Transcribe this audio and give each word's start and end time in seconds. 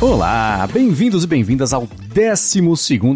Olá, 0.00 0.66
bem-vindos 0.72 1.24
e 1.24 1.26
bem-vindas 1.26 1.74
ao 1.74 1.86
12 1.86 2.58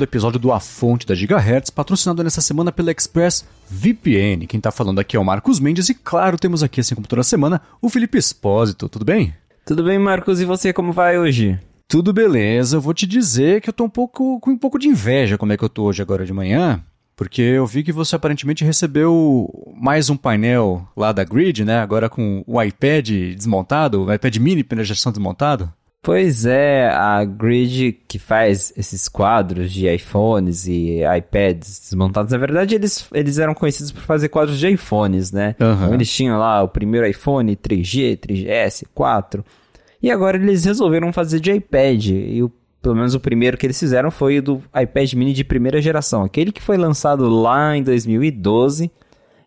episódio 0.02 0.38
do 0.38 0.52
A 0.52 0.60
Fonte 0.60 1.06
da 1.06 1.14
Gigahertz, 1.14 1.70
patrocinado 1.70 2.22
nessa 2.22 2.42
semana 2.42 2.70
pela 2.70 2.92
Express 2.92 3.42
VPN. 3.70 4.46
Quem 4.46 4.60
tá 4.60 4.70
falando 4.70 4.98
aqui 4.98 5.16
é 5.16 5.18
o 5.18 5.24
Marcos 5.24 5.58
Mendes 5.58 5.88
e, 5.88 5.94
claro, 5.94 6.36
temos 6.36 6.62
aqui, 6.62 6.80
assim 6.80 6.94
como 6.94 7.06
toda 7.06 7.22
semana, 7.22 7.62
o 7.80 7.88
Felipe 7.88 8.18
Espósito. 8.18 8.86
Tudo 8.86 9.02
bem? 9.02 9.32
Tudo 9.64 9.82
bem, 9.82 9.98
Marcos, 9.98 10.42
e 10.42 10.44
você, 10.44 10.74
como 10.74 10.92
vai 10.92 11.18
hoje? 11.18 11.58
Tudo 11.88 12.12
beleza. 12.12 12.76
Eu 12.76 12.82
vou 12.82 12.92
te 12.92 13.06
dizer 13.06 13.62
que 13.62 13.70
eu 13.70 13.74
tô 13.74 13.84
um 13.84 13.90
pouco 13.90 14.38
com 14.40 14.50
um 14.50 14.58
pouco 14.58 14.78
de 14.78 14.86
inveja 14.86 15.38
como 15.38 15.54
é 15.54 15.56
que 15.56 15.64
eu 15.64 15.70
tô 15.70 15.84
hoje 15.84 16.02
agora 16.02 16.26
de 16.26 16.34
manhã, 16.34 16.82
porque 17.16 17.40
eu 17.40 17.66
vi 17.66 17.82
que 17.82 17.92
você 17.92 18.14
aparentemente 18.14 18.62
recebeu 18.62 19.48
mais 19.74 20.10
um 20.10 20.18
painel 20.18 20.86
lá 20.94 21.12
da 21.12 21.24
Grid, 21.24 21.64
né? 21.64 21.78
Agora 21.78 22.10
com 22.10 22.44
o 22.46 22.62
iPad 22.62 23.08
desmontado, 23.34 24.04
o 24.04 24.12
iPad 24.12 24.36
mini 24.36 24.62
pela 24.62 24.84
gestão 24.84 25.10
desmontado. 25.10 25.72
Pois 26.04 26.44
é, 26.44 26.86
a 26.90 27.24
Grid 27.24 27.98
que 28.06 28.18
faz 28.18 28.74
esses 28.76 29.08
quadros 29.08 29.72
de 29.72 29.88
iPhones 29.88 30.66
e 30.66 31.00
iPads 31.02 31.80
desmontados, 31.80 32.30
na 32.30 32.36
verdade 32.36 32.74
eles, 32.74 33.08
eles 33.14 33.38
eram 33.38 33.54
conhecidos 33.54 33.90
por 33.90 34.02
fazer 34.02 34.28
quadros 34.28 34.58
de 34.58 34.68
iPhones, 34.68 35.32
né? 35.32 35.56
Uhum. 35.58 35.72
Então, 35.72 35.94
eles 35.94 36.12
tinham 36.12 36.38
lá 36.38 36.62
o 36.62 36.68
primeiro 36.68 37.06
iPhone 37.06 37.56
3G, 37.56 38.18
3GS, 38.18 38.84
4, 38.94 39.42
e 40.02 40.10
agora 40.10 40.36
eles 40.36 40.66
resolveram 40.66 41.10
fazer 41.10 41.40
de 41.40 41.50
iPad, 41.50 42.08
e 42.08 42.42
o, 42.42 42.52
pelo 42.82 42.96
menos 42.96 43.14
o 43.14 43.20
primeiro 43.20 43.56
que 43.56 43.64
eles 43.64 43.80
fizeram 43.80 44.10
foi 44.10 44.40
o 44.40 44.42
do 44.42 44.62
iPad 44.78 45.10
mini 45.14 45.32
de 45.32 45.42
primeira 45.42 45.80
geração, 45.80 46.22
aquele 46.22 46.52
que 46.52 46.60
foi 46.60 46.76
lançado 46.76 47.26
lá 47.30 47.74
em 47.74 47.82
2012, 47.82 48.90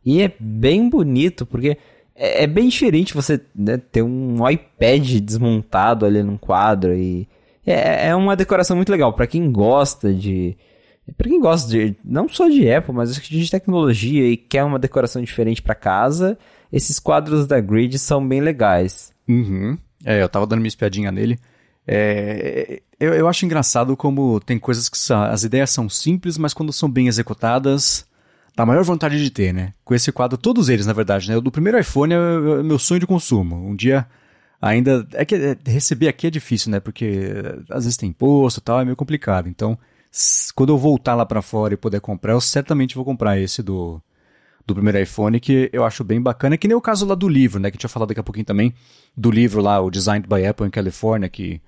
e 0.04 0.24
é 0.24 0.34
bem 0.40 0.90
bonito, 0.90 1.46
porque 1.46 1.78
é, 2.18 2.44
é 2.44 2.48
bem 2.48 2.68
diferente 2.68 3.14
você 3.14 3.40
né, 3.56 3.78
ter 3.78 4.02
um 4.02 4.38
iPad 4.50 5.20
desmontado 5.20 6.06
ali 6.06 6.24
num 6.24 6.38
quadro 6.38 6.94
e 6.94 7.28
é, 7.66 8.08
é 8.08 8.16
uma 8.16 8.36
decoração 8.36 8.76
muito 8.76 8.92
legal 8.92 9.14
para 9.14 9.28
quem 9.28 9.52
gosta 9.52 10.14
de 10.14 10.58
para 11.16 11.30
quem 11.30 11.40
gosta 11.40 11.70
de 11.70 11.96
não 12.04 12.28
só 12.28 12.50
de 12.50 12.70
Apple, 12.70 12.94
mas 12.94 13.16
de 13.16 13.52
tecnologia 13.52 14.28
e 14.28 14.36
quer 14.36 14.64
uma 14.64 14.80
decoração 14.80 15.22
diferente 15.22 15.62
para 15.62 15.74
casa, 15.74 16.38
esses 16.72 17.00
quadros 17.00 17.48
da 17.48 17.62
Grid 17.62 17.98
são 17.98 18.28
bem 18.28 18.42
legais. 18.42 19.14
Uhum. 19.28 19.78
É, 20.04 20.22
eu 20.22 20.28
tava 20.28 20.46
dando 20.46 20.60
minha 20.60 20.68
espiadinha 20.68 21.10
nele. 21.12 21.40
É, 21.88 22.82
eu, 23.00 23.14
eu 23.14 23.28
acho 23.28 23.46
engraçado 23.46 23.96
como 23.96 24.40
tem 24.42 24.60
coisas 24.60 24.90
que 24.90 24.98
são, 24.98 25.22
as 25.22 25.44
ideias 25.44 25.70
são 25.70 25.88
simples, 25.88 26.38
mas 26.38 26.54
quando 26.54 26.74
são 26.74 26.90
bem 26.90 27.08
executadas, 27.08 28.06
a 28.58 28.66
maior 28.66 28.84
vontade 28.84 29.24
de 29.24 29.30
ter, 29.30 29.54
né? 29.54 29.74
Com 29.86 29.94
esse 29.94 30.12
quadro, 30.12 30.38
todos 30.38 30.68
eles, 30.68 30.86
na 30.88 30.94
verdade, 30.94 31.30
né? 31.30 31.38
O 31.38 31.42
do 31.42 31.52
primeiro 31.52 31.80
iPhone 31.80 32.14
é, 32.14 32.18
é 32.18 32.64
meu 32.64 32.80
sonho 32.80 33.00
de 33.00 33.06
consumo. 33.06 33.56
Um 33.56 33.76
dia 33.76 34.08
ainda. 34.60 35.08
É 35.14 35.24
que 35.24 35.36
é, 35.36 35.58
receber 35.66 36.08
aqui 36.08 36.28
é 36.28 36.30
difícil, 36.32 36.72
né? 36.72 36.80
Porque 36.80 37.44
às 37.70 37.84
vezes 37.84 37.98
tem 37.98 38.10
imposto 38.10 38.60
e 38.60 38.64
tal, 38.64 38.82
é 38.82 38.86
meio 38.86 38.96
complicado. 38.96 39.48
Então, 39.48 39.78
quando 40.56 40.74
eu 40.74 40.78
voltar 40.78 41.14
lá 41.14 41.26
para 41.26 41.42
fora 41.42 41.76
e 41.76 41.78
puder 41.78 42.02
comprar, 42.02 42.34
eu 42.34 42.42
certamente 42.42 42.96
vou 42.96 43.06
comprar 43.06 43.40
esse 43.40 43.62
do, 43.62 44.02
do 44.66 44.74
primeiro 44.74 45.00
iPhone, 45.00 45.40
que 45.40 45.70
eu 45.72 45.86
acho 45.86 46.04
bem 46.04 46.20
bacana. 46.20 46.58
Que 46.58 46.68
nem 46.68 46.76
o 46.76 46.82
caso 46.82 47.06
lá 47.06 47.14
do 47.14 47.30
livro, 47.30 47.60
né? 47.60 47.70
Que 47.70 47.76
a 47.76 47.78
gente 47.78 47.88
vai 47.88 47.92
falar 47.92 48.08
daqui 48.08 48.20
a 48.20 48.24
pouquinho 48.24 48.46
também. 48.46 48.74
Do 49.16 49.30
livro 49.30 49.62
lá, 49.62 49.80
o 49.80 49.92
Designed 49.92 50.28
by 50.28 50.46
Apple 50.46 50.66
em 50.66 50.72
Califórnia, 50.72 51.30
que, 51.30 51.62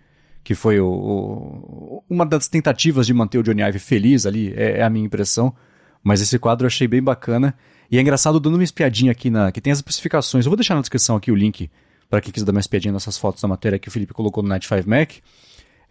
que 0.44 0.56
foi 0.56 0.80
o, 0.80 0.88
o, 0.88 2.04
uma 2.10 2.26
das 2.26 2.48
tentativas 2.48 3.06
de 3.06 3.14
manter 3.14 3.38
o 3.38 3.44
Johnny 3.44 3.62
Ive 3.62 3.78
feliz 3.78 4.26
ali, 4.26 4.54
é, 4.56 4.80
é 4.80 4.84
a 4.84 4.90
minha 4.90 5.06
impressão. 5.06 5.54
Mas 6.03 6.22
esse 6.22 6.38
quadro 6.39 6.66
eu 6.66 6.67
achei 6.67 6.88
bem 6.88 7.02
bacana. 7.02 7.55
E 7.92 7.97
é 7.97 8.02
engraçado, 8.02 8.39
dando 8.39 8.55
uma 8.55 8.64
espiadinha 8.64 9.11
aqui 9.11 9.30
na. 9.30 9.52
que 9.52 9.60
tem 9.60 9.71
as 9.71 9.80
especificações. 9.80 10.45
Eu 10.45 10.49
vou 10.49 10.58
deixar 10.58 10.76
na 10.76 10.82
descrição 10.82 11.15
aqui 11.15 11.32
o 11.32 11.36
link 11.36 11.70
para 12.10 12.21
quem 12.21 12.32
quiser 12.32 12.45
dar 12.45 12.52
uma 12.52 12.60
espiadinha 12.60 12.92
nessas 12.92 13.17
fotos 13.17 13.42
da 13.42 13.48
matéria 13.48 13.77
que 13.77 13.87
o 13.87 13.92
Felipe 13.92 14.14
colocou 14.14 14.42
no 14.42 14.49
Night 14.49 14.67
5 14.67 14.89
Mac. 14.89 15.11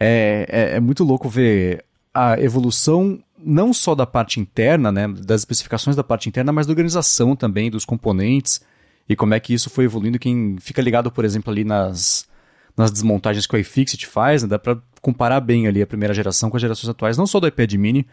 É, 0.00 0.46
é, 0.48 0.76
é, 0.76 0.80
muito 0.80 1.04
louco 1.04 1.28
ver 1.28 1.84
a 2.12 2.40
evolução 2.40 3.22
não 3.36 3.72
só 3.72 3.94
da 3.94 4.06
parte 4.06 4.40
interna, 4.40 4.90
né, 4.90 5.06
das 5.08 5.42
especificações 5.42 5.94
da 5.94 6.02
parte 6.02 6.28
interna, 6.28 6.52
mas 6.52 6.66
da 6.66 6.72
organização 6.72 7.36
também, 7.36 7.70
dos 7.70 7.84
componentes 7.84 8.60
e 9.08 9.14
como 9.14 9.34
é 9.34 9.40
que 9.40 9.54
isso 9.54 9.70
foi 9.70 9.84
evoluindo. 9.84 10.18
Quem 10.18 10.56
fica 10.60 10.82
ligado, 10.82 11.10
por 11.10 11.24
exemplo, 11.24 11.52
ali 11.52 11.62
nas, 11.62 12.28
nas 12.76 12.90
desmontagens 12.90 13.46
que 13.46 13.54
o 13.54 13.58
iFixit 13.58 14.06
faz, 14.06 14.42
né, 14.42 14.48
dá 14.48 14.58
para 14.58 14.78
comparar 15.00 15.40
bem 15.40 15.68
ali 15.68 15.80
a 15.80 15.86
primeira 15.86 16.12
geração 16.12 16.50
com 16.50 16.56
as 16.56 16.60
gerações 16.60 16.88
atuais, 16.88 17.16
não 17.16 17.26
só 17.26 17.38
do 17.38 17.46
iPad 17.46 17.72
mini, 17.74 18.06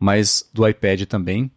mas 0.00 0.48
do 0.52 0.66
iPad 0.66 1.02
também. 1.02 1.50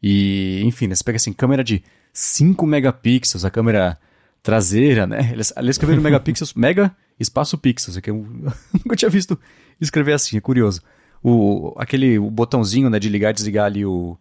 E, 0.00 0.62
enfim, 0.64 0.86
né, 0.86 0.94
você 0.94 1.02
pega 1.02 1.16
assim, 1.16 1.32
câmera 1.32 1.64
de 1.64 1.82
5 2.12 2.64
megapixels, 2.64 3.44
a 3.44 3.50
câmera 3.50 3.98
traseira, 4.42 5.06
né? 5.06 5.30
Eles, 5.32 5.52
eles 5.56 5.70
escreveram 5.70 6.00
megapixels, 6.02 6.54
mega 6.54 6.94
espaço 7.18 7.58
pixels, 7.58 7.98
que 7.98 8.10
eu 8.10 8.24
nunca 8.72 8.94
tinha 8.94 9.10
visto 9.10 9.36
escrever 9.80 10.12
assim, 10.12 10.36
é 10.36 10.40
curioso. 10.40 10.80
O, 11.22 11.74
aquele 11.76 12.16
o 12.18 12.30
botãozinho 12.30 12.88
né, 12.88 13.00
de 13.00 13.08
ligar 13.08 13.30
e 13.30 13.34
desligar 13.34 13.66
ali 13.66 13.84
o, 13.84 14.16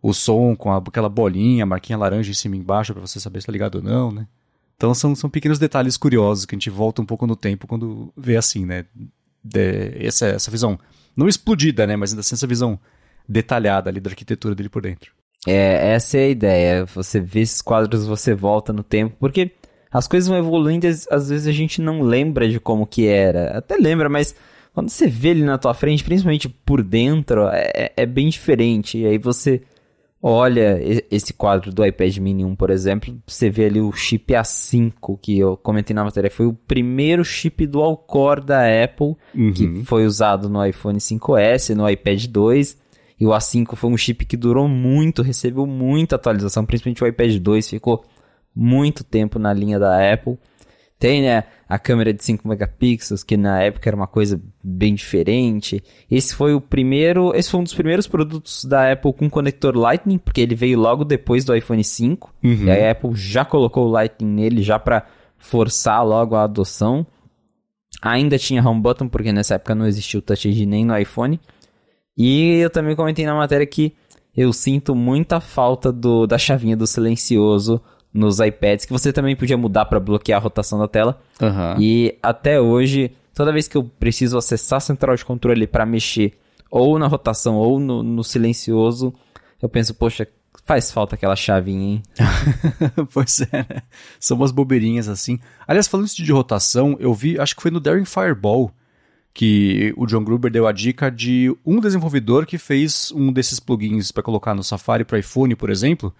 o 0.00 0.14
som 0.14 0.54
com 0.54 0.70
a, 0.70 0.76
aquela 0.76 1.08
bolinha, 1.08 1.66
marquinha 1.66 1.98
laranja 1.98 2.30
em 2.30 2.34
cima 2.34 2.54
e 2.54 2.60
embaixo 2.60 2.92
para 2.92 3.04
você 3.04 3.18
saber 3.18 3.40
se 3.40 3.46
tá 3.46 3.52
ligado 3.52 3.76
ou 3.76 3.82
não, 3.82 4.12
né? 4.12 4.28
Então 4.76 4.94
são, 4.94 5.16
são 5.16 5.28
pequenos 5.28 5.58
detalhes 5.58 5.96
curiosos 5.96 6.46
que 6.46 6.54
a 6.54 6.56
gente 6.56 6.70
volta 6.70 7.02
um 7.02 7.04
pouco 7.04 7.26
no 7.26 7.34
tempo 7.34 7.66
quando 7.66 8.12
vê 8.16 8.36
assim, 8.36 8.64
né? 8.64 8.86
De, 9.42 10.06
essa, 10.06 10.26
essa 10.26 10.50
visão, 10.52 10.78
não 11.16 11.26
explodida, 11.26 11.84
né? 11.84 11.96
Mas 11.96 12.12
ainda 12.12 12.20
assim 12.20 12.36
essa 12.36 12.46
visão 12.46 12.78
detalhada 13.28 13.90
ali 13.90 14.00
da 14.00 14.10
arquitetura 14.10 14.54
dele 14.54 14.68
por 14.68 14.82
dentro. 14.82 15.12
É, 15.46 15.92
essa 15.92 16.18
é 16.18 16.24
a 16.24 16.28
ideia. 16.28 16.84
Você 16.86 17.20
vê 17.20 17.40
esses 17.40 17.62
quadros, 17.62 18.06
você 18.06 18.34
volta 18.34 18.72
no 18.72 18.82
tempo, 18.82 19.16
porque 19.20 19.52
as 19.90 20.08
coisas 20.08 20.28
vão 20.28 20.38
evoluindo 20.38 20.86
e 20.86 20.88
às 20.88 21.28
vezes 21.28 21.46
a 21.46 21.52
gente 21.52 21.80
não 21.80 22.02
lembra 22.02 22.48
de 22.48 22.58
como 22.58 22.86
que 22.86 23.06
era. 23.06 23.58
Até 23.58 23.76
lembra, 23.76 24.08
mas 24.08 24.34
quando 24.74 24.88
você 24.88 25.06
vê 25.06 25.30
ele 25.30 25.44
na 25.44 25.58
tua 25.58 25.74
frente, 25.74 26.04
principalmente 26.04 26.48
por 26.48 26.82
dentro, 26.82 27.48
é, 27.48 27.92
é 27.96 28.06
bem 28.06 28.28
diferente. 28.28 28.98
E 28.98 29.06
aí 29.06 29.18
você 29.18 29.62
olha 30.20 30.80
esse 31.10 31.32
quadro 31.32 31.72
do 31.72 31.86
iPad 31.86 32.16
mini 32.18 32.44
1, 32.44 32.56
por 32.56 32.70
exemplo, 32.70 33.16
você 33.24 33.48
vê 33.48 33.66
ali 33.66 33.80
o 33.80 33.92
chip 33.92 34.32
A5, 34.32 35.16
que 35.22 35.38
eu 35.38 35.56
comentei 35.56 35.94
na 35.94 36.02
matéria, 36.02 36.28
foi 36.28 36.46
o 36.46 36.52
primeiro 36.52 37.24
chip 37.24 37.64
dual 37.66 37.96
core 37.96 38.44
da 38.44 38.62
Apple, 38.84 39.14
uhum. 39.32 39.52
que 39.52 39.84
foi 39.84 40.04
usado 40.04 40.48
no 40.48 40.64
iPhone 40.66 40.98
5S, 40.98 41.74
no 41.74 41.88
iPad 41.88 42.26
2 42.26 42.87
e 43.20 43.26
o 43.26 43.30
A5 43.30 43.74
foi 43.74 43.90
um 43.90 43.96
chip 43.96 44.24
que 44.24 44.36
durou 44.36 44.68
muito, 44.68 45.22
recebeu 45.22 45.66
muita 45.66 46.16
atualização, 46.16 46.64
principalmente 46.64 47.02
o 47.02 47.06
iPad 47.06 47.36
2 47.38 47.68
ficou 47.68 48.04
muito 48.54 49.02
tempo 49.02 49.38
na 49.38 49.52
linha 49.52 49.78
da 49.78 50.12
Apple. 50.12 50.38
Tem, 50.98 51.22
né, 51.22 51.44
a 51.68 51.78
câmera 51.78 52.12
de 52.12 52.24
5 52.24 52.46
megapixels, 52.48 53.22
que 53.22 53.36
na 53.36 53.62
época 53.62 53.88
era 53.88 53.94
uma 53.94 54.08
coisa 54.08 54.40
bem 54.62 54.94
diferente. 54.94 55.82
Esse 56.10 56.34
foi 56.34 56.54
o 56.54 56.60
primeiro, 56.60 57.32
esse 57.36 57.50
foi 57.50 57.60
um 57.60 57.62
dos 57.62 57.74
primeiros 57.74 58.08
produtos 58.08 58.64
da 58.64 58.92
Apple 58.92 59.12
com 59.12 59.30
conector 59.30 59.76
Lightning, 59.76 60.18
porque 60.18 60.40
ele 60.40 60.56
veio 60.56 60.78
logo 60.78 61.04
depois 61.04 61.44
do 61.44 61.54
iPhone 61.54 61.84
5. 61.84 62.34
Uhum. 62.42 62.64
E 62.64 62.70
a 62.70 62.90
Apple 62.90 63.12
já 63.14 63.44
colocou 63.44 63.86
o 63.86 63.90
Lightning 63.90 64.28
nele 64.28 64.60
já 64.60 64.76
para 64.76 65.06
forçar 65.36 66.04
logo 66.04 66.34
a 66.34 66.42
adoção. 66.42 67.06
Ainda 68.02 68.36
tinha 68.36 68.66
home 68.66 68.80
button, 68.80 69.08
porque 69.08 69.32
nessa 69.32 69.54
época 69.54 69.76
não 69.76 69.86
existia 69.86 70.18
o 70.18 70.22
Touch 70.22 70.48
ID 70.48 70.66
nem 70.66 70.84
no 70.84 70.98
iPhone. 70.98 71.38
E 72.18 72.56
eu 72.56 72.68
também 72.68 72.96
comentei 72.96 73.24
na 73.24 73.34
matéria 73.34 73.64
que 73.64 73.94
eu 74.36 74.52
sinto 74.52 74.94
muita 74.94 75.40
falta 75.40 75.92
do, 75.92 76.26
da 76.26 76.36
chavinha 76.36 76.76
do 76.76 76.86
silencioso 76.86 77.80
nos 78.12 78.40
iPads, 78.40 78.84
que 78.84 78.92
você 78.92 79.12
também 79.12 79.36
podia 79.36 79.56
mudar 79.56 79.84
para 79.84 80.00
bloquear 80.00 80.40
a 80.40 80.42
rotação 80.42 80.80
da 80.80 80.88
tela. 80.88 81.20
Uhum. 81.40 81.80
E 81.80 82.18
até 82.20 82.60
hoje, 82.60 83.12
toda 83.32 83.52
vez 83.52 83.68
que 83.68 83.76
eu 83.76 83.84
preciso 83.84 84.36
acessar 84.36 84.78
a 84.78 84.80
central 84.80 85.14
de 85.14 85.24
controle 85.24 85.66
para 85.66 85.86
mexer 85.86 86.36
ou 86.70 86.98
na 86.98 87.06
rotação 87.06 87.56
ou 87.56 87.78
no, 87.78 88.02
no, 88.02 88.24
silencioso, 88.24 89.14
eu 89.62 89.68
penso, 89.68 89.94
poxa, 89.94 90.26
faz 90.64 90.90
falta 90.90 91.14
aquela 91.14 91.36
chavinha, 91.36 91.94
hein? 91.94 92.02
pois 93.14 93.40
é, 93.40 93.58
né? 93.58 93.82
São 94.18 94.36
umas 94.36 94.50
bobeirinhas 94.50 95.08
assim. 95.08 95.38
Aliás, 95.66 95.86
falando 95.86 96.06
isso 96.06 96.22
de 96.22 96.32
rotação, 96.32 96.96
eu 96.98 97.14
vi, 97.14 97.38
acho 97.38 97.54
que 97.54 97.62
foi 97.62 97.70
no 97.70 97.80
Daring 97.80 98.04
Fireball, 98.04 98.72
que 99.38 99.94
o 99.96 100.04
John 100.04 100.24
Gruber 100.24 100.50
deu 100.50 100.66
a 100.66 100.72
dica 100.72 101.08
de 101.12 101.56
um 101.64 101.78
desenvolvedor 101.78 102.44
que 102.44 102.58
fez 102.58 103.12
um 103.12 103.32
desses 103.32 103.60
plugins 103.60 104.10
para 104.10 104.20
colocar 104.20 104.52
no 104.52 104.64
Safari 104.64 105.04
para 105.04 105.16
iPhone, 105.16 105.54
por 105.54 105.70
exemplo, 105.70 106.12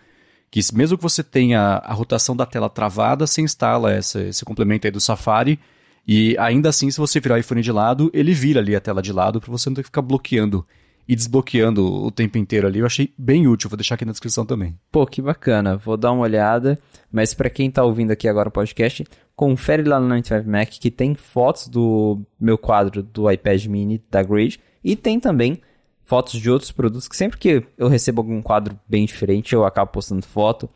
que 0.48 0.60
mesmo 0.72 0.96
que 0.96 1.02
você 1.02 1.24
tenha 1.24 1.82
a 1.84 1.92
rotação 1.92 2.36
da 2.36 2.46
tela 2.46 2.70
travada, 2.70 3.26
você 3.26 3.42
instala 3.42 3.92
essa, 3.92 4.22
esse 4.22 4.44
complemento 4.44 4.86
aí 4.86 4.92
do 4.92 5.00
Safari 5.00 5.58
e 6.06 6.38
ainda 6.38 6.68
assim, 6.68 6.92
se 6.92 6.98
você 7.00 7.18
virar 7.18 7.34
o 7.34 7.38
iPhone 7.38 7.60
de 7.60 7.72
lado, 7.72 8.08
ele 8.14 8.32
vira 8.32 8.60
ali 8.60 8.76
a 8.76 8.80
tela 8.80 9.02
de 9.02 9.12
lado 9.12 9.40
para 9.40 9.50
você 9.50 9.68
não 9.68 9.74
ter 9.74 9.82
que 9.82 9.88
ficar 9.88 10.02
bloqueando 10.02 10.64
e 11.08 11.16
desbloqueando 11.16 12.04
o 12.04 12.10
tempo 12.10 12.36
inteiro 12.36 12.66
ali. 12.66 12.80
Eu 12.80 12.86
achei 12.86 13.14
bem 13.16 13.48
útil, 13.48 13.70
vou 13.70 13.78
deixar 13.78 13.94
aqui 13.94 14.04
na 14.04 14.12
descrição 14.12 14.44
também. 14.44 14.78
Pô, 14.92 15.06
que 15.06 15.22
bacana. 15.22 15.78
Vou 15.78 15.96
dar 15.96 16.12
uma 16.12 16.22
olhada. 16.22 16.78
Mas 17.10 17.32
para 17.32 17.48
quem 17.48 17.70
tá 17.70 17.82
ouvindo 17.82 18.10
aqui 18.10 18.28
agora 18.28 18.50
o 18.50 18.52
podcast, 18.52 19.06
confere 19.34 19.82
lá 19.82 19.98
no 19.98 20.06
95 20.06 20.50
Mac 20.50 20.68
que 20.68 20.90
tem 20.90 21.14
fotos 21.14 21.66
do 21.68 22.20
meu 22.38 22.58
quadro 22.58 23.02
do 23.02 23.30
iPad 23.30 23.64
mini 23.64 24.04
da 24.10 24.22
Grid 24.22 24.60
e 24.84 24.94
tem 24.94 25.18
também 25.18 25.62
fotos 26.04 26.38
de 26.38 26.50
outros 26.50 26.70
produtos 26.70 27.08
que 27.08 27.16
sempre 27.16 27.38
que 27.38 27.62
eu 27.78 27.88
recebo 27.88 28.20
algum 28.20 28.42
quadro 28.42 28.78
bem 28.86 29.06
diferente, 29.06 29.54
eu 29.54 29.64
acabo 29.64 29.90
postando 29.90 30.26
foto. 30.26 30.68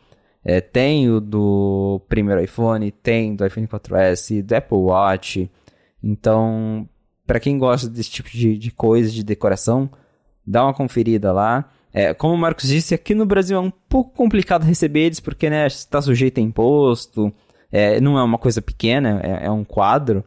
É, 0.43 0.59
tem 0.59 1.09
o 1.09 1.21
do 1.21 2.01
primeiro 2.09 2.43
iPhone, 2.43 2.91
tem 2.91 3.35
do 3.35 3.45
iPhone 3.45 3.67
4S, 3.67 4.41
do 4.41 4.53
Apple 4.53 4.77
Watch. 4.77 5.49
Então, 6.01 6.89
para 7.25 7.39
quem 7.39 7.57
gosta 7.57 7.87
desse 7.87 8.09
tipo 8.09 8.29
de, 8.29 8.57
de 8.57 8.71
coisa, 8.71 9.09
de 9.09 9.23
decoração, 9.23 9.89
dá 10.45 10.63
uma 10.63 10.73
conferida 10.73 11.31
lá. 11.31 11.69
É, 11.93 12.13
como 12.13 12.33
o 12.33 12.37
Marcos 12.37 12.67
disse, 12.67 12.95
aqui 12.95 13.13
no 13.13 13.25
Brasil 13.25 13.55
é 13.55 13.59
um 13.59 13.71
pouco 13.71 14.15
complicado 14.15 14.63
receber 14.63 15.01
eles, 15.01 15.19
porque 15.19 15.49
né, 15.49 15.67
está 15.67 16.01
sujeito 16.01 16.39
a 16.39 16.41
imposto, 16.41 17.31
é, 17.71 18.01
não 18.01 18.17
é 18.17 18.23
uma 18.23 18.37
coisa 18.37 18.61
pequena, 18.61 19.21
é, 19.23 19.45
é, 19.45 19.51
um 19.51 19.63
quadro, 19.63 20.23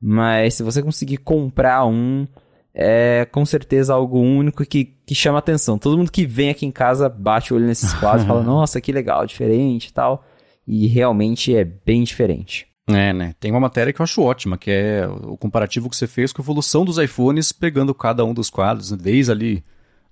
mas 0.00 0.54
se 0.54 0.62
você 0.62 0.80
conseguir 0.82 1.18
comprar 1.18 1.84
um, 1.84 2.26
é 2.72 3.26
com 3.30 3.44
certeza 3.44 3.92
algo 3.92 4.20
único 4.20 4.64
que, 4.64 4.84
que 4.84 5.14
chama 5.14 5.38
atenção. 5.38 5.76
Todo 5.78 5.98
mundo 5.98 6.12
que 6.12 6.24
vem 6.24 6.50
aqui 6.50 6.64
em 6.64 6.70
casa 6.70 7.08
bate 7.08 7.52
o 7.52 7.56
olho 7.56 7.66
nesses 7.66 7.92
quadros 7.94 8.22
e 8.24 8.26
fala, 8.28 8.42
nossa, 8.44 8.80
que 8.80 8.92
legal, 8.92 9.26
diferente 9.26 9.88
e 9.88 9.92
tal, 9.92 10.24
e 10.66 10.86
realmente 10.86 11.54
é 11.54 11.64
bem 11.64 12.04
diferente. 12.04 12.69
É, 12.94 13.12
né? 13.12 13.34
Tem 13.38 13.50
uma 13.50 13.60
matéria 13.60 13.92
que 13.92 14.00
eu 14.00 14.04
acho 14.04 14.22
ótima, 14.22 14.58
que 14.58 14.70
é 14.70 15.06
o 15.06 15.36
comparativo 15.36 15.88
que 15.88 15.96
você 15.96 16.06
fez 16.06 16.32
com 16.32 16.42
a 16.42 16.44
evolução 16.44 16.84
dos 16.84 16.98
iPhones, 16.98 17.52
pegando 17.52 17.94
cada 17.94 18.24
um 18.24 18.34
dos 18.34 18.50
quadros, 18.50 18.90
né? 18.90 18.98
desde 19.00 19.30
ali 19.32 19.64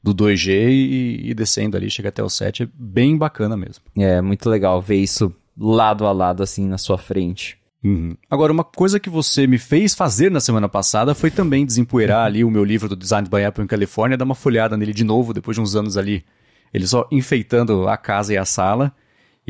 do 0.03 0.15
2G 0.15 0.49
e, 0.49 1.31
e, 1.31 1.35
descendo 1.35 1.77
ali, 1.77 1.91
chega 1.91 2.09
até 2.09 2.23
o 2.23 2.29
7. 2.29 2.63
É 2.65 2.69
bem 2.75 3.17
bacana 3.17 3.57
mesmo. 3.57 3.85
É, 3.97 4.21
muito 4.21 4.49
legal 4.49 4.81
ver 4.81 4.97
isso 4.97 5.35
lado 5.59 6.07
a 6.07 6.13
lado, 6.13 6.43
assim, 6.43 6.67
na 6.67 6.79
sua 6.79 6.97
frente. 6.97 7.59
Uhum. 7.83 8.17
Agora, 8.29 8.53
uma 8.53 8.65
coisa 8.65 8.99
que 8.99 9.09
você 9.09 9.47
me 9.47 9.59
fez 9.59 9.95
fazer 9.95 10.31
na 10.31 10.41
semana 10.41 10.69
passada 10.69 11.15
foi 11.15 11.31
também 11.31 11.65
desempoeirar 11.65 12.27
ali 12.27 12.45
o 12.45 12.51
meu 12.51 12.65
livro 12.65 12.89
do 12.89 12.97
Design 12.97 13.29
by 13.29 13.45
Apple 13.45 13.65
em 13.65 13.69
Califórnia, 13.69 14.17
dar 14.17 14.25
uma 14.25 14.35
folhada 14.35 14.77
nele 14.77 14.93
de 14.93 15.05
novo, 15.05 15.33
depois 15.33 15.57
de 15.57 15.61
uns 15.61 15.75
anos 15.77 15.97
ali, 15.97 16.25
ele 16.73 16.87
só 16.87 17.07
enfeitando 17.11 17.89
a 17.89 17.97
casa 17.97 18.35
e 18.35 18.37
a 18.37 18.45
sala. 18.45 18.93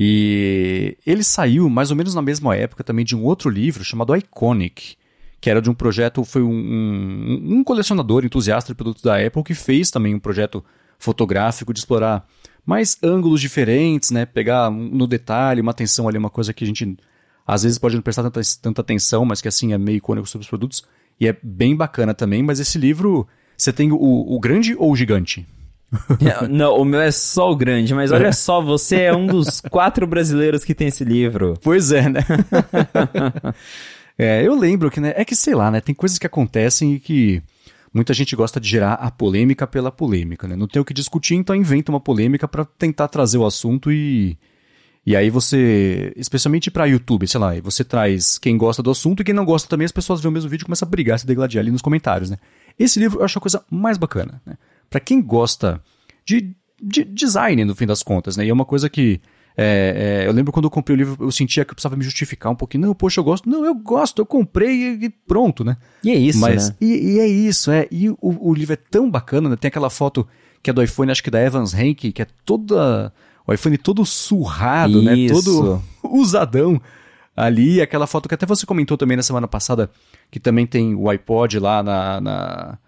E 0.01 0.97
ele 1.05 1.25
saiu 1.25 1.69
mais 1.69 1.91
ou 1.91 1.97
menos 1.97 2.15
na 2.15 2.23
mesma 2.23 2.55
época 2.55 2.85
também 2.85 3.05
de 3.05 3.17
um 3.17 3.25
outro 3.25 3.51
livro 3.51 3.83
chamado 3.83 4.15
Iconic, 4.15 4.95
que 5.41 5.51
era 5.51 5.61
de 5.61 5.69
um 5.69 5.75
projeto, 5.75 6.23
foi 6.23 6.41
um, 6.41 6.53
um, 6.53 7.59
um 7.59 7.65
colecionador 7.65 8.25
entusiasta 8.25 8.73
de 8.73 8.77
produtos 8.77 9.03
da 9.03 9.19
Apple 9.21 9.43
que 9.43 9.55
fez 9.55 9.91
também 9.91 10.15
um 10.15 10.21
projeto 10.21 10.65
fotográfico 11.01 11.73
de 11.73 11.81
explorar 11.81 12.25
mais 12.65 12.97
ângulos 13.03 13.41
diferentes, 13.41 14.13
né? 14.13 14.25
Pegar 14.25 14.71
no 14.71 15.05
detalhe, 15.05 15.61
uma 15.61 15.73
atenção 15.73 16.07
ali, 16.07 16.17
uma 16.17 16.31
coisa 16.31 16.55
que 16.55 16.63
a 16.63 16.67
gente 16.67 16.97
às 17.45 17.65
vezes 17.65 17.77
pode 17.77 17.97
não 17.97 18.03
prestar 18.03 18.23
tanta, 18.23 18.41
tanta 18.63 18.81
atenção, 18.81 19.25
mas 19.25 19.41
que 19.41 19.49
assim 19.49 19.73
é 19.73 19.79
meio 19.79 19.97
icônico 19.97 20.29
sobre 20.29 20.45
os 20.45 20.49
produtos. 20.49 20.85
E 21.19 21.27
é 21.27 21.37
bem 21.43 21.75
bacana 21.75 22.15
também, 22.15 22.41
mas 22.41 22.61
esse 22.61 22.79
livro, 22.79 23.27
você 23.57 23.73
tem 23.73 23.91
o, 23.91 23.97
o 23.97 24.39
grande 24.39 24.77
ou 24.79 24.93
o 24.93 24.97
gigante? 24.97 25.45
Não, 26.51 26.77
o 26.77 26.85
meu 26.85 27.01
é 27.01 27.11
só 27.11 27.51
o 27.51 27.57
grande, 27.57 27.95
mas 27.95 28.13
olha 28.13 28.33
só, 28.33 28.61
você 28.61 29.03
é 29.03 29.15
um 29.15 29.27
dos 29.27 29.61
quatro 29.71 30.07
brasileiros 30.07 30.65
que 30.65 30.75
tem 30.75 30.89
esse 30.89 31.05
livro. 31.05 31.55
Pois 31.63 31.93
é, 31.93 32.09
né? 32.09 32.21
é, 34.19 34.47
eu 34.47 34.55
lembro 34.55 34.91
que, 34.91 35.01
né, 35.01 35.15
é 35.17 35.25
que 35.25 35.35
sei 35.35 35.55
lá, 35.55 35.71
né, 35.71 35.81
tem 35.81 35.95
coisas 35.95 36.19
que 36.19 36.27
acontecem 36.27 36.95
e 36.95 37.01
que 37.01 37.43
muita 37.93 38.13
gente 38.13 38.37
gosta 38.37 38.61
de 38.61 38.69
gerar 38.69 38.95
a 38.95 39.11
polêmica 39.11 39.67
pela 39.67 39.91
polêmica, 39.91 40.47
né? 40.47 40.55
Não 40.55 40.69
tem 40.69 40.81
o 40.81 40.85
que 40.85 40.93
discutir, 40.93 41.35
então 41.35 41.57
inventa 41.57 41.91
uma 41.91 42.01
polêmica 42.01 42.47
para 42.47 42.65
tentar 42.65 43.09
trazer 43.09 43.39
o 43.39 43.47
assunto 43.47 43.91
e 43.91 44.37
e 45.07 45.17
aí 45.17 45.31
você, 45.31 46.13
especialmente 46.17 46.71
para 46.71 46.85
YouTube, 46.85 47.27
sei 47.27 47.41
lá, 47.41 47.59
você 47.63 47.83
traz 47.83 48.37
quem 48.37 48.59
gosta 48.59 48.83
do 48.83 48.91
assunto 48.91 49.23
e 49.23 49.25
quem 49.25 49.35
não 49.35 49.43
gosta 49.43 49.67
também, 49.67 49.87
as 49.87 49.93
pessoas 49.93 50.21
veem 50.21 50.29
o 50.29 50.33
mesmo 50.33 50.51
vídeo 50.51 50.65
e 50.65 50.67
começam 50.67 50.87
a 50.87 50.91
brigar, 50.91 51.19
se 51.19 51.27
degladiar 51.27 51.63
ali 51.63 51.71
nos 51.71 51.81
comentários, 51.81 52.29
né? 52.29 52.37
Esse 52.79 53.01
livro 53.01 53.21
eu 53.21 53.25
acho 53.25 53.39
a 53.39 53.41
coisa 53.41 53.65
mais 53.71 53.97
bacana, 53.97 54.43
né? 54.45 54.59
Para 54.91 55.01
quem 55.01 55.21
gosta 55.21 55.83
de, 56.25 56.55
de, 56.81 57.05
design, 57.05 57.65
no 57.65 57.75
fim 57.75 57.87
das 57.87 58.03
contas, 58.03 58.37
né? 58.37 58.45
E 58.45 58.49
é 58.49 58.53
uma 58.53 58.65
coisa 58.65 58.89
que. 58.89 59.21
É, 59.61 60.21
é, 60.23 60.29
eu 60.29 60.33
lembro 60.33 60.53
quando 60.53 60.67
eu 60.67 60.71
comprei 60.71 60.95
o 60.95 60.99
livro, 60.99 61.17
eu 61.25 61.33
sentia 61.33 61.65
que 61.65 61.73
eu 61.73 61.75
precisava 61.75 61.97
me 61.97 62.05
justificar 62.05 62.53
um 62.53 62.55
pouquinho. 62.55 62.87
Não, 62.87 62.95
poxa, 62.95 63.19
eu 63.19 63.25
gosto. 63.25 63.49
Não, 63.49 63.65
eu 63.65 63.75
gosto, 63.75 64.21
eu 64.21 64.27
comprei 64.27 64.95
e, 64.95 65.11
pronto, 65.11 65.65
né? 65.65 65.77
E 66.05 66.11
é 66.11 66.15
isso, 66.15 66.39
Mas, 66.39 66.69
né? 66.69 66.77
E, 66.81 67.15
e, 67.15 67.19
é 67.19 67.27
isso, 67.27 67.71
é. 67.71 67.89
E 67.91 68.09
o, 68.09 68.17
o, 68.21 68.55
livro 68.55 68.75
é 68.75 68.77
tão 68.77 69.11
bacana, 69.11 69.49
né? 69.49 69.57
Tem 69.57 69.69
aquela 69.69 69.91
foto 69.91 70.29
que 70.63 70.71
é 70.71 70.73
do 70.73 70.83
iPhone, 70.83 71.11
acho 71.11 71.25
que 71.25 71.31
da 71.31 71.43
Evans 71.43 71.75
Henke, 71.75 72.13
que 72.13 72.23
é 72.23 72.27
toda. 72.45 73.13
O 73.47 73.53
iPhone 73.53 73.79
todo 73.79 74.05
surrado, 74.05 75.03
né? 75.03 75.17
isso. 75.17 75.35
né? 75.35 75.41
Todo 75.41 75.83
usadão 76.05 76.81
ali. 77.35 77.81
Aquela 77.81 78.07
foto 78.07 78.29
que 78.29 78.35
até 78.35 78.47
você 78.47 78.65
comentou 78.65 78.97
também 78.97 79.17
na 79.17 79.23
semana 79.25 79.49
passada, 79.49 79.91
que 80.31 80.39
também 80.39 80.67
tem 80.67 80.95
o 80.95 81.09
iPod 81.09 81.59
lá 81.59 81.83
na, 81.83 82.21
na 82.21 82.79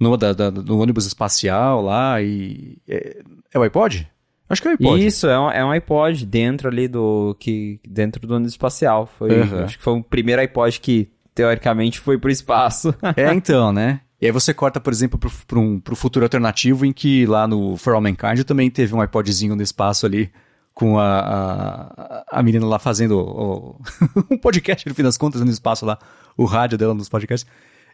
no, 0.00 0.16
da, 0.16 0.32
da, 0.32 0.50
no 0.50 0.80
ônibus 0.80 1.06
espacial 1.06 1.82
lá 1.82 2.20
e. 2.22 2.78
É, 2.88 3.18
é, 3.52 3.58
o 3.58 3.62
iPod? 3.62 4.10
Acho 4.48 4.62
que 4.62 4.68
é 4.68 4.70
o 4.70 4.74
iPod. 4.74 5.06
Isso, 5.06 5.26
é 5.26 5.38
um, 5.38 5.50
é 5.50 5.64
um 5.64 5.70
iPod 5.70 6.24
dentro 6.24 6.68
ali 6.68 6.88
do. 6.88 7.36
que 7.38 7.78
dentro 7.86 8.26
do 8.26 8.34
ônibus 8.34 8.54
espacial. 8.54 9.06
Foi, 9.06 9.30
uhum. 9.30 9.64
Acho 9.64 9.76
que 9.76 9.84
foi 9.84 9.92
o 9.92 10.02
primeiro 10.02 10.40
iPod 10.40 10.80
que, 10.80 11.10
teoricamente, 11.34 12.00
foi 12.00 12.16
pro 12.16 12.30
espaço. 12.30 12.94
é, 13.14 13.32
então, 13.34 13.72
né? 13.72 14.00
E 14.18 14.26
aí 14.26 14.32
você 14.32 14.52
corta, 14.54 14.80
por 14.80 14.92
exemplo, 14.92 15.18
pro, 15.18 15.30
pro, 15.46 15.60
um, 15.60 15.78
pro 15.78 15.96
futuro 15.96 16.24
alternativo 16.24 16.84
em 16.86 16.92
que 16.92 17.26
lá 17.26 17.46
no 17.46 17.76
For 17.76 17.94
All 17.94 18.00
Mankind 18.00 18.42
também 18.44 18.70
teve 18.70 18.94
um 18.94 19.02
iPodzinho 19.02 19.54
no 19.54 19.62
espaço 19.62 20.06
ali 20.06 20.30
com 20.74 20.98
a, 20.98 21.20
a, 21.20 22.24
a 22.38 22.42
menina 22.42 22.66
lá 22.66 22.78
fazendo 22.78 23.18
o, 23.18 23.80
um 24.30 24.38
podcast, 24.38 24.88
no 24.88 24.94
fim 24.94 25.02
das 25.02 25.16
contas, 25.16 25.40
no 25.42 25.50
espaço 25.50 25.84
lá, 25.84 25.98
o 26.36 26.44
rádio 26.44 26.78
dela 26.78 26.94
nos 26.94 27.08
podcasts. 27.08 27.50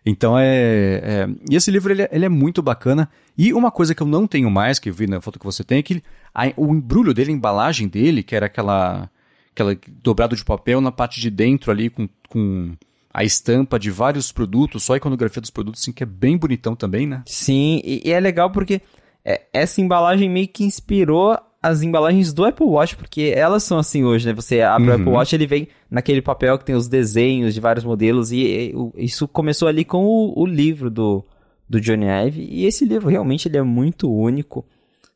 Então 0.07 0.39
é, 0.39 1.01
é. 1.03 1.29
E 1.51 1.57
esse 1.57 1.69
livro 1.69 1.93
ele 1.93 2.03
é, 2.03 2.09
ele 2.13 2.25
é, 2.25 2.29
muito 2.29 2.63
bacana. 2.63 3.11
E 3.37 3.53
uma 3.53 3.73
coisa 3.73 3.93
que 3.93 4.03
eu 4.03 4.07
não 4.07 4.25
tenho 4.25 4.49
mais, 4.49 4.79
que 4.79 4.89
eu 4.89 4.95
vi 4.95 5.09
na 5.09 5.21
foto 5.21 5.39
que 5.39 5.45
você 5.45 5.65
tem, 5.65 5.79
é 5.79 5.83
que 5.83 6.01
a, 6.33 6.45
o 6.57 6.73
embrulho 6.73 7.13
dele, 7.13 7.33
a 7.33 7.35
embalagem 7.35 7.89
dele, 7.89 8.23
que 8.23 8.37
era 8.37 8.47
aquela. 8.47 9.11
aquela 9.51 9.77
dobrado 10.01 10.37
de 10.37 10.45
papel 10.45 10.81
na 10.81 10.93
parte 10.93 11.21
de 11.21 11.29
dentro 11.29 11.73
ali, 11.73 11.91
com, 11.91 12.09
com 12.29 12.73
a 13.13 13.25
estampa 13.25 13.81
de 13.81 13.91
vários 13.91 14.31
produtos, 14.31 14.85
só 14.85 14.95
a 14.95 14.99
iconografia 14.99 15.41
dos 15.41 15.51
produtos, 15.51 15.83
assim, 15.83 15.91
que 15.91 16.05
é 16.05 16.07
bem 16.07 16.37
bonitão 16.37 16.77
também, 16.77 17.05
né? 17.05 17.23
Sim, 17.27 17.81
e, 17.85 18.03
e 18.05 18.13
é 18.13 18.21
legal 18.21 18.53
porque 18.53 18.81
é, 19.25 19.43
essa 19.53 19.81
embalagem 19.81 20.31
meio 20.31 20.47
que 20.47 20.63
inspirou 20.63 21.37
as 21.67 21.83
embalagens 21.83 22.33
do 22.33 22.45
Apple 22.45 22.67
Watch, 22.67 22.97
porque 22.97 23.33
elas 23.35 23.65
são 23.65 23.79
assim 23.79 24.05
hoje, 24.05 24.27
né? 24.27 24.33
Você 24.33 24.61
abre 24.61 24.89
uhum. 24.89 24.93
o 24.93 24.95
Apple 24.95 25.13
Watch, 25.13 25.35
ele 25.35 25.47
vem 25.47 25.69
naquele 25.91 26.23
papel 26.23 26.57
que 26.59 26.65
tem 26.65 26.75
os 26.75 26.89
desenhos 26.89 27.55
de 27.55 27.61
vários 27.61 27.85
modelos, 27.85 28.31
e, 28.31 28.73
e 28.97 29.05
isso 29.05 29.27
começou 29.27 29.67
ali 29.67 29.85
com 29.85 30.05
o, 30.05 30.41
o, 30.41 30.47
livro 30.47 30.89
do, 30.89 31.25
do 31.69 31.81
Johnny 31.81 32.07
Ive, 32.07 32.47
e 32.49 32.67
esse 32.67 32.85
livro 32.85 33.09
realmente 33.09 33.49
ele 33.49 33.57
é 33.57 33.63
muito 33.63 34.13
único. 34.13 34.65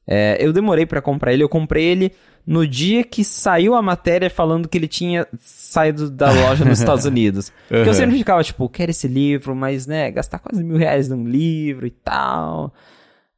É, 0.06 0.36
eu 0.40 0.52
demorei 0.52 0.86
para 0.86 1.00
comprar 1.00 1.32
ele, 1.32 1.44
eu 1.44 1.48
comprei 1.48 1.84
ele 1.84 2.12
no 2.44 2.66
dia 2.66 3.04
que 3.04 3.22
saiu 3.22 3.76
a 3.76 3.82
matéria 3.82 4.28
falando 4.28 4.66
que 4.66 4.76
ele 4.76 4.88
tinha 4.88 5.26
saído 5.38 6.10
da 6.10 6.32
loja 6.32 6.64
nos 6.64 6.80
Estados 6.80 7.04
Unidos. 7.06 7.52
Porque 7.68 7.82
uhum. 7.82 7.86
eu 7.86 7.94
sempre 7.94 8.18
ficava, 8.18 8.42
tipo, 8.42 8.68
quero 8.68 8.90
esse 8.90 9.06
livro, 9.06 9.54
mas, 9.54 9.86
né, 9.86 10.10
gastar 10.10 10.40
quase 10.40 10.64
mil 10.64 10.76
reais 10.76 11.08
num 11.08 11.24
livro 11.24 11.86
e 11.86 11.90
tal... 11.90 12.72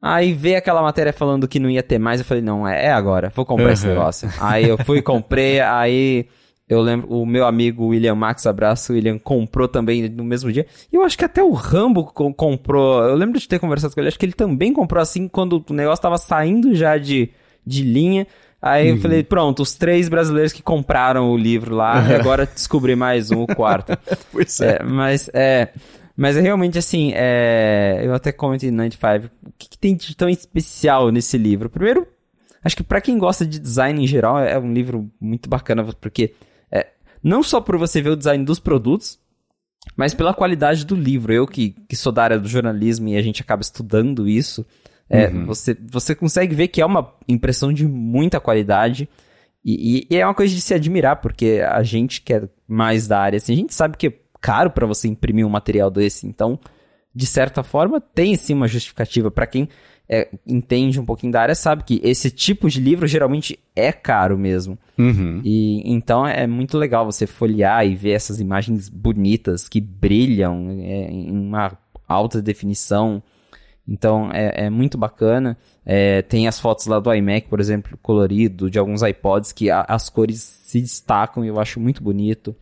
Aí 0.02 0.32
veio 0.32 0.58
aquela 0.58 0.82
matéria 0.82 1.12
falando 1.12 1.46
que 1.46 1.60
não 1.60 1.70
ia 1.70 1.82
ter 1.82 1.96
mais, 1.96 2.18
eu 2.18 2.26
falei, 2.26 2.42
não, 2.42 2.66
é, 2.66 2.86
é 2.86 2.92
agora, 2.92 3.30
vou 3.32 3.46
comprar 3.46 3.66
uhum. 3.66 3.72
esse 3.72 3.86
negócio. 3.86 4.28
Aí 4.40 4.68
eu 4.68 4.76
fui, 4.76 5.00
comprei, 5.00 5.60
aí 5.62 6.26
eu 6.68 6.80
lembro, 6.80 7.08
o 7.08 7.24
meu 7.24 7.46
amigo 7.46 7.86
William 7.86 8.16
Max, 8.16 8.44
abraço, 8.44 8.92
William, 8.94 9.16
comprou 9.16 9.68
também 9.68 10.08
no 10.08 10.24
mesmo 10.24 10.50
dia. 10.50 10.66
E 10.92 10.96
eu 10.96 11.04
acho 11.04 11.16
que 11.16 11.24
até 11.24 11.40
o 11.40 11.52
Rambo 11.52 12.04
comprou, 12.04 13.04
eu 13.04 13.14
lembro 13.14 13.38
de 13.38 13.46
ter 13.46 13.60
conversado 13.60 13.94
com 13.94 14.00
ele, 14.00 14.08
acho 14.08 14.18
que 14.18 14.26
ele 14.26 14.32
também 14.32 14.72
comprou 14.72 15.00
assim 15.00 15.28
quando 15.28 15.64
o 15.70 15.72
negócio 15.72 16.02
tava 16.02 16.18
saindo 16.18 16.74
já 16.74 16.98
de, 16.98 17.30
de 17.64 17.84
linha. 17.84 18.26
Aí 18.60 18.90
uhum. 18.90 18.96
eu 18.96 19.02
falei, 19.02 19.22
pronto, 19.22 19.62
os 19.62 19.74
três 19.74 20.08
brasileiros 20.08 20.52
que 20.52 20.62
compraram 20.62 21.30
o 21.30 21.36
livro 21.36 21.76
lá, 21.76 22.00
uhum. 22.00 22.16
agora 22.16 22.44
descobri 22.46 22.96
mais 22.96 23.30
um, 23.30 23.42
o 23.42 23.46
quarto. 23.46 23.96
pois 24.32 24.60
é. 24.60 24.78
é. 24.80 24.82
Mas, 24.82 25.30
é... 25.32 25.68
Mas 26.22 26.36
é 26.36 26.40
realmente 26.40 26.78
assim, 26.78 27.10
é... 27.16 28.00
eu 28.00 28.14
até 28.14 28.30
comentei 28.30 28.70
no 28.70 28.76
95, 28.76 29.26
o 29.44 29.52
que, 29.58 29.70
que, 29.70 29.76
tem 29.76 29.96
de 29.96 30.16
tão 30.16 30.28
especial 30.28 31.10
nesse 31.10 31.36
livro? 31.36 31.68
Primeiro, 31.68 32.06
acho 32.62 32.76
que 32.76 32.84
para 32.84 33.00
quem 33.00 33.18
gosta 33.18 33.44
de 33.44 33.58
design 33.58 34.00
em 34.00 34.06
geral, 34.06 34.38
é 34.38 34.56
um 34.56 34.72
livro 34.72 35.10
muito 35.20 35.50
bacana, 35.50 35.82
porque 36.00 36.32
é... 36.70 36.86
não 37.20 37.42
só 37.42 37.60
por 37.60 37.76
você 37.76 38.00
ver 38.00 38.10
o 38.10 38.16
design 38.16 38.44
dos 38.44 38.60
produtos, 38.60 39.18
mas 39.96 40.14
pela 40.14 40.32
qualidade 40.32 40.86
do 40.86 40.94
livro. 40.94 41.32
Eu 41.32 41.44
que, 41.44 41.70
que 41.88 41.96
sou 41.96 42.12
da 42.12 42.22
área 42.22 42.38
do 42.38 42.46
jornalismo 42.46 43.08
e 43.08 43.16
a 43.16 43.22
gente 43.22 43.42
acaba 43.42 43.62
estudando 43.62 44.28
isso, 44.28 44.64
é, 45.10 45.26
uhum. 45.26 45.44
você, 45.44 45.76
você 45.90 46.14
consegue 46.14 46.54
ver 46.54 46.68
que 46.68 46.80
é 46.80 46.86
uma 46.86 47.16
impressão 47.26 47.72
de 47.72 47.84
muita 47.84 48.38
qualidade. 48.38 49.08
E, 49.64 49.98
e, 49.98 50.06
e, 50.08 50.16
é 50.16 50.24
uma 50.24 50.34
coisa 50.34 50.54
de 50.54 50.60
se 50.60 50.72
admirar, 50.72 51.16
porque 51.16 51.64
a 51.68 51.82
gente 51.82 52.22
que 52.22 52.32
é 52.32 52.48
mais 52.68 53.08
da 53.08 53.18
área, 53.18 53.38
assim, 53.38 53.54
a 53.54 53.56
gente 53.56 53.74
sabe 53.74 53.96
que 53.96 54.21
caro 54.42 54.70
para 54.70 54.86
você 54.86 55.08
imprimir 55.08 55.46
um 55.46 55.50
material 55.50 55.90
desse. 55.90 56.26
Então, 56.26 56.58
de 57.14 57.24
certa 57.24 57.62
forma, 57.62 58.00
tem 58.00 58.34
sim 58.36 58.52
uma 58.52 58.68
justificativa. 58.68 59.30
Para 59.30 59.46
quem 59.46 59.68
é, 60.08 60.28
entende 60.46 61.00
um 61.00 61.06
pouquinho 61.06 61.32
da 61.32 61.40
área, 61.40 61.54
sabe 61.54 61.84
que 61.84 62.00
esse 62.02 62.30
tipo 62.30 62.68
de 62.68 62.80
livro 62.80 63.06
geralmente 63.06 63.58
é 63.74 63.92
caro 63.92 64.36
mesmo. 64.36 64.78
Uhum. 64.98 65.40
E 65.44 65.82
então 65.90 66.26
é 66.26 66.46
muito 66.46 66.76
legal 66.76 67.06
você 67.06 67.26
folhear 67.26 67.86
e 67.86 67.94
ver 67.94 68.10
essas 68.10 68.40
imagens 68.40 68.88
bonitas 68.88 69.68
que 69.68 69.80
brilham 69.80 70.68
é, 70.80 71.10
em 71.10 71.30
uma 71.30 71.78
alta 72.06 72.42
definição. 72.42 73.22
Então 73.86 74.30
é, 74.32 74.66
é 74.66 74.70
muito 74.70 74.98
bacana. 74.98 75.56
É, 75.86 76.22
tem 76.22 76.46
as 76.48 76.60
fotos 76.60 76.86
lá 76.86 77.00
do 77.00 77.12
iMac, 77.14 77.48
por 77.48 77.60
exemplo, 77.60 77.98
colorido, 78.02 78.70
de 78.70 78.78
alguns 78.78 79.02
iPods 79.02 79.52
que 79.52 79.70
a, 79.70 79.82
as 79.88 80.10
cores 80.10 80.40
se 80.40 80.80
destacam 80.80 81.44
e 81.44 81.48
eu 81.48 81.58
acho 81.60 81.80
muito 81.80 82.02
bonito. 82.02 82.54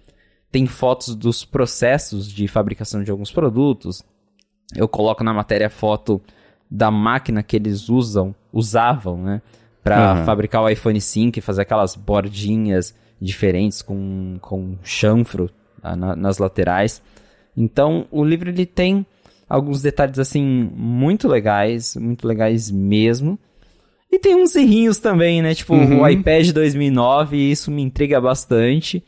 Tem 0.51 0.67
fotos 0.67 1.15
dos 1.15 1.45
processos 1.45 2.31
de 2.31 2.49
fabricação 2.49 3.03
de 3.03 3.11
alguns 3.11 3.31
produtos. 3.31 4.03
Eu 4.75 4.89
coloco 4.89 5.23
na 5.23 5.33
matéria 5.33 5.71
foto 5.71 6.21
da 6.71 6.91
máquina 6.91 7.43
que 7.43 7.57
eles 7.57 7.89
usam, 7.89 8.35
usavam, 8.53 9.23
né? 9.23 9.43
Para 9.83 10.15
uhum. 10.15 10.25
fabricar 10.25 10.63
o 10.63 10.69
iPhone 10.69 11.01
5 11.01 11.39
e 11.39 11.43
fazer 11.43 11.63
aquelas 11.63 11.97
bordinhas 11.97 12.95
diferentes 13.21 13.81
com, 13.81 14.37
com 14.41 14.77
chanfro 14.83 15.51
ah, 15.83 15.97
na, 15.97 16.15
nas 16.15 16.39
laterais. 16.39 17.03
Então, 17.57 18.07
o 18.11 18.25
livro 18.25 18.51
ele 18.51 18.67
tem 18.67 19.07
alguns 19.49 19.83
detalhes 19.83 20.19
assim 20.19 20.43
muito 20.75 21.27
legais, 21.27 21.97
muito 21.97 22.27
legais 22.27 22.71
mesmo. 22.71 23.39
E 24.13 24.19
tem 24.19 24.35
uns 24.35 24.55
errinhos 24.57 24.99
também, 24.99 25.41
né? 25.41 25.55
Tipo, 25.55 25.75
uhum. 25.75 26.03
o 26.03 26.09
iPad 26.09 26.51
2009, 26.51 27.37
isso 27.37 27.71
me 27.71 27.83
intriga 27.83 28.21
bastante. 28.21 29.03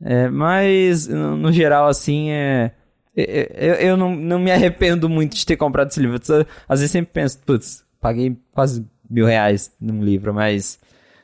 É, 0.00 0.28
mas, 0.28 1.08
no, 1.08 1.52
geral, 1.52 1.88
assim, 1.88 2.30
é... 2.30 2.72
Eu, 3.16 3.74
eu 3.74 3.96
não, 3.96 4.14
não 4.14 4.38
me 4.38 4.52
arrependo 4.52 5.08
muito 5.08 5.34
de 5.34 5.44
ter 5.44 5.56
comprado 5.56 5.88
esse 5.88 5.98
livro. 5.98 6.20
Às 6.68 6.78
vezes 6.78 6.92
sempre 6.92 7.12
penso, 7.12 7.38
putz, 7.44 7.84
paguei 8.00 8.36
quase 8.52 8.86
mil 9.10 9.26
reais 9.26 9.72
num 9.80 10.04
livro, 10.04 10.32
mas 10.32 10.78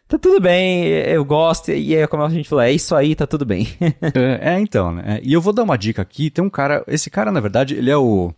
tá 0.09 0.19
tudo 0.19 0.40
bem, 0.40 0.87
eu 0.87 1.25
gosto, 1.25 1.71
e 1.71 1.95
é 1.95 2.07
como 2.07 2.23
a 2.23 2.31
gente 2.31 2.49
falou, 2.49 2.62
é 2.64 2.73
isso 2.73 2.95
aí, 2.95 3.14
tá 3.14 3.26
tudo 3.26 3.45
bem. 3.45 3.69
é, 3.81 4.54
é, 4.54 4.61
então, 4.61 4.93
né? 4.93 5.21
E 5.23 5.33
eu 5.33 5.40
vou 5.40 5.52
dar 5.52 5.62
uma 5.62 5.76
dica 5.76 6.02
aqui, 6.02 6.31
tem 6.31 6.45
um 6.45 6.50
cara, 6.50 6.85
esse 6.87 7.11
cara, 7.11 7.31
na 7.31 7.40
verdade, 7.40 7.75
ele 7.75 7.90
é 7.90 7.97
o... 7.97 8.33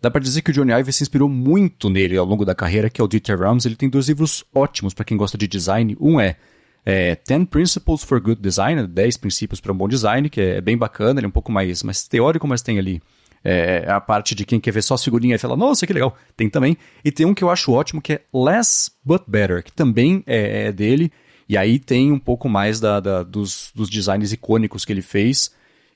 Dá 0.00 0.10
pra 0.10 0.20
dizer 0.20 0.42
que 0.42 0.50
o 0.50 0.54
Johnny 0.54 0.72
Ive 0.72 0.92
se 0.92 1.02
inspirou 1.02 1.30
muito 1.30 1.88
nele 1.88 2.16
ao 2.16 2.26
longo 2.26 2.44
da 2.44 2.54
carreira, 2.54 2.90
que 2.90 3.00
é 3.00 3.04
o 3.04 3.08
Dieter 3.08 3.38
Rams. 3.38 3.64
Ele 3.64 3.74
tem 3.74 3.88
dois 3.88 4.06
livros 4.06 4.44
ótimos 4.54 4.92
para 4.92 5.02
quem 5.02 5.16
gosta 5.16 5.38
de 5.38 5.48
design. 5.48 5.96
Um 5.98 6.20
é, 6.20 6.36
é 6.84 7.14
Ten 7.14 7.44
Principles 7.44 8.02
for 8.02 8.20
Good 8.20 8.40
Design, 8.40 8.86
10 8.86 9.16
princípios 9.16 9.60
para 9.60 9.72
um 9.72 9.76
bom 9.76 9.88
design, 9.88 10.28
que 10.28 10.40
é 10.40 10.60
bem 10.60 10.76
bacana, 10.76 11.20
ele 11.20 11.26
é 11.26 11.28
um 11.28 11.32
pouco 11.32 11.50
mais, 11.50 11.82
mais 11.82 12.06
teórico, 12.06 12.46
mas 12.46 12.62
tem 12.62 12.78
ali 12.78 13.00
é, 13.44 13.84
a 13.86 14.00
parte 14.00 14.34
de 14.34 14.44
quem 14.44 14.58
quer 14.58 14.72
ver 14.72 14.82
só 14.82 14.94
as 14.94 15.04
figurinhas 15.04 15.40
e 15.40 15.42
fala, 15.42 15.56
nossa, 15.56 15.86
que 15.86 15.92
legal. 15.92 16.16
Tem 16.36 16.48
também. 16.48 16.76
E 17.04 17.12
tem 17.12 17.26
um 17.26 17.34
que 17.34 17.44
eu 17.44 17.50
acho 17.50 17.72
ótimo, 17.72 18.00
que 18.00 18.14
é 18.14 18.20
Less 18.32 18.90
But 19.04 19.22
Better, 19.26 19.62
que 19.62 19.72
também 19.72 20.24
é, 20.26 20.68
é 20.68 20.72
dele. 20.72 21.12
E 21.46 21.56
aí 21.58 21.78
tem 21.78 22.10
um 22.10 22.18
pouco 22.18 22.48
mais 22.48 22.80
da, 22.80 23.00
da 23.00 23.22
dos, 23.22 23.70
dos 23.74 23.90
designs 23.90 24.32
icônicos 24.32 24.84
que 24.84 24.92
ele 24.92 25.02
fez. 25.02 25.52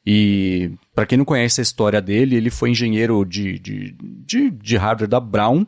E 0.07 0.71
para 0.95 1.07
quem 1.07 1.16
não 1.16 1.25
conhece 1.25 1.61
a 1.61 1.62
história 1.62 2.02
dele, 2.02 2.37
ele 2.37 2.50
foi 2.50 2.71
engenheiro 2.71 3.25
de, 3.25 3.59
de, 3.59 3.97
de, 3.99 4.50
de 4.50 4.76
hardware 4.76 5.09
da 5.09 5.18
Brown 5.18 5.66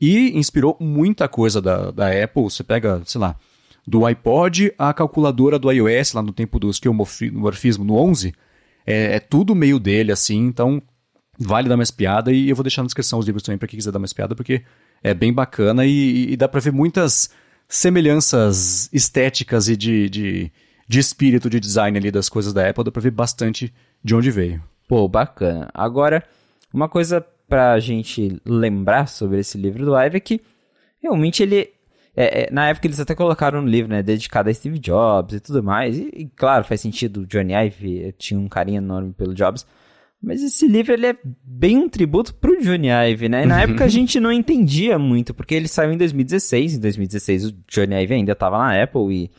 e 0.00 0.36
inspirou 0.36 0.76
muita 0.80 1.28
coisa 1.28 1.62
da, 1.62 1.92
da 1.92 2.08
Apple. 2.08 2.42
Você 2.42 2.64
pega, 2.64 3.00
sei 3.04 3.20
lá, 3.20 3.36
do 3.86 4.06
iPod 4.06 4.72
a 4.78 4.92
calculadora 4.92 5.58
do 5.58 5.70
iOS, 5.70 6.12
lá 6.12 6.22
no 6.22 6.32
tempo 6.32 6.58
do 6.58 6.70
esquemorfismo 6.70 7.84
no 7.84 7.96
11, 7.96 8.32
é, 8.86 9.16
é, 9.16 9.20
tudo 9.20 9.54
meio 9.54 9.78
dele, 9.78 10.12
assim, 10.12 10.46
então 10.46 10.82
vale 11.38 11.68
dar 11.68 11.74
uma 11.74 11.82
espiada 11.82 12.32
e 12.32 12.48
eu 12.48 12.56
vou 12.56 12.62
deixar 12.62 12.82
na 12.82 12.86
descrição 12.86 13.18
os 13.18 13.26
livros 13.26 13.42
também 13.42 13.58
para 13.58 13.68
quem 13.68 13.76
quiser 13.76 13.90
dar 13.90 13.98
uma 13.98 14.06
espiada, 14.06 14.34
porque 14.34 14.62
é 15.02 15.12
bem 15.12 15.32
bacana 15.32 15.84
e, 15.84 16.32
e 16.32 16.36
dá 16.36 16.48
para 16.48 16.60
ver 16.60 16.72
muitas 16.72 17.30
semelhanças 17.68 18.88
estéticas 18.92 19.68
e 19.68 19.76
de, 19.76 20.08
de, 20.08 20.52
de, 20.86 20.98
espírito 20.98 21.48
de 21.48 21.58
design 21.58 21.96
ali 21.96 22.10
das 22.10 22.28
coisas 22.28 22.52
da 22.52 22.68
Apple, 22.68 22.84
dá 22.84 22.90
para 22.90 23.02
ver 23.02 23.10
bastante 23.10 23.72
de 24.04 24.14
onde 24.14 24.30
veio. 24.30 24.62
Pô, 24.86 25.08
bacana. 25.08 25.70
Agora, 25.72 26.22
uma 26.72 26.88
coisa 26.88 27.24
pra 27.48 27.78
gente 27.80 28.40
lembrar 28.44 29.08
sobre 29.08 29.40
esse 29.40 29.58
livro 29.58 29.84
do 29.84 29.96
Ive 29.96 30.16
é 30.16 30.20
que 30.20 30.40
realmente 31.00 31.42
ele 31.42 31.72
é, 32.14 32.44
é, 32.44 32.50
na 32.52 32.68
época 32.68 32.86
eles 32.86 33.00
até 33.00 33.14
colocaram 33.14 33.62
no 33.62 33.68
livro, 33.68 33.90
né, 33.90 34.02
dedicado 34.02 34.50
a 34.50 34.54
Steve 34.54 34.78
Jobs 34.78 35.34
e 35.34 35.40
tudo 35.40 35.62
mais. 35.62 35.98
E, 35.98 36.10
e 36.14 36.26
claro, 36.26 36.64
faz 36.64 36.80
sentido, 36.80 37.22
o 37.22 37.26
Johnny 37.26 37.54
Ive 37.54 38.14
tinha 38.18 38.38
um 38.38 38.48
carinho 38.48 38.78
enorme 38.78 39.12
pelo 39.12 39.34
Jobs. 39.34 39.66
Mas 40.22 40.40
esse 40.40 40.68
livro 40.68 40.92
ele 40.92 41.06
é 41.06 41.16
bem 41.42 41.76
um 41.76 41.88
tributo 41.88 42.32
pro 42.34 42.60
Johnny 42.60 42.88
Ive, 42.88 43.28
né? 43.28 43.42
E 43.42 43.46
na 43.46 43.62
época 43.62 43.84
a 43.84 43.88
gente 43.88 44.20
não 44.20 44.30
entendia 44.30 44.96
muito, 44.98 45.34
porque 45.34 45.54
ele 45.54 45.66
saiu 45.66 45.92
em 45.92 45.96
2016. 45.96 46.74
Em 46.74 46.80
2016 46.80 47.46
o 47.46 47.54
Johnny 47.68 47.94
Ive 48.02 48.14
ainda 48.14 48.32
estava 48.32 48.56
na 48.58 48.80
Apple 48.80 49.12
e 49.12 49.30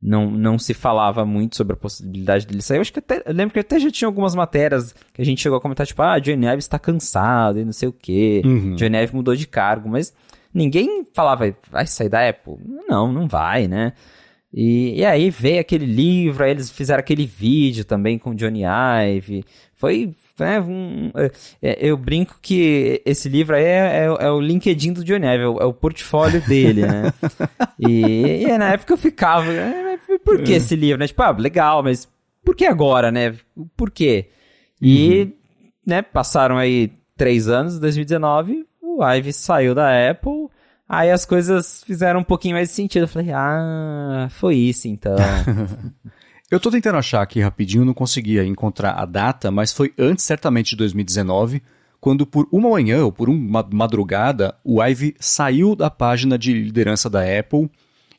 não, 0.00 0.30
não 0.30 0.58
se 0.58 0.74
falava 0.74 1.24
muito 1.24 1.56
sobre 1.56 1.72
a 1.72 1.76
possibilidade 1.76 2.46
dele 2.46 2.60
sair. 2.60 2.76
Eu 2.76 2.82
acho 2.82 2.92
que 2.92 2.98
até, 2.98 3.22
lembro 3.28 3.54
que 3.54 3.60
até 3.60 3.80
já 3.80 3.90
tinha 3.90 4.06
algumas 4.06 4.34
matérias 4.34 4.94
que 5.14 5.22
a 5.22 5.24
gente 5.24 5.40
chegou 5.40 5.56
a 5.56 5.60
comentar, 5.60 5.86
tipo, 5.86 6.02
ah, 6.02 6.18
Johnny 6.18 6.46
Ive 6.46 6.58
está 6.58 6.78
cansado 6.78 7.58
e 7.58 7.64
não 7.64 7.72
sei 7.72 7.88
o 7.88 7.92
quê. 7.92 8.42
Uhum. 8.44 8.74
Johnny 8.74 8.98
Ive 8.98 9.16
mudou 9.16 9.34
de 9.34 9.46
cargo, 9.46 9.88
mas 9.88 10.12
ninguém 10.52 11.06
falava, 11.12 11.54
vai 11.70 11.86
sair 11.86 12.08
da 12.08 12.28
Apple. 12.28 12.56
Não, 12.88 13.12
não 13.12 13.26
vai, 13.28 13.66
né? 13.66 13.92
E, 14.52 15.00
e 15.00 15.04
aí 15.04 15.28
veio 15.28 15.60
aquele 15.60 15.84
livro, 15.84 16.42
aí 16.42 16.50
eles 16.50 16.70
fizeram 16.70 17.00
aquele 17.00 17.26
vídeo 17.26 17.84
também 17.84 18.18
com 18.18 18.34
Johnny 18.34 18.62
Ive. 18.64 19.44
Foi. 19.74 20.14
Né, 20.38 20.60
um, 20.60 21.10
é, 21.16 21.30
é, 21.60 21.88
eu 21.88 21.96
brinco 21.96 22.38
que 22.40 23.02
esse 23.04 23.28
livro 23.28 23.56
aí 23.56 23.64
é, 23.64 24.04
é, 24.04 24.04
é, 24.04 24.30
o 24.30 24.40
LinkedIn 24.40 24.92
do 24.92 25.04
Johnny 25.04 25.26
Ive, 25.26 25.42
é 25.42 25.48
o, 25.48 25.58
é 25.58 25.64
o 25.64 25.74
portfólio 25.74 26.40
dele, 26.46 26.82
né? 26.82 27.12
e, 27.78 28.44
e, 28.44 28.58
na 28.58 28.72
época 28.72 28.92
eu 28.92 28.96
ficava. 28.96 29.44
Por 30.24 30.42
que 30.42 30.52
esse 30.52 30.76
livro? 30.76 31.00
Né? 31.00 31.08
Tipo, 31.08 31.22
ah, 31.22 31.30
legal, 31.30 31.82
mas 31.82 32.08
por 32.44 32.54
que 32.54 32.64
agora, 32.64 33.10
né? 33.10 33.36
Por 33.76 33.90
quê? 33.90 34.28
E, 34.80 35.22
uhum. 35.22 35.32
né, 35.86 36.02
passaram 36.02 36.56
aí 36.56 36.92
três 37.16 37.48
anos, 37.48 37.80
2019, 37.80 38.64
o 38.80 39.04
Ive 39.04 39.32
saiu 39.32 39.74
da 39.74 40.10
Apple 40.10 40.37
Aí 40.88 41.10
as 41.10 41.26
coisas 41.26 41.84
fizeram 41.84 42.20
um 42.20 42.24
pouquinho 42.24 42.54
mais 42.54 42.70
de 42.70 42.74
sentido. 42.74 43.02
Eu 43.02 43.08
falei, 43.08 43.30
ah, 43.32 44.28
foi 44.30 44.54
isso 44.54 44.88
então. 44.88 45.16
eu 46.50 46.58
tô 46.58 46.70
tentando 46.70 46.96
achar 46.96 47.20
aqui 47.20 47.40
rapidinho, 47.40 47.84
não 47.84 47.92
conseguia 47.92 48.44
encontrar 48.44 48.92
a 48.92 49.04
data, 49.04 49.50
mas 49.50 49.70
foi 49.70 49.92
antes 49.98 50.24
certamente 50.24 50.70
de 50.70 50.76
2019, 50.76 51.62
quando 52.00 52.24
por 52.24 52.48
uma 52.50 52.70
manhã 52.70 53.04
ou 53.04 53.12
por 53.12 53.28
uma 53.28 53.68
madrugada, 53.70 54.54
o 54.64 54.82
Ivy 54.82 55.14
saiu 55.20 55.76
da 55.76 55.90
página 55.90 56.38
de 56.38 56.54
liderança 56.54 57.10
da 57.10 57.20
Apple 57.20 57.70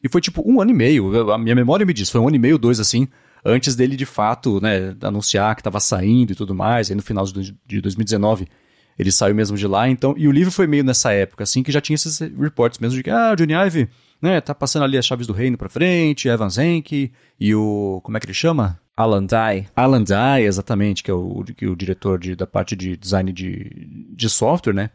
e 0.03 0.07
foi 0.07 0.21
tipo 0.21 0.43
um 0.45 0.61
ano 0.61 0.69
e 0.69 0.73
meio. 0.75 1.31
A 1.31 1.39
minha 1.39 1.55
memória 1.55 1.85
me 1.85 1.93
diz, 1.93 2.11
foi 2.11 2.21
um 2.21 2.27
ano 2.27 2.35
e 2.35 2.39
meio, 2.39 2.59
dois 2.59 2.79
assim, 2.79 3.07
antes 3.43 3.75
dele 3.75 3.95
de 3.95 4.05
fato, 4.05 4.61
né, 4.61 4.95
anunciar 5.01 5.55
que 5.55 5.61
estava 5.61 5.79
saindo 5.79 6.33
e 6.33 6.35
tudo 6.35 6.53
mais. 6.53 6.91
Aí 6.91 6.95
no 6.95 7.01
final 7.01 7.25
de 7.25 7.81
2019 7.81 8.47
ele 8.99 9.13
saiu 9.13 9.33
mesmo 9.33 9.55
de 9.55 9.65
lá, 9.65 9.87
então. 9.87 10.13
E 10.17 10.27
o 10.27 10.31
livro 10.31 10.51
foi 10.51 10.67
meio 10.67 10.83
nessa 10.83 11.13
época, 11.13 11.45
assim, 11.45 11.63
que 11.63 11.71
já 11.71 11.79
tinha 11.79 11.95
esses 11.95 12.19
reports 12.19 12.79
mesmo 12.79 12.97
de 12.97 13.03
que, 13.03 13.09
ah, 13.09 13.31
o 13.31 13.35
Johnny 13.37 13.53
Ive, 13.53 13.87
né, 14.21 14.41
tá 14.41 14.53
passando 14.53 14.83
ali 14.83 14.97
as 14.97 15.05
chaves 15.05 15.25
do 15.25 15.31
reino 15.31 15.57
pra 15.57 15.69
frente, 15.69 16.27
Evan 16.27 16.49
Zenke 16.49 17.09
e 17.39 17.55
o. 17.55 18.01
Como 18.03 18.17
é 18.17 18.19
que 18.19 18.25
ele 18.25 18.33
chama? 18.33 18.77
Alan 18.97 19.25
Dye. 19.25 19.67
Alan 19.73 20.03
Dye, 20.03 20.43
exatamente, 20.45 21.01
que 21.01 21.09
é 21.09 21.13
o, 21.13 21.45
que 21.55 21.63
é 21.63 21.67
o 21.69 21.75
diretor 21.77 22.19
de, 22.19 22.35
da 22.35 22.45
parte 22.45 22.75
de 22.75 22.97
design 22.97 23.31
de, 23.31 23.87
de 24.13 24.29
software, 24.29 24.73
né? 24.73 24.89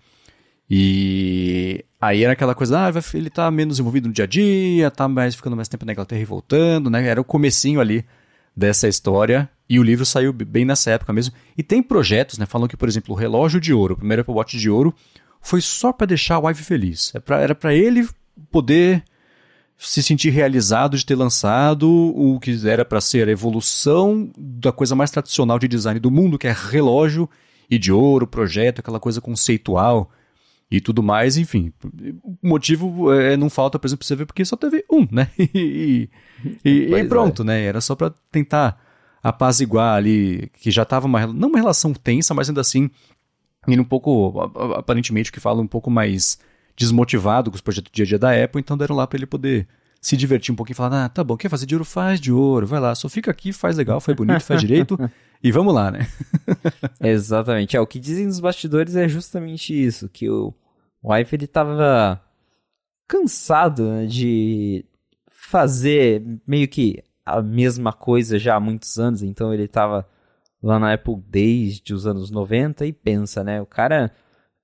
E 0.68 1.82
aí 1.98 2.22
era 2.22 2.34
aquela 2.34 2.54
coisa, 2.54 2.86
ah, 2.86 2.92
ele 3.14 3.30
tá 3.30 3.50
menos 3.50 3.78
envolvido 3.78 4.08
no 4.08 4.12
dia 4.14 4.24
a 4.24 4.28
dia, 4.28 4.90
tá 4.90 5.08
mais 5.08 5.34
ficando 5.34 5.56
mais 5.56 5.68
tempo 5.68 5.86
na 5.86 5.92
Inglaterra 5.92 6.20
e 6.20 6.26
voltando, 6.26 6.90
né? 6.90 7.06
Era 7.06 7.20
o 7.20 7.24
comecinho 7.24 7.80
ali 7.80 8.04
dessa 8.54 8.86
história. 8.86 9.48
E 9.68 9.78
o 9.78 9.82
livro 9.82 10.04
saiu 10.04 10.32
bem 10.32 10.64
nessa 10.64 10.90
época 10.90 11.12
mesmo. 11.12 11.34
E 11.56 11.62
tem 11.62 11.82
projetos, 11.82 12.38
né? 12.38 12.46
Falam 12.46 12.68
que, 12.68 12.76
por 12.76 12.88
exemplo, 12.88 13.14
o 13.14 13.18
relógio 13.18 13.60
de 13.60 13.72
ouro, 13.72 13.94
o 13.94 13.96
primeiro 13.96 14.20
Apple 14.22 14.34
Watch 14.34 14.58
de 14.58 14.68
ouro, 14.68 14.94
foi 15.40 15.60
só 15.60 15.92
para 15.92 16.06
deixar 16.06 16.38
o 16.38 16.48
Ivy 16.48 16.62
feliz. 16.62 17.12
É 17.14 17.20
pra, 17.20 17.40
era 17.40 17.54
para 17.54 17.74
ele 17.74 18.06
poder 18.50 19.04
se 19.76 20.02
sentir 20.02 20.30
realizado 20.30 20.96
de 20.96 21.04
ter 21.04 21.14
lançado 21.14 21.90
o 21.90 22.38
que 22.38 22.56
era 22.68 22.84
para 22.84 23.00
ser 23.00 23.28
a 23.28 23.32
evolução 23.32 24.30
da 24.36 24.72
coisa 24.72 24.94
mais 24.94 25.10
tradicional 25.10 25.58
de 25.58 25.68
design 25.68 25.98
do 25.98 26.10
mundo, 26.10 26.38
que 26.38 26.46
é 26.46 26.52
relógio 26.52 27.28
e 27.70 27.78
de 27.78 27.92
ouro, 27.92 28.26
projeto, 28.26 28.78
aquela 28.78 29.00
coisa 29.00 29.20
conceitual 29.20 30.10
e 30.70 30.80
tudo 30.80 31.02
mais, 31.02 31.36
enfim. 31.36 31.72
O 32.22 32.36
motivo 32.42 33.12
é, 33.12 33.36
não 33.36 33.50
falta, 33.50 33.78
por 33.78 33.86
exemplo, 33.86 34.04
você 34.04 34.16
ver 34.16 34.26
porque 34.26 34.44
só 34.44 34.56
teve 34.56 34.84
um, 34.90 35.06
né? 35.10 35.28
e, 35.38 36.08
e, 36.64 36.94
e 36.94 37.04
pronto, 37.04 37.42
é. 37.42 37.46
né? 37.46 37.62
Era 37.64 37.80
só 37.80 37.94
para 37.94 38.12
tentar 38.30 38.80
apaziguar 39.24 39.96
ali, 39.96 40.50
que 40.52 40.70
já 40.70 40.82
estava 40.82 41.06
uma, 41.06 41.26
não 41.26 41.48
uma 41.48 41.58
relação 41.58 41.94
tensa, 41.94 42.34
mas 42.34 42.50
ainda 42.50 42.60
assim, 42.60 42.90
indo 43.66 43.80
um 43.80 43.84
pouco, 43.84 44.38
aparentemente, 44.76 45.32
que 45.32 45.40
fala 45.40 45.62
um 45.62 45.66
pouco 45.66 45.90
mais 45.90 46.38
desmotivado 46.76 47.50
com 47.50 47.54
os 47.54 47.62
projetos 47.62 47.90
do 47.90 47.94
dia 47.94 48.04
a 48.04 48.06
dia 48.06 48.18
da 48.18 48.44
Apple, 48.44 48.60
então 48.60 48.76
deram 48.76 48.94
lá 48.94 49.06
para 49.06 49.16
ele 49.16 49.24
poder 49.24 49.66
se 49.98 50.14
divertir 50.14 50.52
um 50.52 50.54
pouquinho 50.54 50.74
e 50.74 50.76
falar, 50.76 51.06
ah, 51.06 51.08
tá 51.08 51.24
bom, 51.24 51.38
quer 51.38 51.48
fazer 51.48 51.64
de 51.64 51.74
ouro? 51.74 51.86
Faz 51.86 52.20
de 52.20 52.30
ouro, 52.30 52.66
vai 52.66 52.78
lá, 52.78 52.94
só 52.94 53.08
fica 53.08 53.30
aqui, 53.30 53.50
faz 53.50 53.78
legal, 53.78 53.98
faz 53.98 54.14
bonito, 54.14 54.42
faz 54.42 54.60
direito, 54.60 54.98
e 55.42 55.50
vamos 55.50 55.72
lá, 55.72 55.90
né? 55.90 56.06
Exatamente, 57.00 57.78
é, 57.78 57.80
o 57.80 57.86
que 57.86 57.98
dizem 57.98 58.26
nos 58.26 58.40
bastidores 58.40 58.94
é 58.94 59.08
justamente 59.08 59.72
isso, 59.72 60.06
que 60.10 60.28
o, 60.28 60.52
o 61.02 61.14
ele 61.14 61.46
tava 61.46 62.20
cansado 63.08 63.88
né, 63.88 64.04
de 64.04 64.84
fazer 65.30 66.22
meio 66.46 66.68
que 66.68 67.02
a 67.24 67.42
mesma 67.42 67.92
coisa 67.92 68.38
já 68.38 68.56
há 68.56 68.60
muitos 68.60 68.98
anos, 68.98 69.22
então 69.22 69.52
ele 69.52 69.64
estava 69.64 70.06
lá 70.62 70.78
na 70.78 70.92
Apple 70.94 71.16
desde 71.26 71.92
os 71.94 72.06
anos 72.06 72.30
90 72.30 72.86
e 72.86 72.92
pensa, 72.92 73.44
né? 73.44 73.60
O 73.60 73.66
cara 73.66 74.10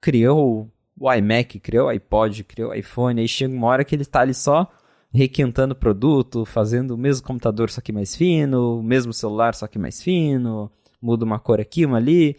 criou 0.01 0.71
o 0.99 1.13
iMac, 1.13 1.59
criou 1.61 1.87
o 1.87 1.91
iPod, 1.91 2.45
criou 2.45 2.71
o 2.71 2.75
iPhone, 2.75 3.21
aí 3.21 3.29
chega 3.29 3.55
uma 3.55 3.67
hora 3.67 3.85
que 3.85 3.95
ele 3.95 4.03
está 4.03 4.21
ali 4.21 4.35
só 4.35 4.71
requentando 5.13 5.73
o 5.73 5.77
produto, 5.77 6.45
fazendo 6.45 6.93
o 6.93 6.99
mesmo 6.99 7.27
computador 7.27 7.71
só 7.71 7.81
que 7.81 7.93
mais 7.93 8.15
fino, 8.15 8.79
o 8.79 8.83
mesmo 8.83 9.13
celular 9.13 9.55
só 9.55 9.67
que 9.67 9.79
mais 9.79 10.03
fino, 10.03 10.71
muda 11.01 11.25
uma 11.25 11.39
cor 11.39 11.61
aqui, 11.61 11.85
uma 11.85 11.97
ali. 11.97 12.37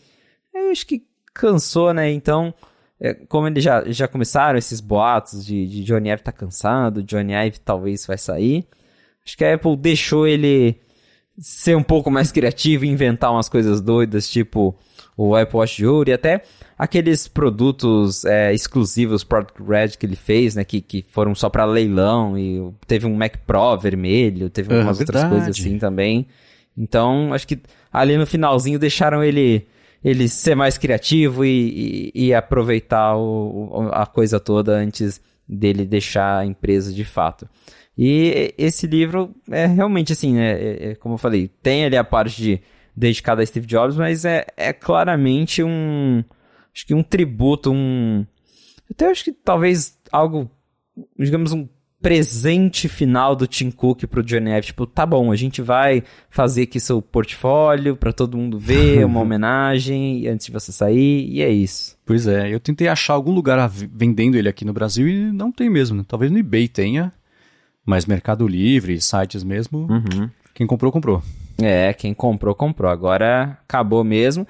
Eu 0.53 0.71
acho 0.71 0.85
que 0.85 1.05
cansou, 1.33 1.93
né? 1.93 2.11
Então, 2.11 2.53
é, 2.99 3.13
como 3.13 3.47
eles 3.47 3.63
já, 3.63 3.83
já 3.89 4.07
começaram 4.07 4.57
esses 4.57 4.79
boatos 4.79 5.45
de, 5.45 5.67
de 5.67 5.83
Johnny 5.83 6.09
Ive 6.09 6.23
tá 6.23 6.31
cansado, 6.31 7.03
Johnny 7.03 7.33
Ive 7.33 7.59
talvez 7.59 8.05
vai 8.05 8.17
sair, 8.17 8.67
acho 9.25 9.37
que 9.37 9.45
a 9.45 9.53
Apple 9.53 9.75
deixou 9.75 10.27
ele 10.27 10.79
ser 11.37 11.75
um 11.75 11.83
pouco 11.83 12.11
mais 12.11 12.31
criativo 12.31 12.85
e 12.85 12.89
inventar 12.89 13.31
umas 13.31 13.49
coisas 13.49 13.81
doidas, 13.81 14.29
tipo 14.29 14.77
o 15.17 15.35
Apple 15.35 15.57
Watch 15.57 15.77
de 15.77 15.85
ouro 15.85 16.09
e 16.09 16.13
até 16.13 16.41
aqueles 16.77 17.27
produtos 17.27 18.25
é, 18.25 18.53
exclusivos 18.53 19.23
Product 19.23 19.61
Red 19.61 19.89
que 19.89 20.05
ele 20.05 20.15
fez, 20.15 20.55
né, 20.55 20.63
que, 20.63 20.81
que 20.81 21.05
foram 21.09 21.35
só 21.35 21.49
para 21.49 21.65
leilão 21.65 22.37
e 22.37 22.71
teve 22.87 23.05
um 23.05 23.15
Mac 23.15 23.37
Pro 23.45 23.77
vermelho, 23.77 24.49
teve 24.49 24.73
umas 24.73 24.99
outras 24.99 25.23
coisas 25.25 25.49
assim 25.49 25.77
também. 25.77 26.27
Então, 26.77 27.33
acho 27.33 27.47
que 27.47 27.59
ali 27.91 28.17
no 28.17 28.25
finalzinho 28.25 28.79
deixaram 28.79 29.23
ele 29.23 29.67
ele 30.03 30.27
ser 30.27 30.55
mais 30.55 30.79
criativo 30.79 31.45
e, 31.45 32.11
e, 32.15 32.27
e 32.27 32.33
aproveitar 32.33 33.15
o, 33.15 33.89
a 33.91 34.07
coisa 34.07 34.39
toda 34.39 34.73
antes 34.73 35.21
dele 35.47 35.85
deixar 35.85 36.39
a 36.39 36.45
empresa 36.45 36.91
de 36.91 37.05
fato. 37.05 37.47
E 37.97 38.53
esse 38.57 38.87
livro 38.87 39.35
é 39.49 39.65
realmente 39.65 40.13
assim, 40.13 40.33
né? 40.33 40.51
É, 40.51 40.89
é, 40.89 40.95
como 40.95 41.15
eu 41.15 41.19
falei, 41.19 41.49
tem 41.61 41.85
ali 41.85 41.97
a 41.97 42.03
parte 42.03 42.41
de 42.41 42.61
dedicada 42.95 43.41
a 43.41 43.45
Steve 43.45 43.67
Jobs, 43.67 43.95
mas 43.95 44.25
é, 44.25 44.45
é 44.57 44.73
claramente 44.73 45.63
um. 45.63 46.23
Acho 46.73 46.85
que 46.85 46.93
um 46.93 47.03
tributo, 47.03 47.71
um. 47.71 48.25
Até 48.89 49.09
acho 49.09 49.23
que 49.23 49.31
talvez 49.31 49.97
algo, 50.11 50.49
digamos, 51.17 51.51
um 51.51 51.67
presente 52.01 52.89
final 52.89 53.35
do 53.35 53.45
Tim 53.45 53.69
Cook 53.69 54.05
pro 54.07 54.23
Johnny 54.23 54.51
Ive. 54.51 54.67
Tipo, 54.67 54.87
tá 54.87 55.05
bom, 55.05 55.31
a 55.31 55.35
gente 55.35 55.61
vai 55.61 56.03
fazer 56.29 56.63
aqui 56.63 56.79
seu 56.79 57.01
portfólio 57.01 57.95
para 57.95 58.11
todo 58.11 58.37
mundo 58.37 58.57
ver, 58.57 59.05
uma 59.05 59.19
homenagem 59.21 60.27
antes 60.27 60.47
de 60.47 60.51
você 60.51 60.71
sair, 60.71 61.29
e 61.29 61.41
é 61.41 61.49
isso. 61.49 61.97
Pois 62.05 62.25
é, 62.27 62.53
eu 62.53 62.59
tentei 62.59 62.87
achar 62.87 63.13
algum 63.13 63.31
lugar 63.31 63.69
vendendo 63.69 64.35
ele 64.35 64.49
aqui 64.49 64.65
no 64.65 64.73
Brasil 64.73 65.07
e 65.07 65.31
não 65.31 65.51
tem 65.51 65.69
mesmo. 65.69 65.97
Né? 65.97 66.05
Talvez 66.07 66.31
no 66.31 66.39
eBay 66.39 66.67
tenha, 66.67 67.13
mas 67.91 68.05
Mercado 68.05 68.47
Livre, 68.47 69.01
sites 69.01 69.43
mesmo, 69.43 69.79
uhum. 69.79 70.29
quem 70.53 70.65
comprou, 70.65 70.93
comprou. 70.93 71.21
É, 71.61 71.91
quem 71.91 72.13
comprou, 72.13 72.55
comprou. 72.55 72.89
Agora 72.89 73.59
acabou 73.67 74.01
mesmo. 74.01 74.47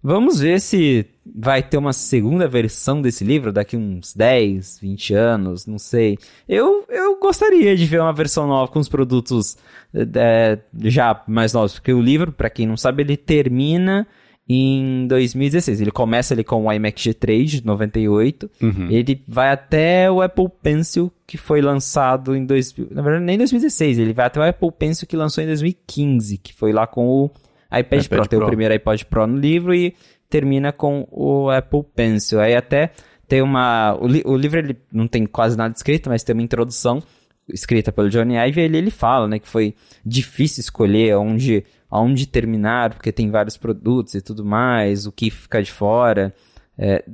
Vamos 0.00 0.38
ver 0.38 0.60
se 0.60 1.04
vai 1.26 1.60
ter 1.60 1.76
uma 1.76 1.92
segunda 1.92 2.46
versão 2.46 3.02
desse 3.02 3.24
livro 3.24 3.52
daqui 3.52 3.76
uns 3.76 4.14
10, 4.14 4.78
20 4.80 5.12
anos, 5.12 5.66
não 5.66 5.76
sei. 5.76 6.16
Eu, 6.48 6.84
eu 6.88 7.18
gostaria 7.18 7.76
de 7.76 7.84
ver 7.84 8.00
uma 8.00 8.12
versão 8.12 8.46
nova 8.46 8.70
com 8.70 8.78
os 8.78 8.88
produtos 8.88 9.56
é, 9.92 10.60
já 10.84 11.20
mais 11.26 11.52
novos, 11.52 11.72
porque 11.74 11.92
o 11.92 12.00
livro, 12.00 12.30
para 12.30 12.48
quem 12.48 12.64
não 12.64 12.76
sabe, 12.76 13.02
ele 13.02 13.16
termina 13.16 14.06
em 14.48 15.06
2016. 15.06 15.80
Ele 15.80 15.90
começa 15.90 16.34
ali 16.34 16.44
com 16.44 16.66
o 16.66 16.72
iMac 16.72 17.00
G3 17.00 17.44
de 17.44 17.66
98. 17.66 18.50
Uhum. 18.62 18.88
Ele 18.90 19.22
vai 19.26 19.50
até 19.50 20.10
o 20.10 20.20
Apple 20.20 20.48
Pencil 20.62 21.10
que 21.26 21.38
foi 21.38 21.60
lançado 21.60 22.36
em 22.36 22.44
2000, 22.44 22.88
na 22.90 23.02
verdade 23.02 23.24
nem 23.24 23.38
2016, 23.38 23.98
ele 23.98 24.12
vai 24.12 24.26
até 24.26 24.38
o 24.38 24.42
Apple 24.42 24.70
Pencil 24.70 25.06
que 25.06 25.16
lançou 25.16 25.42
em 25.42 25.46
2015, 25.46 26.36
que 26.38 26.52
foi 26.52 26.70
lá 26.72 26.86
com 26.86 27.06
o 27.06 27.30
iPad, 27.66 28.04
iPad 28.04 28.06
Pro. 28.06 28.18
Pro. 28.18 28.28
Tem 28.28 28.38
o 28.38 28.46
primeiro 28.46 28.74
iPod 28.74 29.06
Pro 29.06 29.26
no 29.26 29.38
livro 29.38 29.74
e 29.74 29.94
termina 30.28 30.70
com 30.70 31.08
o 31.10 31.50
Apple 31.50 31.82
Pencil. 31.94 32.40
Aí 32.40 32.54
até 32.54 32.90
tem 33.26 33.40
uma 33.40 33.96
o, 34.00 34.06
li, 34.06 34.22
o 34.24 34.36
livro 34.36 34.58
ele 34.58 34.76
não 34.92 35.08
tem 35.08 35.24
quase 35.26 35.56
nada 35.56 35.74
escrito, 35.74 36.10
mas 36.10 36.22
tem 36.22 36.34
uma 36.34 36.42
introdução 36.42 37.02
escrita 37.48 37.92
pelo 37.92 38.08
Johnny 38.08 38.36
Ive, 38.36 38.60
ele, 38.60 38.78
ele 38.78 38.90
fala, 38.90 39.28
né, 39.28 39.38
que 39.38 39.48
foi 39.48 39.74
difícil 40.04 40.60
escolher 40.60 41.16
onde 41.16 41.64
aonde 41.90 42.26
terminar, 42.26 42.92
porque 42.94 43.12
tem 43.12 43.30
vários 43.30 43.56
produtos 43.56 44.14
e 44.14 44.20
tudo 44.20 44.44
mais, 44.44 45.06
o 45.06 45.12
que 45.12 45.30
fica 45.30 45.62
de 45.62 45.70
fora. 45.70 46.34
É, 46.76 47.04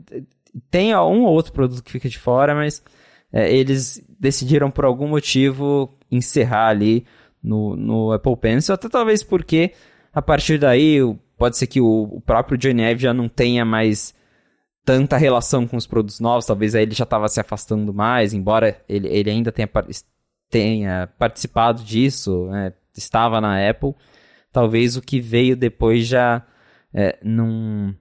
tem 0.71 0.97
um 0.97 1.25
ou 1.25 1.33
outro 1.35 1.53
produto 1.53 1.85
que 1.85 1.93
fica 1.93 2.09
de 2.09 2.19
fora, 2.19 2.55
mas 2.55 2.83
é, 3.31 3.55
eles 3.55 4.03
decidiram 4.19 4.71
por 4.71 4.87
algum 4.87 5.07
motivo 5.07 5.95
encerrar 6.11 6.69
ali 6.69 7.05
no, 7.43 7.77
no 7.77 8.13
Apple 8.13 8.37
Pencil, 8.37 8.75
até 8.75 8.89
talvez 8.89 9.23
porque 9.23 9.73
a 10.13 10.23
partir 10.23 10.59
daí 10.59 10.99
pode 11.37 11.59
ser 11.59 11.67
que 11.67 11.81
o, 11.81 12.09
o 12.11 12.21
próprio 12.21 12.57
Johnny 12.57 12.83
Ive 12.83 13.03
já 13.03 13.15
não 13.15 13.29
tenha 13.29 13.65
mais 13.67 14.15
tanta 14.83 15.17
relação 15.17 15.67
com 15.67 15.77
os 15.77 15.87
produtos 15.87 16.21
novos, 16.21 16.47
talvez 16.47 16.75
aí 16.75 16.83
ele 16.83 16.95
já 16.95 17.05
estava 17.05 17.29
se 17.29 17.39
afastando 17.39 17.93
mais, 17.93 18.33
embora 18.33 18.83
ele, 18.89 19.09
ele 19.09 19.31
ainda 19.31 19.53
tenha, 19.53 19.69
tenha 20.51 21.09
participado 21.19 21.83
disso, 21.83 22.49
né, 22.49 22.73
estava 22.97 23.41
na 23.41 23.71
Apple, 23.71 23.95
talvez 24.53 24.97
o 24.97 25.01
que 25.01 25.21
veio 25.21 25.57
depois 25.57 26.07
já 26.07 26.45
é, 26.93 27.19
não, 27.23 27.95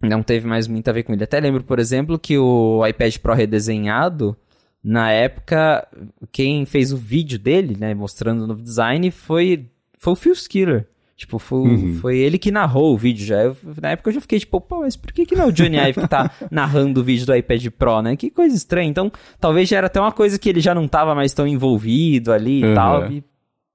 não 0.00 0.22
teve 0.22 0.46
mais 0.46 0.68
muito 0.68 0.88
a 0.88 0.92
ver 0.92 1.02
com 1.02 1.12
ele. 1.12 1.24
Até 1.24 1.40
lembro, 1.40 1.64
por 1.64 1.78
exemplo, 1.78 2.18
que 2.18 2.38
o 2.38 2.86
iPad 2.86 3.18
Pro 3.18 3.34
redesenhado, 3.34 4.36
na 4.82 5.10
época, 5.10 5.86
quem 6.30 6.64
fez 6.64 6.92
o 6.92 6.96
vídeo 6.96 7.38
dele, 7.38 7.76
né, 7.78 7.94
mostrando 7.94 8.44
o 8.44 8.46
novo 8.46 8.62
design, 8.62 9.10
foi, 9.10 9.70
foi 9.98 10.12
o 10.12 10.16
Phil 10.16 10.32
Skiller. 10.32 10.88
Tipo, 11.22 11.38
foi, 11.38 11.60
uhum. 11.60 11.94
foi 12.00 12.18
ele 12.18 12.36
que 12.36 12.50
narrou 12.50 12.92
o 12.92 12.98
vídeo 12.98 13.24
já. 13.24 13.42
Eu, 13.42 13.56
na 13.80 13.90
época 13.90 14.10
eu 14.10 14.14
já 14.14 14.20
fiquei 14.20 14.40
tipo, 14.40 14.60
pô, 14.60 14.80
mas 14.80 14.96
por 14.96 15.12
que, 15.12 15.24
que 15.24 15.36
não 15.36 15.44
é 15.44 15.46
o 15.46 15.52
Johnny 15.52 15.76
Ive 15.76 16.00
que 16.00 16.08
tá 16.08 16.28
narrando 16.50 17.00
o 17.00 17.04
vídeo 17.04 17.24
do 17.24 17.32
iPad 17.32 17.64
Pro, 17.78 18.02
né? 18.02 18.16
Que 18.16 18.28
coisa 18.28 18.56
estranha. 18.56 18.88
Então, 18.88 19.10
talvez 19.38 19.68
já 19.68 19.76
era 19.76 19.86
até 19.86 20.00
uma 20.00 20.10
coisa 20.10 20.36
que 20.36 20.48
ele 20.48 20.60
já 20.60 20.74
não 20.74 20.88
tava 20.88 21.14
mais 21.14 21.32
tão 21.32 21.46
envolvido 21.46 22.32
ali 22.32 22.64
uhum. 22.64 22.72
e 22.72 22.74
tal. 22.74 23.12
E 23.12 23.24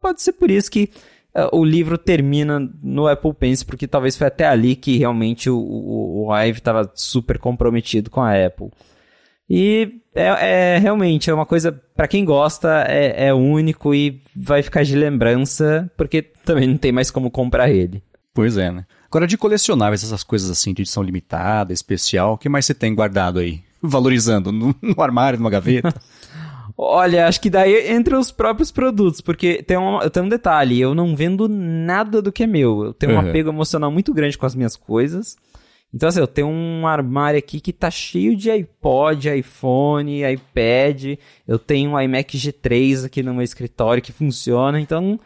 pode 0.02 0.22
ser 0.22 0.34
por 0.34 0.52
isso 0.52 0.70
que 0.70 0.90
uh, 1.34 1.58
o 1.58 1.64
livro 1.64 1.98
termina 1.98 2.60
no 2.84 3.08
Apple 3.08 3.34
Pencil, 3.34 3.66
porque 3.66 3.88
talvez 3.88 4.18
foi 4.18 4.28
até 4.28 4.46
ali 4.46 4.76
que 4.76 4.98
realmente 4.98 5.50
o, 5.50 5.58
o, 5.58 6.28
o 6.28 6.38
Ive 6.38 6.60
tava 6.60 6.92
super 6.94 7.40
comprometido 7.40 8.10
com 8.10 8.20
a 8.20 8.34
Apple. 8.34 8.72
E 9.50 10.02
é, 10.14 10.76
é 10.76 10.78
realmente 10.78 11.30
é 11.30 11.34
uma 11.34 11.46
coisa, 11.46 11.72
para 11.96 12.08
quem 12.08 12.26
gosta, 12.26 12.86
é, 12.88 13.28
é 13.28 13.34
único 13.34 13.94
e 13.94 14.22
vai 14.36 14.62
ficar 14.62 14.84
de 14.84 14.96
lembrança, 14.96 15.90
porque 15.96 16.22
também 16.22 16.68
não 16.68 16.78
tem 16.78 16.92
mais 16.92 17.10
como 17.10 17.32
comprar 17.32 17.70
ele. 17.70 18.04
Pois 18.34 18.58
é, 18.58 18.72
né? 18.72 18.86
Agora, 19.08 19.26
de 19.26 19.38
colecionáveis, 19.38 20.04
essas 20.04 20.24
coisas 20.24 20.50
assim, 20.50 20.74
de 20.74 20.82
edição 20.82 21.02
limitada, 21.02 21.72
especial, 21.72 22.34
o 22.34 22.38
que 22.38 22.50
mais 22.50 22.66
você 22.66 22.74
tem 22.74 22.94
guardado 22.94 23.40
aí? 23.40 23.62
Valorizando 23.82 24.52
no, 24.52 24.76
no 24.82 25.02
armário, 25.02 25.40
numa 25.40 25.50
gaveta? 25.50 25.94
Olha, 26.78 27.28
acho 27.28 27.42
que 27.42 27.50
daí 27.50 27.90
entre 27.90 28.16
os 28.16 28.32
próprios 28.32 28.72
produtos, 28.72 29.20
porque 29.20 29.64
tem 29.64 29.78
um, 29.78 29.98
tem 30.12 30.22
um 30.22 30.30
detalhe, 30.30 30.80
eu 30.80 30.94
não 30.94 31.16
vendo 31.16 31.48
nada 31.50 32.22
do 32.22 32.32
que 32.32 32.44
é 32.44 32.48
meu. 32.48 32.86
Eu 32.86 32.94
tenho 32.94 33.14
uhum. 33.14 33.26
um 33.26 33.30
apego 33.30 33.50
emocional 33.50 33.90
muito 33.90 34.14
grande 34.14 34.38
com 34.38 34.46
as 34.46 34.54
minhas 34.54 34.76
coisas. 34.76 35.36
Então, 35.94 36.10
assim, 36.10 36.20
eu 36.20 36.28
tenho 36.28 36.48
um 36.48 36.86
armário 36.86 37.40
aqui 37.40 37.60
que 37.60 37.72
tá 37.72 37.90
cheio 37.90 38.36
de 38.36 38.52
iPod, 38.52 39.30
iPhone, 39.30 40.22
iPad. 40.32 41.18
Eu 41.48 41.58
tenho 41.58 41.92
um 41.92 42.00
iMac 42.00 42.38
G3 42.38 43.06
aqui 43.06 43.24
no 43.24 43.34
meu 43.34 43.44
escritório 43.44 44.04
que 44.04 44.12
funciona. 44.12 44.80
Então, 44.80 45.20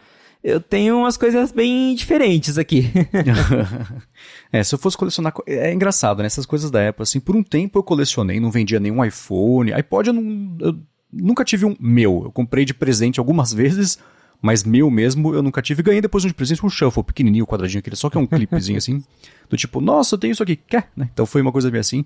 eu 0.44 0.60
tenho 0.60 0.98
umas 0.98 1.18
coisas 1.18 1.52
bem 1.52 1.96
diferentes 1.96 2.58
aqui. 2.58 2.90
é, 4.52 4.64
se 4.64 4.74
eu 4.74 4.80
fosse 4.80 4.98
colecionar. 4.98 5.34
É 5.48 5.74
engraçado, 5.74 6.20
né? 6.20 6.26
Essas 6.28 6.46
coisas 6.46 6.72
da 6.72 6.90
Apple, 6.90 7.04
assim, 7.04 7.20
por 7.20 7.36
um 7.36 7.44
tempo 7.44 7.80
eu 7.80 7.84
colecionei, 7.84 8.40
não 8.40 8.52
vendia 8.52 8.80
nenhum 8.80 9.04
iPhone. 9.04 9.74
iPod 9.74 10.08
eu, 10.08 10.14
não, 10.14 10.58
eu 10.60 10.80
nunca 11.12 11.44
tive 11.44 11.66
um 11.66 11.76
meu. 11.80 12.22
Eu 12.26 12.32
comprei 12.32 12.66
de 12.66 12.74
presente 12.74 13.20
algumas 13.20 13.52
vezes 13.54 13.98
mas 14.42 14.64
meu 14.64 14.90
mesmo 14.90 15.34
eu 15.36 15.44
nunca 15.44 15.62
tive. 15.62 15.84
Ganhei 15.84 16.02
depois 16.02 16.24
de 16.24 16.34
presente 16.34 16.66
um 16.66 16.70
shuffle 16.70 17.04
pequenininho, 17.04 17.46
quadradinho, 17.46 17.80
aquele 17.80 17.96
só 17.96 18.10
que 18.10 18.18
é 18.18 18.20
um 18.20 18.26
clipezinho 18.26 18.78
assim. 18.78 19.04
Do 19.50 19.56
tipo, 19.56 19.80
nossa, 19.80 20.16
eu 20.16 20.20
tenho 20.20 20.32
isso 20.32 20.42
aqui, 20.42 20.56
quer? 20.56 20.90
Né? 20.96 21.10
Então 21.14 21.26
foi 21.26 21.42
uma 21.42 21.52
coisa 21.52 21.70
bem 21.70 21.80
assim. 21.80 22.06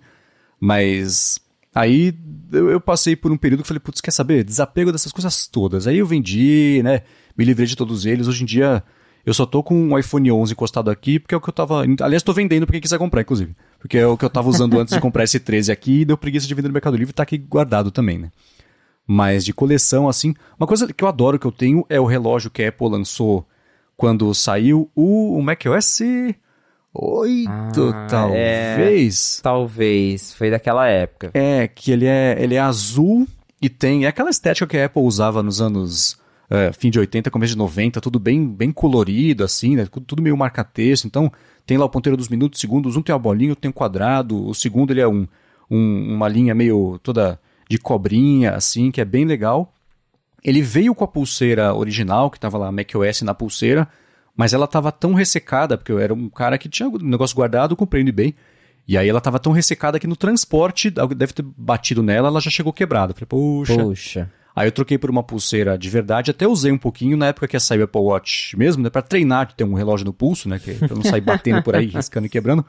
Mas 0.59 1.39
aí 1.73 2.13
eu, 2.51 2.69
eu, 2.71 2.81
passei 2.81 3.15
por 3.15 3.31
um 3.31 3.37
período 3.37 3.61
que 3.61 3.67
falei, 3.67 3.79
putz, 3.79 4.01
quer 4.01 4.11
saber? 4.11 4.43
Desapego 4.43 4.91
dessas 4.91 5.11
coisas 5.11 5.47
todas. 5.47 5.87
Aí 5.87 5.97
eu 5.97 6.05
vendi, 6.05 6.81
né? 6.83 7.01
Me 7.37 7.45
livrei 7.45 7.67
de 7.67 7.75
todos 7.75 8.05
eles. 8.05 8.27
Hoje 8.27 8.43
em 8.43 8.45
dia 8.45 8.83
eu 9.25 9.33
só 9.33 9.45
tô 9.45 9.63
com 9.63 9.75
um 9.75 9.97
iPhone 9.97 10.31
11 10.31 10.53
encostado 10.53 10.91
aqui 10.91 11.19
porque 11.19 11.33
é 11.33 11.37
o 11.37 11.41
que 11.41 11.49
eu 11.49 11.53
tava. 11.53 11.83
Aliás, 12.01 12.21
tô 12.21 12.33
vendendo 12.33 12.65
pra 12.65 12.73
quem 12.73 12.81
quiser 12.81 12.97
comprar, 12.97 13.21
inclusive. 13.21 13.55
Porque 13.79 13.97
é 13.97 14.05
o 14.05 14.17
que 14.17 14.25
eu 14.25 14.29
tava 14.29 14.49
usando 14.49 14.79
antes 14.79 14.93
de 14.93 14.99
comprar 14.99 15.23
esse 15.23 15.39
13 15.39 15.71
aqui 15.71 16.01
e 16.01 16.05
deu 16.05 16.17
preguiça 16.17 16.47
de 16.47 16.53
vender 16.53 16.67
no 16.67 16.73
Mercado 16.73 16.97
Livre 16.97 17.11
e 17.11 17.13
tá 17.13 17.23
aqui 17.23 17.37
guardado 17.37 17.91
também, 17.91 18.17
né? 18.17 18.31
Mas 19.07 19.45
de 19.45 19.53
coleção, 19.53 20.07
assim. 20.07 20.33
Uma 20.59 20.67
coisa 20.67 20.91
que 20.91 21.03
eu 21.03 21.07
adoro 21.07 21.37
que 21.37 21.45
eu 21.45 21.51
tenho 21.51 21.85
é 21.89 21.99
o 21.99 22.05
relógio 22.05 22.49
que 22.49 22.63
a 22.63 22.69
Apple 22.69 22.89
lançou 22.89 23.45
quando 23.95 24.33
saiu 24.33 24.89
o, 24.95 25.37
o 25.37 25.41
macOS 25.41 26.01
8, 26.97 27.49
ah, 27.49 28.07
talvez. 28.09 29.39
É, 29.39 29.43
talvez. 29.43 30.33
Foi 30.33 30.49
daquela 30.49 30.87
época. 30.87 31.31
É, 31.33 31.67
que 31.67 31.91
ele 31.91 32.05
é, 32.05 32.37
ele 32.39 32.55
é 32.55 32.59
azul 32.59 33.27
e 33.61 33.69
tem. 33.69 34.05
É 34.05 34.07
aquela 34.07 34.29
estética 34.29 34.65
que 34.65 34.77
a 34.77 34.85
Apple 34.85 35.03
usava 35.03 35.43
nos 35.43 35.61
anos. 35.61 36.17
É, 36.49 36.71
fim 36.71 36.91
de 36.91 36.99
80, 36.99 37.31
começo 37.31 37.53
de 37.53 37.57
90, 37.57 37.99
tudo 37.99 38.19
bem, 38.19 38.47
bem 38.47 38.71
colorido, 38.71 39.43
assim, 39.43 39.75
né? 39.75 39.87
Tudo 40.05 40.21
meio 40.21 40.37
marca-texto. 40.37 41.05
Então, 41.05 41.31
tem 41.65 41.75
lá 41.75 41.85
o 41.85 41.89
ponteiro 41.89 42.15
dos 42.15 42.29
minutos, 42.29 42.61
segundos. 42.61 42.95
Um 42.95 43.01
tem 43.01 43.13
a 43.13 43.17
bolinha, 43.17 43.51
outro 43.51 43.63
tem 43.63 43.69
um 43.69 43.73
quadrado. 43.73 44.47
O 44.47 44.53
segundo, 44.53 44.93
ele 44.93 45.01
é 45.01 45.07
um, 45.07 45.27
um 45.69 46.13
uma 46.15 46.29
linha 46.29 46.53
meio 46.55 46.99
toda 47.03 47.39
de 47.69 47.77
cobrinha, 47.77 48.51
assim, 48.51 48.91
que 48.91 49.01
é 49.01 49.05
bem 49.05 49.25
legal. 49.25 49.73
Ele 50.43 50.61
veio 50.61 50.93
com 50.93 51.03
a 51.03 51.07
pulseira 51.07 51.73
original, 51.73 52.29
que 52.29 52.39
tava 52.39 52.57
lá 52.57 52.71
macOS 52.71 53.21
na 53.23 53.33
pulseira, 53.33 53.87
mas 54.35 54.53
ela 54.53 54.67
tava 54.67 54.91
tão 54.91 55.13
ressecada, 55.13 55.77
porque 55.77 55.91
eu 55.91 55.99
era 55.99 56.13
um 56.13 56.29
cara 56.29 56.57
que 56.57 56.69
tinha 56.69 56.87
um 56.87 56.97
negócio 56.97 57.35
guardado, 57.35 57.75
comprei 57.75 58.03
no 58.03 58.09
eBay, 58.09 58.35
e 58.87 58.97
aí 58.97 59.09
ela 59.09 59.19
tava 59.19 59.39
tão 59.39 59.51
ressecada 59.51 59.99
que 59.99 60.05
no 60.05 60.15
transporte, 60.15 60.91
deve 60.91 61.33
ter 61.33 61.43
batido 61.57 62.03
nela, 62.03 62.27
ela 62.27 62.39
já 62.39 62.51
chegou 62.51 62.71
quebrada. 62.71 63.13
Falei. 63.13 63.27
Poxa. 63.27 64.29
Aí 64.55 64.67
eu 64.67 64.71
troquei 64.71 64.97
por 64.97 65.09
uma 65.09 65.23
pulseira 65.23 65.77
de 65.77 65.89
verdade, 65.89 66.31
até 66.31 66.47
usei 66.47 66.71
um 66.71 66.77
pouquinho 66.77 67.17
na 67.17 67.27
época 67.27 67.47
que 67.47 67.55
ia 67.55 67.59
sair 67.59 67.81
o 67.81 67.83
Apple 67.83 68.01
Watch 68.01 68.57
mesmo, 68.57 68.81
né? 68.81 68.89
Pra 68.89 69.01
treinar 69.01 69.47
de 69.47 69.55
ter 69.55 69.65
um 69.65 69.73
relógio 69.73 70.05
no 70.05 70.13
pulso, 70.13 70.47
né? 70.47 70.59
Que, 70.59 70.75
pra 70.75 70.95
não 70.95 71.03
sair 71.03 71.19
batendo 71.19 71.61
por 71.61 71.75
aí, 71.75 71.87
riscando 71.93 72.27
e 72.27 72.29
quebrando. 72.29 72.63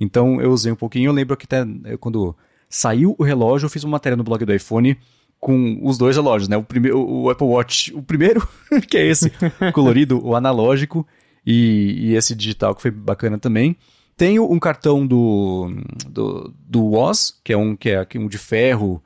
Então 0.00 0.40
eu 0.40 0.50
usei 0.50 0.72
um 0.72 0.76
pouquinho. 0.76 1.10
Eu 1.10 1.12
lembro 1.12 1.36
que 1.36 1.44
até 1.44 1.64
eu, 1.84 1.98
quando 1.98 2.34
saiu 2.68 3.14
o 3.18 3.22
relógio, 3.22 3.66
eu 3.66 3.70
fiz 3.70 3.84
uma 3.84 3.92
matéria 3.92 4.16
no 4.16 4.24
blog 4.24 4.44
do 4.44 4.54
iPhone 4.54 4.98
com 5.40 5.78
os 5.82 5.96
dois 5.96 6.16
relógios, 6.16 6.48
né? 6.48 6.56
O, 6.56 6.62
primeiro, 6.62 7.00
o 7.00 7.30
Apple 7.30 7.46
Watch, 7.46 7.94
o 7.94 8.02
primeiro, 8.02 8.46
que 8.88 8.96
é 8.96 9.06
esse, 9.06 9.32
colorido, 9.72 10.24
o 10.24 10.34
analógico, 10.34 11.06
e, 11.46 12.10
e, 12.10 12.14
esse 12.14 12.34
digital, 12.34 12.74
que 12.74 12.82
foi 12.82 12.90
bacana 12.90 13.38
também. 13.38 13.76
Tenho 14.16 14.50
um 14.50 14.58
cartão 14.58 15.06
do, 15.06 15.70
do, 16.08 16.52
do 16.58 16.84
Woz, 16.84 17.38
que 17.42 17.52
é 17.52 17.56
um 17.56 17.76
que 17.76 17.90
é 17.90 18.06
um 18.16 18.26
de 18.26 18.36
ferro, 18.36 19.02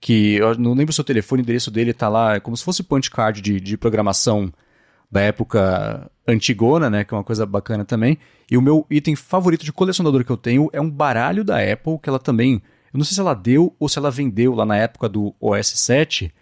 que 0.00 0.34
eu 0.34 0.58
não 0.58 0.74
lembro 0.74 0.92
se 0.92 1.00
o 1.00 1.04
telefone, 1.04 1.42
o 1.42 1.44
endereço 1.44 1.70
dele 1.70 1.92
tá 1.92 2.08
lá, 2.08 2.34
é 2.34 2.40
como 2.40 2.56
se 2.56 2.64
fosse 2.64 2.82
punch 2.82 3.10
card 3.10 3.40
de, 3.40 3.60
de 3.60 3.76
programação 3.76 4.52
da 5.10 5.20
época 5.20 6.10
antigona, 6.26 6.90
né, 6.90 7.04
que 7.04 7.14
é 7.14 7.16
uma 7.16 7.24
coisa 7.24 7.46
bacana 7.46 7.84
também. 7.84 8.18
E 8.50 8.56
o 8.56 8.62
meu 8.62 8.84
item 8.90 9.14
favorito 9.14 9.64
de 9.64 9.72
colecionador 9.72 10.24
que 10.24 10.32
eu 10.32 10.36
tenho 10.36 10.68
é 10.72 10.80
um 10.80 10.90
baralho 10.90 11.44
da 11.44 11.58
Apple, 11.58 11.98
que 12.02 12.08
ela 12.08 12.18
também, 12.18 12.60
eu 12.94 12.98
não 12.98 13.04
sei 13.04 13.14
se 13.14 13.20
ela 13.20 13.34
deu 13.34 13.74
ou 13.80 13.88
se 13.88 13.98
ela 13.98 14.08
vendeu 14.08 14.54
lá 14.54 14.64
na 14.64 14.76
época 14.76 15.08
do 15.08 15.34
OS 15.40 15.66
7. 15.66 16.32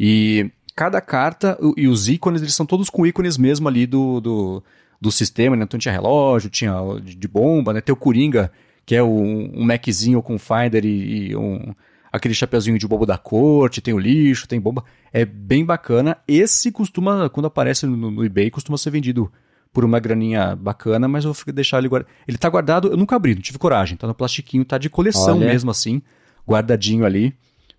E 0.00 0.50
cada 0.74 1.02
carta 1.02 1.58
e 1.76 1.86
os 1.86 2.08
ícones, 2.08 2.40
eles 2.40 2.54
são 2.54 2.64
todos 2.64 2.88
com 2.88 3.06
ícones 3.06 3.36
mesmo 3.36 3.68
ali 3.68 3.86
do, 3.86 4.18
do, 4.18 4.64
do 4.98 5.12
sistema, 5.12 5.54
né? 5.54 5.64
Então 5.64 5.78
tinha 5.78 5.92
relógio, 5.92 6.48
tinha 6.48 6.74
de 7.04 7.28
bomba, 7.28 7.74
né? 7.74 7.82
Tem 7.82 7.92
o 7.92 7.96
Coringa, 7.96 8.50
que 8.86 8.94
é 8.94 9.02
um, 9.02 9.52
um 9.54 9.64
Maczinho 9.64 10.22
com 10.22 10.38
Finder 10.38 10.82
e, 10.86 11.28
e 11.28 11.36
um 11.36 11.74
aquele 12.10 12.32
chapeuzinho 12.32 12.78
de 12.78 12.88
bobo 12.88 13.04
da 13.04 13.18
corte, 13.18 13.82
tem 13.82 13.92
o 13.92 13.98
lixo, 13.98 14.48
tem 14.48 14.58
bomba. 14.58 14.82
É 15.12 15.26
bem 15.26 15.62
bacana. 15.62 16.16
Esse 16.26 16.72
costuma, 16.72 17.28
quando 17.28 17.46
aparece 17.46 17.84
no, 17.84 18.10
no 18.10 18.24
eBay, 18.24 18.50
costuma 18.50 18.78
ser 18.78 18.90
vendido 18.90 19.30
por 19.78 19.84
uma 19.84 20.00
graninha 20.00 20.56
bacana, 20.56 21.06
mas 21.06 21.24
eu 21.24 21.32
vou 21.32 21.54
deixar 21.54 21.78
ele 21.78 21.86
guardado. 21.86 22.10
Ele 22.26 22.36
tá 22.36 22.48
guardado, 22.48 22.88
eu 22.88 22.96
nunca 22.96 23.14
abri, 23.14 23.36
não 23.36 23.40
tive 23.40 23.58
coragem. 23.58 23.96
Tá 23.96 24.08
no 24.08 24.14
plastiquinho, 24.14 24.64
tá 24.64 24.76
de 24.76 24.90
coleção 24.90 25.36
Olha. 25.36 25.46
mesmo 25.46 25.70
assim, 25.70 26.02
guardadinho 26.44 27.04
ali. 27.04 27.32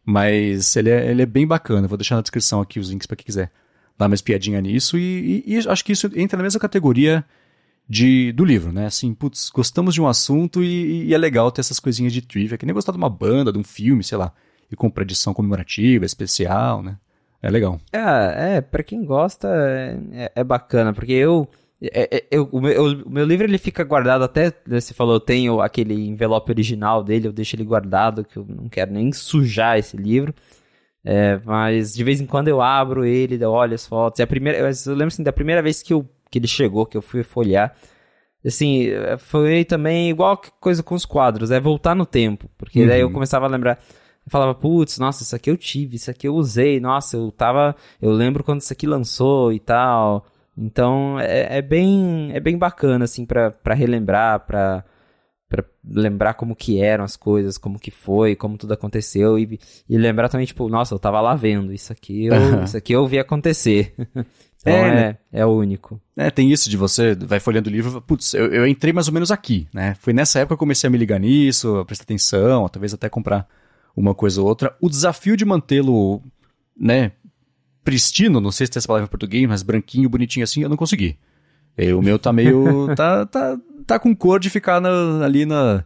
Mas 0.05 0.77
ele 0.77 0.89
é, 0.89 1.11
ele 1.11 1.23
é 1.23 1.25
bem 1.25 1.45
bacana. 1.45 1.89
Vou 1.89 1.97
deixar 1.97 2.15
na 2.15 2.21
descrição 2.21 2.61
aqui 2.61 2.79
os 2.79 2.89
links 2.89 3.05
para 3.05 3.17
quem 3.17 3.25
quiser 3.25 3.51
dar 3.97 4.05
uma 4.05 4.15
espiadinha 4.15 4.61
nisso. 4.61 4.97
E, 4.97 5.43
e, 5.45 5.55
e 5.55 5.67
acho 5.67 5.83
que 5.83 5.91
isso 5.91 6.09
entra 6.15 6.37
na 6.37 6.43
mesma 6.43 6.57
categoria 6.57 7.25
de, 7.85 8.31
do 8.31 8.45
livro, 8.45 8.71
né? 8.71 8.85
Assim, 8.85 9.13
putz, 9.13 9.49
gostamos 9.49 9.93
de 9.93 10.01
um 10.01 10.07
assunto 10.07 10.63
e, 10.63 11.03
e, 11.03 11.13
é 11.13 11.17
legal 11.17 11.51
ter 11.51 11.59
essas 11.59 11.81
coisinhas 11.81 12.13
de 12.13 12.21
trivia, 12.21 12.57
que 12.57 12.65
nem 12.65 12.73
gostar 12.73 12.93
de 12.93 12.97
uma 12.97 13.09
banda, 13.09 13.51
de 13.51 13.59
um 13.59 13.63
filme, 13.63 14.05
sei 14.05 14.17
lá, 14.17 14.31
e 14.71 14.75
com 14.77 14.89
edição 15.01 15.33
comemorativa, 15.33 16.05
especial, 16.05 16.81
né? 16.81 16.95
É 17.41 17.49
legal. 17.49 17.77
É, 17.91 18.55
é 18.55 18.61
pra 18.61 18.83
quem 18.83 19.03
gosta 19.03 19.49
é, 20.13 20.31
é 20.33 20.43
bacana, 20.45 20.93
porque 20.93 21.11
eu, 21.11 21.45
é, 21.81 22.17
é 22.17 22.27
eu, 22.31 22.49
o, 22.51 22.61
meu, 22.61 23.03
o 23.05 23.09
meu 23.09 23.25
livro 23.25 23.45
ele 23.45 23.57
fica 23.57 23.83
guardado 23.83 24.23
até, 24.23 24.53
né, 24.67 24.79
você 24.79 24.93
falou, 24.93 25.15
eu 25.15 25.19
tenho 25.19 25.61
aquele 25.61 25.93
envelope 26.07 26.51
original 26.51 27.03
dele, 27.03 27.27
eu 27.27 27.33
deixo 27.33 27.55
ele 27.55 27.63
guardado, 27.63 28.23
que 28.23 28.37
eu 28.37 28.45
não 28.47 28.67
quero 28.69 28.91
nem 28.91 29.11
sujar 29.11 29.77
esse 29.77 29.95
livro. 29.95 30.33
É, 31.03 31.39
mas 31.45 31.93
de 31.93 32.03
vez 32.03 32.19
em 32.19 32.25
quando 32.25 32.49
eu 32.49 32.61
abro 32.61 33.05
ele, 33.05 33.41
eu 33.41 33.51
olho 33.51 33.73
as 33.73 33.87
fotos. 33.87 34.19
É 34.19 34.23
a 34.23 34.27
primeira, 34.27 34.59
eu 34.59 34.93
lembro 34.93 35.07
assim, 35.07 35.23
da 35.23 35.31
primeira 35.31 35.61
vez 35.61 35.81
que 35.81 35.93
eu 35.93 36.07
que 36.29 36.37
ele 36.39 36.47
chegou, 36.47 36.85
que 36.85 36.97
eu 36.97 37.01
fui 37.01 37.23
folhear. 37.23 37.75
Assim, 38.45 38.87
foi 39.17 39.65
também 39.65 40.09
igual 40.09 40.39
coisa 40.59 40.81
com 40.81 40.95
os 40.95 41.05
quadros, 41.05 41.51
é 41.51 41.59
voltar 41.59 41.95
no 41.95 42.05
tempo. 42.05 42.49
Porque 42.57 42.81
uhum. 42.81 42.87
daí 42.87 43.01
eu 43.01 43.07
uhum. 43.07 43.13
começava 43.13 43.45
a 43.45 43.49
lembrar. 43.49 43.79
Eu 44.25 44.31
falava, 44.31 44.53
putz, 44.55 44.97
nossa, 44.99 45.23
isso 45.23 45.35
aqui 45.35 45.49
eu 45.49 45.57
tive, 45.57 45.95
isso 45.95 46.11
aqui 46.11 46.27
eu 46.27 46.35
usei, 46.35 46.79
nossa, 46.79 47.17
eu 47.17 47.31
tava. 47.31 47.75
Eu 48.01 48.11
lembro 48.11 48.43
quando 48.43 48.61
isso 48.61 48.71
aqui 48.71 48.87
lançou 48.87 49.51
e 49.51 49.59
tal. 49.59 50.25
Então 50.59 51.17
é, 51.19 51.57
é 51.57 51.61
bem 51.61 52.31
é 52.33 52.39
bem 52.39 52.57
bacana, 52.57 53.05
assim, 53.05 53.25
pra, 53.25 53.49
pra 53.49 53.73
relembrar, 53.73 54.41
pra, 54.41 54.83
pra 55.47 55.63
lembrar 55.89 56.33
como 56.33 56.55
que 56.55 56.81
eram 56.81 57.05
as 57.05 57.15
coisas, 57.15 57.57
como 57.57 57.79
que 57.79 57.89
foi, 57.89 58.35
como 58.35 58.57
tudo 58.57 58.73
aconteceu. 58.73 59.39
E, 59.39 59.57
e 59.87 59.97
lembrar 59.97 60.27
também, 60.27 60.45
tipo, 60.45 60.67
nossa, 60.67 60.93
eu 60.93 60.99
tava 60.99 61.21
lá 61.21 61.33
vendo, 61.33 61.71
isso 61.71 61.93
aqui 61.93 62.25
eu, 62.25 62.33
uhum. 62.33 62.63
isso 62.63 62.75
aqui 62.75 62.91
eu 62.93 63.07
vi 63.07 63.19
acontecer. 63.19 63.93
Então 64.61 64.73
é, 64.73 64.93
né? 64.93 65.17
é, 65.31 65.39
é 65.39 65.45
único. 65.45 66.01
É, 66.17 66.29
tem 66.29 66.51
isso 66.51 66.69
de 66.69 66.75
você 66.75 67.15
vai 67.15 67.39
folhando 67.39 67.69
o 67.69 67.71
livro, 67.71 68.01
putz, 68.01 68.33
eu, 68.33 68.47
eu, 68.47 68.67
entrei 68.67 68.91
mais 68.91 69.07
ou 69.07 69.13
menos 69.13 69.31
aqui, 69.31 69.69
né? 69.73 69.95
Foi 70.01 70.11
nessa 70.11 70.39
época 70.39 70.49
que 70.49 70.53
eu 70.55 70.59
comecei 70.59 70.85
a 70.85 70.91
me 70.91 70.97
ligar 70.97 71.17
nisso, 71.17 71.77
a 71.77 71.85
prestar 71.85 72.03
atenção, 72.03 72.67
talvez 72.67 72.93
até 72.93 73.07
comprar 73.07 73.47
uma 73.95 74.13
coisa 74.13 74.41
ou 74.41 74.47
outra. 74.47 74.75
O 74.81 74.89
desafio 74.89 75.37
de 75.37 75.45
mantê-lo, 75.45 76.21
né, 76.77 77.13
pristino, 77.83 78.39
não 78.41 78.51
sei 78.51 78.67
se 78.67 78.71
tem 78.71 78.79
essa 78.79 78.87
palavra 78.87 79.05
em 79.05 79.09
português, 79.09 79.47
mas 79.47 79.63
branquinho, 79.63 80.09
bonitinho 80.09 80.43
assim, 80.43 80.61
eu 80.61 80.69
não 80.69 80.77
consegui. 80.77 81.17
E 81.77 81.93
o 81.93 82.01
meu 82.01 82.19
tá 82.19 82.33
meio. 82.33 82.93
tá, 82.95 83.25
tá, 83.25 83.57
tá 83.85 83.99
com 83.99 84.15
cor 84.15 84.39
de 84.39 84.49
ficar 84.49 84.81
na, 84.81 85.23
ali 85.23 85.45
na, 85.45 85.83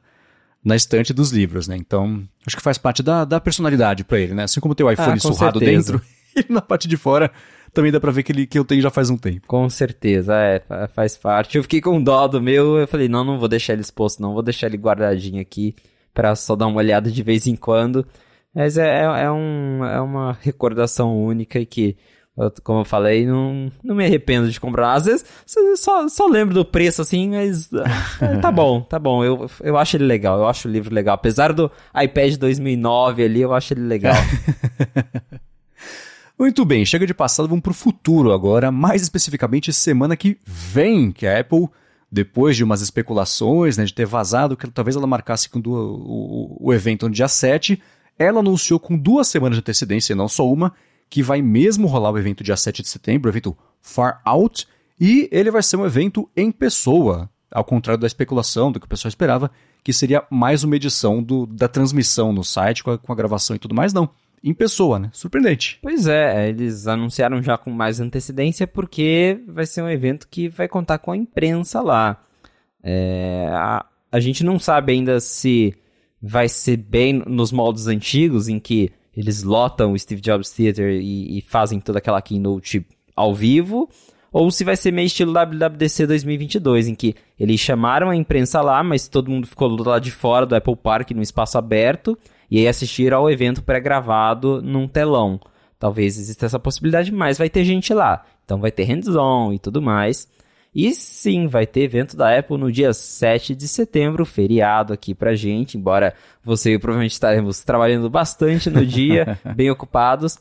na 0.64 0.76
estante 0.76 1.14
dos 1.14 1.32
livros, 1.32 1.68
né? 1.68 1.76
Então, 1.78 2.24
acho 2.46 2.56
que 2.56 2.64
faz 2.64 2.78
parte 2.78 3.04
da, 3.04 3.26
da 3.26 3.40
personalidade 3.40 4.04
para 4.04 4.20
ele, 4.20 4.34
né? 4.34 4.44
Assim 4.44 4.60
como 4.60 4.74
tem 4.74 4.86
o 4.86 4.92
iPhone 4.92 5.14
ah, 5.14 5.20
surrado 5.20 5.60
certeza. 5.60 5.94
dentro 5.94 6.06
e 6.50 6.52
na 6.52 6.62
parte 6.62 6.88
de 6.88 6.98
fora 6.98 7.32
também 7.74 7.92
dá 7.92 8.00
pra 8.00 8.12
ver 8.12 8.24
que, 8.24 8.32
ele, 8.32 8.46
que 8.46 8.58
eu 8.58 8.64
tenho 8.64 8.82
já 8.82 8.90
faz 8.90 9.10
um 9.10 9.18
tempo. 9.18 9.48
Com 9.48 9.68
certeza, 9.70 10.36
é, 10.36 10.62
faz 10.94 11.18
parte. 11.18 11.58
Eu 11.58 11.64
fiquei 11.64 11.82
com 11.82 12.02
dó 12.02 12.28
do 12.28 12.40
meu, 12.40 12.78
eu 12.78 12.88
falei, 12.88 13.10
não, 13.10 13.24
não 13.24 13.40
vou 13.40 13.48
deixar 13.48 13.74
ele 13.74 13.82
exposto, 13.82 14.22
não, 14.22 14.34
vou 14.34 14.44
deixar 14.44 14.68
ele 14.68 14.78
guardadinho 14.78 15.42
aqui 15.42 15.76
para 16.14 16.36
só 16.36 16.56
dar 16.56 16.68
uma 16.68 16.78
olhada 16.78 17.10
de 17.10 17.24
vez 17.24 17.48
em 17.48 17.56
quando. 17.56 18.06
Mas 18.54 18.78
é, 18.78 19.02
é, 19.02 19.24
é, 19.24 19.32
um, 19.32 19.84
é 19.84 20.00
uma 20.00 20.38
recordação 20.40 21.18
única 21.18 21.60
e 21.60 21.66
que, 21.66 21.98
como 22.64 22.82
eu 22.82 22.86
falei, 22.86 23.26
não, 23.26 23.72
não 23.84 23.96
me 23.96 24.06
arrependo 24.06 24.50
de 24.50 24.60
comprar. 24.60 24.94
Às 24.94 25.06
vezes 25.06 25.26
só, 25.78 26.08
só 26.08 26.28
lembro 26.28 26.54
do 26.54 26.64
preço 26.64 27.02
assim, 27.02 27.30
mas 27.30 27.70
é, 28.22 28.38
tá 28.38 28.52
bom, 28.54 28.82
tá 28.82 29.00
bom. 29.00 29.24
Eu, 29.24 29.50
eu 29.62 29.78
acho 29.78 29.98
ele 29.98 30.06
legal, 30.06 30.38
eu 30.38 30.48
acho 30.48 30.68
o 30.68 30.72
livro 30.72 30.94
legal. 30.94 31.16
Apesar 31.16 31.52
do 31.52 31.72
iPad 32.00 32.38
2009 32.38 33.24
ali, 33.24 33.42
eu 33.42 33.54
acho 33.54 33.74
ele 33.74 33.82
legal. 33.82 34.14
Muito 36.38 36.66
bem, 36.66 36.86
chega 36.86 37.08
de 37.08 37.14
passado, 37.14 37.48
vamos 37.48 37.62
para 37.62 37.72
o 37.72 37.76
futuro 37.76 38.34
agora, 38.34 38.72
mais 38.72 39.02
especificamente 39.02 39.72
semana 39.72 40.18
que 40.18 40.38
vem, 40.44 41.12
que 41.12 41.26
a 41.26 41.40
Apple, 41.40 41.70
depois 42.12 42.58
de 42.58 42.64
umas 42.64 42.82
especulações, 42.82 43.78
né, 43.78 43.86
de 43.86 43.94
ter 43.94 44.06
vazado 44.06 44.58
que 44.58 44.70
talvez 44.70 44.96
ela 44.96 45.08
marcasse 45.08 45.48
com 45.48 45.60
o, 45.60 45.72
o, 45.72 46.58
o 46.68 46.74
evento 46.74 47.08
no 47.08 47.14
dia 47.14 47.28
7, 47.28 47.82
ela 48.18 48.40
anunciou 48.40 48.80
com 48.80 48.98
duas 48.98 49.28
semanas 49.28 49.58
de 49.58 49.62
antecedência, 49.62 50.16
não 50.16 50.28
só 50.28 50.52
uma, 50.52 50.74
que 51.10 51.22
vai 51.22 51.42
mesmo 51.42 51.88
rolar 51.88 52.12
o 52.12 52.18
evento 52.18 52.44
dia 52.44 52.58
7 52.58 52.82
de 52.82 52.90
setembro, 52.90 53.30
o 53.30 53.32
evento 53.32 53.58
Far 53.80 54.22
Out, 54.26 54.68
e 55.00 55.28
ele 55.32 55.52
vai 55.52 55.62
ser 55.62 55.78
um 55.78 55.86
evento 55.86 56.30
em 56.36 56.52
pessoa, 56.52 57.30
ao 57.52 57.64
contrário 57.64 58.02
da 58.02 58.08
especulação, 58.08 58.72
do 58.72 58.80
que 58.80 58.86
o 58.86 58.90
pessoal 58.90 59.10
esperava, 59.10 59.52
que 59.84 59.92
seria 59.92 60.24
mais 60.30 60.64
uma 60.64 60.76
edição 60.76 61.22
do, 61.22 61.46
da 61.46 61.68
transmissão 61.68 62.32
no 62.32 62.44
site, 62.44 62.84
com 62.84 62.92
a, 62.92 62.98
com 62.98 63.12
a 63.12 63.16
gravação 63.16 63.56
e 63.56 63.60
tudo 63.60 63.76
mais, 63.76 63.94
não 63.94 64.10
em 64.44 64.54
pessoa, 64.54 65.00
né? 65.00 65.10
Surpreendente. 65.14 65.80
Pois 65.82 66.06
é, 66.06 66.50
eles 66.50 66.86
anunciaram 66.86 67.42
já 67.42 67.58
com 67.58 67.72
mais 67.72 68.02
antecedência 68.02 68.68
porque 68.68 69.40
vai 69.48 69.66
ser 69.66 69.82
um 69.82 69.90
evento 69.90 70.28
que 70.28 70.50
vai 70.50 70.68
contar 70.68 70.98
com 70.98 71.12
a 71.12 71.18
imprensa 71.18 71.82
lá. 71.82 72.22
É, 72.84 73.48
a, 73.54 73.86
a 74.12 74.20
gente 74.20 74.44
não 74.44 74.60
sabe 74.60 74.92
ainda 74.92 75.20
se 75.22 75.74
vai 76.26 76.48
ser 76.48 76.78
bem 76.78 77.22
nos 77.28 77.52
moldes 77.52 77.88
antigos, 77.88 78.48
em 78.48 78.58
que 78.58 78.90
eles 79.16 79.44
lotam 79.44 79.92
o 79.92 80.00
Steve 80.00 80.22
Jobs 80.22 80.52
Theater 80.52 80.90
e, 80.90 81.38
e 81.38 81.42
fazem 81.42 81.82
toda 81.82 81.98
aquela 81.98 82.22
keynote 82.22 82.86
ao 83.14 83.36
vivo, 83.36 83.90
ou 84.32 84.50
se 84.50 84.64
vai 84.64 84.78
ser 84.78 84.92
meio 84.94 85.06
estilo 85.06 85.34
WWDC 85.34 86.08
2022, 86.08 86.88
em 86.88 86.96
que 86.96 87.14
eles 87.38 87.60
chamaram 87.60 88.10
a 88.10 88.16
imprensa 88.16 88.62
lá, 88.62 88.82
mas 88.82 89.10
todo 89.10 89.30
mundo 89.30 89.46
ficou 89.46 89.68
lá 89.84 90.00
de 90.00 90.12
fora 90.12 90.46
do 90.46 90.56
Apple 90.56 90.78
Park, 90.78 91.12
num 91.12 91.22
espaço 91.22 91.58
aberto, 91.58 92.18
e 92.50 92.58
aí 92.58 92.68
assistir 92.68 93.14
ao 93.14 93.30
evento 93.30 93.62
pré-gravado 93.62 94.62
num 94.62 94.88
telão. 94.88 95.40
Talvez 95.78 96.18
exista 96.18 96.46
essa 96.46 96.58
possibilidade, 96.58 97.12
mas 97.12 97.38
vai 97.38 97.50
ter 97.50 97.66
gente 97.66 97.94
lá. 97.94 98.26
Então 98.46 98.60
vai 98.60 98.72
ter 98.72 98.86
hands-on 98.86 99.52
e 99.54 99.60
tudo 99.60 99.82
mais. 99.82 100.28
E 100.76 100.94
sim, 100.96 101.48
vai 101.48 101.68
ter 101.68 101.82
evento 101.82 102.18
da 102.18 102.38
Apple 102.38 102.58
no 102.58 102.72
dia 102.72 102.94
7 102.94 103.56
de 103.56 103.68
setembro, 103.68 104.26
feriado 104.26 104.92
aqui 104.92 105.14
pra 105.14 105.36
gente, 105.36 105.78
embora 105.78 106.16
você 106.44 106.72
e 106.72 106.74
eu 106.74 106.80
provavelmente 106.80 107.12
estaremos 107.12 107.64
trabalhando 107.64 108.10
bastante 108.10 108.70
no 108.70 108.86
dia, 108.86 109.40
bem 109.56 109.70
ocupados. 109.70 110.40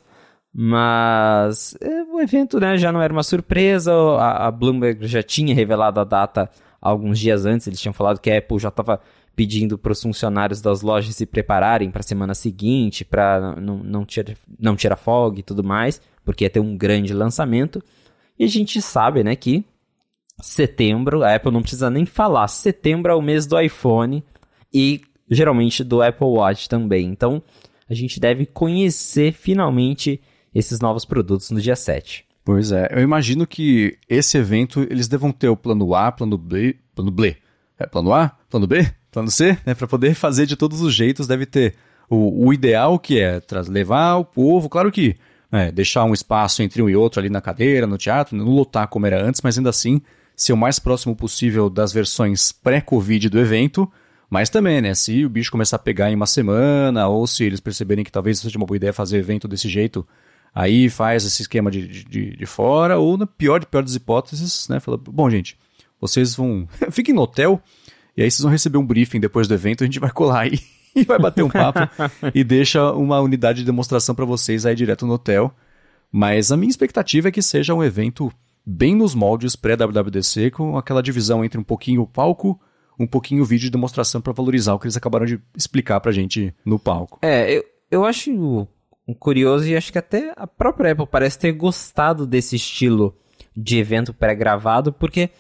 Mas 0.55 1.77
é, 1.81 2.03
o 2.05 2.21
evento 2.21 2.59
né, 2.59 2.77
já 2.77 2.91
não 2.91 3.01
era 3.01 3.13
uma 3.13 3.23
surpresa, 3.23 3.93
a, 3.93 4.47
a 4.49 4.51
Bloomberg 4.51 5.07
já 5.07 5.23
tinha 5.23 5.55
revelado 5.55 6.01
a 6.01 6.05
data 6.05 6.51
alguns 6.81 7.19
dias 7.19 7.47
antes, 7.47 7.67
eles 7.67 7.81
tinham 7.81 7.93
falado 7.93 8.21
que 8.21 8.31
a 8.31 8.39
Apple 8.39 8.59
já 8.59 8.69
estava 8.69 9.01
pedindo 9.35 9.79
para 9.79 9.93
os 9.93 10.03
funcionários 10.03 10.61
das 10.61 10.83
lojas 10.83 11.17
se 11.17 11.25
prepararem 11.25 11.91
para 11.91 12.01
a 12.01 12.03
semana 12.03 12.35
seguinte, 12.35 13.05
para 13.05 13.55
não, 13.57 13.79
não, 13.79 14.05
tirar, 14.05 14.37
não 14.59 14.77
tirar 14.77 14.97
folga 14.97 15.41
e 15.41 15.43
tudo 15.43 15.65
mais. 15.65 16.01
porque 16.25 16.45
ia 16.45 16.51
ter 16.51 16.61
um 16.61 16.77
grande 16.77 17.15
lançamento. 17.15 17.83
E 18.39 18.45
a 18.45 18.49
gente 18.49 18.81
sabe, 18.83 19.23
né, 19.25 19.35
que 19.37 19.65
setembro, 20.43 21.23
a 21.23 21.35
Apple 21.35 21.53
não 21.53 21.63
precisa 21.63 21.89
nem 21.89 22.05
falar, 22.05 22.49
setembro 22.49 23.13
é 23.13 23.15
o 23.15 23.23
mês 23.23 23.47
do 23.47 23.59
iPhone 23.59 24.25
e 24.75 25.01
geralmente 25.31 25.85
do 25.85 26.03
Apple 26.03 26.27
Watch 26.27 26.69
também. 26.69 27.07
Então, 27.07 27.43
a 27.89 27.95
gente 27.95 28.19
deve 28.19 28.45
conhecer 28.45 29.33
finalmente 29.33 30.21
esses 30.55 30.81
novos 30.81 31.05
produtos 31.05 31.51
no 31.51 31.61
dia 31.61 31.77
7. 31.77 32.27
Pois 32.45 32.73
é, 32.73 32.89
eu 32.91 33.01
imagino 33.01 33.47
que 33.47 33.97
esse 34.09 34.37
evento 34.37 34.81
eles 34.91 35.07
devam 35.07 35.31
ter 35.31 35.49
o 35.49 35.57
plano 35.57 35.95
A, 35.95 36.11
plano 36.11 36.37
B, 36.37 36.77
plano 36.95 37.11
B. 37.11 37.37
É 37.79 37.87
plano 37.87 38.13
A, 38.13 38.31
plano 38.51 38.67
B, 38.67 38.91
plano 39.13 39.31
C, 39.31 39.57
né, 39.65 39.75
para 39.75 39.87
poder 39.87 40.15
fazer 40.15 40.47
de 40.47 40.57
todos 40.57 40.81
os 40.81 40.93
jeitos, 40.93 41.27
deve 41.27 41.47
ter 41.47 41.75
o, 42.11 42.47
o 42.47 42.53
ideal 42.53 42.99
que 42.99 43.21
é 43.21 43.41
levar 43.69 44.17
o 44.17 44.25
povo, 44.25 44.69
claro 44.69 44.91
que 44.91 45.17
é, 45.53 45.71
deixar 45.71 46.05
um 46.05 46.13
espaço 46.13 46.63
entre 46.63 46.83
um 46.83 46.89
e 46.89 46.97
outro 46.97 47.21
ali 47.21 47.31
na 47.31 47.41
cadeira, 47.41 47.87
no 47.87 47.99
teatro, 47.99 48.37
não 48.37 48.47
lotar 48.47 48.89
como 48.89 49.07
era 49.07 49.23
antes, 49.23 49.41
mas 49.43 49.57
ainda 49.57 49.71
assim 49.71 50.01
ser 50.37 50.53
o 50.53 50.57
mais 50.57 50.79
próximo 50.79 51.15
possível 51.15 51.69
das 51.69 51.93
versões 51.93 52.53
pré-Covid 52.53 53.29
do 53.29 53.39
evento, 53.39 53.91
mas 54.29 54.49
também, 54.49 54.81
né, 54.81 54.95
se 54.95 55.25
o 55.25 55.29
bicho 55.29 55.51
começar 55.51 55.77
a 55.77 55.79
pegar 55.79 56.11
em 56.11 56.15
uma 56.15 56.27
semana, 56.27 57.07
ou 57.07 57.27
se 57.27 57.45
eles 57.45 57.61
perceberem 57.61 58.05
que 58.05 58.11
talvez 58.11 58.39
seja 58.39 58.57
uma 58.57 58.67
boa 58.67 58.77
ideia 58.77 58.93
fazer 58.93 59.19
evento 59.19 59.47
desse 59.47 59.69
jeito, 59.69 60.07
aí 60.55 60.89
faz 60.89 61.25
esse 61.25 61.43
esquema 61.43 61.71
de, 61.71 61.87
de, 61.87 62.37
de 62.37 62.47
fora, 62.47 62.99
ou 62.99 63.17
na 63.17 63.27
pior 63.27 63.61
de 63.61 63.67
pior 63.67 63.83
das 63.83 63.95
hipóteses, 63.95 64.69
né, 64.69 64.81
fala, 64.81 64.97
bom 64.97 65.29
gente, 65.29 65.57
vocês 66.01 66.35
vão, 66.35 66.67
fiquem 66.91 67.15
no 67.15 67.23
hotel, 67.23 67.63
e 68.17 68.23
aí 68.23 68.31
vocês 68.31 68.43
vão 68.43 68.51
receber 68.51 68.79
um 68.79 68.87
briefing 68.87 69.21
depois 69.21 69.47
do 69.47 69.55
evento, 69.55 69.85
a 69.85 69.87
gente 69.87 70.01
vai 70.01 70.11
colar 70.11 70.41
aí 70.41 70.59
e 70.97 71.05
vai 71.05 71.19
bater 71.19 71.43
um 71.43 71.51
papo 71.51 71.81
e 72.35 72.43
deixa 72.43 72.91
uma 72.93 73.21
unidade 73.21 73.61
de 73.61 73.65
demonstração 73.65 74.15
para 74.15 74.25
vocês 74.25 74.67
aí 74.67 74.75
direto 74.75 75.07
no 75.07 75.15
hotel. 75.15 75.55
Mas 76.11 76.53
a 76.53 76.57
minha 76.57 76.71
expectativa 76.71 77.29
é 77.29 77.33
que 77.33 77.41
seja 77.41 77.75
um 77.75 77.83
evento 77.83 78.31
bem 78.65 78.95
nos 78.95 79.15
moldes 79.15 79.57
pré-WWDC, 79.57 80.51
com 80.51 80.77
aquela 80.77 81.03
divisão 81.03 81.45
entre 81.45 81.59
um 81.59 81.65
pouquinho 81.65 82.07
palco, 82.07 82.61
um 82.99 83.07
pouquinho 83.07 83.45
vídeo 83.45 83.65
de 83.65 83.71
demonstração 83.71 84.21
para 84.21 84.33
valorizar 84.33 84.75
o 84.75 84.79
que 84.79 84.87
eles 84.87 84.97
acabaram 84.97 85.27
de 85.27 85.41
explicar 85.57 86.01
pra 86.01 86.13
gente 86.13 86.55
no 86.65 86.79
palco. 86.79 87.19
É, 87.23 87.57
eu, 87.57 87.65
eu 87.91 88.05
acho 88.05 88.67
curioso 89.19 89.67
e 89.67 89.77
acho 89.77 89.93
que 89.93 89.99
até 89.99 90.33
a 90.37 90.47
própria 90.47 90.93
Apple 90.93 91.07
parece 91.07 91.39
ter 91.39 91.53
gostado 91.53 92.27
desse 92.27 92.57
estilo 92.57 93.17
de 93.57 93.79
evento 93.79 94.15
pré-gravado, 94.15 94.93
porque 94.93 95.31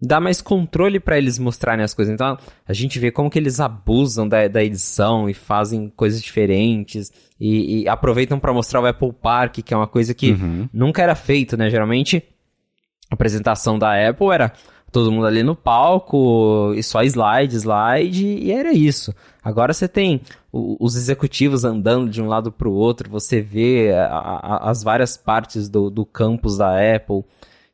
dá 0.00 0.20
mais 0.20 0.40
controle 0.40 1.00
para 1.00 1.18
eles 1.18 1.38
mostrarem 1.38 1.84
as 1.84 1.92
coisas. 1.92 2.14
Então, 2.14 2.38
a 2.66 2.72
gente 2.72 2.98
vê 2.98 3.10
como 3.10 3.30
que 3.30 3.38
eles 3.38 3.58
abusam 3.58 4.28
da, 4.28 4.46
da 4.46 4.62
edição 4.62 5.28
e 5.28 5.34
fazem 5.34 5.88
coisas 5.96 6.22
diferentes 6.22 7.10
e, 7.40 7.82
e 7.82 7.88
aproveitam 7.88 8.38
para 8.38 8.52
mostrar 8.52 8.80
o 8.80 8.86
Apple 8.86 9.12
Park, 9.12 9.58
que 9.64 9.74
é 9.74 9.76
uma 9.76 9.88
coisa 9.88 10.14
que 10.14 10.32
uhum. 10.32 10.68
nunca 10.72 11.02
era 11.02 11.14
feito, 11.14 11.56
né? 11.56 11.68
Geralmente, 11.68 12.22
apresentação 13.10 13.78
da 13.78 14.08
Apple 14.08 14.28
era 14.28 14.52
todo 14.90 15.12
mundo 15.12 15.26
ali 15.26 15.42
no 15.42 15.54
palco, 15.54 16.72
e 16.74 16.82
só 16.82 17.02
slide, 17.02 17.56
slide, 17.56 18.26
e 18.26 18.50
era 18.50 18.72
isso. 18.72 19.14
Agora 19.42 19.72
você 19.72 19.86
tem 19.86 20.22
os 20.52 20.96
executivos 20.96 21.64
andando 21.64 22.10
de 22.10 22.22
um 22.22 22.26
lado 22.26 22.50
para 22.50 22.68
o 22.68 22.72
outro, 22.72 23.10
você 23.10 23.40
vê 23.40 23.92
a, 23.92 24.06
a, 24.06 24.70
as 24.70 24.82
várias 24.82 25.16
partes 25.16 25.68
do, 25.68 25.90
do 25.90 26.06
campus 26.06 26.56
da 26.56 26.74
Apple. 26.96 27.24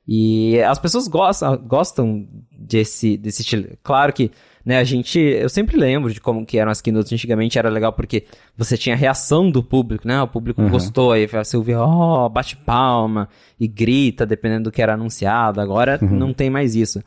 E 0.06 0.60
as 0.62 0.78
pessoas 0.78 1.08
gostam, 1.08 1.56
gostam 1.56 2.28
desse, 2.52 3.16
desse 3.16 3.42
estilo. 3.42 3.68
Claro 3.82 4.12
que, 4.12 4.30
né, 4.64 4.78
a 4.78 4.84
gente. 4.84 5.18
Eu 5.18 5.48
sempre 5.48 5.76
lembro 5.76 6.12
de 6.12 6.20
como 6.20 6.46
que 6.46 6.58
eram 6.58 6.70
as 6.70 6.80
keynotes 6.80 7.12
antigamente, 7.12 7.58
era 7.58 7.68
legal 7.68 7.92
porque 7.92 8.24
você 8.56 8.76
tinha 8.76 8.94
a 8.94 8.98
reação 8.98 9.50
do 9.50 9.62
público, 9.62 10.08
né? 10.08 10.22
O 10.22 10.28
público 10.28 10.62
uhum. 10.62 10.70
gostou, 10.70 11.12
aí 11.12 11.26
você 11.26 11.56
ouvia, 11.56 11.80
ó, 11.80 12.26
oh, 12.26 12.28
bate 12.28 12.56
palma 12.56 13.28
e 13.60 13.68
grita, 13.68 14.24
dependendo 14.24 14.64
do 14.64 14.72
que 14.72 14.80
era 14.80 14.94
anunciado. 14.94 15.60
Agora 15.60 15.98
uhum. 16.00 16.08
não 16.10 16.32
tem 16.32 16.48
mais 16.48 16.74
isso. 16.74 17.02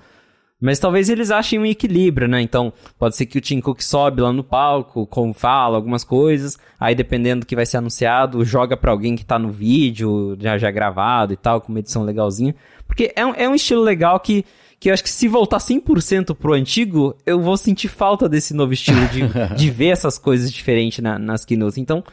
Mas 0.59 0.79
talvez 0.79 1.07
eles 1.07 1.29
achem 1.29 1.59
um 1.59 1.65
equilíbrio, 1.65 2.27
né? 2.27 2.41
Então, 2.41 2.73
pode 2.97 3.15
ser 3.15 3.27
que 3.27 3.37
o 3.37 3.41
Tim 3.41 3.59
Cook 3.59 3.79
sobe 3.81 4.21
lá 4.21 4.33
no 4.33 4.43
palco, 4.43 5.05
como 5.05 5.31
fala 5.31 5.75
algumas 5.75 6.03
coisas, 6.03 6.57
aí 6.79 6.95
dependendo 6.95 7.41
do 7.41 7.45
que 7.45 7.55
vai 7.55 7.65
ser 7.65 7.77
anunciado, 7.77 8.43
joga 8.43 8.75
para 8.75 8.91
alguém 8.91 9.15
que 9.15 9.23
tá 9.23 9.37
no 9.37 9.51
vídeo, 9.51 10.35
já 10.39 10.57
já 10.57 10.71
gravado 10.71 11.31
e 11.31 11.37
tal, 11.37 11.61
com 11.61 11.71
uma 11.71 11.79
edição 11.79 12.03
legalzinha. 12.03 12.55
Porque 12.87 13.13
é 13.15 13.23
um, 13.23 13.33
é 13.35 13.47
um 13.47 13.53
estilo 13.53 13.83
legal 13.83 14.19
que, 14.19 14.43
que 14.79 14.89
eu 14.89 14.93
acho 14.93 15.03
que 15.03 15.09
se 15.09 15.27
voltar 15.27 15.57
100% 15.57 16.35
pro 16.35 16.53
antigo, 16.53 17.15
eu 17.25 17.41
vou 17.41 17.57
sentir 17.57 17.87
falta 17.87 18.29
desse 18.29 18.53
novo 18.53 18.73
estilo 18.73 19.07
de, 19.07 19.21
de 19.55 19.69
ver 19.71 19.87
essas 19.87 20.17
coisas 20.17 20.51
diferentes 20.51 20.99
na, 20.99 21.17
nas 21.17 21.43
keynotes. 21.43 21.77
Então, 21.77 22.03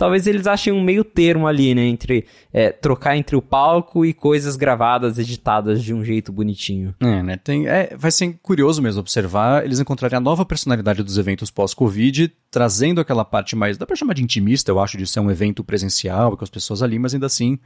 talvez 0.00 0.26
eles 0.26 0.46
achem 0.46 0.72
um 0.72 0.82
meio 0.82 1.04
termo 1.04 1.46
ali, 1.46 1.74
né? 1.74 1.86
Entre 1.86 2.26
é, 2.52 2.70
trocar 2.70 3.16
entre 3.16 3.36
o 3.36 3.42
palco 3.42 4.04
e 4.04 4.14
coisas 4.14 4.56
gravadas, 4.56 5.18
editadas 5.18 5.82
de 5.82 5.94
um 5.94 6.02
jeito 6.02 6.30
bonitinho. 6.30 6.94
É, 7.00 7.22
né? 7.22 7.36
Tem, 7.36 7.66
é, 7.66 7.94
vai 7.96 8.10
ser 8.10 8.38
curioso 8.42 8.80
mesmo 8.80 9.00
observar 9.00 9.64
eles 9.64 9.78
encontrarem 9.78 10.16
a 10.16 10.20
nova 10.20 10.44
personalidade 10.44 11.02
dos 11.02 11.18
eventos 11.18 11.50
pós-Covid, 11.50 12.32
trazendo 12.50 13.00
aquela 13.00 13.24
parte 13.26 13.56
mais, 13.56 13.76
dá 13.76 13.86
pra 13.86 13.96
chamar 13.96 14.14
de 14.14 14.22
intimista, 14.22 14.70
eu 14.70 14.80
acho, 14.80 14.96
de 14.96 15.06
ser 15.06 15.20
um 15.20 15.30
evento 15.30 15.62
presencial 15.62 16.36
com 16.36 16.44
as 16.44 16.50
pessoas 16.50 16.82
ali, 16.82 16.98
mas 16.98 17.14
ainda 17.14 17.26
assim 17.26 17.58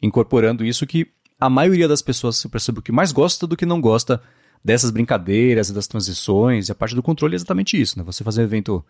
incorporando 0.00 0.64
isso 0.64 0.86
que 0.86 1.08
a 1.40 1.48
maioria 1.48 1.86
das 1.86 2.02
pessoas 2.02 2.42
eu 2.42 2.50
percebo 2.50 2.82
que 2.82 2.92
mais 2.92 3.12
gosta 3.12 3.46
do 3.46 3.56
que 3.56 3.66
não 3.66 3.80
gosta 3.80 4.20
dessas 4.64 4.90
brincadeiras 4.90 5.70
e 5.70 5.72
das 5.72 5.86
transições, 5.86 6.68
e 6.68 6.72
a 6.72 6.74
parte 6.74 6.94
do 6.94 7.02
controle 7.02 7.34
é 7.34 7.36
exatamente 7.36 7.80
isso, 7.80 7.98
né? 7.98 8.04
Você 8.04 8.24
fazer 8.24 8.40
um 8.40 8.44
evento 8.44 8.84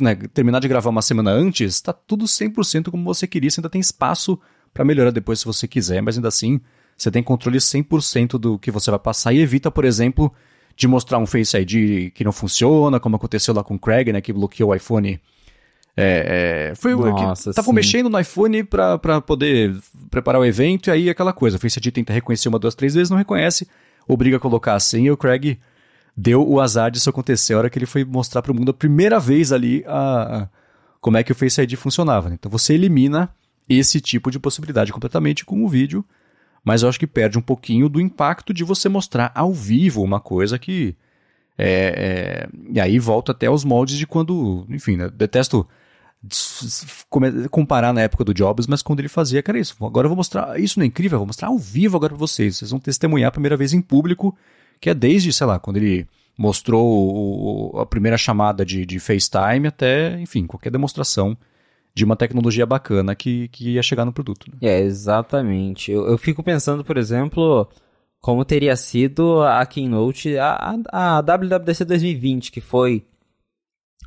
né, 0.00 0.14
terminar 0.14 0.60
de 0.60 0.68
gravar 0.68 0.90
uma 0.90 1.02
semana 1.02 1.30
antes, 1.30 1.74
está 1.74 1.92
tudo 1.92 2.24
100% 2.24 2.90
como 2.90 3.04
você 3.04 3.26
queria, 3.26 3.50
você 3.50 3.60
ainda 3.60 3.70
tem 3.70 3.80
espaço 3.80 4.38
para 4.72 4.84
melhorar 4.84 5.10
depois 5.10 5.40
se 5.40 5.44
você 5.44 5.66
quiser, 5.66 6.00
mas 6.02 6.16
ainda 6.16 6.28
assim 6.28 6.60
você 6.96 7.10
tem 7.10 7.22
controle 7.22 7.58
100% 7.58 8.38
do 8.38 8.58
que 8.58 8.70
você 8.70 8.90
vai 8.90 9.00
passar 9.00 9.32
e 9.32 9.40
evita, 9.40 9.70
por 9.70 9.84
exemplo, 9.84 10.32
de 10.76 10.86
mostrar 10.86 11.18
um 11.18 11.26
Face 11.26 11.56
ID 11.56 12.12
que 12.12 12.24
não 12.24 12.32
funciona, 12.32 13.00
como 13.00 13.16
aconteceu 13.16 13.54
lá 13.54 13.64
com 13.64 13.74
o 13.74 13.78
Craig, 13.78 14.12
né, 14.12 14.20
que 14.20 14.32
bloqueou 14.32 14.70
o 14.70 14.74
iPhone. 14.74 15.20
É, 15.96 16.70
é, 16.70 16.74
foi 16.74 16.94
Nossa, 16.94 17.52
que 17.52 17.72
mexendo 17.72 18.08
no 18.08 18.18
iPhone 18.18 18.64
para 18.64 19.20
poder 19.20 19.76
preparar 20.10 20.40
o 20.40 20.44
evento 20.44 20.88
e 20.88 20.90
aí 20.90 21.10
aquela 21.10 21.34
coisa, 21.34 21.58
o 21.58 21.60
Face 21.60 21.78
ID 21.78 21.92
tenta 21.92 22.12
reconhecer 22.12 22.48
uma, 22.48 22.58
duas, 22.58 22.74
três 22.74 22.94
vezes, 22.94 23.10
não 23.10 23.18
reconhece, 23.18 23.68
obriga 24.08 24.38
a 24.38 24.40
colocar 24.40 24.74
assim 24.74 25.04
e 25.04 25.10
o 25.10 25.16
Craig 25.16 25.58
deu 26.16 26.48
o 26.48 26.60
azar 26.60 26.90
disso 26.90 27.10
acontecer 27.10 27.54
a 27.54 27.58
hora 27.58 27.70
que 27.70 27.78
ele 27.78 27.86
foi 27.86 28.04
mostrar 28.04 28.40
para 28.40 28.52
o 28.52 28.54
mundo 28.54 28.70
a 28.70 28.74
primeira 28.74 29.20
vez 29.20 29.52
ali 29.52 29.84
a, 29.86 30.42
a, 30.42 30.48
como 31.00 31.18
é 31.18 31.22
que 31.22 31.32
o 31.32 31.34
Face 31.34 31.60
ID 31.60 31.74
funcionava. 31.74 32.30
Né? 32.30 32.36
Então 32.38 32.50
você 32.50 32.72
elimina 32.72 33.28
esse 33.68 34.00
tipo 34.00 34.30
de 34.30 34.38
possibilidade 34.38 34.92
completamente 34.92 35.44
com 35.44 35.62
o 35.62 35.68
vídeo, 35.68 36.02
mas 36.64 36.82
eu 36.82 36.88
acho 36.88 36.98
que 36.98 37.06
perde 37.06 37.38
um 37.38 37.42
pouquinho 37.42 37.88
do 37.88 38.00
impacto 38.00 38.54
de 38.54 38.64
você 38.64 38.88
mostrar 38.88 39.30
ao 39.34 39.52
vivo 39.52 40.02
uma 40.02 40.20
coisa 40.20 40.58
que. 40.58 40.96
É, 41.58 42.48
é, 42.48 42.48
e 42.72 42.80
aí 42.80 42.98
volta 42.98 43.32
até 43.32 43.46
aos 43.46 43.62
moldes 43.62 43.98
de 43.98 44.06
quando. 44.06 44.64
Enfim, 44.70 44.96
né? 44.96 45.10
detesto 45.10 45.66
comparar 47.50 47.92
na 47.92 48.02
época 48.02 48.24
do 48.24 48.32
Jobs, 48.34 48.66
mas 48.66 48.82
quando 48.82 49.00
ele 49.00 49.08
fazia, 49.08 49.42
cara, 49.42 49.58
isso. 49.58 49.76
Agora 49.84 50.06
eu 50.06 50.10
vou 50.10 50.16
mostrar. 50.16 50.58
Isso 50.58 50.78
não 50.78 50.84
é 50.84 50.86
incrível? 50.86 51.16
Eu 51.16 51.20
vou 51.20 51.26
mostrar 51.26 51.48
ao 51.48 51.58
vivo 51.58 51.96
agora 51.96 52.12
pra 52.12 52.18
vocês. 52.18 52.58
Vocês 52.58 52.70
vão 52.70 52.80
testemunhar 52.80 53.28
a 53.28 53.32
primeira 53.32 53.56
vez 53.56 53.72
em 53.72 53.80
público 53.80 54.36
que 54.82 54.90
é 54.90 54.94
desde, 54.94 55.32
sei 55.32 55.46
lá, 55.46 55.60
quando 55.60 55.76
ele 55.76 56.08
mostrou 56.36 57.72
o, 57.72 57.78
a 57.78 57.86
primeira 57.86 58.18
chamada 58.18 58.66
de, 58.66 58.84
de 58.84 58.98
FaceTime 58.98 59.68
até, 59.68 60.20
enfim, 60.20 60.44
qualquer 60.44 60.70
demonstração 60.70 61.38
de 61.94 62.04
uma 62.04 62.16
tecnologia 62.16 62.66
bacana 62.66 63.14
que, 63.14 63.46
que 63.48 63.70
ia 63.70 63.82
chegar 63.82 64.04
no 64.04 64.12
produto. 64.12 64.50
Né? 64.50 64.58
É, 64.60 64.80
exatamente. 64.80 65.92
Eu, 65.92 66.06
eu 66.08 66.18
fico 66.18 66.42
pensando, 66.42 66.82
por 66.82 66.96
exemplo, 66.96 67.68
como 68.20 68.44
teria 68.44 68.74
sido 68.74 69.42
a 69.42 69.64
Keynote, 69.64 70.36
a, 70.36 70.74
a 70.90 71.20
WWDC 71.20 71.84
2020, 71.84 72.50
que 72.50 72.60
foi 72.60 73.04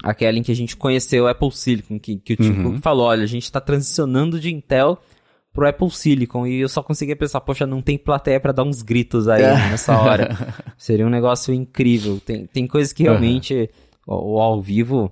aquela 0.03 0.37
em 0.37 0.43
que 0.43 0.51
a 0.51 0.55
gente 0.55 0.75
conheceu 0.75 1.23
o 1.23 1.27
Apple 1.27 1.51
Silicon, 1.51 1.99
que, 1.99 2.17
que 2.17 2.33
o 2.33 2.37
Tim 2.37 2.51
uhum. 2.51 2.63
Cook 2.71 2.81
falou, 2.81 3.07
olha, 3.07 3.23
a 3.23 3.27
gente 3.27 3.43
está 3.43 3.59
transicionando 3.59 4.39
de 4.39 4.53
Intel 4.53 4.99
pro 5.53 5.67
Apple 5.67 5.89
Silicon. 5.89 6.45
E 6.45 6.59
eu 6.59 6.69
só 6.69 6.83
conseguia 6.83 7.15
pensar, 7.15 7.41
poxa, 7.41 7.65
não 7.65 7.81
tem 7.81 7.97
plateia 7.97 8.39
para 8.39 8.51
dar 8.51 8.63
uns 8.63 8.81
gritos 8.81 9.27
aí 9.27 9.43
é. 9.43 9.53
nessa 9.71 9.97
hora. 9.97 10.37
Seria 10.77 11.07
um 11.07 11.09
negócio 11.09 11.53
incrível. 11.53 12.19
Tem, 12.19 12.45
tem 12.45 12.67
coisas 12.67 12.91
que 12.91 13.03
realmente 13.03 13.69
uhum. 14.07 14.15
o, 14.15 14.35
o, 14.35 14.41
ao 14.41 14.61
vivo 14.61 15.11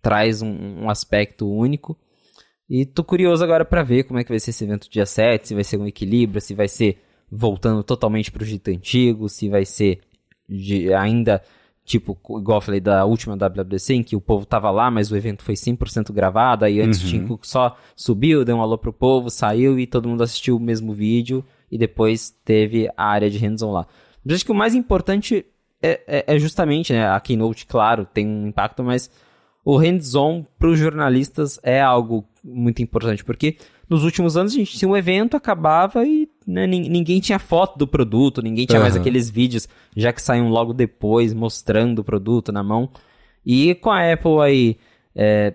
traz 0.00 0.42
um, 0.42 0.82
um, 0.82 0.90
aspecto 0.90 1.48
único. 1.48 1.96
E 2.68 2.86
tô 2.86 3.04
curioso 3.04 3.44
agora 3.44 3.64
para 3.64 3.82
ver 3.82 4.04
como 4.04 4.18
é 4.18 4.24
que 4.24 4.30
vai 4.30 4.40
ser 4.40 4.50
esse 4.50 4.64
evento 4.64 4.90
dia 4.90 5.04
7, 5.04 5.48
se 5.48 5.54
vai 5.54 5.62
ser 5.62 5.76
um 5.76 5.86
equilíbrio, 5.86 6.40
se 6.40 6.54
vai 6.54 6.66
ser 6.66 6.98
voltando 7.30 7.82
totalmente 7.82 8.32
pro 8.32 8.44
jeito 8.44 8.70
antigo, 8.70 9.28
se 9.28 9.48
vai 9.48 9.64
ser 9.64 10.00
de, 10.48 10.92
ainda 10.94 11.42
Tipo, 11.84 12.16
igual 12.38 12.58
eu 12.58 12.62
falei 12.62 12.80
da 12.80 13.04
última 13.04 13.36
WWDC, 13.36 13.94
em 13.94 14.02
que 14.02 14.14
o 14.14 14.20
povo 14.20 14.46
tava 14.46 14.70
lá, 14.70 14.90
mas 14.90 15.10
o 15.10 15.16
evento 15.16 15.42
foi 15.42 15.54
100% 15.54 16.12
gravado, 16.12 16.64
aí 16.64 16.80
antes 16.80 17.00
uhum. 17.00 17.06
o 17.06 17.10
Tim 17.10 17.26
Cook 17.26 17.44
só 17.44 17.76
subiu, 17.96 18.44
deu 18.44 18.56
um 18.56 18.62
alô 18.62 18.78
pro 18.78 18.92
povo, 18.92 19.28
saiu 19.30 19.78
e 19.78 19.86
todo 19.86 20.08
mundo 20.08 20.22
assistiu 20.22 20.56
o 20.56 20.60
mesmo 20.60 20.92
vídeo, 20.92 21.44
e 21.70 21.76
depois 21.76 22.30
teve 22.44 22.88
a 22.96 23.04
área 23.04 23.28
de 23.28 23.38
hands-on 23.38 23.72
lá. 23.72 23.86
Mas 24.24 24.36
acho 24.36 24.44
que 24.44 24.52
o 24.52 24.54
mais 24.54 24.74
importante 24.76 25.44
é, 25.82 26.00
é, 26.06 26.24
é, 26.36 26.38
justamente, 26.38 26.92
né, 26.92 27.08
a 27.08 27.18
Keynote, 27.18 27.66
claro, 27.66 28.06
tem 28.06 28.26
um 28.26 28.46
impacto, 28.46 28.84
mas 28.84 29.10
o 29.64 29.76
hands-on 29.76 30.44
para 30.58 30.68
os 30.68 30.78
jornalistas 30.78 31.58
é 31.64 31.80
algo 31.80 32.24
muito 32.44 32.80
importante, 32.80 33.24
porque 33.24 33.56
nos 33.88 34.04
últimos 34.04 34.36
anos 34.36 34.52
a 34.52 34.56
gente 34.56 34.78
tinha 34.78 34.88
um 34.88 34.96
evento, 34.96 35.36
acabava 35.36 36.04
e 36.06 36.28
né, 36.46 36.66
ninguém 36.66 37.20
tinha 37.20 37.38
foto 37.38 37.78
do 37.78 37.86
produto, 37.86 38.42
ninguém 38.42 38.66
tinha 38.66 38.78
uhum. 38.78 38.84
mais 38.84 38.96
aqueles 38.96 39.28
vídeos, 39.28 39.68
já 39.96 40.12
que 40.12 40.22
saíam 40.22 40.48
logo 40.48 40.72
depois, 40.72 41.32
mostrando 41.32 42.00
o 42.00 42.04
produto 42.04 42.52
na 42.52 42.62
mão. 42.62 42.90
E 43.44 43.74
com 43.76 43.90
a 43.90 44.12
Apple 44.12 44.40
aí 44.40 44.76
é, 45.14 45.54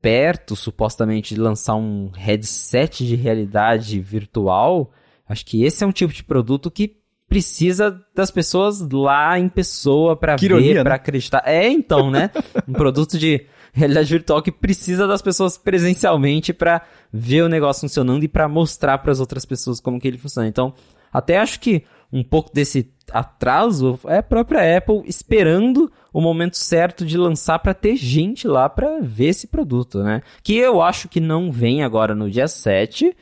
perto, 0.00 0.54
supostamente, 0.54 1.34
de 1.34 1.40
lançar 1.40 1.74
um 1.74 2.10
headset 2.14 3.06
de 3.06 3.16
realidade 3.16 3.98
virtual, 4.00 4.92
acho 5.28 5.44
que 5.44 5.64
esse 5.64 5.82
é 5.82 5.86
um 5.86 5.92
tipo 5.92 6.12
de 6.12 6.22
produto 6.22 6.70
que 6.70 6.96
precisa 7.28 8.00
das 8.14 8.30
pessoas 8.30 8.80
lá 8.88 9.38
em 9.38 9.48
pessoa 9.48 10.16
para 10.16 10.36
ver, 10.36 10.76
né? 10.76 10.82
para 10.82 10.94
acreditar. 10.94 11.42
É, 11.44 11.68
então, 11.68 12.10
né? 12.10 12.30
um 12.68 12.72
produto 12.72 13.18
de 13.18 13.46
realidade 13.76 14.08
virtual 14.08 14.42
que 14.42 14.50
precisa 14.50 15.06
das 15.06 15.20
pessoas 15.20 15.58
presencialmente 15.58 16.52
para 16.52 16.80
ver 17.12 17.42
o 17.42 17.48
negócio 17.48 17.82
funcionando 17.82 18.24
e 18.24 18.28
para 18.28 18.48
mostrar 18.48 18.96
para 18.98 19.12
as 19.12 19.20
outras 19.20 19.44
pessoas 19.44 19.80
como 19.80 20.00
que 20.00 20.08
ele 20.08 20.16
funciona. 20.16 20.48
Então, 20.48 20.72
até 21.12 21.36
acho 21.36 21.60
que 21.60 21.84
um 22.10 22.24
pouco 22.24 22.50
desse 22.54 22.90
atraso 23.12 24.00
é 24.06 24.18
a 24.18 24.22
própria 24.22 24.78
Apple 24.78 25.02
esperando 25.06 25.92
o 26.10 26.22
momento 26.22 26.56
certo 26.56 27.04
de 27.04 27.18
lançar 27.18 27.58
para 27.58 27.74
ter 27.74 27.96
gente 27.96 28.48
lá 28.48 28.66
para 28.68 29.00
ver 29.00 29.26
esse 29.26 29.46
produto, 29.46 30.02
né? 30.02 30.22
Que 30.42 30.56
eu 30.56 30.80
acho 30.80 31.06
que 31.06 31.20
não 31.20 31.52
vem 31.52 31.84
agora 31.84 32.14
no 32.14 32.30
dia 32.30 32.48
7, 32.48 33.14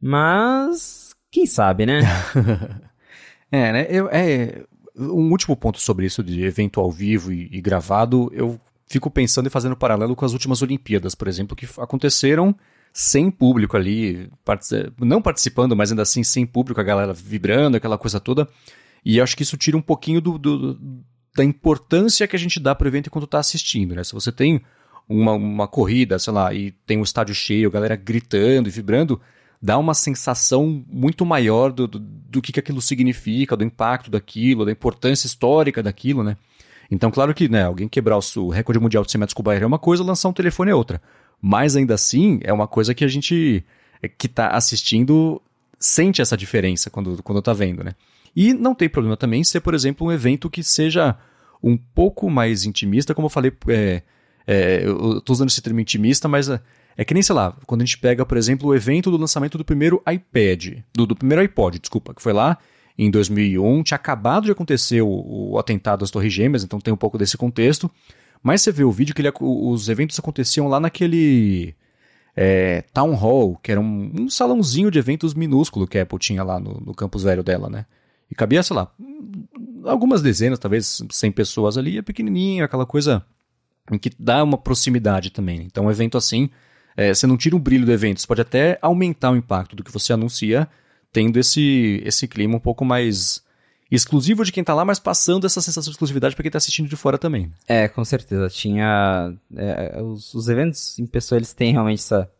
mas 0.00 1.14
quem 1.30 1.46
sabe, 1.46 1.86
né? 1.86 2.00
é, 3.50 3.72
né? 3.72 3.86
Eu, 3.88 4.08
é, 4.12 4.62
um 4.94 5.30
último 5.30 5.56
ponto 5.56 5.80
sobre 5.80 6.04
isso 6.04 6.22
de 6.22 6.44
evento 6.44 6.78
ao 6.80 6.90
vivo 6.90 7.32
e, 7.32 7.48
e 7.50 7.60
gravado, 7.62 8.30
eu 8.34 8.60
fico 8.92 9.10
pensando 9.10 9.46
e 9.46 9.50
fazendo 9.50 9.74
paralelo 9.74 10.14
com 10.14 10.24
as 10.24 10.34
últimas 10.34 10.60
Olimpíadas, 10.60 11.14
por 11.14 11.26
exemplo, 11.26 11.56
que 11.56 11.66
aconteceram 11.78 12.54
sem 12.92 13.30
público 13.30 13.74
ali, 13.74 14.30
não 15.00 15.22
participando, 15.22 15.74
mas 15.74 15.90
ainda 15.90 16.02
assim 16.02 16.22
sem 16.22 16.44
público, 16.44 16.78
a 16.78 16.84
galera 16.84 17.14
vibrando, 17.14 17.76
aquela 17.76 17.96
coisa 17.96 18.20
toda. 18.20 18.46
E 19.02 19.18
acho 19.18 19.34
que 19.34 19.42
isso 19.42 19.56
tira 19.56 19.76
um 19.76 19.82
pouquinho 19.82 20.20
do, 20.20 20.38
do 20.38 21.02
da 21.34 21.42
importância 21.42 22.28
que 22.28 22.36
a 22.36 22.38
gente 22.38 22.60
dá 22.60 22.74
para 22.74 22.84
o 22.84 22.88
evento 22.88 23.06
enquanto 23.06 23.24
está 23.24 23.38
assistindo, 23.38 23.94
né? 23.94 24.04
Se 24.04 24.12
você 24.12 24.30
tem 24.30 24.60
uma, 25.08 25.32
uma 25.32 25.66
corrida, 25.66 26.18
sei 26.18 26.32
lá, 26.32 26.52
e 26.52 26.72
tem 26.86 26.98
um 26.98 27.02
estádio 27.02 27.34
cheio, 27.34 27.70
a 27.70 27.72
galera 27.72 27.96
gritando 27.96 28.68
e 28.68 28.70
vibrando, 28.70 29.18
dá 29.60 29.78
uma 29.78 29.94
sensação 29.94 30.84
muito 30.86 31.24
maior 31.24 31.72
do, 31.72 31.88
do, 31.88 31.98
do 31.98 32.42
que, 32.42 32.52
que 32.52 32.60
aquilo 32.60 32.82
significa, 32.82 33.56
do 33.56 33.64
impacto 33.64 34.10
daquilo, 34.10 34.66
da 34.66 34.72
importância 34.72 35.26
histórica 35.26 35.82
daquilo, 35.82 36.22
né? 36.22 36.36
Então, 36.92 37.10
claro 37.10 37.32
que, 37.32 37.48
né, 37.48 37.64
alguém 37.64 37.88
quebrar 37.88 38.18
o 38.18 38.48
recorde 38.50 38.78
mundial 38.78 39.02
de 39.02 39.10
100 39.10 39.18
metros 39.18 39.32
cubados 39.32 39.62
é 39.62 39.66
uma 39.66 39.78
coisa, 39.78 40.04
lançar 40.04 40.28
um 40.28 40.32
telefone 40.32 40.70
é 40.70 40.74
outra. 40.74 41.00
Mas 41.40 41.74
ainda 41.74 41.94
assim, 41.94 42.38
é 42.44 42.52
uma 42.52 42.68
coisa 42.68 42.94
que 42.94 43.02
a 43.02 43.08
gente 43.08 43.64
é, 44.02 44.08
que 44.08 44.26
está 44.26 44.48
assistindo 44.48 45.40
sente 45.80 46.20
essa 46.20 46.36
diferença 46.36 46.90
quando, 46.90 47.22
quando 47.22 47.40
tá 47.40 47.54
vendo, 47.54 47.82
né? 47.82 47.94
E 48.36 48.52
não 48.52 48.74
tem 48.74 48.90
problema 48.90 49.16
também 49.16 49.42
ser, 49.42 49.60
por 49.60 49.72
exemplo, 49.72 50.06
um 50.06 50.12
evento 50.12 50.50
que 50.50 50.62
seja 50.62 51.16
um 51.62 51.78
pouco 51.78 52.28
mais 52.28 52.66
intimista, 52.66 53.14
como 53.14 53.24
eu 53.24 53.30
falei, 53.30 53.52
é, 53.68 54.02
é, 54.46 54.82
eu 54.84 55.18
tô 55.22 55.32
usando 55.32 55.48
esse 55.48 55.62
termo 55.62 55.80
intimista, 55.80 56.28
mas 56.28 56.50
é, 56.50 56.60
é, 56.94 57.06
que 57.06 57.14
nem, 57.14 57.22
sei 57.22 57.34
lá, 57.34 57.56
quando 57.66 57.80
a 57.80 57.84
gente 57.86 57.98
pega, 57.98 58.26
por 58.26 58.36
exemplo, 58.36 58.68
o 58.68 58.74
evento 58.74 59.10
do 59.10 59.16
lançamento 59.16 59.56
do 59.56 59.64
primeiro 59.64 60.02
iPad, 60.06 60.80
do, 60.94 61.06
do 61.06 61.16
primeiro 61.16 61.40
iPod, 61.40 61.78
desculpa, 61.78 62.12
que 62.12 62.20
foi 62.20 62.34
lá 62.34 62.58
em 62.98 63.10
2001, 63.10 63.82
tinha 63.82 63.96
acabado 63.96 64.44
de 64.44 64.52
acontecer 64.52 65.00
o, 65.02 65.52
o 65.52 65.58
atentado 65.58 66.04
às 66.04 66.10
Torres 66.10 66.32
Gêmeas, 66.32 66.64
então 66.64 66.80
tem 66.80 66.92
um 66.92 66.96
pouco 66.96 67.18
desse 67.18 67.36
contexto. 67.36 67.90
Mas 68.42 68.60
você 68.60 68.72
vê 68.72 68.84
o 68.84 68.92
vídeo 68.92 69.14
que 69.14 69.22
ele, 69.22 69.32
os 69.40 69.88
eventos 69.88 70.18
aconteciam 70.18 70.68
lá 70.68 70.80
naquele 70.80 71.74
é, 72.36 72.82
Town 72.92 73.14
Hall, 73.14 73.56
que 73.62 73.70
era 73.70 73.80
um, 73.80 74.12
um, 74.20 74.28
salãozinho 74.28 74.90
de 74.90 74.98
eventos 74.98 75.34
minúsculo 75.34 75.86
que 75.86 75.98
a 75.98 76.02
Apple 76.02 76.18
tinha 76.18 76.42
lá 76.42 76.58
no, 76.58 76.80
no 76.80 76.94
campus 76.94 77.22
velho 77.22 77.42
dela, 77.42 77.70
né? 77.70 77.86
E 78.30 78.34
cabia, 78.34 78.62
sei 78.62 78.74
lá, 78.74 78.90
algumas 79.84 80.22
dezenas, 80.22 80.58
talvez 80.58 81.02
100 81.10 81.32
pessoas 81.32 81.76
ali, 81.76 81.98
é 81.98 82.02
pequenininho, 82.02 82.64
aquela 82.64 82.86
coisa 82.86 83.24
em 83.90 83.98
que 83.98 84.10
dá 84.18 84.42
uma 84.42 84.56
proximidade 84.56 85.30
também. 85.30 85.58
Né? 85.58 85.64
Então, 85.66 85.86
um 85.86 85.90
evento 85.90 86.16
assim, 86.16 86.48
é, 86.96 87.12
você 87.12 87.26
não 87.26 87.36
tira 87.36 87.56
o 87.56 87.58
brilho 87.58 87.84
do 87.84 87.92
evento, 87.92 88.20
você 88.20 88.26
pode 88.26 88.40
até 88.40 88.78
aumentar 88.80 89.30
o 89.30 89.36
impacto 89.36 89.76
do 89.76 89.84
que 89.84 89.92
você 89.92 90.12
anuncia, 90.12 90.68
tendo 91.12 91.38
esse, 91.38 92.02
esse 92.04 92.26
clima 92.26 92.56
um 92.56 92.60
pouco 92.60 92.84
mais 92.84 93.42
exclusivo 93.90 94.44
de 94.44 94.50
quem 94.50 94.64
tá 94.64 94.72
lá, 94.72 94.84
mas 94.84 94.98
passando 94.98 95.46
essa 95.46 95.60
sensação 95.60 95.90
de 95.90 95.94
exclusividade 95.94 96.34
para 96.34 96.42
quem 96.42 96.50
tá 96.50 96.58
assistindo 96.58 96.88
de 96.88 96.96
fora 96.96 97.18
também. 97.18 97.50
É, 97.68 97.86
com 97.88 98.04
certeza. 98.04 98.48
Tinha. 98.48 99.34
É, 99.54 100.00
os, 100.02 100.32
os, 100.32 100.48
eventos 100.48 100.98
em 100.98 101.06
pessoa, 101.06 101.38
eles 101.38 101.52
têm 101.52 101.72
realmente 101.72 101.98
essa, 101.98 102.30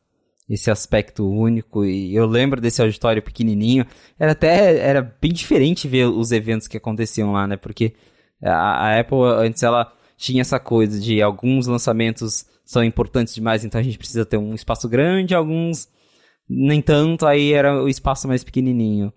esse 0.49 0.71
aspecto 0.71 1.29
único. 1.29 1.85
E 1.85 2.15
eu 2.15 2.27
lembro 2.27 2.61
desse 2.61 2.81
auditório 2.81 3.23
pequenininho. 3.23 3.87
Era 4.19 4.33
até. 4.33 4.79
Era 4.79 5.03
bem 5.21 5.33
diferente 5.33 5.87
ver 5.87 6.07
os 6.07 6.33
eventos 6.33 6.67
que 6.67 6.79
aconteciam 6.79 7.33
lá, 7.33 7.47
né? 7.47 7.59
Porque 7.59 7.93
a, 8.43 8.87
a 8.87 9.01
Apple, 9.01 9.19
antes, 9.37 9.63
ela 9.63 9.93
tinha 10.17 10.41
essa 10.41 10.59
coisa 10.59 10.99
de 10.99 11.21
alguns 11.21 11.67
lançamentos 11.67 12.47
são 12.65 12.83
importantes 12.83 13.35
demais, 13.35 13.65
então 13.65 13.81
a 13.81 13.85
gente 13.85 13.99
precisa 13.99 14.25
ter 14.25 14.37
um 14.37 14.55
espaço 14.55 14.89
grande, 14.89 15.35
alguns 15.35 15.89
nem 16.49 16.83
tanto, 16.83 17.27
aí 17.27 17.53
era 17.53 17.83
o 17.83 17.89
espaço 17.89 18.29
mais 18.29 18.45
pequenininho. 18.45 19.13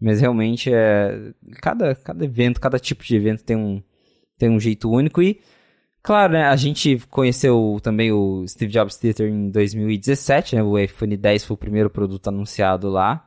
Mas 0.00 0.20
realmente 0.20 0.72
é 0.72 1.32
cada, 1.60 1.94
cada 1.94 2.24
evento, 2.24 2.60
cada 2.60 2.78
tipo 2.78 3.04
de 3.04 3.16
evento 3.16 3.44
tem 3.44 3.56
um, 3.56 3.82
tem 4.38 4.48
um 4.48 4.58
jeito 4.58 4.90
único 4.90 5.22
e 5.22 5.40
claro, 6.02 6.32
né, 6.32 6.44
a 6.44 6.56
gente 6.56 6.98
conheceu 7.10 7.78
também 7.82 8.12
o 8.12 8.46
Steve 8.46 8.72
Jobs 8.72 8.96
Theater 8.96 9.30
em 9.30 9.50
2017, 9.50 10.56
né, 10.56 10.62
o 10.62 10.78
iPhone 10.78 11.16
10 11.16 11.44
foi 11.44 11.54
o 11.54 11.58
primeiro 11.58 11.90
produto 11.90 12.28
anunciado 12.28 12.88
lá. 12.88 13.26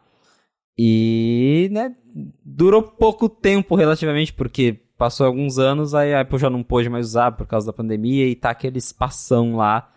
E, 0.77 1.69
né, 1.71 1.95
durou 2.43 2.81
pouco 2.81 3.29
tempo 3.29 3.75
relativamente 3.75 4.33
porque 4.33 4.79
passou 4.97 5.25
alguns 5.25 5.59
anos, 5.59 5.93
aí 5.93 6.13
a 6.13 6.21
Apple 6.21 6.39
já 6.39 6.49
não 6.49 6.63
pôde 6.63 6.89
mais 6.89 7.07
usar 7.07 7.31
por 7.33 7.45
causa 7.45 7.67
da 7.67 7.73
pandemia 7.73 8.27
e 8.27 8.35
tá 8.35 8.49
aquele 8.49 8.79
espação 8.79 9.55
lá 9.55 9.91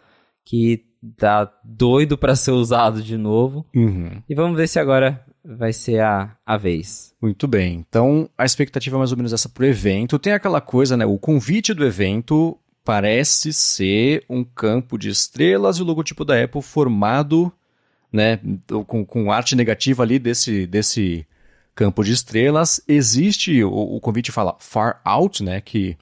que 0.45 0.85
tá 1.17 1.53
doido 1.65 2.17
para 2.17 2.37
ser 2.37 2.53
usado 2.53 3.03
de 3.03 3.17
novo. 3.17 3.67
Uhum. 3.75 4.23
E 4.29 4.35
vamos 4.35 4.57
ver 4.57 4.69
se 4.69 4.79
agora 4.79 5.25
vai 5.45 5.73
ser 5.73 6.01
a, 6.01 6.37
a 6.45 6.57
vez. 6.57 7.15
Muito 7.21 7.47
bem. 7.47 7.85
Então, 7.89 8.29
a 8.37 8.45
expectativa 8.45 8.97
é 8.97 8.99
mais 8.99 9.13
ou 9.13 9.17
menos 9.17 9.33
essa 9.33 9.49
pro 9.49 9.67
evento. 9.67 10.19
Tem 10.19 10.33
aquela 10.33 10.61
coisa, 10.61 10.97
né? 10.97 11.07
O 11.07 11.19
convite 11.19 11.73
do 11.73 11.85
evento 11.85 12.59
parece 12.85 13.53
ser 13.53 14.25
um 14.29 14.45
campo 14.45 14.99
de 14.99 15.09
estrelas 15.09 15.79
e 15.79 15.83
o 15.83 15.85
logotipo 15.85 16.25
da 16.25 16.43
Apple 16.43 16.63
formado, 16.63 17.53
né? 18.13 18.41
Com, 18.87 19.05
com 19.05 19.31
arte 19.31 19.55
negativa 19.55 20.03
ali 20.03 20.19
desse, 20.19 20.67
desse 20.67 21.27
campo 21.75 22.03
de 22.03 22.13
estrelas. 22.13 22.81
Existe, 22.89 23.63
o, 23.63 23.71
o 23.71 24.01
convite 24.01 24.33
fala 24.33 24.57
far 24.59 25.01
out, 25.05 25.43
né? 25.43 25.61
Que 25.61 25.97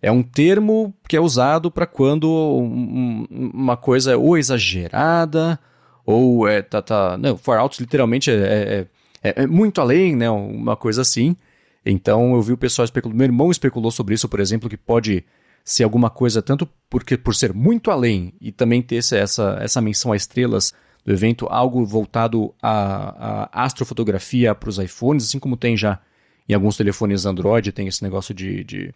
é 0.00 0.10
um 0.10 0.22
termo 0.22 0.94
que 1.08 1.16
é 1.16 1.20
usado 1.20 1.70
para 1.70 1.86
quando 1.86 2.30
um, 2.30 3.26
uma 3.30 3.76
coisa 3.76 4.12
é 4.12 4.16
ou 4.16 4.36
exagerada 4.36 5.58
ou 6.04 6.46
é, 6.46 6.62
tá, 6.62 6.80
tá, 6.80 7.18
não, 7.18 7.36
far 7.36 7.58
out 7.58 7.80
literalmente 7.80 8.30
é, 8.30 8.34
é, 8.34 8.86
é, 9.22 9.42
é, 9.42 9.46
muito 9.46 9.80
além, 9.80 10.14
né, 10.14 10.30
uma 10.30 10.76
coisa 10.76 11.02
assim. 11.02 11.36
Então 11.84 12.34
eu 12.34 12.42
vi 12.42 12.52
o 12.52 12.56
pessoal 12.56 12.84
especulando, 12.84 13.16
meu 13.16 13.24
irmão 13.24 13.50
especulou 13.50 13.90
sobre 13.90 14.14
isso, 14.14 14.28
por 14.28 14.40
exemplo, 14.40 14.68
que 14.68 14.76
pode 14.76 15.24
ser 15.64 15.82
alguma 15.82 16.08
coisa 16.08 16.40
tanto 16.40 16.68
porque 16.88 17.16
por 17.16 17.34
ser 17.34 17.52
muito 17.52 17.90
além 17.90 18.32
e 18.40 18.52
também 18.52 18.80
ter 18.82 18.96
essa, 18.96 19.58
essa 19.60 19.80
menção 19.80 20.12
a 20.12 20.16
estrelas 20.16 20.72
do 21.04 21.12
evento, 21.12 21.46
algo 21.48 21.84
voltado 21.84 22.54
à, 22.62 23.48
à 23.52 23.64
astrofotografia 23.64 24.54
para 24.54 24.68
os 24.68 24.78
iPhones, 24.78 25.24
assim 25.24 25.38
como 25.38 25.56
tem 25.56 25.76
já 25.76 26.00
em 26.48 26.54
alguns 26.54 26.76
telefones 26.76 27.26
Android, 27.26 27.72
tem 27.72 27.88
esse 27.88 28.02
negócio 28.02 28.32
de, 28.34 28.62
de 28.62 28.94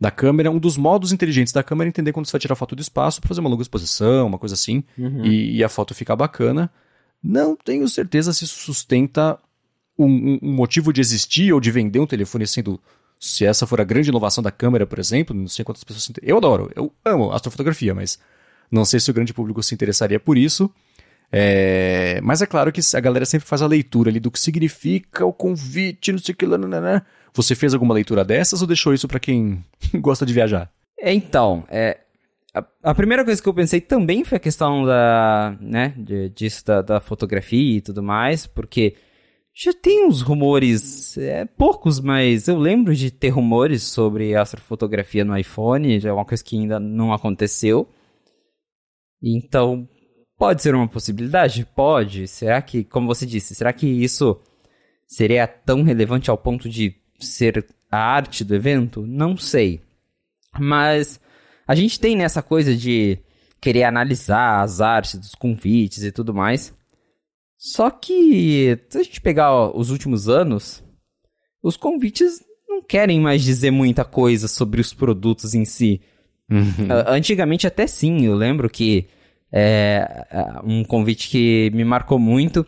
da 0.00 0.10
câmera, 0.10 0.50
um 0.50 0.58
dos 0.58 0.76
modos 0.76 1.12
inteligentes 1.12 1.52
da 1.52 1.62
câmera 1.62 1.88
é 1.88 1.90
entender 1.90 2.12
quando 2.12 2.26
você 2.26 2.32
vai 2.32 2.40
tirar 2.40 2.56
foto 2.56 2.74
do 2.74 2.82
espaço 2.82 3.20
para 3.20 3.28
fazer 3.28 3.40
uma 3.40 3.48
longa 3.48 3.62
exposição, 3.62 4.26
uma 4.26 4.38
coisa 4.38 4.54
assim, 4.54 4.82
uhum. 4.98 5.24
e, 5.24 5.58
e, 5.58 5.64
a 5.64 5.68
foto 5.68 5.94
ficar 5.94 6.16
bacana. 6.16 6.70
Não 7.22 7.54
tenho 7.54 7.88
certeza 7.88 8.32
se 8.32 8.44
isso 8.44 8.58
sustenta 8.58 9.38
um, 9.96 10.38
um, 10.42 10.52
motivo 10.52 10.92
de 10.92 11.00
existir 11.00 11.52
ou 11.52 11.60
de 11.60 11.70
vender 11.70 12.00
um 12.00 12.06
telefone 12.06 12.46
sendo. 12.46 12.80
Se 13.20 13.44
essa 13.44 13.68
for 13.68 13.80
a 13.80 13.84
grande 13.84 14.08
inovação 14.08 14.42
da 14.42 14.50
câmera, 14.50 14.84
por 14.84 14.98
exemplo, 14.98 15.36
não 15.36 15.46
sei 15.46 15.64
quantas 15.64 15.84
pessoas 15.84 16.02
se 16.02 16.12
Eu 16.20 16.38
adoro, 16.38 16.72
eu 16.74 16.92
amo 17.04 17.30
astrofotografia, 17.30 17.94
mas 17.94 18.18
não 18.68 18.84
sei 18.84 18.98
se 18.98 19.08
o 19.12 19.14
grande 19.14 19.32
público 19.32 19.62
se 19.62 19.72
interessaria 19.72 20.18
por 20.18 20.36
isso. 20.36 20.68
É... 21.30 22.20
Mas 22.22 22.42
é 22.42 22.46
claro 22.46 22.72
que 22.72 22.80
a 22.94 23.00
galera 23.00 23.24
sempre 23.24 23.46
faz 23.46 23.62
a 23.62 23.66
leitura 23.66 24.10
ali 24.10 24.18
do 24.18 24.30
que 24.30 24.40
significa 24.40 25.24
o 25.24 25.32
convite, 25.32 26.10
não 26.10 26.18
sei 26.18 26.32
o 26.32 26.36
que 26.36 26.44
lá, 26.44 26.58
né? 26.58 27.02
Você 27.34 27.54
fez 27.54 27.72
alguma 27.74 27.94
leitura 27.94 28.24
dessas 28.24 28.60
ou 28.60 28.66
deixou 28.66 28.92
isso 28.92 29.08
para 29.08 29.20
quem 29.20 29.64
gosta 29.96 30.26
de 30.26 30.32
viajar? 30.32 30.70
Então, 31.00 31.64
é, 31.68 31.98
a, 32.54 32.64
a, 32.82 32.94
primeira 32.94 33.24
coisa 33.24 33.42
que 33.42 33.48
eu 33.48 33.54
pensei 33.54 33.80
também 33.80 34.24
foi 34.24 34.36
a 34.36 34.40
questão 34.40 34.84
da, 34.84 35.56
né, 35.60 35.94
de, 35.96 36.28
disso 36.30 36.64
da, 36.64 36.82
da 36.82 37.00
fotografia 37.00 37.78
e 37.78 37.80
tudo 37.80 38.02
mais, 38.02 38.46
porque 38.46 38.94
já 39.54 39.72
tem 39.72 40.06
uns 40.06 40.22
rumores, 40.22 41.18
é, 41.18 41.44
poucos, 41.44 42.00
mas 42.00 42.48
eu 42.48 42.58
lembro 42.58 42.94
de 42.94 43.10
ter 43.10 43.30
rumores 43.30 43.82
sobre 43.82 44.34
astrofotografia 44.34 45.24
no 45.24 45.36
iPhone, 45.36 46.00
já 46.00 46.10
é 46.10 46.12
uma 46.12 46.24
coisa 46.24 46.42
que 46.44 46.56
ainda 46.56 46.78
não 46.78 47.12
aconteceu. 47.12 47.88
Então, 49.22 49.88
Pode 50.42 50.60
ser 50.60 50.74
uma 50.74 50.88
possibilidade? 50.88 51.64
Pode. 51.64 52.26
Será 52.26 52.60
que, 52.60 52.82
como 52.82 53.06
você 53.06 53.24
disse, 53.24 53.54
será 53.54 53.72
que 53.72 53.86
isso 53.86 54.40
seria 55.06 55.46
tão 55.46 55.84
relevante 55.84 56.32
ao 56.32 56.36
ponto 56.36 56.68
de 56.68 56.96
ser 57.24 57.66
a 57.90 57.98
arte 57.98 58.44
do 58.44 58.54
evento? 58.54 59.06
Não 59.06 59.36
sei. 59.36 59.80
Mas 60.58 61.20
a 61.66 61.74
gente 61.74 61.98
tem 61.98 62.16
nessa 62.16 62.42
coisa 62.42 62.76
de 62.76 63.18
querer 63.60 63.84
analisar 63.84 64.62
as 64.62 64.80
artes 64.80 65.18
dos 65.18 65.34
convites 65.34 66.02
e 66.02 66.12
tudo 66.12 66.34
mais. 66.34 66.74
Só 67.56 67.90
que, 67.90 68.76
se 68.88 68.98
a 68.98 69.02
gente 69.02 69.20
pegar 69.20 69.76
os 69.76 69.90
últimos 69.90 70.28
anos, 70.28 70.82
os 71.62 71.76
convites 71.76 72.42
não 72.68 72.82
querem 72.82 73.20
mais 73.20 73.42
dizer 73.42 73.70
muita 73.70 74.04
coisa 74.04 74.48
sobre 74.48 74.80
os 74.80 74.92
produtos 74.92 75.54
em 75.54 75.64
si. 75.64 76.00
Uhum. 76.50 76.88
Antigamente 77.06 77.66
até 77.66 77.86
sim, 77.86 78.26
eu 78.26 78.34
lembro 78.34 78.68
que 78.68 79.06
é, 79.52 80.26
um 80.64 80.82
convite 80.82 81.28
que 81.28 81.70
me 81.72 81.84
marcou 81.84 82.18
muito 82.18 82.66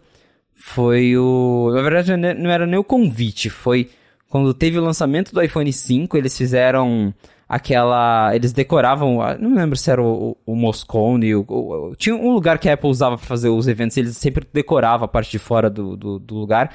foi 0.54 1.16
o... 1.16 1.72
Na 1.74 1.82
verdade 1.82 2.16
não 2.16 2.50
era 2.50 2.66
nem 2.66 2.78
o 2.78 2.84
convite, 2.84 3.50
foi 3.50 3.90
quando 4.34 4.52
teve 4.52 4.80
o 4.80 4.82
lançamento 4.82 5.32
do 5.32 5.40
iPhone 5.40 5.72
5, 5.72 6.16
eles 6.16 6.36
fizeram 6.36 7.14
aquela. 7.48 8.34
Eles 8.34 8.52
decoravam. 8.52 9.18
Não 9.38 9.54
lembro 9.54 9.76
se 9.76 9.88
era 9.88 10.02
o, 10.02 10.36
o, 10.44 10.56
Moscone. 10.56 11.36
O, 11.36 11.44
o, 11.48 11.94
tinha 11.96 12.16
um 12.16 12.32
lugar 12.32 12.58
que 12.58 12.68
a 12.68 12.72
Apple 12.72 12.90
usava 12.90 13.16
para 13.16 13.24
fazer 13.28 13.48
os 13.48 13.68
eventos. 13.68 13.96
Eles 13.96 14.16
sempre 14.16 14.44
decoravam 14.52 15.04
a 15.04 15.08
parte 15.08 15.30
de 15.30 15.38
fora 15.38 15.70
do, 15.70 15.96
do, 15.96 16.18
do, 16.18 16.34
lugar. 16.34 16.74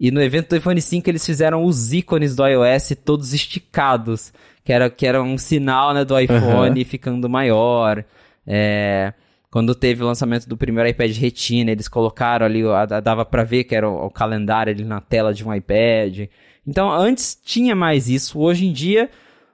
E 0.00 0.10
no 0.10 0.20
evento 0.20 0.48
do 0.48 0.56
iPhone 0.56 0.80
5 0.80 1.08
eles 1.08 1.24
fizeram 1.24 1.62
os 1.64 1.92
ícones 1.92 2.34
do 2.34 2.44
iOS 2.44 2.96
todos 3.04 3.32
esticados. 3.32 4.32
Que 4.64 4.72
era, 4.72 4.90
que 4.90 5.06
era 5.06 5.22
um 5.22 5.38
sinal 5.38 5.94
né, 5.94 6.04
do 6.04 6.18
iPhone 6.18 6.80
uhum. 6.80 6.84
ficando 6.84 7.28
maior. 7.28 8.04
É, 8.44 9.12
quando 9.48 9.76
teve 9.76 10.02
o 10.02 10.06
lançamento 10.06 10.48
do 10.48 10.56
primeiro 10.56 10.90
iPad 10.90 11.16
Retina, 11.16 11.70
eles 11.70 11.86
colocaram 11.86 12.44
ali, 12.44 12.62
dava 13.00 13.24
para 13.24 13.44
ver 13.44 13.62
que 13.62 13.76
era 13.76 13.88
o, 13.88 14.06
o 14.06 14.10
calendário 14.10 14.72
ali 14.72 14.84
na 14.84 15.00
tela 15.00 15.32
de 15.32 15.46
um 15.46 15.54
iPad. 15.54 16.26
Então 16.66 16.90
antes 16.90 17.38
tinha 17.44 17.74
mais 17.74 18.08
isso. 18.08 18.38
Hoje 18.38 18.66
em 18.66 18.72
dia 18.72 19.10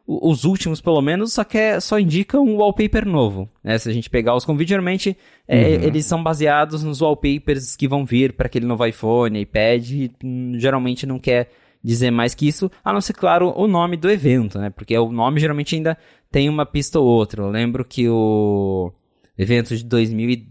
os 0.06 0.44
últimos, 0.44 0.80
pelo 0.80 1.00
menos, 1.00 1.32
só, 1.32 1.44
quer, 1.44 1.80
só 1.80 1.98
indicam 1.98 2.44
um 2.44 2.56
wallpaper 2.56 3.06
novo. 3.06 3.48
Né? 3.62 3.78
Se 3.78 3.88
a 3.88 3.92
gente 3.92 4.10
pegar 4.10 4.34
os 4.34 4.44
convites, 4.44 4.70
geralmente 4.70 5.16
é, 5.46 5.76
uhum. 5.76 5.84
eles 5.84 6.04
são 6.06 6.22
baseados 6.22 6.82
nos 6.82 7.00
wallpapers 7.00 7.76
que 7.76 7.86
vão 7.86 8.04
vir 8.04 8.32
para 8.32 8.46
aquele 8.46 8.66
novo 8.66 8.84
iPhone, 8.84 9.40
iPad, 9.40 9.90
e, 9.90 10.10
hum, 10.22 10.54
geralmente 10.56 11.06
não 11.06 11.18
quer 11.18 11.50
dizer 11.82 12.10
mais 12.10 12.34
que 12.34 12.46
isso, 12.46 12.70
a 12.84 12.92
não 12.92 13.00
ser, 13.00 13.12
claro, 13.14 13.52
o 13.56 13.66
nome 13.66 13.96
do 13.96 14.10
evento, 14.10 14.58
né? 14.58 14.70
Porque 14.70 14.96
o 14.96 15.10
nome 15.10 15.40
geralmente 15.40 15.74
ainda 15.74 15.98
tem 16.30 16.48
uma 16.48 16.64
pista 16.64 17.00
ou 17.00 17.06
outra. 17.06 17.42
Eu 17.42 17.50
lembro 17.50 17.84
que 17.84 18.08
o 18.08 18.92
evento 19.36 19.76
de 19.76 19.84
2000 19.84 20.46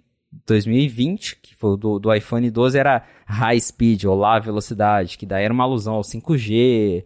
2020, 0.46 1.38
que 1.42 1.56
foi 1.56 1.78
do, 1.78 2.00
do 2.00 2.14
iPhone 2.14 2.50
12, 2.50 2.78
era 2.78 3.04
High 3.26 3.60
Speed, 3.60 4.06
ou 4.06 4.16
Lá 4.16 4.40
Velocidade, 4.40 5.18
que 5.18 5.26
daí 5.26 5.44
era 5.44 5.54
uma 5.54 5.64
alusão 5.64 5.96
ao 5.96 6.02
5G. 6.02 7.04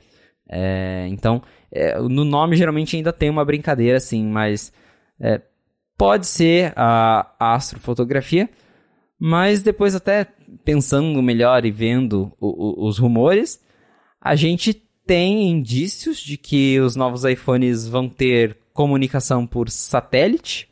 É, 0.48 1.08
então, 1.10 1.42
é, 1.72 2.00
no 2.00 2.24
nome 2.24 2.56
geralmente 2.56 2.96
ainda 2.96 3.12
tem 3.12 3.30
uma 3.30 3.44
brincadeira 3.44 3.98
assim, 3.98 4.26
mas 4.28 4.72
é, 5.20 5.42
pode 5.98 6.28
ser 6.28 6.72
a, 6.76 7.36
astrofotografia, 7.40 8.50
mas 9.20 9.64
depois 9.64 9.96
até 9.96 10.28
pensando 10.64 11.22
melhor 11.22 11.66
e 11.66 11.72
vendo 11.72 12.32
o, 12.40 12.84
o, 12.84 12.88
os 12.88 13.00
rumores, 13.00 13.60
a 14.22 14.36
gente 14.36 14.74
tem 15.06 15.50
indícios 15.50 16.18
de 16.18 16.38
que 16.38 16.80
os 16.80 16.96
novos 16.96 17.24
iPhones 17.26 17.88
vão 17.88 18.10
ter 18.10 18.58
comunicação 18.74 19.48
por 19.48 19.70
satélite 19.70 20.68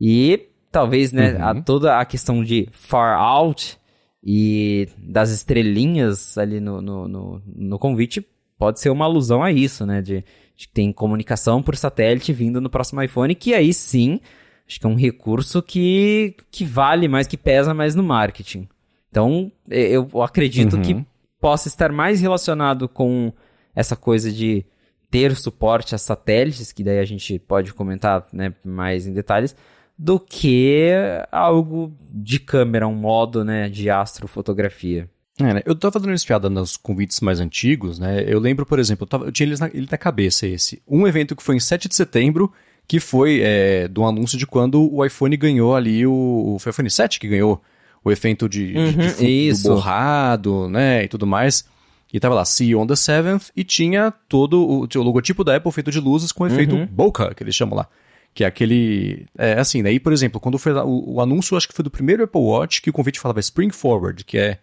e 0.00 0.49
talvez 0.70 1.12
né, 1.12 1.34
uhum. 1.34 1.44
a, 1.44 1.62
toda 1.62 1.98
a 1.98 2.04
questão 2.04 2.42
de 2.42 2.68
far 2.72 3.18
out 3.18 3.78
e 4.22 4.88
das 4.98 5.30
estrelinhas 5.30 6.36
ali 6.36 6.60
no, 6.60 6.80
no, 6.80 7.08
no, 7.08 7.42
no 7.46 7.78
convite 7.78 8.24
pode 8.58 8.78
ser 8.78 8.90
uma 8.90 9.06
alusão 9.06 9.42
a 9.42 9.50
isso, 9.50 9.86
né? 9.86 10.02
De, 10.02 10.24
de 10.54 10.68
que 10.68 10.74
tem 10.74 10.92
comunicação 10.92 11.62
por 11.62 11.74
satélite 11.76 12.32
vindo 12.32 12.60
no 12.60 12.68
próximo 12.68 13.02
iPhone, 13.02 13.34
que 13.34 13.54
aí 13.54 13.72
sim, 13.72 14.20
acho 14.68 14.78
que 14.78 14.86
é 14.86 14.88
um 14.88 14.94
recurso 14.94 15.62
que, 15.62 16.36
que 16.50 16.64
vale 16.64 17.08
mais, 17.08 17.26
que 17.26 17.38
pesa 17.38 17.72
mais 17.72 17.94
no 17.94 18.02
marketing. 18.02 18.68
Então, 19.10 19.50
eu 19.68 20.22
acredito 20.22 20.76
uhum. 20.76 20.82
que 20.82 21.06
possa 21.40 21.68
estar 21.68 21.90
mais 21.90 22.20
relacionado 22.20 22.88
com 22.88 23.32
essa 23.74 23.96
coisa 23.96 24.30
de 24.30 24.64
ter 25.10 25.34
suporte 25.34 25.94
a 25.94 25.98
satélites, 25.98 26.70
que 26.70 26.84
daí 26.84 26.98
a 26.98 27.04
gente 27.04 27.38
pode 27.38 27.74
comentar 27.74 28.26
né, 28.32 28.54
mais 28.64 29.06
em 29.06 29.12
detalhes, 29.12 29.56
do 30.02 30.18
que 30.18 30.94
algo 31.30 31.92
de 32.10 32.40
câmera, 32.40 32.88
um 32.88 32.94
modo 32.94 33.44
né, 33.44 33.68
de 33.68 33.90
astrofotografia. 33.90 35.06
É, 35.38 35.52
né? 35.54 35.62
Eu 35.66 35.74
tava 35.74 35.98
dando 35.98 36.08
uma 36.08 36.14
espiada 36.14 36.48
nos 36.48 36.74
convites 36.74 37.20
mais 37.20 37.38
antigos, 37.38 37.98
né? 37.98 38.24
Eu 38.26 38.40
lembro, 38.40 38.64
por 38.64 38.78
exemplo, 38.78 39.04
eu, 39.04 39.06
tava, 39.06 39.26
eu 39.26 39.32
tinha 39.32 39.46
ele 39.46 39.58
na, 39.60 39.66
ele 39.66 39.86
na 39.90 39.98
cabeça 39.98 40.46
esse. 40.46 40.82
Um 40.88 41.06
evento 41.06 41.36
que 41.36 41.42
foi 41.42 41.56
em 41.56 41.60
7 41.60 41.86
de 41.86 41.94
setembro, 41.94 42.50
que 42.88 42.98
foi 42.98 43.40
é, 43.42 43.88
do 43.88 44.02
anúncio 44.02 44.38
de 44.38 44.46
quando 44.46 44.90
o 44.90 45.04
iPhone 45.04 45.36
ganhou 45.36 45.76
ali 45.76 46.06
o. 46.06 46.56
Foi 46.60 46.70
o 46.70 46.72
iPhone 46.72 46.90
7 46.90 47.20
que 47.20 47.28
ganhou 47.28 47.60
o 48.02 48.10
efeito 48.10 48.48
de, 48.48 48.74
uhum, 48.74 48.92
de, 48.92 49.52
de 49.52 49.62
borrado, 49.62 50.66
né? 50.70 51.04
E 51.04 51.08
tudo 51.08 51.26
mais. 51.26 51.66
E 52.10 52.18
tava 52.18 52.34
lá, 52.34 52.44
See 52.46 52.70
you 52.70 52.80
on 52.80 52.86
the 52.86 52.94
7th, 52.94 53.50
e 53.54 53.62
tinha 53.64 54.10
todo 54.10 54.66
o, 54.66 54.80
o 54.82 55.02
logotipo 55.02 55.44
da 55.44 55.56
Apple 55.56 55.70
feito 55.70 55.90
de 55.90 56.00
luzes 56.00 56.32
com 56.32 56.46
efeito 56.46 56.74
uhum. 56.74 56.86
bokeh, 56.86 57.34
que 57.34 57.42
eles 57.42 57.54
chamam 57.54 57.76
lá. 57.76 57.86
Que 58.32 58.44
é 58.44 58.46
aquele. 58.46 59.26
É 59.36 59.54
assim, 59.54 59.82
daí, 59.82 59.98
por 59.98 60.12
exemplo, 60.12 60.40
quando 60.40 60.58
foi 60.58 60.72
o, 60.72 61.14
o 61.14 61.20
anúncio, 61.20 61.56
acho 61.56 61.68
que 61.68 61.74
foi 61.74 61.82
do 61.82 61.90
primeiro 61.90 62.24
Apple 62.24 62.40
Watch, 62.40 62.80
que 62.80 62.90
o 62.90 62.92
convite 62.92 63.18
falava 63.18 63.40
Spring 63.40 63.70
Forward, 63.70 64.24
que 64.24 64.38
é 64.38 64.58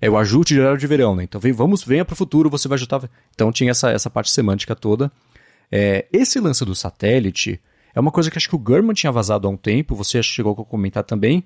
é 0.00 0.10
o 0.10 0.18
ajuste 0.18 0.52
de 0.52 0.60
horário 0.60 0.78
de 0.78 0.86
verão, 0.86 1.16
né? 1.16 1.24
Então 1.24 1.40
vem, 1.40 1.52
vamos, 1.52 1.82
venha 1.82 2.04
para 2.04 2.12
o 2.12 2.16
futuro, 2.16 2.50
você 2.50 2.68
vai 2.68 2.76
ajustar. 2.76 3.08
Então 3.34 3.50
tinha 3.50 3.70
essa, 3.70 3.90
essa 3.90 4.10
parte 4.10 4.30
semântica 4.30 4.74
toda. 4.74 5.10
É, 5.72 6.06
esse 6.12 6.38
lance 6.38 6.62
do 6.64 6.74
satélite 6.74 7.58
é 7.94 8.00
uma 8.00 8.10
coisa 8.10 8.30
que 8.30 8.36
acho 8.36 8.48
que 8.48 8.54
o 8.54 8.58
Gurman 8.58 8.92
tinha 8.92 9.10
vazado 9.10 9.46
há 9.46 9.50
um 9.50 9.56
tempo, 9.56 9.94
você 9.94 10.22
chegou 10.22 10.52
a 10.52 10.64
comentar 10.64 11.04
também, 11.04 11.44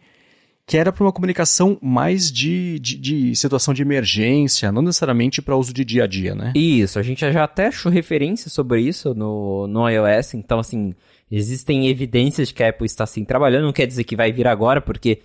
que 0.67 0.77
era 0.77 0.93
para 0.93 1.05
uma 1.05 1.13
comunicação 1.13 1.79
mais 1.81 2.33
de, 2.33 2.79
de, 2.81 2.99
de, 2.99 3.37
situação 3.37 3.73
de 3.73 3.83
emergência, 3.83 4.73
não 4.73 4.83
necessariamente 4.83 5.41
para 5.41 5.57
uso 5.57 5.73
de 5.73 5.85
dia 5.85 6.05
a 6.05 6.07
dia, 6.07 6.35
né? 6.35 6.53
Isso, 6.55 6.99
a 6.99 7.03
gente 7.03 7.21
já 7.21 7.45
até 7.45 7.69
achou 7.69 7.93
referência 7.93 8.51
sobre 8.51 8.81
isso 8.81 9.15
no, 9.15 9.67
no 9.67 9.89
iOS, 9.89 10.35
então 10.35 10.59
assim, 10.59 10.95
existem 11.31 11.89
evidências 11.89 12.49
de 12.49 12.55
que 12.55 12.63
a 12.63 12.71
Apple 12.71 12.87
está 12.87 13.05
assim 13.05 13.25
trabalhando, 13.25 13.65
não 13.65 13.73
quer 13.73 13.87
dizer 13.87 14.05
que 14.05 14.17
vai 14.17 14.33
vir 14.33 14.47
agora, 14.47 14.81
porque 14.81 15.21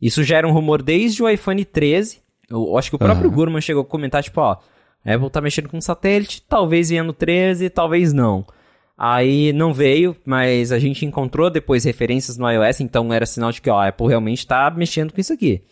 isso 0.00 0.22
já 0.22 0.38
era 0.38 0.48
um 0.48 0.52
rumor 0.52 0.82
desde 0.82 1.22
o 1.22 1.28
iPhone 1.28 1.64
13, 1.64 2.20
eu 2.50 2.76
acho 2.78 2.90
que 2.90 2.96
o 2.96 2.98
próprio 2.98 3.28
uhum. 3.28 3.34
Gurman 3.34 3.60
chegou 3.60 3.82
a 3.82 3.86
comentar, 3.86 4.22
tipo, 4.22 4.40
ó, 4.40 4.56
a 5.04 5.14
Apple 5.14 5.30
tá 5.30 5.40
mexendo 5.40 5.68
com 5.68 5.80
satélite, 5.80 6.42
talvez 6.48 6.90
venha 6.90 7.02
no 7.02 7.12
13, 7.12 7.70
talvez 7.70 8.12
não. 8.12 8.46
Aí 8.96 9.52
não 9.52 9.72
veio, 9.72 10.16
mas 10.24 10.72
a 10.72 10.78
gente 10.78 11.06
encontrou 11.06 11.48
depois 11.48 11.84
referências 11.84 12.36
no 12.36 12.50
iOS, 12.50 12.80
então 12.80 13.12
era 13.12 13.26
sinal 13.26 13.52
de 13.52 13.62
que 13.62 13.70
ó, 13.70 13.78
a 13.78 13.88
Apple 13.88 14.08
realmente 14.08 14.38
está 14.38 14.70
mexendo 14.70 15.12
com 15.12 15.20
isso 15.20 15.32
aqui. 15.32 15.62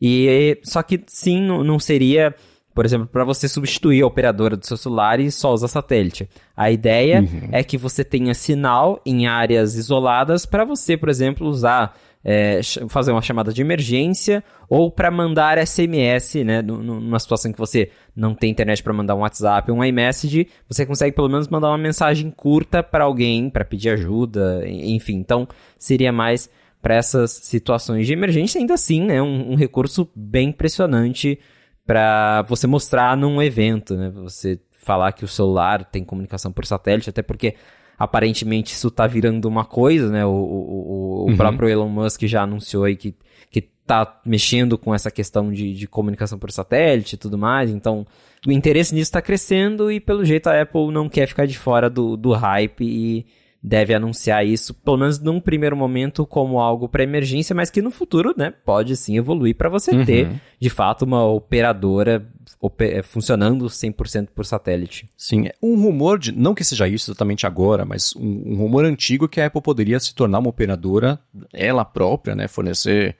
E 0.00 0.58
só 0.64 0.82
que 0.82 1.00
sim, 1.06 1.40
não, 1.40 1.62
não 1.62 1.78
seria, 1.78 2.34
por 2.78 2.86
exemplo, 2.86 3.08
para 3.08 3.24
você 3.24 3.48
substituir 3.48 4.02
a 4.02 4.06
operadora 4.06 4.56
do 4.56 4.64
seu 4.64 4.76
celular 4.76 5.18
e 5.18 5.32
só 5.32 5.52
usar 5.52 5.66
satélite. 5.66 6.28
A 6.56 6.70
ideia 6.70 7.22
uhum. 7.22 7.48
é 7.50 7.64
que 7.64 7.76
você 7.76 8.04
tenha 8.04 8.32
sinal 8.34 9.02
em 9.04 9.26
áreas 9.26 9.74
isoladas 9.74 10.46
para 10.46 10.64
você, 10.64 10.96
por 10.96 11.08
exemplo, 11.08 11.48
usar 11.48 11.98
é, 12.24 12.60
fazer 12.88 13.10
uma 13.10 13.20
chamada 13.20 13.52
de 13.52 13.62
emergência 13.62 14.44
ou 14.68 14.92
para 14.92 15.10
mandar 15.10 15.58
SMS, 15.58 16.36
né? 16.44 16.62
Numa 16.62 17.18
situação 17.18 17.50
que 17.50 17.58
você 17.58 17.90
não 18.14 18.32
tem 18.32 18.52
internet 18.52 18.80
para 18.80 18.92
mandar 18.92 19.16
um 19.16 19.22
WhatsApp, 19.22 19.72
um 19.72 19.84
iMessage, 19.84 20.46
você 20.68 20.86
consegue 20.86 21.16
pelo 21.16 21.28
menos 21.28 21.48
mandar 21.48 21.70
uma 21.70 21.78
mensagem 21.78 22.30
curta 22.30 22.80
para 22.80 23.02
alguém 23.02 23.50
para 23.50 23.64
pedir 23.64 23.90
ajuda, 23.90 24.62
enfim. 24.68 25.16
Então 25.16 25.48
seria 25.76 26.12
mais 26.12 26.48
para 26.80 26.94
essas 26.94 27.32
situações 27.42 28.06
de 28.06 28.12
emergência, 28.12 28.60
ainda 28.60 28.74
assim, 28.74 29.02
né? 29.02 29.20
Um, 29.20 29.50
um 29.50 29.54
recurso 29.56 30.08
bem 30.14 30.50
impressionante 30.50 31.40
para 31.88 32.42
você 32.42 32.66
mostrar 32.66 33.16
num 33.16 33.40
evento, 33.40 33.96
né? 33.96 34.10
Você 34.16 34.60
falar 34.84 35.10
que 35.12 35.24
o 35.24 35.28
celular 35.28 35.86
tem 35.86 36.04
comunicação 36.04 36.52
por 36.52 36.66
satélite, 36.66 37.08
até 37.08 37.22
porque 37.22 37.54
aparentemente 37.98 38.74
isso 38.74 38.90
tá 38.90 39.06
virando 39.06 39.48
uma 39.48 39.64
coisa, 39.64 40.10
né? 40.10 40.22
O, 40.26 40.28
o, 40.28 41.24
o 41.24 41.30
uhum. 41.30 41.36
próprio 41.36 41.66
Elon 41.66 41.88
Musk 41.88 42.24
já 42.24 42.42
anunciou 42.42 42.84
aí 42.84 42.94
que, 42.94 43.16
que 43.50 43.62
tá 43.62 44.20
mexendo 44.22 44.76
com 44.76 44.94
essa 44.94 45.10
questão 45.10 45.50
de, 45.50 45.72
de 45.72 45.88
comunicação 45.88 46.38
por 46.38 46.52
satélite 46.52 47.14
e 47.14 47.18
tudo 47.18 47.38
mais, 47.38 47.70
então 47.70 48.06
o 48.46 48.52
interesse 48.52 48.94
nisso 48.94 49.08
está 49.08 49.22
crescendo 49.22 49.90
e 49.90 49.98
pelo 49.98 50.26
jeito 50.26 50.48
a 50.48 50.60
Apple 50.60 50.92
não 50.92 51.08
quer 51.08 51.26
ficar 51.26 51.46
de 51.46 51.58
fora 51.58 51.88
do, 51.88 52.18
do 52.18 52.32
hype 52.32 52.84
e 52.84 53.26
deve 53.68 53.92
anunciar 53.92 54.46
isso, 54.46 54.72
pelo 54.72 54.96
menos 54.96 55.18
num 55.18 55.38
primeiro 55.38 55.76
momento, 55.76 56.24
como 56.24 56.58
algo 56.58 56.88
para 56.88 57.02
emergência, 57.02 57.54
mas 57.54 57.68
que 57.68 57.82
no 57.82 57.90
futuro, 57.90 58.34
né, 58.34 58.54
pode 58.64 58.96
sim 58.96 59.18
evoluir 59.18 59.54
para 59.54 59.68
você 59.68 59.90
uhum. 59.90 60.04
ter, 60.06 60.30
de 60.58 60.70
fato, 60.70 61.04
uma 61.04 61.26
operadora 61.26 62.26
oper 62.58 63.04
funcionando 63.04 63.66
100% 63.66 64.28
por 64.34 64.46
satélite. 64.46 65.06
Sim, 65.16 65.48
é 65.48 65.54
um 65.62 65.78
rumor, 65.80 66.18
de, 66.18 66.32
não 66.32 66.54
que 66.54 66.64
seja 66.64 66.88
isso 66.88 67.10
exatamente 67.10 67.46
agora, 67.46 67.84
mas 67.84 68.16
um, 68.16 68.54
um 68.54 68.56
rumor 68.56 68.86
antigo 68.86 69.28
que 69.28 69.38
a 69.38 69.46
Apple 69.46 69.60
poderia 69.60 70.00
se 70.00 70.14
tornar 70.14 70.38
uma 70.38 70.48
operadora, 70.48 71.20
ela 71.52 71.84
própria, 71.84 72.34
né, 72.34 72.48
fornecer 72.48 73.16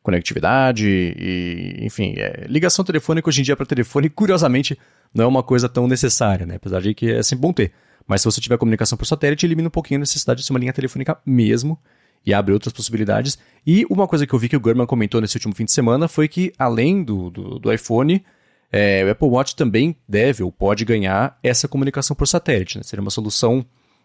conectividade 0.00 0.86
e, 0.86 1.84
enfim, 1.84 2.14
é, 2.16 2.46
ligação 2.48 2.84
telefônica 2.84 3.28
hoje 3.28 3.40
em 3.40 3.44
dia 3.44 3.56
para 3.56 3.66
telefone, 3.66 4.08
curiosamente, 4.08 4.78
não 5.12 5.24
é 5.24 5.26
uma 5.26 5.42
coisa 5.42 5.68
tão 5.68 5.88
necessária, 5.88 6.46
né, 6.46 6.54
apesar 6.54 6.80
de 6.80 6.94
que 6.94 7.10
é 7.10 7.22
sempre 7.22 7.42
bom 7.42 7.52
ter. 7.52 7.72
Mas 8.08 8.22
se 8.22 8.24
você 8.24 8.40
tiver 8.40 8.56
comunicação 8.56 8.96
por 8.96 9.04
satélite, 9.04 9.44
elimina 9.44 9.68
um 9.68 9.70
pouquinho 9.70 9.98
a 9.98 10.00
necessidade 10.00 10.40
de 10.40 10.46
ser 10.46 10.52
uma 10.54 10.58
linha 10.58 10.72
telefônica 10.72 11.18
mesmo 11.26 11.78
e 12.24 12.32
abre 12.32 12.54
outras 12.54 12.72
possibilidades. 12.72 13.38
E 13.66 13.84
uma 13.90 14.08
coisa 14.08 14.26
que 14.26 14.34
eu 14.34 14.38
vi 14.38 14.48
que 14.48 14.56
o 14.56 14.60
Gurman 14.60 14.86
comentou 14.86 15.20
nesse 15.20 15.36
último 15.36 15.54
fim 15.54 15.66
de 15.66 15.72
semana 15.72 16.08
foi 16.08 16.26
que, 16.26 16.50
além 16.58 17.04
do, 17.04 17.28
do, 17.28 17.58
do 17.58 17.72
iPhone, 17.72 18.24
é, 18.72 19.04
o 19.04 19.10
Apple 19.10 19.28
Watch 19.28 19.54
também 19.54 19.94
deve 20.08 20.42
ou 20.42 20.50
pode 20.50 20.86
ganhar 20.86 21.38
essa 21.42 21.68
comunicação 21.68 22.16
por 22.16 22.26
satélite. 22.26 22.78
Né? 22.78 22.82
Seria 22.82 23.02
uma 23.02 23.10
solução 23.10 23.64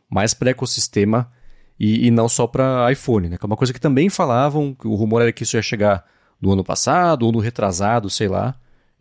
mais 0.10 0.34
para 0.34 0.52
ecossistema 0.52 1.32
e, 1.80 2.08
e, 2.08 2.12
não 2.12 2.28
só 2.28 2.46
para 2.46 2.92
iPhone. 2.92 3.30
Né? 3.30 3.38
Que 3.38 3.46
é 3.46 3.48
uma 3.48 3.58
coisa 3.58 3.72
que 3.72 3.80
também 3.80 4.10
falavam, 4.10 4.74
que 4.74 4.86
o 4.86 4.96
rumor 4.96 5.22
era 5.22 5.32
que 5.32 5.44
isso 5.44 5.56
ia 5.56 5.62
chegar 5.62 6.04
no 6.42 6.52
ano 6.52 6.64
passado 6.64 7.26
ou 7.26 7.32
no 7.32 7.40
retrasado, 7.40 8.10
sei 8.10 8.28
lá 8.28 8.54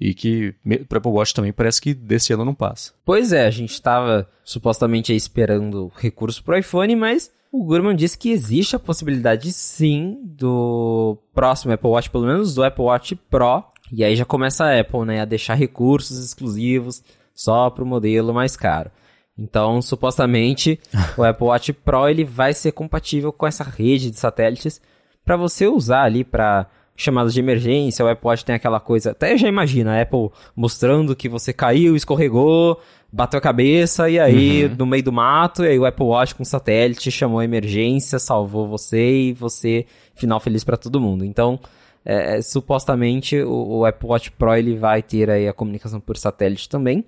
e 0.02 0.14
que 0.14 0.52
para 0.88 0.98
Apple 0.98 1.12
Watch 1.12 1.32
também 1.32 1.52
parece 1.52 1.80
que 1.80 1.94
desse 1.94 2.32
ano 2.32 2.44
não 2.44 2.56
passa. 2.56 2.92
Pois 3.04 3.32
é, 3.32 3.46
a 3.46 3.50
gente 3.50 3.70
estava 3.70 4.28
supostamente 4.42 5.14
esperando 5.14 5.92
recurso 5.94 6.42
para 6.42 6.56
o 6.56 6.58
iPhone, 6.58 6.96
mas 6.96 7.30
o 7.52 7.64
Gurman 7.64 7.94
disse 7.94 8.18
que 8.18 8.32
existe 8.32 8.74
a 8.74 8.80
possibilidade 8.80 9.52
sim 9.52 10.18
do 10.24 11.16
próximo 11.32 11.72
Apple 11.72 11.88
Watch, 11.88 12.10
pelo 12.10 12.26
menos 12.26 12.52
do 12.52 12.64
Apple 12.64 12.82
Watch 12.82 13.14
Pro, 13.14 13.62
e 13.92 14.02
aí 14.02 14.16
já 14.16 14.24
começa 14.24 14.64
a 14.64 14.80
Apple 14.80 15.04
né, 15.04 15.20
a 15.20 15.24
deixar 15.24 15.54
recursos 15.54 16.18
exclusivos 16.18 17.00
só 17.32 17.70
para 17.70 17.84
o 17.84 17.86
modelo 17.86 18.34
mais 18.34 18.56
caro. 18.56 18.90
Então, 19.38 19.80
supostamente, 19.80 20.80
o 21.16 21.22
Apple 21.22 21.46
Watch 21.46 21.72
Pro 21.74 22.08
ele 22.08 22.24
vai 22.24 22.52
ser 22.52 22.72
compatível 22.72 23.32
com 23.32 23.46
essa 23.46 23.62
rede 23.62 24.10
de 24.10 24.18
satélites 24.18 24.82
para 25.24 25.36
você 25.36 25.68
usar 25.68 26.02
ali 26.02 26.24
para 26.24 26.66
chamadas 27.02 27.34
de 27.34 27.40
emergência, 27.40 28.04
o 28.04 28.08
Apple 28.08 28.28
Watch 28.28 28.44
tem 28.44 28.54
aquela 28.54 28.80
coisa, 28.80 29.10
até 29.10 29.36
já 29.36 29.48
imagina, 29.48 29.96
a 29.96 30.02
Apple 30.02 30.30
mostrando 30.54 31.16
que 31.16 31.28
você 31.28 31.52
caiu, 31.52 31.96
escorregou, 31.96 32.80
bateu 33.12 33.38
a 33.38 33.40
cabeça 33.40 34.08
e 34.08 34.18
aí 34.18 34.64
uhum. 34.64 34.76
no 34.78 34.86
meio 34.86 35.02
do 35.02 35.12
mato, 35.12 35.64
e 35.64 35.68
aí 35.68 35.78
o 35.78 35.84
Apple 35.84 36.06
Watch 36.06 36.34
com 36.34 36.44
satélite 36.44 37.10
chamou 37.10 37.40
a 37.40 37.44
emergência, 37.44 38.18
salvou 38.18 38.66
você 38.66 39.28
e 39.28 39.32
você, 39.32 39.84
final 40.14 40.40
feliz 40.40 40.64
para 40.64 40.76
todo 40.76 41.00
mundo. 41.00 41.24
Então, 41.24 41.60
é, 42.04 42.38
é, 42.38 42.42
supostamente 42.42 43.40
o, 43.40 43.78
o, 43.78 43.84
Apple 43.84 44.08
Watch 44.08 44.30
Pro 44.32 44.54
ele 44.54 44.76
vai 44.76 45.02
ter 45.02 45.30
aí 45.30 45.46
a 45.46 45.52
comunicação 45.52 46.00
por 46.00 46.16
satélite 46.16 46.68
também. 46.68 47.04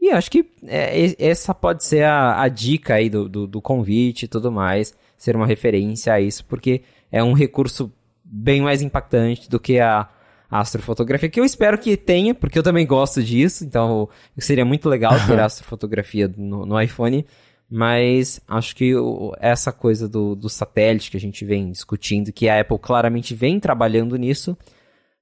E 0.00 0.10
acho 0.10 0.30
que 0.30 0.46
é, 0.66 1.14
essa 1.18 1.52
pode 1.52 1.82
ser 1.82 2.04
a, 2.04 2.40
a 2.40 2.48
dica 2.48 2.94
aí 2.94 3.10
do, 3.10 3.28
do, 3.28 3.46
do 3.46 3.60
convite 3.60 4.24
e 4.24 4.28
tudo 4.28 4.52
mais, 4.52 4.94
ser 5.16 5.34
uma 5.34 5.46
referência 5.46 6.12
a 6.12 6.20
isso, 6.20 6.44
porque 6.44 6.82
é 7.10 7.22
um 7.22 7.32
recurso 7.32 7.90
bem 8.30 8.60
mais 8.60 8.82
impactante 8.82 9.48
do 9.48 9.58
que 9.58 9.80
a 9.80 10.08
astrofotografia, 10.50 11.28
que 11.28 11.40
eu 11.40 11.44
espero 11.44 11.78
que 11.78 11.96
tenha, 11.96 12.34
porque 12.34 12.58
eu 12.58 12.62
também 12.62 12.86
gosto 12.86 13.22
disso, 13.22 13.64
então 13.64 14.08
seria 14.38 14.64
muito 14.64 14.88
legal 14.88 15.12
ter 15.26 15.38
astrofotografia 15.38 16.32
no, 16.36 16.64
no 16.64 16.80
iPhone, 16.80 17.26
mas 17.70 18.40
acho 18.48 18.74
que 18.74 18.94
o, 18.94 19.34
essa 19.40 19.70
coisa 19.72 20.08
do, 20.08 20.34
do 20.34 20.48
satélite 20.48 21.10
que 21.10 21.16
a 21.16 21.20
gente 21.20 21.44
vem 21.44 21.70
discutindo, 21.70 22.32
que 22.32 22.48
a 22.48 22.60
Apple 22.60 22.78
claramente 22.78 23.34
vem 23.34 23.60
trabalhando 23.60 24.16
nisso, 24.16 24.56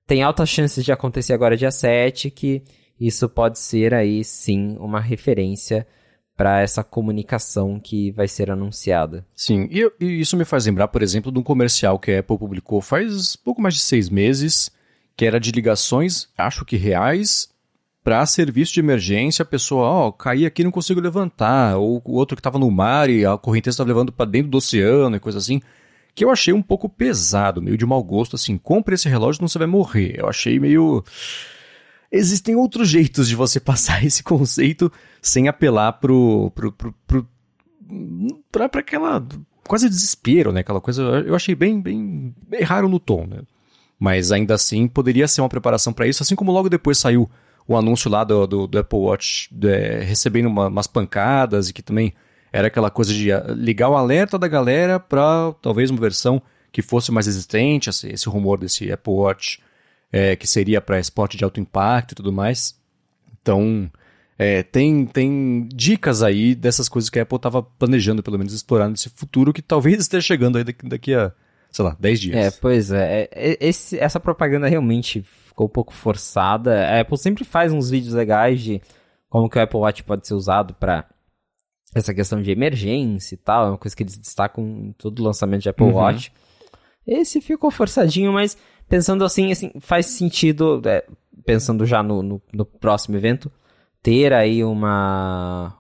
tem 0.07 0.22
altas 0.22 0.48
chances 0.48 0.84
de 0.84 0.92
acontecer 0.92 1.32
agora 1.32 1.57
dia 1.57 1.72
7, 1.72 2.30
que 2.30 2.62
isso 2.98 3.28
pode 3.28 3.59
ser 3.59 3.92
aí 3.92 4.22
sim 4.22 4.76
uma 4.78 5.00
referência 5.00 5.86
para 6.37 6.61
essa 6.61 6.84
comunicação 6.84 7.80
que 7.80 8.11
vai 8.11 8.28
ser 8.28 8.51
anunciada. 8.51 9.24
Sim, 9.34 9.68
e, 9.70 9.91
e, 9.99 10.20
isso 10.20 10.37
me 10.37 10.45
faz 10.45 10.66
lembrar, 10.66 10.89
por 10.89 11.03
exemplo, 11.03 11.32
de 11.32 11.39
um 11.39 11.43
comercial 11.43 11.99
que 11.99 12.12
a 12.12 12.20
Apple 12.20 12.39
publicou 12.39 12.80
faz 12.80 13.34
pouco 13.37 13.62
mais 13.62 13.74
de 13.74 13.80
seis 13.80 14.11
meses, 14.11 14.70
que 15.16 15.24
era 15.24 15.41
de 15.41 15.51
ligações, 15.51 16.28
acho 16.37 16.64
que 16.64 16.76
reais, 16.76 17.49
para 18.05 18.24
serviço 18.26 18.74
de 18.74 18.80
emergência, 18.80 19.43
a 19.43 19.47
pessoa, 19.47 19.89
ó, 19.89 20.09
oh, 20.09 20.12
caí 20.12 20.45
aqui 20.45 20.62
não 20.62 20.70
consigo 20.70 21.01
levantar, 21.01 21.76
ou 21.76 22.03
o 22.05 22.12
outro 22.12 22.37
que 22.37 22.41
estava 22.41 22.59
no 22.59 22.70
mar 22.70 23.09
e 23.09 23.24
a 23.24 23.37
correnteza 23.39 23.74
estava 23.74 23.89
levando 23.89 24.12
para 24.12 24.30
dentro 24.30 24.51
do 24.51 24.59
oceano 24.59 25.16
e 25.16 25.20
coisa 25.20 25.39
assim, 25.39 25.61
que 26.14 26.24
eu 26.24 26.30
achei 26.30 26.53
um 26.53 26.62
pouco 26.62 26.89
pesado, 26.89 27.61
meio 27.62 27.76
de 27.76 27.87
mau 27.87 28.03
gosto, 28.05 28.37
assim, 28.37 28.57
compre 28.59 28.95
esse 28.95 29.09
relógio 29.09 29.41
não 29.41 29.49
você 29.49 29.59
vai 29.59 29.66
morrer. 29.66 30.14
Eu 30.18 30.28
achei 30.28 30.61
meio 30.61 31.03
existem 32.11 32.54
outros 32.57 32.88
jeitos 32.88 33.28
de 33.28 33.34
você 33.34 33.59
passar 33.61 34.04
esse 34.04 34.22
conceito 34.22 34.90
sem 35.20 35.48
apelar 35.48 35.94
pro, 35.94 36.50
pro, 36.54 36.72
pro, 36.72 36.94
pro 37.07 37.28
pra, 38.50 38.68
pra 38.68 38.80
aquela 38.80 39.24
quase 39.66 39.88
desespero, 39.88 40.52
né? 40.52 40.61
Aquela 40.61 40.80
coisa, 40.80 41.02
eu 41.02 41.34
achei 41.34 41.54
bem, 41.54 41.80
bem, 41.80 42.34
raro 42.62 42.88
no 42.88 42.98
tom, 42.98 43.26
né? 43.26 43.40
Mas 43.98 44.30
ainda 44.30 44.54
assim 44.54 44.86
poderia 44.86 45.26
ser 45.26 45.40
uma 45.40 45.48
preparação 45.48 45.92
para 45.92 46.07
isso, 46.07 46.22
assim 46.22 46.36
como 46.36 46.52
logo 46.52 46.68
depois 46.68 46.98
saiu 46.98 47.28
o 47.66 47.76
anúncio 47.76 48.11
lá 48.11 48.22
do, 48.22 48.46
do, 48.46 48.66
do 48.66 48.78
Apple 48.78 48.98
Watch 48.98 49.50
é, 49.64 50.00
recebendo 50.04 50.46
uma, 50.46 50.68
umas 50.68 50.86
pancadas 50.86 51.68
e 51.68 51.72
que 51.72 51.82
também 51.82 52.14
era 52.52 52.68
aquela 52.68 52.90
coisa 52.90 53.12
de 53.12 53.32
ah, 53.32 53.44
ligar 53.48 53.88
o 53.88 53.96
alerta 53.96 54.38
da 54.38 54.46
galera 54.46 55.00
para 55.00 55.52
talvez 55.61 55.90
uma 55.90 56.00
versão 56.00 56.40
que 56.70 56.82
fosse 56.82 57.11
mais 57.11 57.26
resistente, 57.26 57.90
esse, 57.90 58.09
esse 58.09 58.28
rumor 58.28 58.59
desse 58.59 58.92
Apple 58.92 59.12
Watch 59.12 59.61
é, 60.12 60.36
que 60.36 60.46
seria 60.46 60.80
para 60.80 60.98
esporte 60.98 61.36
de 61.36 61.44
alto 61.44 61.61
impacto 61.61 62.12
e 62.12 62.14
tudo 62.14 62.32
mais. 62.32 62.74
Então, 63.40 63.90
é, 64.38 64.62
tem, 64.62 65.07
tem 65.07 65.68
dicas 65.72 66.22
aí 66.22 66.54
dessas 66.54 66.88
coisas 66.88 67.09
que 67.09 67.18
a 67.18 67.22
Apple 67.22 67.36
estava 67.36 67.62
planejando, 67.62 68.22
pelo 68.22 68.38
menos, 68.38 68.52
explorar 68.52 68.88
nesse 68.88 69.09
futuro, 69.11 69.52
que 69.52 69.62
talvez 69.62 69.98
esteja 70.00 70.26
chegando 70.26 70.59
aí 70.59 70.64
daqui, 70.64 70.88
daqui 70.88 71.14
a, 71.14 71.32
sei 71.70 71.84
lá, 71.84 71.96
10 71.98 72.20
dias. 72.20 72.36
É, 72.36 72.50
pois 72.50 72.90
é. 72.90 73.28
é 73.32 73.59
esse, 73.61 73.98
essa 73.98 74.20
propaganda 74.20 74.68
realmente 74.68 75.22
ficou 75.22 75.66
um 75.66 75.70
pouco 75.70 75.92
forçada. 75.92 76.86
A 76.86 77.00
Apple 77.00 77.18
sempre 77.18 77.44
faz 77.44 77.72
uns 77.72 77.90
vídeos 77.90 78.14
legais 78.14 78.61
de 78.61 78.80
como 79.28 79.48
que 79.48 79.59
o 79.59 79.62
Apple 79.62 79.80
Watch 79.80 80.04
pode 80.04 80.26
ser 80.26 80.34
usado 80.34 80.74
para 80.74 81.07
essa 81.94 82.12
questão 82.12 82.42
de 82.42 82.50
emergência 82.50 83.34
e 83.34 83.38
tal, 83.38 83.66
é 83.66 83.68
uma 83.70 83.78
coisa 83.78 83.96
que 83.96 84.02
eles 84.02 84.18
destacam 84.18 84.64
em 84.64 84.92
todo 84.92 85.20
o 85.20 85.24
lançamento 85.24 85.62
de 85.62 85.70
Apple 85.70 85.86
uhum. 85.86 85.94
Watch. 85.94 86.30
Esse 87.07 87.40
ficou 87.40 87.70
forçadinho, 87.70 88.32
mas 88.32 88.57
pensando 88.89 89.24
assim, 89.24 89.53
assim 89.53 89.72
faz 89.80 90.07
sentido, 90.07 90.80
é, 90.84 91.05
pensando 91.45 91.84
já 91.84 92.03
no, 92.03 92.22
no, 92.22 92.43
no, 92.53 92.64
próximo 92.64 93.16
evento, 93.16 93.51
ter 94.03 94.32
aí 94.32 94.62
uma, 94.64 95.76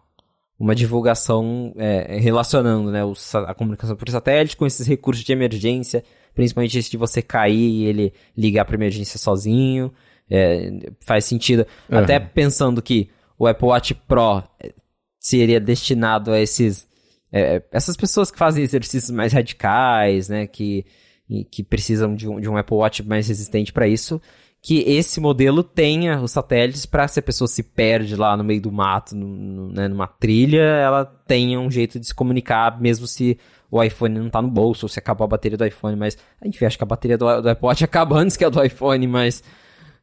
uma 0.58 0.74
divulgação 0.74 1.72
é, 1.76 2.18
relacionando 2.18 2.90
né, 2.90 3.04
o, 3.04 3.14
a 3.46 3.54
comunicação 3.54 3.96
por 3.96 4.08
satélite 4.10 4.56
com 4.56 4.66
esses 4.66 4.86
recursos 4.86 5.24
de 5.24 5.32
emergência, 5.32 6.04
principalmente 6.34 6.78
esse 6.78 6.90
de 6.90 6.96
você 6.96 7.22
cair 7.22 7.56
e 7.56 7.84
ele 7.84 8.12
ligar 8.36 8.64
para 8.64 8.76
emergência 8.76 9.18
sozinho. 9.18 9.92
É, 10.28 10.90
faz 11.06 11.24
sentido. 11.24 11.64
Uhum. 11.88 11.98
Até 11.98 12.18
pensando 12.18 12.82
que 12.82 13.08
o 13.38 13.46
Apple 13.46 13.68
Watch 13.68 13.94
Pro 13.94 14.42
é, 14.60 14.72
seria 15.20 15.60
destinado 15.60 16.32
a 16.32 16.40
esses 16.40 16.88
é, 17.32 17.62
essas 17.70 17.96
pessoas 17.96 18.30
que 18.30 18.38
fazem 18.38 18.64
exercícios 18.64 19.10
mais 19.10 19.32
radicais, 19.32 20.28
né, 20.28 20.46
que 20.46 20.86
e 21.28 21.44
que 21.44 21.62
precisam 21.62 22.14
de 22.14 22.28
um, 22.28 22.40
de 22.40 22.48
um 22.48 22.56
Apple 22.56 22.76
Watch 22.76 23.02
mais 23.02 23.28
resistente 23.28 23.72
para 23.72 23.88
isso, 23.88 24.20
que 24.62 24.80
esse 24.80 25.20
modelo 25.20 25.62
tenha 25.62 26.20
os 26.20 26.32
satélites 26.32 26.86
para 26.86 27.06
se 27.06 27.20
a 27.20 27.22
pessoa 27.22 27.46
se 27.46 27.62
perde 27.62 28.16
lá 28.16 28.36
no 28.36 28.42
meio 28.42 28.60
do 28.60 28.72
mato, 28.72 29.14
no, 29.14 29.26
no, 29.26 29.68
né, 29.72 29.88
numa 29.88 30.06
trilha, 30.06 30.62
ela 30.62 31.04
tenha 31.04 31.60
um 31.60 31.70
jeito 31.70 32.00
de 32.00 32.06
se 32.06 32.14
comunicar, 32.14 32.80
mesmo 32.80 33.06
se 33.06 33.38
o 33.70 33.82
iPhone 33.82 34.18
não 34.18 34.30
tá 34.30 34.40
no 34.40 34.48
bolso, 34.48 34.86
ou 34.86 34.88
se 34.88 34.98
acabou 34.98 35.24
a 35.24 35.28
bateria 35.28 35.58
do 35.58 35.66
iPhone, 35.66 35.96
mas 35.96 36.16
enfim, 36.44 36.64
acho 36.64 36.78
que 36.78 36.84
a 36.84 36.86
bateria 36.86 37.18
do, 37.18 37.42
do 37.42 37.48
Apple 37.48 37.66
Watch 37.66 37.82
acaba 37.84 38.16
antes 38.16 38.36
que 38.36 38.44
a 38.44 38.48
do 38.48 38.62
iPhone, 38.64 39.06
mas 39.06 39.42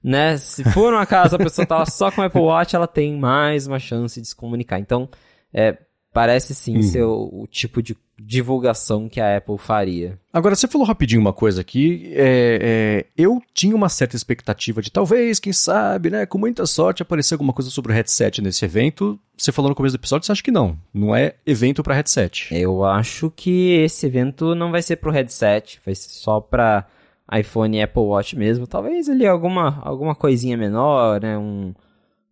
né, 0.04 0.38
se 0.38 0.64
for 0.66 0.94
uma 0.94 1.06
casa 1.06 1.38
a 1.38 1.40
pessoa 1.40 1.66
tá 1.66 1.86
só 1.86 2.12
com 2.12 2.22
o 2.22 2.24
Apple 2.24 2.42
Watch, 2.42 2.76
ela 2.76 2.88
tem 2.88 3.18
mais 3.18 3.68
uma 3.68 3.80
chance 3.80 4.20
de 4.20 4.28
se 4.28 4.36
comunicar. 4.36 4.80
Então, 4.80 5.10
é, 5.54 5.78
parece 6.14 6.54
sim 6.54 6.78
uhum. 6.78 6.84
ser 6.84 7.04
o, 7.04 7.30
o, 7.42 7.48
tipo 7.48 7.82
de 7.82 7.96
divulgação 8.20 9.10
que 9.10 9.20
a 9.20 9.38
Apple 9.38 9.58
faria. 9.58 10.20
Agora, 10.32 10.56
você 10.56 10.68
falou 10.68 10.86
rapidinho 10.86 11.22
uma 11.22 11.34
coisa 11.34 11.62
aqui. 11.62 12.12
É, 12.14 12.60
é, 12.62 13.06
eu 13.18 13.42
tinha 13.54 13.76
uma 13.76 13.90
certa 13.90 14.16
expectativa 14.16 14.82
de 14.82 14.92
talvez, 14.92 15.40
quem 15.40 15.52
sabe, 15.52 16.10
né, 16.10 16.26
com 16.26 16.38
muita 16.38 16.66
sorte, 16.66 17.02
aparecer 17.02 17.34
alguma 17.34 17.54
coisa 17.54 17.70
sobre 17.70 17.92
o 17.92 17.96
headset 17.96 18.42
nesse 18.42 18.64
evento. 18.66 19.20
Você 19.38 19.52
falou 19.52 19.70
no 19.70 19.76
começo 19.76 19.96
do 19.98 20.00
episódio, 20.00 20.26
você 20.26 20.32
acha 20.32 20.44
que 20.44 20.52
não? 20.52 20.78
Não 20.94 21.16
é 21.16 21.36
evento 21.46 21.84
para 21.84 21.96
headset? 21.96 22.48
Eu 22.52 22.84
acho 22.84 23.32
que 23.36 23.74
esse 23.84 24.06
evento 24.06 24.54
não 24.56 24.72
vai 24.72 24.82
ser 24.82 24.98
pro 24.98 25.12
headset, 25.12 25.80
vai 25.86 25.96
ser 25.96 26.10
só 26.10 26.40
para 26.40 26.86
iPhone 27.34 27.78
e 27.78 27.82
Apple 27.82 28.04
Watch 28.04 28.36
mesmo. 28.36 28.68
Talvez 28.68 29.10
ali 29.10 29.26
alguma, 29.26 29.80
alguma 29.82 30.14
coisinha 30.14 30.56
menor, 30.56 31.20
né, 31.22 31.38
um 31.38 31.74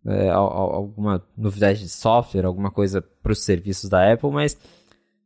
é, 0.04 0.30
alguma 0.30 1.22
novidade 1.36 1.80
de 1.80 1.88
software, 1.88 2.44
alguma 2.44 2.70
coisa 2.70 3.02
para 3.22 3.32
os 3.32 3.44
serviços 3.44 3.88
da 3.88 4.12
Apple, 4.12 4.30
mas 4.30 4.56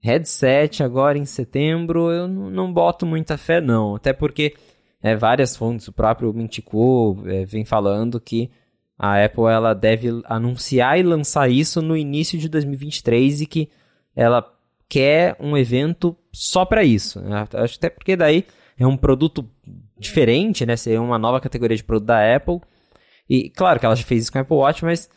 Headset 0.01 0.83
agora 0.83 1.19
em 1.19 1.25
setembro, 1.25 2.11
eu 2.11 2.29
não 2.29 2.73
boto 2.73 3.05
muita 3.05 3.37
fé 3.37 3.61
não, 3.61 3.97
até 3.97 4.13
porque 4.13 4.55
é, 5.03 5.17
várias 5.17 5.57
fontes, 5.57 5.89
o 5.89 5.93
próprio 5.93 6.33
Mintico 6.33 7.23
é, 7.27 7.45
vem 7.45 7.65
falando 7.65 8.21
que 8.21 8.51
a 8.99 9.25
Apple 9.25 9.45
ela 9.45 9.75
deve 9.75 10.09
anunciar 10.25 10.99
e 10.99 11.03
lançar 11.03 11.51
isso 11.51 11.83
no 11.83 11.97
início 11.97 12.39
de 12.39 12.49
2023 12.49 13.43
e 13.43 13.47
que 13.47 13.69
ela 14.15 14.45
quer 14.89 15.37
um 15.39 15.57
evento 15.57 16.17
só 16.33 16.65
para 16.65 16.83
isso. 16.83 17.21
Acho 17.53 17.77
até 17.77 17.91
porque 17.91 18.17
daí 18.17 18.47
é 18.79 18.87
um 18.87 18.97
produto 18.97 19.49
diferente, 19.99 20.65
né? 20.65 20.77
Seria 20.77 21.01
uma 21.01 21.19
nova 21.19 21.41
categoria 21.41 21.77
de 21.77 21.85
produto 21.85 22.07
da 22.07 22.37
Apple. 22.37 22.61
E 23.29 23.51
claro 23.51 23.79
que 23.79 23.87
ela 23.87 23.97
já 23.97 24.05
fez 24.05 24.23
isso 24.23 24.33
com 24.33 24.39
o 24.39 24.43
Apple 24.43 24.57
Watch, 24.57 24.85
mas 24.85 25.11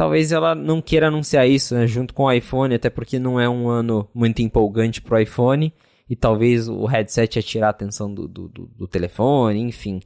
talvez 0.00 0.32
ela 0.32 0.54
não 0.54 0.80
queira 0.80 1.08
anunciar 1.08 1.46
isso 1.46 1.74
né, 1.74 1.86
junto 1.86 2.14
com 2.14 2.22
o 2.22 2.32
iPhone, 2.32 2.74
até 2.74 2.88
porque 2.88 3.18
não 3.18 3.38
é 3.38 3.46
um 3.46 3.68
ano 3.68 4.08
muito 4.14 4.40
empolgante 4.40 5.02
pro 5.02 5.20
iPhone. 5.20 5.74
E 6.08 6.16
talvez 6.16 6.70
o 6.70 6.86
headset 6.86 7.38
ia 7.38 7.42
tirar 7.42 7.66
a 7.66 7.70
atenção 7.70 8.12
do, 8.12 8.26
do, 8.26 8.48
do, 8.48 8.66
do 8.66 8.88
telefone, 8.88 9.60
enfim. 9.60 10.00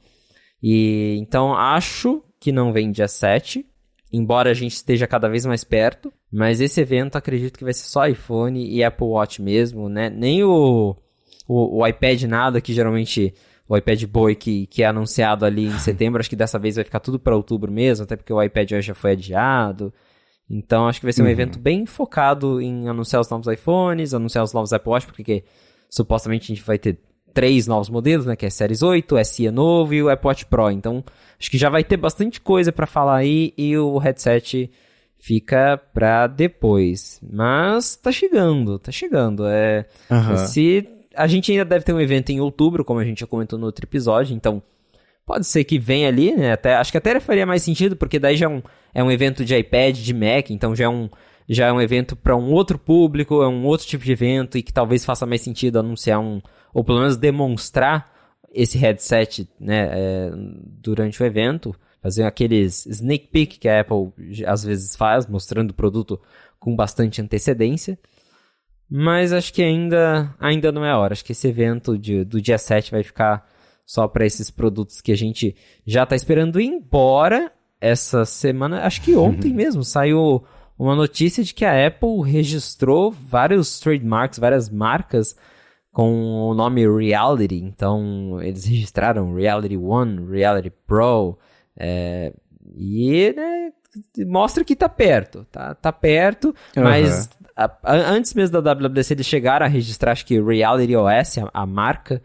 E 0.61 1.15
então 1.17 1.55
acho 1.55 2.21
que 2.41 2.51
não 2.51 2.73
vem 2.73 2.91
dia 2.91 3.07
7, 3.07 3.65
embora 4.11 4.51
a 4.51 4.53
gente 4.53 4.73
esteja 4.73 5.07
cada 5.07 5.29
vez 5.29 5.45
mais 5.45 5.63
perto. 5.63 6.11
Mas 6.29 6.59
esse 6.59 6.81
evento 6.81 7.15
acredito 7.15 7.57
que 7.57 7.63
vai 7.63 7.73
ser 7.73 7.87
só 7.87 8.05
iPhone 8.05 8.69
e 8.69 8.83
Apple 8.83 9.07
Watch 9.07 9.41
mesmo, 9.41 9.87
né? 9.87 10.09
Nem 10.09 10.43
o, 10.43 10.93
o, 11.47 11.79
o 11.79 11.87
iPad 11.87 12.23
nada, 12.23 12.59
que 12.59 12.73
geralmente 12.73 13.33
o 13.67 13.75
iPad 13.75 14.03
Boy 14.05 14.35
que, 14.35 14.67
que 14.67 14.83
é 14.83 14.85
anunciado 14.85 15.45
ali 15.45 15.65
em 15.65 15.79
setembro, 15.79 16.19
acho 16.19 16.29
que 16.29 16.35
dessa 16.35 16.59
vez 16.59 16.75
vai 16.75 16.85
ficar 16.85 16.99
tudo 16.99 17.19
para 17.19 17.35
outubro 17.35 17.71
mesmo, 17.71 18.03
até 18.03 18.15
porque 18.15 18.31
o 18.31 18.41
iPad 18.41 18.71
hoje 18.73 18.87
já 18.87 18.95
foi 18.95 19.11
adiado. 19.11 19.93
Então 20.49 20.87
acho 20.87 20.99
que 20.99 21.05
vai 21.05 21.13
ser 21.13 21.23
um 21.23 21.25
uhum. 21.25 21.31
evento 21.31 21.57
bem 21.57 21.85
focado 21.85 22.61
em 22.61 22.87
anunciar 22.87 23.21
os 23.21 23.29
novos 23.29 23.47
iPhones, 23.47 24.13
anunciar 24.13 24.43
os 24.43 24.53
novos 24.53 24.71
Apple 24.71 24.91
Watch, 24.91 25.07
porque 25.07 25.43
supostamente 25.89 26.51
a 26.51 26.55
gente 26.55 26.65
vai 26.65 26.77
ter 26.77 26.99
três 27.33 27.67
novos 27.67 27.89
modelos, 27.89 28.25
né? 28.25 28.35
Que 28.35 28.45
é 28.45 28.49
Series 28.49 28.81
8, 28.81 29.23
SE 29.25 29.51
novo 29.51 29.93
e 29.93 30.01
o 30.01 30.09
Apple 30.09 30.27
Watch 30.27 30.45
Pro. 30.45 30.71
Então, 30.71 31.03
acho 31.39 31.51
que 31.51 31.57
já 31.57 31.69
vai 31.69 31.83
ter 31.83 31.97
bastante 31.97 32.39
coisa 32.39 32.71
para 32.71 32.85
falar 32.85 33.17
aí 33.17 33.53
e 33.57 33.77
o 33.77 33.97
headset 33.97 34.71
fica 35.17 35.77
pra 35.93 36.27
depois. 36.27 37.19
Mas 37.27 37.95
tá 37.97 38.11
chegando, 38.11 38.79
tá 38.79 38.91
chegando. 38.91 39.45
É, 39.47 39.85
uhum. 40.09 40.37
Se 40.37 40.87
a 41.15 41.27
gente 41.27 41.51
ainda 41.51 41.65
deve 41.65 41.85
ter 41.85 41.93
um 41.93 41.99
evento 41.99 42.31
em 42.31 42.39
outubro, 42.39 42.83
como 42.83 42.99
a 42.99 43.03
gente 43.03 43.19
já 43.19 43.27
comentou 43.27 43.57
no 43.57 43.65
outro 43.65 43.85
episódio, 43.85 44.35
então 44.35 44.61
pode 45.25 45.45
ser 45.45 45.63
que 45.63 45.79
venha 45.79 46.07
ali, 46.07 46.35
né? 46.35 46.53
Até, 46.53 46.75
acho 46.75 46.91
que 46.91 46.97
até 46.97 47.19
faria 47.19 47.45
mais 47.45 47.63
sentido, 47.63 47.95
porque 47.95 48.19
daí 48.19 48.37
já 48.37 48.45
é 48.45 48.49
um, 48.49 48.61
é 48.93 49.03
um 49.03 49.11
evento 49.11 49.43
de 49.43 49.55
iPad, 49.55 49.97
de 49.97 50.13
Mac, 50.13 50.49
então 50.49 50.75
já 50.75 50.85
é 50.85 50.89
um, 50.89 51.09
já 51.49 51.67
é 51.67 51.73
um 51.73 51.81
evento 51.81 52.15
para 52.15 52.35
um 52.35 52.51
outro 52.51 52.77
público, 52.77 53.41
é 53.41 53.47
um 53.47 53.65
outro 53.65 53.87
tipo 53.87 54.03
de 54.03 54.11
evento 54.11 54.57
e 54.57 54.63
que 54.63 54.73
talvez 54.73 55.03
faça 55.03 55.25
mais 55.25 55.41
sentido 55.41 55.79
anunciar 55.79 56.19
um, 56.19 56.41
ou 56.73 56.83
pelo 56.83 56.99
menos 56.99 57.17
demonstrar 57.17 58.13
esse 58.53 58.77
headset 58.77 59.47
né, 59.59 59.89
é, 59.91 60.31
durante 60.81 61.21
o 61.21 61.25
evento, 61.25 61.75
fazer 62.01 62.23
aqueles 62.23 62.85
sneak 62.85 63.27
peek 63.27 63.59
que 63.59 63.67
a 63.67 63.81
Apple 63.81 64.13
às 64.45 64.63
vezes 64.63 64.95
faz, 64.95 65.27
mostrando 65.27 65.71
o 65.71 65.73
produto 65.73 66.19
com 66.59 66.75
bastante 66.75 67.21
antecedência. 67.21 67.97
Mas 68.89 69.33
acho 69.33 69.53
que 69.53 69.63
ainda, 69.63 70.33
ainda 70.39 70.71
não 70.71 70.85
é 70.85 70.91
a 70.91 70.97
hora. 70.97 71.13
Acho 71.13 71.25
que 71.25 71.31
esse 71.31 71.47
evento 71.47 71.97
de, 71.97 72.23
do 72.23 72.41
dia 72.41 72.57
7 72.57 72.91
vai 72.91 73.03
ficar 73.03 73.47
só 73.85 74.07
para 74.07 74.25
esses 74.25 74.49
produtos 74.49 75.01
que 75.01 75.11
a 75.11 75.17
gente 75.17 75.55
já 75.85 76.03
está 76.03 76.15
esperando. 76.15 76.59
Embora 76.59 77.51
essa 77.79 78.25
semana, 78.25 78.85
acho 78.85 79.01
que 79.01 79.15
ontem 79.15 79.53
mesmo, 79.53 79.83
saiu 79.83 80.43
uma 80.77 80.95
notícia 80.95 81.43
de 81.43 81.53
que 81.53 81.65
a 81.65 81.87
Apple 81.87 82.21
registrou 82.23 83.11
vários 83.11 83.79
trademarks, 83.79 84.39
várias 84.39 84.69
marcas 84.69 85.35
com 85.91 86.49
o 86.49 86.53
nome 86.53 86.85
Reality. 86.87 87.55
Então, 87.55 88.41
eles 88.41 88.65
registraram 88.65 89.33
Reality 89.33 89.77
One, 89.77 90.29
Reality 90.29 90.69
Pro. 90.69 91.37
É, 91.77 92.33
e 92.75 93.33
né, 93.35 93.71
mostra 94.25 94.63
que 94.63 94.75
tá 94.75 94.89
perto. 94.89 95.45
Tá, 95.51 95.73
tá 95.73 95.93
perto, 95.93 96.53
uhum. 96.75 96.83
mas 96.83 97.29
a, 97.55 97.71
a, 97.83 97.95
antes 97.95 98.33
mesmo 98.33 98.61
da 98.61 98.73
WWDC 98.73 99.13
eles 99.13 99.25
chegaram 99.25 99.65
a 99.65 99.69
registrar, 99.69 100.11
acho 100.11 100.25
que 100.25 100.41
Reality 100.41 100.95
OS, 100.95 101.37
a, 101.37 101.49
a 101.53 101.65
marca. 101.65 102.21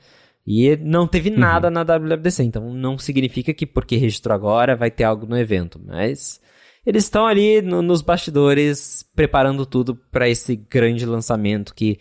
E 0.47 0.75
não 0.77 1.07
teve 1.07 1.31
uhum. 1.31 1.39
nada 1.39 1.69
uhum. 1.69 1.75
na 1.75 1.85
WWDC, 1.85 2.43
então 2.43 2.73
não 2.73 2.99
significa 2.99 3.55
que 3.55 3.67
porque 3.67 3.97
registrou 3.97 4.35
agora 4.35 4.75
vai 4.75 4.91
ter 4.91 5.05
algo 5.05 5.27
no 5.27 5.39
evento, 5.39 5.81
mas 5.85 6.41
eles 6.85 7.05
estão 7.05 7.27
ali 7.27 7.61
no, 7.63 7.83
nos 7.83 8.03
bastidores 8.03 9.05
preparando 9.15 9.67
tudo 9.67 9.95
para 9.95 10.29
esse 10.29 10.57
grande 10.57 11.05
lançamento 11.05 11.75
que 11.75 12.01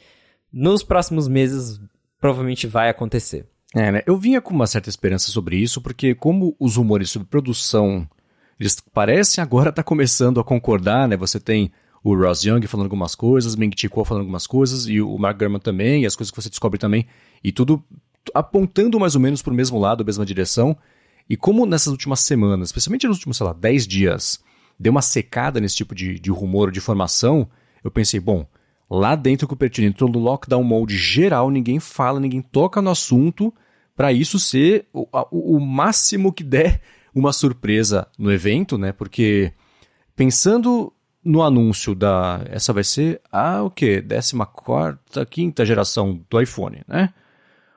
nos 0.51 0.81
próximos 0.83 1.27
meses 1.27 1.79
provavelmente 2.19 2.65
vai 2.65 2.89
acontecer. 2.89 3.45
É, 3.75 3.91
né? 3.91 4.01
Eu 4.05 4.17
vinha 4.17 4.41
com 4.41 4.53
uma 4.53 4.65
certa 4.65 4.89
esperança 4.89 5.29
sobre 5.31 5.57
isso, 5.57 5.81
porque 5.81 6.15
como 6.15 6.55
os 6.59 6.75
rumores 6.75 7.11
sobre 7.11 7.27
produção, 7.27 8.07
eles 8.59 8.81
parecem 8.93 9.43
agora 9.43 9.69
estar 9.69 9.83
tá 9.83 9.87
começando 9.87 10.39
a 10.39 10.43
concordar, 10.43 11.07
né? 11.07 11.15
Você 11.17 11.39
tem 11.39 11.71
o 12.03 12.15
Ross 12.15 12.43
Young 12.43 12.65
falando 12.67 12.85
algumas 12.85 13.15
coisas, 13.15 13.55
Ming 13.55 13.71
Chi 13.75 13.89
Kuo 13.89 14.05
falando 14.05 14.21
algumas 14.21 14.47
coisas, 14.47 14.87
e 14.87 15.01
o 15.01 15.17
Mark 15.17 15.37
Gurman 15.37 15.59
também, 15.59 16.03
e 16.03 16.05
as 16.05 16.15
coisas 16.15 16.31
que 16.31 16.41
você 16.41 16.49
descobre 16.49 16.79
também, 16.79 17.05
e 17.43 17.51
tudo 17.51 17.83
apontando 18.33 18.99
mais 18.99 19.15
ou 19.15 19.21
menos 19.21 19.41
para 19.41 19.51
o 19.51 19.55
mesmo 19.55 19.79
lado, 19.79 20.01
a 20.01 20.05
mesma 20.05 20.25
direção. 20.25 20.77
E 21.29 21.37
como 21.37 21.65
nessas 21.65 21.91
últimas 21.91 22.21
semanas, 22.21 22.69
especialmente 22.69 23.07
nos 23.07 23.17
últimos, 23.17 23.37
sei 23.37 23.45
lá, 23.45 23.53
10 23.53 23.87
dias, 23.87 24.43
deu 24.79 24.91
uma 24.91 25.01
secada 25.01 25.59
nesse 25.59 25.75
tipo 25.75 25.93
de, 25.93 26.19
de 26.19 26.31
rumor, 26.31 26.71
de 26.71 26.79
informação, 26.79 27.49
eu 27.83 27.91
pensei, 27.91 28.19
bom, 28.19 28.45
lá 28.89 29.15
dentro 29.15 29.47
com 29.47 29.53
o 29.53 29.55
Cupertino 29.55 29.87
entrou 29.87 30.09
no 30.09 30.19
lockdown 30.19 30.63
mode 30.63 30.97
geral, 30.97 31.51
ninguém 31.51 31.79
fala, 31.79 32.19
ninguém 32.19 32.41
toca 32.41 32.81
no 32.81 32.89
assunto, 32.89 33.53
para 33.95 34.11
isso 34.13 34.39
ser 34.39 34.87
o, 34.93 35.05
o, 35.29 35.59
máximo 35.59 36.31
que 36.31 36.43
der 36.43 36.81
uma 37.13 37.33
surpresa 37.33 38.07
no 38.17 38.31
evento, 38.31 38.77
né? 38.77 38.93
Porque 38.93 39.51
pensando 40.15 40.93
no 41.23 41.43
anúncio 41.43 41.93
da. 41.93 42.41
Essa 42.49 42.73
vai 42.73 42.83
ser 42.83 43.21
a 43.31 43.61
o 43.63 43.69
quê? 43.69 44.01
14, 44.01 44.35
quinta 45.29 45.65
geração 45.65 46.23
do 46.29 46.41
iPhone, 46.41 46.81
né? 46.87 47.13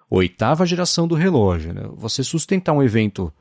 Oitava 0.09 0.67
geração 0.67 1.09
do 1.09 1.15
relógio, 1.15 1.73
né? 1.73 1.83
Você 1.95 2.23
sustentar 2.23 2.73
um 2.73 2.83
evento 2.83 3.33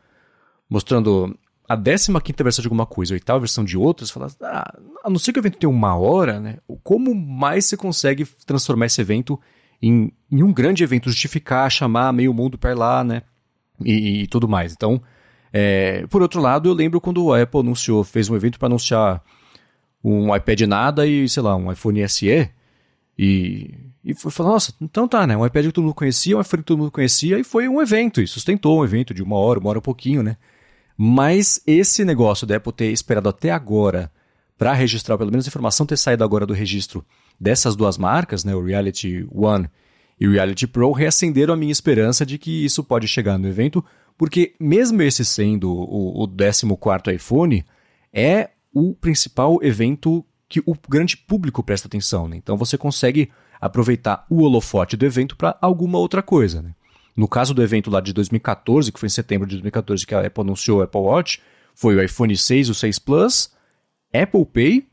mostrando 0.69 1.37
a 1.67 1.77
15 1.77 2.43
versão 2.43 2.61
de 2.61 2.67
alguma 2.67 2.85
coisa, 2.85 3.13
a 3.13 3.15
oitava 3.15 3.39
versão 3.39 3.63
de 3.63 3.77
outra, 3.77 4.05
você 4.05 4.11
fala, 4.11 4.29
ah, 4.41 4.77
a 5.03 5.09
não 5.09 5.17
ser 5.17 5.31
que 5.31 5.39
o 5.39 5.41
evento 5.41 5.57
tenha 5.57 5.69
uma 5.69 5.95
hora, 5.95 6.39
né? 6.39 6.57
Como 6.83 7.13
mais 7.15 7.65
você 7.65 7.77
consegue 7.77 8.25
transformar 8.45 8.87
esse 8.87 8.99
evento 8.99 9.39
em, 9.81 10.11
em 10.31 10.43
um 10.43 10.53
grande 10.53 10.83
evento, 10.83 11.09
justificar, 11.09 11.69
chamar 11.71 12.13
meio 12.13 12.33
mundo 12.33 12.57
para 12.57 12.73
lá, 12.73 13.03
né? 13.03 13.21
E, 13.83 14.23
e, 14.23 14.27
tudo 14.27 14.47
mais. 14.47 14.73
Então, 14.73 15.01
é, 15.51 16.05
por 16.07 16.21
outro 16.21 16.39
lado, 16.39 16.69
eu 16.69 16.73
lembro 16.73 17.01
quando 17.01 17.33
a 17.33 17.41
Apple 17.41 17.61
anunciou, 17.61 18.03
fez 18.03 18.29
um 18.29 18.35
evento 18.35 18.59
para 18.59 18.67
anunciar 18.67 19.23
um 20.03 20.35
iPad 20.35 20.61
nada 20.61 21.05
e, 21.07 21.27
sei 21.29 21.43
lá, 21.43 21.55
um 21.55 21.71
iPhone 21.71 22.07
SE. 22.09 22.49
E, 23.17 23.75
e 24.03 24.13
foi 24.13 24.31
falar, 24.31 24.51
nossa, 24.51 24.73
então 24.81 25.07
tá, 25.07 25.27
né? 25.27 25.37
Um 25.37 25.45
iPad 25.45 25.67
que 25.67 25.71
todo 25.71 25.83
mundo 25.83 25.93
conhecia, 25.93 26.37
um 26.37 26.41
iPhone 26.41 26.63
que 26.63 26.67
todo 26.67 26.79
mundo 26.79 26.91
conhecia, 26.91 27.37
e 27.39 27.43
foi 27.43 27.67
um 27.67 27.81
evento, 27.81 28.21
e 28.21 28.27
sustentou 28.27 28.79
um 28.79 28.83
evento 28.83 29.13
de 29.13 29.21
uma 29.21 29.35
hora, 29.37 29.59
uma 29.59 29.69
hora 29.69 29.79
e 29.79 29.81
pouquinho, 29.81 30.23
né? 30.23 30.37
Mas 30.97 31.61
esse 31.65 32.03
negócio 32.05 32.45
da 32.45 32.57
Apple 32.57 32.73
ter 32.73 32.91
esperado 32.91 33.29
até 33.29 33.51
agora 33.51 34.11
para 34.57 34.73
registrar, 34.73 35.17
pelo 35.17 35.31
menos 35.31 35.47
a 35.47 35.49
informação 35.49 35.85
ter 35.85 35.97
saído 35.97 36.23
agora 36.23 36.45
do 36.45 36.53
registro 36.53 37.03
dessas 37.39 37.75
duas 37.75 37.97
marcas, 37.97 38.43
né, 38.45 38.53
o 38.53 38.63
Reality 38.63 39.27
One 39.31 39.67
e 40.19 40.27
o 40.27 40.31
Reality 40.31 40.67
Pro, 40.67 40.91
reacenderam 40.91 41.55
a 41.55 41.57
minha 41.57 41.71
esperança 41.71 42.23
de 42.23 42.37
que 42.37 42.63
isso 42.63 42.83
pode 42.83 43.07
chegar 43.07 43.39
no 43.39 43.47
evento, 43.47 43.83
porque 44.15 44.53
mesmo 44.59 45.01
esse 45.01 45.25
sendo 45.25 45.71
o, 45.71 46.23
o 46.23 46.27
14º 46.27 47.11
iPhone, 47.11 47.65
é 48.13 48.51
o 48.73 48.93
principal 48.93 49.59
evento 49.61 50.25
que 50.47 50.59
o 50.65 50.75
grande 50.89 51.15
público 51.15 51.63
presta 51.63 51.87
atenção. 51.87 52.27
Né? 52.27 52.37
Então 52.37 52.57
você 52.57 52.77
consegue 52.77 53.31
aproveitar 53.59 54.25
o 54.29 54.41
holofote 54.41 54.97
do 54.97 55.05
evento 55.05 55.35
para 55.37 55.57
alguma 55.61 55.97
outra 55.97 56.21
coisa. 56.21 56.61
Né? 56.61 56.73
No 57.15 57.27
caso 57.27 57.53
do 57.53 57.63
evento 57.63 57.89
lá 57.89 58.01
de 58.01 58.13
2014, 58.13 58.91
que 58.91 58.99
foi 58.99 59.07
em 59.07 59.09
setembro 59.09 59.47
de 59.47 59.55
2014 59.55 60.05
que 60.05 60.15
a 60.15 60.25
Apple 60.25 60.41
anunciou 60.41 60.79
o 60.79 60.81
Apple 60.81 61.01
Watch, 61.01 61.41
foi 61.73 61.95
o 61.95 62.03
iPhone 62.03 62.35
6, 62.35 62.69
o 62.69 62.73
6 62.73 62.99
Plus, 62.99 63.51
Apple 64.13 64.45
Pay 64.45 64.87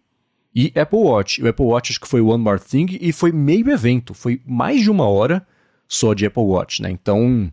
e 0.55 0.73
Apple 0.79 0.99
Watch. 0.99 1.43
O 1.43 1.49
Apple 1.49 1.67
Watch 1.67 1.93
acho 1.93 2.01
que 2.01 2.09
foi 2.09 2.21
One 2.21 2.43
More 2.43 2.61
Thing 2.61 2.99
e 3.01 3.13
foi 3.13 3.33
meio 3.33 3.71
evento, 3.71 4.15
foi 4.15 4.41
mais 4.47 4.83
de 4.83 4.91
uma 4.91 5.09
hora 5.09 5.47
só 5.89 6.15
de 6.15 6.27
Apple 6.27 6.43
Watch, 6.43 6.83
né? 6.83 6.91
Então, 6.91 7.51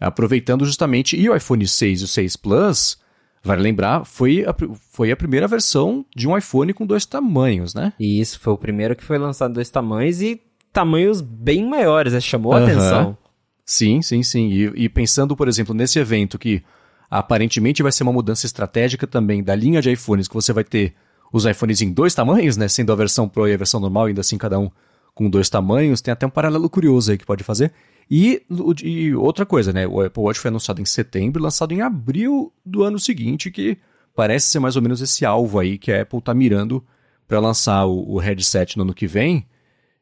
aproveitando 0.00 0.64
justamente, 0.64 1.16
e 1.16 1.28
o 1.28 1.34
iPhone 1.34 1.66
6 1.66 2.00
e 2.00 2.04
o 2.04 2.08
6 2.08 2.36
Plus, 2.36 2.98
vale 3.46 3.62
lembrar, 3.62 4.04
foi 4.04 4.44
a, 4.44 4.54
foi 4.90 5.10
a 5.10 5.16
primeira 5.16 5.48
versão 5.48 6.04
de 6.14 6.28
um 6.28 6.36
iPhone 6.36 6.72
com 6.72 6.84
dois 6.84 7.06
tamanhos, 7.06 7.74
né? 7.74 7.92
E 7.98 8.20
isso, 8.20 8.38
foi 8.40 8.52
o 8.52 8.58
primeiro 8.58 8.94
que 8.94 9.04
foi 9.04 9.18
lançado 9.18 9.54
dois 9.54 9.70
tamanhos 9.70 10.20
e 10.20 10.40
tamanhos 10.72 11.20
bem 11.20 11.66
maiores, 11.66 12.12
né? 12.12 12.20
chamou 12.20 12.52
a 12.52 12.62
atenção. 12.62 13.16
Sim, 13.64 14.02
sim, 14.02 14.22
sim. 14.22 14.48
E, 14.48 14.84
e, 14.84 14.88
pensando, 14.88 15.34
por 15.34 15.48
exemplo, 15.48 15.74
nesse 15.74 15.98
evento 15.98 16.38
que 16.38 16.62
aparentemente 17.10 17.82
vai 17.82 17.90
ser 17.90 18.02
uma 18.02 18.12
mudança 18.12 18.46
estratégica 18.46 19.06
também 19.06 19.42
da 19.42 19.54
linha 19.54 19.80
de 19.80 19.90
iPhones, 19.90 20.28
que 20.28 20.34
você 20.34 20.52
vai 20.52 20.64
ter 20.64 20.94
os 21.32 21.44
iPhones 21.44 21.80
em 21.80 21.92
dois 21.92 22.14
tamanhos, 22.14 22.56
né? 22.56 22.68
Sendo 22.68 22.92
a 22.92 22.96
versão 22.96 23.28
Pro 23.28 23.48
e 23.48 23.54
a 23.54 23.56
versão 23.56 23.80
normal, 23.80 24.06
ainda 24.06 24.20
assim 24.20 24.38
cada 24.38 24.58
um 24.58 24.70
com 25.14 25.30
dois 25.30 25.48
tamanhos, 25.48 26.02
tem 26.02 26.12
até 26.12 26.26
um 26.26 26.30
paralelo 26.30 26.68
curioso 26.68 27.10
aí 27.10 27.18
que 27.18 27.24
pode 27.24 27.42
fazer. 27.42 27.72
E, 28.10 28.42
e, 28.82 29.14
outra 29.14 29.44
coisa, 29.44 29.72
né? 29.72 29.86
O 29.86 30.00
Apple 30.00 30.22
Watch 30.22 30.38
foi 30.38 30.48
anunciado 30.48 30.80
em 30.80 30.84
setembro 30.84 31.42
lançado 31.42 31.72
em 31.72 31.80
abril 31.80 32.52
do 32.64 32.84
ano 32.84 32.98
seguinte, 32.98 33.50
que 33.50 33.78
parece 34.14 34.48
ser 34.48 34.60
mais 34.60 34.76
ou 34.76 34.82
menos 34.82 35.00
esse 35.00 35.24
alvo 35.24 35.58
aí 35.58 35.76
que 35.76 35.92
a 35.92 36.02
Apple 36.02 36.20
tá 36.20 36.32
mirando 36.32 36.84
para 37.26 37.40
lançar 37.40 37.84
o, 37.84 38.14
o, 38.14 38.18
headset 38.18 38.76
no 38.76 38.84
ano 38.84 38.94
que 38.94 39.06
vem. 39.06 39.46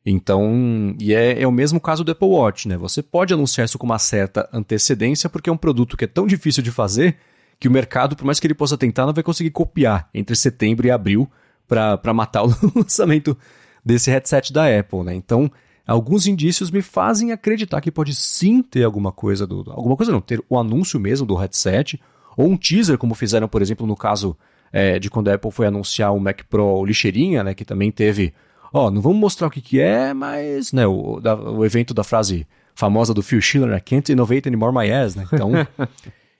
Então, 0.05 0.95
e 1.01 1.15
é, 1.15 1.41
é, 1.41 1.47
o 1.47 1.53
mesmo 1.53 1.81
caso 1.81 2.05
do 2.05 2.13
Apple 2.13 2.29
Watch, 2.29 2.69
né? 2.69 2.77
Você 2.77 3.03
pode 3.03 3.33
anunciar 3.33 3.65
isso 3.65 3.79
com 3.79 3.87
uma 3.87 3.99
certa 3.99 4.49
antecedência, 4.53 5.31
porque 5.31 5.49
é 5.49 5.53
um 5.53 5.57
produto 5.57 5.97
que 5.97 6.05
é 6.05 6.09
tão 6.09 6.27
difícil 6.27 6.63
de 6.63 6.71
fazer 6.71 7.17
que 7.59 7.67
o 7.67 7.71
mercado, 7.71 8.15
por 8.15 8.27
mais 8.27 8.39
que 8.39 8.47
ele 8.47 8.55
possa 8.55 8.77
tentar, 8.77 9.07
não 9.07 9.15
vai 9.15 9.25
conseguir 9.25 9.51
copiar 9.51 10.11
entre 10.13 10.37
setembro 10.37 10.87
e 10.87 10.91
abril 10.91 11.31
para 11.67 12.13
matar 12.13 12.45
o 12.45 12.55
lançamento 12.77 13.37
desse 13.83 14.11
headset 14.11 14.53
da 14.53 14.67
Apple, 14.79 15.03
né? 15.03 15.15
Então, 15.15 15.51
alguns 15.87 16.27
indícios 16.27 16.71
me 16.71 16.83
fazem 16.83 17.33
acreditar 17.33 17.81
que 17.81 17.91
pode 17.91 18.15
sim 18.15 18.63
ter 18.63 18.85
alguma 18.85 19.13
coisa 19.13 19.47
do. 19.47 19.65
Alguma 19.71 19.97
coisa 19.97 20.13
não, 20.13 20.21
ter 20.21 20.43
o 20.49 20.59
anúncio 20.59 20.99
mesmo 20.99 21.27
do 21.27 21.35
headset, 21.35 22.01
ou 22.37 22.49
um 22.49 22.57
teaser, 22.57 22.99
como 22.99 23.15
fizeram, 23.15 23.49
por 23.49 23.63
exemplo, 23.63 23.87
no 23.87 23.97
caso 23.97 24.37
é, 24.73 24.99
de 24.99 25.11
quando 25.11 25.29
a 25.29 25.35
Apple 25.35 25.51
foi 25.51 25.67
anunciar 25.67 26.15
o 26.15 26.21
Mac 26.21 26.43
Pro 26.49 26.85
lixeirinha, 26.85 27.45
né? 27.45 27.55
Que 27.55 27.65
também 27.65 27.91
teve. 27.91 28.33
Ó, 28.73 28.91
não 28.91 29.01
vamos 29.01 29.19
mostrar 29.19 29.47
o 29.47 29.51
que, 29.51 29.61
que 29.61 29.81
é, 29.81 30.13
mas, 30.13 30.73
né, 30.73 30.85
o, 30.85 31.21
da, 31.21 31.37
o 31.37 31.65
evento 31.65 31.95
da 31.95 32.03
frase 32.03 32.45
famosa 32.75 33.15
do 33.15 33.23
Phil 33.23 33.41
Schiller, 33.41 33.71
né? 33.71 33.81
Can't 33.81 34.11
innovate 34.11 34.49
anymore 34.49 34.75
my 34.75 34.91
ass, 34.91 35.15
né? 35.15 35.27
Então. 35.33 35.53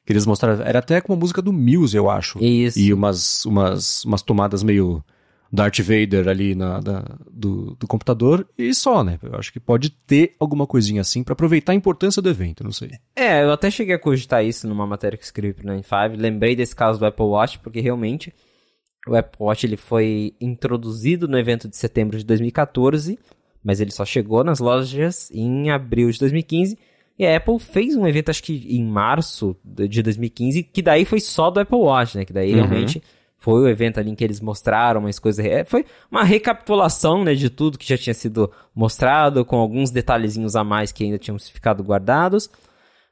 que 0.05 0.13
eles 0.13 0.27
mostraram, 0.27 0.63
era 0.63 0.81
até 0.81 1.01
com 1.01 1.13
uma 1.13 1.19
música 1.19 1.41
do 1.41 1.53
Muse, 1.53 1.97
eu 1.97 2.11
acho. 2.11 2.39
Isso. 2.43 2.79
E 2.79 2.93
umas, 2.93 3.45
umas, 3.47 4.05
umas 4.05 4.21
tomadas 4.21 4.63
meio 4.63 5.03
Darth 5.55 5.79
Vader 5.79 6.29
ali 6.29 6.55
na, 6.55 6.81
da, 6.81 7.05
do, 7.31 7.77
do 7.77 7.87
computador 7.87 8.49
e 8.59 8.75
só, 8.75 9.05
né? 9.05 9.19
Eu 9.23 9.37
acho 9.37 9.53
que 9.53 9.61
pode 9.61 9.91
ter 9.91 10.35
alguma 10.41 10.67
coisinha 10.67 11.01
assim 11.01 11.23
para 11.23 11.33
aproveitar 11.33 11.73
a 11.73 11.77
importância 11.77 12.21
do 12.21 12.29
evento, 12.29 12.65
não 12.65 12.73
sei. 12.73 12.91
É, 13.15 13.45
eu 13.45 13.53
até 13.53 13.71
cheguei 13.71 13.95
a 13.95 13.99
cogitar 13.99 14.45
isso 14.45 14.67
numa 14.67 14.87
matéria 14.87 15.17
que 15.17 15.25
escrevi 15.25 15.55
pro 15.55 15.67
95. 15.67 16.21
Lembrei 16.21 16.57
desse 16.57 16.75
caso 16.75 16.99
do 16.99 17.07
Apple 17.07 17.27
Watch, 17.27 17.61
porque 17.61 17.81
realmente 17.81 18.35
o 19.07 19.15
Apple 19.15 19.37
Watch 19.39 19.65
ele 19.65 19.77
foi 19.77 20.35
introduzido 20.41 21.29
no 21.29 21.39
evento 21.39 21.69
de 21.69 21.77
setembro 21.77 22.19
de 22.19 22.25
2014, 22.25 23.17
mas 23.63 23.81
ele 23.81 23.93
só 23.93 24.05
chegou 24.05 24.43
nas 24.43 24.59
lojas 24.59 25.31
em 25.31 25.71
abril 25.71 26.11
de 26.11 26.19
2015. 26.19 26.77
E 27.17 27.25
a 27.25 27.37
Apple 27.37 27.61
fez 27.61 27.95
um 27.95 28.09
evento, 28.09 28.31
acho 28.31 28.43
que 28.43 28.67
em 28.77 28.85
março 28.85 29.57
de 29.65 30.03
2015, 30.03 30.65
que 30.65 30.83
daí 30.83 31.05
foi 31.05 31.21
só 31.21 31.49
do 31.49 31.61
Apple 31.61 31.79
Watch, 31.79 32.19
né? 32.19 32.25
Que 32.25 32.33
daí 32.33 32.51
uhum. 32.51 32.57
realmente 32.57 33.01
foi 33.45 33.61
o 33.61 33.69
evento 33.69 34.01
ali 34.01 34.11
em 34.11 34.15
que 34.15 34.25
eles 34.25 34.41
mostraram 34.41 35.01
umas 35.01 35.19
coisas. 35.19 35.45
Foi 35.67 35.85
uma 36.11 36.25
recapitulação 36.25 37.23
né, 37.23 37.35
de 37.35 37.51
tudo 37.51 37.77
que 37.77 37.87
já 37.87 37.99
tinha 37.99 38.15
sido 38.15 38.51
mostrado, 38.75 39.45
com 39.45 39.57
alguns 39.57 39.91
detalhezinhos 39.91 40.57
a 40.57 40.65
mais 40.65 40.91
que 40.91 41.05
ainda 41.05 41.19
tinham 41.19 41.39
ficado 41.39 41.83
guardados. 41.83 42.49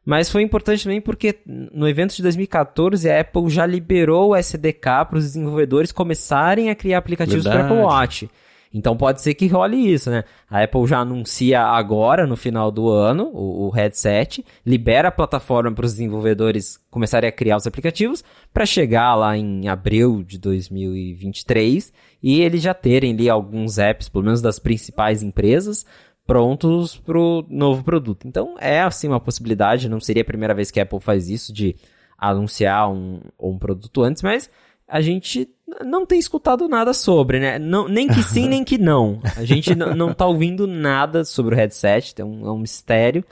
Mas 0.07 0.31
foi 0.31 0.41
importante 0.41 0.85
também 0.85 1.03
porque 1.03 1.39
no 1.47 1.87
evento 1.87 2.17
de 2.17 2.23
2014 2.23 3.11
a 3.11 3.21
Apple 3.21 3.51
já 3.51 3.67
liberou 3.67 4.31
o 4.31 4.37
SDK 4.37 5.05
para 5.07 5.19
os 5.19 5.25
desenvolvedores 5.25 5.93
começarem 5.93 6.71
a 6.71 6.75
criar 6.75 6.97
aplicativos 6.97 7.45
para 7.45 7.67
Apple 7.67 7.77
Watch. 7.77 8.31
Então 8.73 8.97
pode 8.97 9.21
ser 9.21 9.35
que 9.35 9.47
role 9.47 9.93
isso, 9.93 10.11
né? 10.11 10.25
A 10.49 10.63
Apple 10.63 10.87
já 10.87 11.01
anuncia 11.01 11.61
agora, 11.61 12.27
no 12.27 12.37
final 12.37 12.71
do 12.71 12.89
ano, 12.89 13.31
o, 13.35 13.67
o 13.67 13.71
headset, 13.71 14.45
libera 14.65 15.09
a 15.09 15.13
plataforma 15.13 15.73
para 15.73 15.85
os 15.85 15.93
desenvolvedores 15.93 16.79
começarem 16.91 17.29
a 17.29 17.33
criar 17.33 17.57
os 17.57 17.67
aplicativos, 17.67 18.25
para 18.53 18.65
chegar 18.65 19.15
lá 19.15 19.37
em 19.37 19.69
abril 19.69 20.23
de 20.23 20.39
2023 20.39 21.93
e 22.23 22.41
eles 22.41 22.63
já 22.63 22.73
terem 22.73 23.13
ali 23.13 23.29
alguns 23.29 23.79
apps, 23.79 24.09
pelo 24.09 24.25
menos 24.25 24.41
das 24.41 24.59
principais 24.59 25.23
empresas, 25.23 25.85
prontos 26.27 26.97
para 26.97 27.19
o 27.19 27.45
novo 27.51 27.85
produto. 27.85 28.27
Então 28.27 28.57
é 28.59 28.81
assim 28.81 29.09
uma 29.09 29.21
possibilidade, 29.21 29.89
não 29.89 30.01
seria 30.01 30.23
a 30.23 30.27
primeira 30.27 30.55
vez 30.55 30.71
que 30.71 30.81
a 30.81 30.85
Apple 30.85 31.01
faz 31.01 31.29
isso 31.29 31.53
de 31.53 31.77
anunciar 32.17 32.91
um, 32.91 33.21
um 33.39 33.59
produto 33.59 34.03
antes, 34.03 34.23
mas 34.23 34.49
a 34.93 35.01
gente 35.01 35.49
não 35.83 36.05
tem 36.05 36.19
escutado 36.19 36.69
nada 36.69 36.93
sobre, 36.93 37.41
né? 37.41 37.59
Não, 37.59 37.89
nem 37.89 38.07
que 38.07 38.23
sim, 38.23 38.47
nem 38.51 38.63
que 38.63 38.77
não. 38.77 39.23
A 39.35 39.43
gente 39.43 39.75
não 39.75 40.13
tá 40.13 40.27
ouvindo 40.27 40.67
nada 40.67 41.25
sobre 41.25 41.55
o 41.55 41.59
headset, 41.59 42.15
é 42.21 42.25
um, 42.25 42.47
é 42.47 42.53
um 42.53 42.59
mistério. 42.59 43.25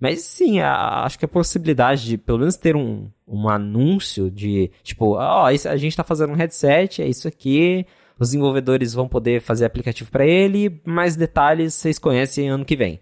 Mas 0.00 0.22
sim, 0.22 0.58
a, 0.58 1.04
acho 1.04 1.16
que 1.16 1.24
a 1.24 1.28
possibilidade 1.28 2.04
de 2.04 2.18
pelo 2.18 2.40
menos 2.40 2.56
ter 2.56 2.74
um, 2.74 3.08
um 3.28 3.48
anúncio 3.48 4.28
de 4.28 4.72
tipo, 4.82 5.14
ó, 5.14 5.44
oh, 5.44 5.46
a 5.46 5.76
gente 5.76 5.96
tá 5.96 6.02
fazendo 6.02 6.32
um 6.32 6.36
headset, 6.36 7.00
é 7.00 7.06
isso 7.06 7.28
aqui, 7.28 7.86
os 8.18 8.30
desenvolvedores 8.30 8.92
vão 8.92 9.06
poder 9.06 9.40
fazer 9.40 9.64
aplicativo 9.64 10.10
para 10.10 10.26
ele, 10.26 10.80
mais 10.84 11.14
detalhes 11.14 11.74
vocês 11.74 11.96
conhecem 11.96 12.48
ano 12.48 12.64
que 12.64 12.74
vem. 12.74 13.00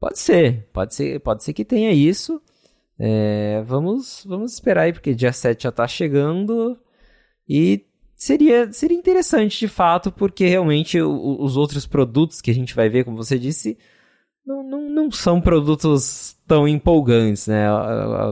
Pode 0.00 0.18
ser, 0.18 0.66
pode 0.72 0.94
ser, 0.94 1.20
pode 1.20 1.44
ser 1.44 1.52
que 1.52 1.66
tenha 1.66 1.92
isso. 1.92 2.40
É, 2.98 3.62
vamos, 3.66 4.24
vamos 4.26 4.54
esperar 4.54 4.84
aí, 4.84 4.92
porque 4.94 5.14
dia 5.14 5.32
7 5.34 5.64
já 5.64 5.70
tá 5.70 5.86
chegando. 5.86 6.78
E 7.52 7.84
seria, 8.14 8.72
seria 8.72 8.96
interessante 8.96 9.58
de 9.58 9.66
fato, 9.66 10.12
porque 10.12 10.46
realmente 10.46 11.00
o, 11.00 11.42
os 11.42 11.56
outros 11.56 11.84
produtos 11.84 12.40
que 12.40 12.48
a 12.48 12.54
gente 12.54 12.76
vai 12.76 12.88
ver, 12.88 13.04
como 13.04 13.16
você 13.16 13.36
disse, 13.36 13.76
não, 14.46 14.62
não, 14.62 14.88
não 14.88 15.10
são 15.10 15.40
produtos 15.40 16.36
tão 16.46 16.68
empolgantes, 16.68 17.48
né? 17.48 17.66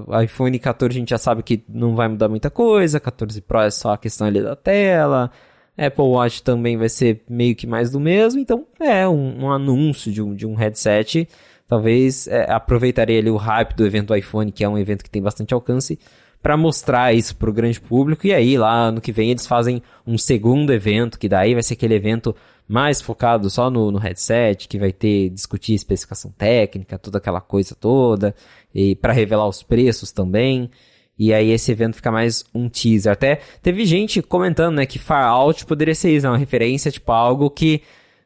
O 0.06 0.20
iPhone 0.20 0.56
14 0.56 0.96
a 0.96 1.00
gente 1.00 1.10
já 1.10 1.18
sabe 1.18 1.42
que 1.42 1.64
não 1.68 1.96
vai 1.96 2.06
mudar 2.06 2.28
muita 2.28 2.48
coisa, 2.48 3.00
14 3.00 3.40
Pro 3.40 3.62
é 3.62 3.70
só 3.70 3.94
a 3.94 3.98
questão 3.98 4.28
ali 4.28 4.40
da 4.40 4.54
tela, 4.54 5.32
Apple 5.76 6.04
Watch 6.04 6.44
também 6.44 6.76
vai 6.76 6.88
ser 6.88 7.24
meio 7.28 7.56
que 7.56 7.66
mais 7.66 7.90
do 7.90 7.98
mesmo, 7.98 8.40
então 8.40 8.66
é 8.78 9.06
um, 9.08 9.46
um 9.46 9.52
anúncio 9.52 10.12
de 10.12 10.22
um, 10.22 10.32
de 10.32 10.46
um 10.46 10.54
headset. 10.54 11.28
Talvez 11.66 12.28
é, 12.28 12.50
aproveitaria 12.50 13.18
ali 13.18 13.30
o 13.30 13.36
hype 13.36 13.74
do 13.74 13.84
evento 13.84 14.14
iPhone, 14.14 14.52
que 14.52 14.62
é 14.62 14.68
um 14.68 14.78
evento 14.78 15.02
que 15.02 15.10
tem 15.10 15.20
bastante 15.20 15.52
alcance, 15.52 15.98
para 16.42 16.56
mostrar 16.56 17.14
isso 17.14 17.36
para 17.36 17.50
o 17.50 17.52
grande 17.52 17.80
público. 17.80 18.26
E 18.26 18.32
aí, 18.32 18.56
lá 18.56 18.92
no 18.92 19.00
que 19.00 19.12
vem, 19.12 19.30
eles 19.30 19.46
fazem 19.46 19.82
um 20.06 20.16
segundo 20.16 20.72
evento, 20.72 21.18
que 21.18 21.28
daí 21.28 21.54
vai 21.54 21.62
ser 21.62 21.74
aquele 21.74 21.94
evento 21.94 22.34
mais 22.66 23.00
focado 23.00 23.48
só 23.48 23.70
no, 23.70 23.90
no 23.90 23.98
headset, 23.98 24.68
que 24.68 24.78
vai 24.78 24.92
ter 24.92 25.30
discutir 25.30 25.74
especificação 25.74 26.30
técnica, 26.30 26.98
toda 26.98 27.18
aquela 27.18 27.40
coisa 27.40 27.74
toda, 27.74 28.34
e 28.74 28.94
para 28.94 29.12
revelar 29.12 29.48
os 29.48 29.62
preços 29.62 30.12
também. 30.12 30.70
E 31.18 31.32
aí 31.32 31.50
esse 31.50 31.72
evento 31.72 31.96
fica 31.96 32.12
mais 32.12 32.44
um 32.54 32.68
teaser. 32.68 33.12
Até 33.12 33.40
teve 33.60 33.84
gente 33.84 34.22
comentando, 34.22 34.76
né, 34.76 34.86
que 34.86 34.98
Far 34.98 35.26
Out 35.26 35.66
poderia 35.66 35.94
ser 35.94 36.14
isso, 36.14 36.26
né, 36.26 36.30
uma 36.30 36.38
referência, 36.38 36.92
tipo, 36.92 37.10
algo 37.10 37.50
que 37.50 37.82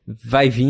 vai 0.06 0.50
vir 0.50 0.68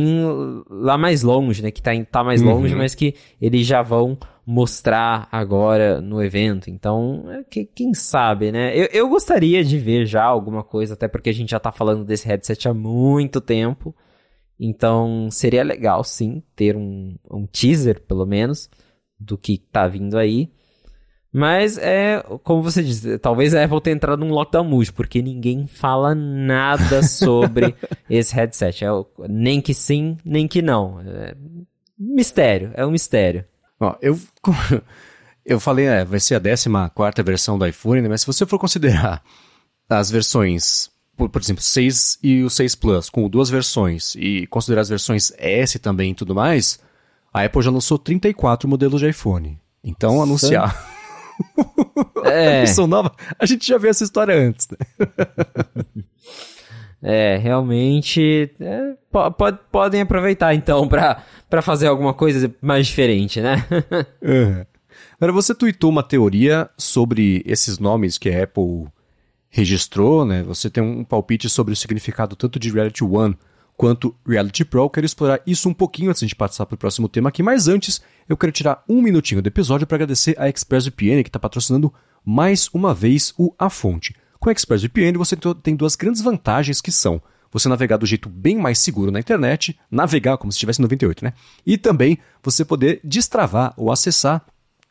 lá 0.68 0.99
mais 0.99 1.22
longe, 1.22 1.62
né? 1.62 1.70
Que 1.70 1.82
tá, 1.82 1.90
tá 2.11 2.22
mais 2.22 2.43
uhum. 2.43 2.55
longe, 2.55 2.74
mas 2.74 2.95
que 2.95 3.14
eles 3.40 3.66
já 3.66 3.82
vão 3.82 4.16
mostrar 4.47 5.28
agora 5.30 6.01
no 6.01 6.22
evento. 6.22 6.68
Então, 6.68 7.24
é 7.30 7.45
que, 7.45 7.64
quem 7.64 7.95
sabe, 7.95 8.51
né? 8.51 8.76
Eu, 8.76 8.88
eu 8.93 9.09
gostaria 9.09 9.64
de 9.64 9.78
ver 9.78 10.07
já 10.07 10.24
alguma 10.24 10.62
coisa, 10.62 10.95
até 10.95 11.07
porque 11.09 11.30
a 11.30 11.34
gente 11.34 11.51
já 11.51 11.61
tá 11.61 11.70
falando 11.70 12.05
desse 12.05 12.26
headset 12.26 12.68
há 12.68 12.74
muito 12.74 13.40
tempo. 13.40 13.95
Então, 14.59 15.28
seria 15.30 15.62
legal, 15.62 16.05
sim, 16.05 16.43
ter 16.55 16.76
um, 16.76 17.16
um 17.30 17.47
teaser, 17.47 18.01
pelo 18.03 18.26
menos, 18.26 18.68
do 19.18 19.38
que 19.38 19.59
tá 19.59 19.86
vindo 19.88 20.18
aí. 20.18 20.51
Mas 21.32 21.78
é, 21.78 22.22
como 22.43 22.62
você 22.62 22.82
disse, 22.82 23.18
talvez 23.18 23.55
a 23.55 23.64
Apple 23.64 23.80
tenha 23.80 23.97
entrado 23.97 24.20
num 24.20 24.30
lockdown 24.30 24.64
mood, 24.64 24.93
porque 24.93 25.22
ninguém 25.22 25.66
fala 25.66 26.14
nada 26.14 27.03
sobre 27.03 27.74
esse 28.11 28.34
headset. 28.34 28.84
É, 28.84 28.88
nem 29.28 29.61
que 29.61 29.72
sim, 29.72 30.18
nem 30.24 30.47
que 30.47 30.61
não. 30.61 31.01
É, 31.01 31.34
mistério, 31.99 32.70
é 32.74 32.84
um 32.84 32.90
mistério. 32.90 33.47
Ó, 33.83 33.97
eu, 34.01 34.18
eu 35.45 35.59
falei, 35.59 35.87
é, 35.87 36.05
vai 36.05 36.20
ser 36.20 36.37
a 36.37 36.41
14 36.41 37.22
versão 37.24 37.59
do 37.59 37.66
iPhone, 37.66 38.01
né? 38.01 38.09
mas 38.09 38.20
se 38.20 38.26
você 38.26 38.47
for 38.47 38.59
considerar 38.59 39.22
as 39.91 40.09
versões, 40.09 40.89
por, 41.16 41.28
por, 41.28 41.43
exemplo, 41.43 41.62
6 41.62 42.20
e 42.22 42.43
o 42.45 42.49
6 42.49 42.76
Plus, 42.76 43.11
com 43.11 43.28
duas 43.28 43.51
versões, 43.51 44.14
e 44.14 44.47
considerar 44.47 44.83
as 44.83 44.89
versões 44.89 45.33
S 45.37 45.78
também 45.80 46.12
e 46.12 46.14
tudo 46.14 46.33
mais, 46.33 46.78
a 47.35 47.45
Apple 47.45 47.61
já 47.61 47.70
lançou 47.72 47.99
34 47.99 48.68
modelos 48.68 49.01
de 49.01 49.09
iPhone. 49.09 49.61
Então, 49.83 50.22
anunciar 50.22 50.89
é. 52.24 52.47
a 52.47 52.59
versão 52.61 52.87
nova, 52.87 53.12
a 53.37 53.45
gente 53.45 53.66
já 53.66 53.78
viu 53.78 53.91
essa 53.91 54.05
história 54.05 54.35
antes, 54.35 54.68
né? 54.68 54.78
É, 57.03 57.36
realmente. 57.36 58.50
É, 58.61 58.94
pode, 59.11 59.59
podem 59.70 60.00
aproveitar 60.00 60.55
então 60.55 60.86
para 60.88 61.62
fazer 61.62 61.88
alguma 61.88 62.14
coisa 62.14 62.55
mais 62.62 62.86
diferente, 62.86 63.40
né? 63.40 63.64
uhum. 64.22 64.64
Agora, 65.20 65.32
você 65.32 65.55
tweetou 65.55 65.90
uma 65.90 66.03
teoria 66.03 66.68
sobre 66.76 67.42
esses 67.46 67.78
nomes 67.78 68.18
que 68.18 68.28
a 68.28 68.42
Apple 68.42 68.86
registrou, 69.48 70.24
né? 70.24 70.42
Você 70.42 70.68
tem 70.68 70.82
um 70.82 71.05
palpite 71.05 71.48
sobre 71.48 71.72
o 71.72 71.76
significado 71.76 72.34
tanto 72.34 72.59
de 72.59 72.70
Reality 72.70 73.05
One 73.05 73.36
quanto 73.76 74.14
Reality 74.26 74.64
Pro. 74.64 74.82
Eu 74.82 74.90
quero 74.90 75.07
explorar 75.07 75.40
isso 75.46 75.68
um 75.68 75.74
pouquinho 75.74 76.11
antes 76.11 76.26
de 76.26 76.34
passar 76.34 76.66
para 76.66 76.74
o 76.74 76.78
próximo 76.78 77.09
tema 77.09 77.28
aqui, 77.28 77.42
mas 77.42 77.68
antes 77.68 78.03
eu 78.28 78.36
quero 78.36 78.53
tirar 78.53 78.82
um 78.88 79.00
minutinho 79.00 79.42
do 79.42 79.46
episódio 79.46 79.86
para 79.86 79.96
agradecer 79.96 80.34
a 80.38 80.48
ExpressVPN 80.48 81.22
que 81.22 81.28
está 81.28 81.38
patrocinando 81.38 81.92
mais 82.24 82.68
uma 82.72 82.94
vez 82.94 83.34
o 83.38 83.55
A 83.59 83.68
Fonte. 83.68 84.14
Com 84.43 84.49
a 84.49 84.53
ExpressVPN 84.53 85.16
você 85.16 85.36
tem 85.62 85.76
duas 85.76 85.95
grandes 85.95 86.20
vantagens 86.20 86.80
que 86.80 86.90
são 86.90 87.22
você 87.49 87.68
navegar 87.68 87.97
do 87.97 88.05
jeito 88.05 88.28
bem 88.28 88.59
mais 88.59 88.80
seguro 88.80 89.12
na 89.12 89.20
internet, 89.20 89.78
navegar 89.88 90.36
como 90.36 90.51
se 90.51 90.57
estivesse 90.57 90.80
em 90.80 90.82
98, 90.82 91.24
né? 91.24 91.32
E 91.64 91.78
também 91.78 92.18
você 92.43 92.64
poder 92.64 93.01
destravar 93.05 93.72
ou 93.76 93.93
acessar 93.93 94.45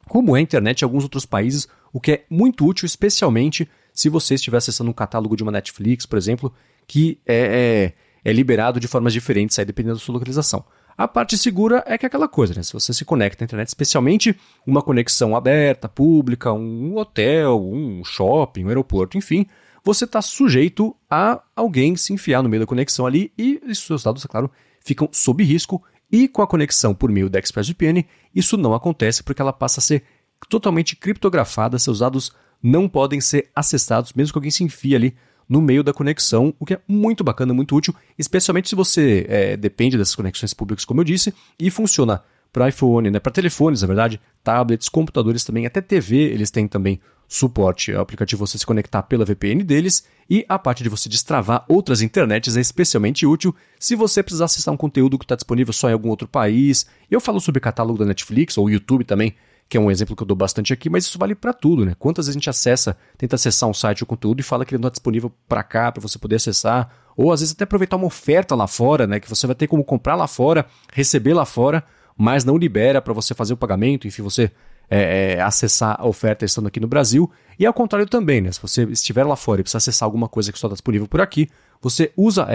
como 0.08 0.38
é 0.38 0.40
a 0.40 0.42
internet 0.42 0.80
em 0.80 0.86
alguns 0.86 1.04
outros 1.04 1.26
países, 1.26 1.68
o 1.92 2.00
que 2.00 2.14
é 2.14 2.26
muito 2.30 2.66
útil, 2.66 2.86
especialmente 2.86 3.70
se 3.94 4.08
você 4.08 4.36
estiver 4.36 4.56
acessando 4.56 4.90
um 4.90 4.94
catálogo 4.94 5.36
de 5.36 5.44
uma 5.44 5.52
Netflix, 5.52 6.06
por 6.06 6.18
exemplo, 6.18 6.54
que 6.88 7.20
é, 7.26 7.94
é, 8.24 8.30
é 8.30 8.32
liberado 8.32 8.80
de 8.80 8.88
formas 8.88 9.12
diferentes, 9.12 9.60
aí, 9.60 9.66
dependendo 9.66 9.96
da 9.96 10.02
sua 10.02 10.14
localização. 10.14 10.64
A 10.98 11.08
parte 11.08 11.38
segura 11.38 11.84
é 11.88 11.98
que 11.98 12.06
é 12.06 12.08
aquela 12.08 12.28
coisa, 12.28 12.54
né? 12.54 12.64
Se 12.64 12.74
você 12.74 12.94
se 12.94 13.06
conecta 13.06 13.44
à 13.44 13.46
internet, 13.46 13.68
especialmente 13.68 14.38
uma 14.66 14.82
conexão 14.82 15.36
aberta, 15.36 15.90
pública, 15.90 16.54
um 16.54 16.98
hotel, 16.98 17.62
um 17.62 18.04
shopping, 18.04 18.66
um 18.66 18.68
aeroporto, 18.68 19.18
enfim, 19.18 19.46
você 19.84 20.06
está 20.06 20.22
sujeito 20.22 20.96
a 21.10 21.42
alguém 21.56 21.96
se 21.96 22.14
enfiar 22.14 22.44
no 22.44 22.50
meio 22.50 22.62
da 22.62 22.68
conexão 22.68 23.06
ali 23.06 23.32
e 23.38 23.60
seus 23.74 24.04
dados, 24.04 24.24
é 24.24 24.28
claro, 24.28 24.52
ficam 24.80 25.10
sob 25.12 25.44
risco. 25.44 25.84
E 26.12 26.28
com 26.28 26.42
a 26.42 26.48
conexão 26.48 26.94
por 26.94 27.10
meio 27.10 27.30
da 27.30 27.40
ExpressVPN, 27.40 28.06
isso 28.36 28.58
não 28.58 28.74
acontece 28.74 29.24
porque 29.24 29.42
ela 29.42 29.54
passa 29.54 29.80
a 29.80 29.84
ser 29.84 30.04
totalmente 30.50 30.96
criptografada, 30.96 31.80
seus 31.80 32.00
dados 32.00 32.34
não 32.62 32.88
podem 32.88 33.22
ser 33.22 33.50
acessados, 33.56 34.14
mesmo 34.14 34.34
que 34.34 34.38
alguém 34.38 34.52
se 34.52 34.64
enfie 34.64 34.96
ali 34.96 35.16
no 35.52 35.62
meio 35.62 35.84
da 35.84 35.92
conexão, 35.92 36.54
o 36.58 36.66
que 36.66 36.76
é 36.76 36.80
muito 36.88 37.26
bacana, 37.26 37.54
muito 37.54 37.76
útil, 37.76 37.94
especialmente 38.18 38.70
se 38.70 38.76
você 38.76 39.26
é, 39.28 39.58
depende 39.58 39.98
dessas 39.98 40.16
conexões 40.16 40.54
públicas, 40.54 40.86
como 40.86 41.02
eu 41.02 41.04
disse, 41.04 41.34
e 41.60 41.70
funciona 41.70 42.24
para 42.54 42.70
iPhone, 42.70 43.12
né, 43.12 43.20
para 43.20 43.34
telefones, 43.34 43.82
na 43.82 43.88
verdade, 43.88 44.22
tablets, 44.42 44.88
computadores 44.88 45.44
também, 45.44 45.66
até 45.66 45.82
TV, 45.82 46.16
eles 46.16 46.52
têm 46.52 46.70
também 46.70 47.02
suporte 47.28 47.94
ao 47.94 48.02
aplicativo 48.02 48.48
você 48.48 48.58
se 48.58 48.66
conectar 48.66 49.04
pela 49.04 49.26
VPN 49.26 49.62
deles 49.64 50.06
e 50.30 50.46
a 50.48 50.58
parte 50.58 50.84
de 50.84 50.90
você 50.90 51.10
destravar 51.10 51.66
outras 51.68 52.02
internets 52.02 52.56
é 52.56 52.62
especialmente 52.62 53.26
útil 53.26 53.54
se 53.78 53.94
você 53.94 54.24
precisar 54.24 54.46
acessar 54.46 54.74
um 54.74 54.78
conteúdo 54.78 55.18
que 55.18 55.26
está 55.26 55.36
disponível 55.36 55.74
só 55.74 55.90
em 55.90 55.94
algum 55.94 56.10
outro 56.10 56.30
país. 56.30 56.86
Eu 57.10 57.20
falo 57.20 57.42
sobre 57.42 57.60
catálogo 57.60 58.00
da 58.00 58.06
Netflix 58.06 58.58
ou 58.58 58.70
YouTube 58.70 59.04
também, 59.04 59.34
que 59.72 59.78
é 59.78 59.80
um 59.80 59.90
exemplo 59.90 60.18
que 60.18 60.22
eu 60.22 60.28
dou 60.28 60.36
bastante 60.36 60.74
aqui, 60.74 60.90
mas 60.90 61.06
isso 61.06 61.18
vale 61.18 61.34
para 61.34 61.54
tudo, 61.54 61.86
né? 61.86 61.96
Quantas 61.98 62.26
vezes 62.26 62.36
a 62.36 62.38
gente 62.38 62.50
acessa, 62.50 62.98
tenta 63.18 63.38
acessar 63.38 63.70
um 63.70 63.74
site 63.74 64.04
ou 64.04 64.06
conteúdo 64.06 64.42
e 64.42 64.44
fala 64.44 64.66
que 64.66 64.76
ele 64.76 64.82
não 64.82 64.90
está 64.90 64.96
disponível 64.96 65.32
para 65.48 65.64
cá, 65.64 65.90
para 65.90 66.02
você 66.02 66.20
poder 66.20 66.36
acessar, 66.36 66.90
ou 67.16 67.32
às 67.32 67.40
vezes 67.40 67.56
até 67.56 67.64
aproveitar 67.64 67.96
uma 67.96 68.06
oferta 68.06 68.54
lá 68.54 68.68
fora, 68.68 69.08
né? 69.08 69.18
Que 69.18 69.30
você 69.30 69.48
vai 69.48 69.56
ter 69.56 69.68
como 69.68 69.82
comprar 69.82 70.16
lá 70.16 70.28
fora, 70.28 70.66
receber 70.92 71.34
lá 71.34 71.46
fora, 71.46 71.86
mas 72.18 72.44
não 72.44 72.58
libera 72.58 73.02
para 73.02 73.14
você 73.14 73.34
fazer 73.34 73.54
o 73.54 73.58
pagamento, 73.58 74.06
enfim, 74.06 74.22
você 74.22 74.52
é, 74.90 75.36
é, 75.36 75.42
acessar 75.42 75.96
a 75.98 76.06
oferta 76.06 76.44
estando 76.44 76.68
aqui 76.68 76.82
no 76.82 76.88
Brasil. 76.90 77.32
E 77.58 77.66
ao 77.66 77.74
contrário 77.74 78.06
também, 78.06 78.42
né? 78.42 78.52
Se 78.52 78.62
você 78.62 78.84
estiver 78.84 79.24
lá 79.24 79.38
fora 79.38 79.62
e 79.62 79.64
precisar 79.64 79.78
acessar 79.78 80.06
alguma 80.06 80.28
coisa 80.28 80.52
que 80.52 80.60
só 80.60 80.68
está 80.68 80.74
disponível 80.74 81.08
por 81.08 81.22
aqui, 81.22 81.50
você 81.82 82.12
usa 82.18 82.46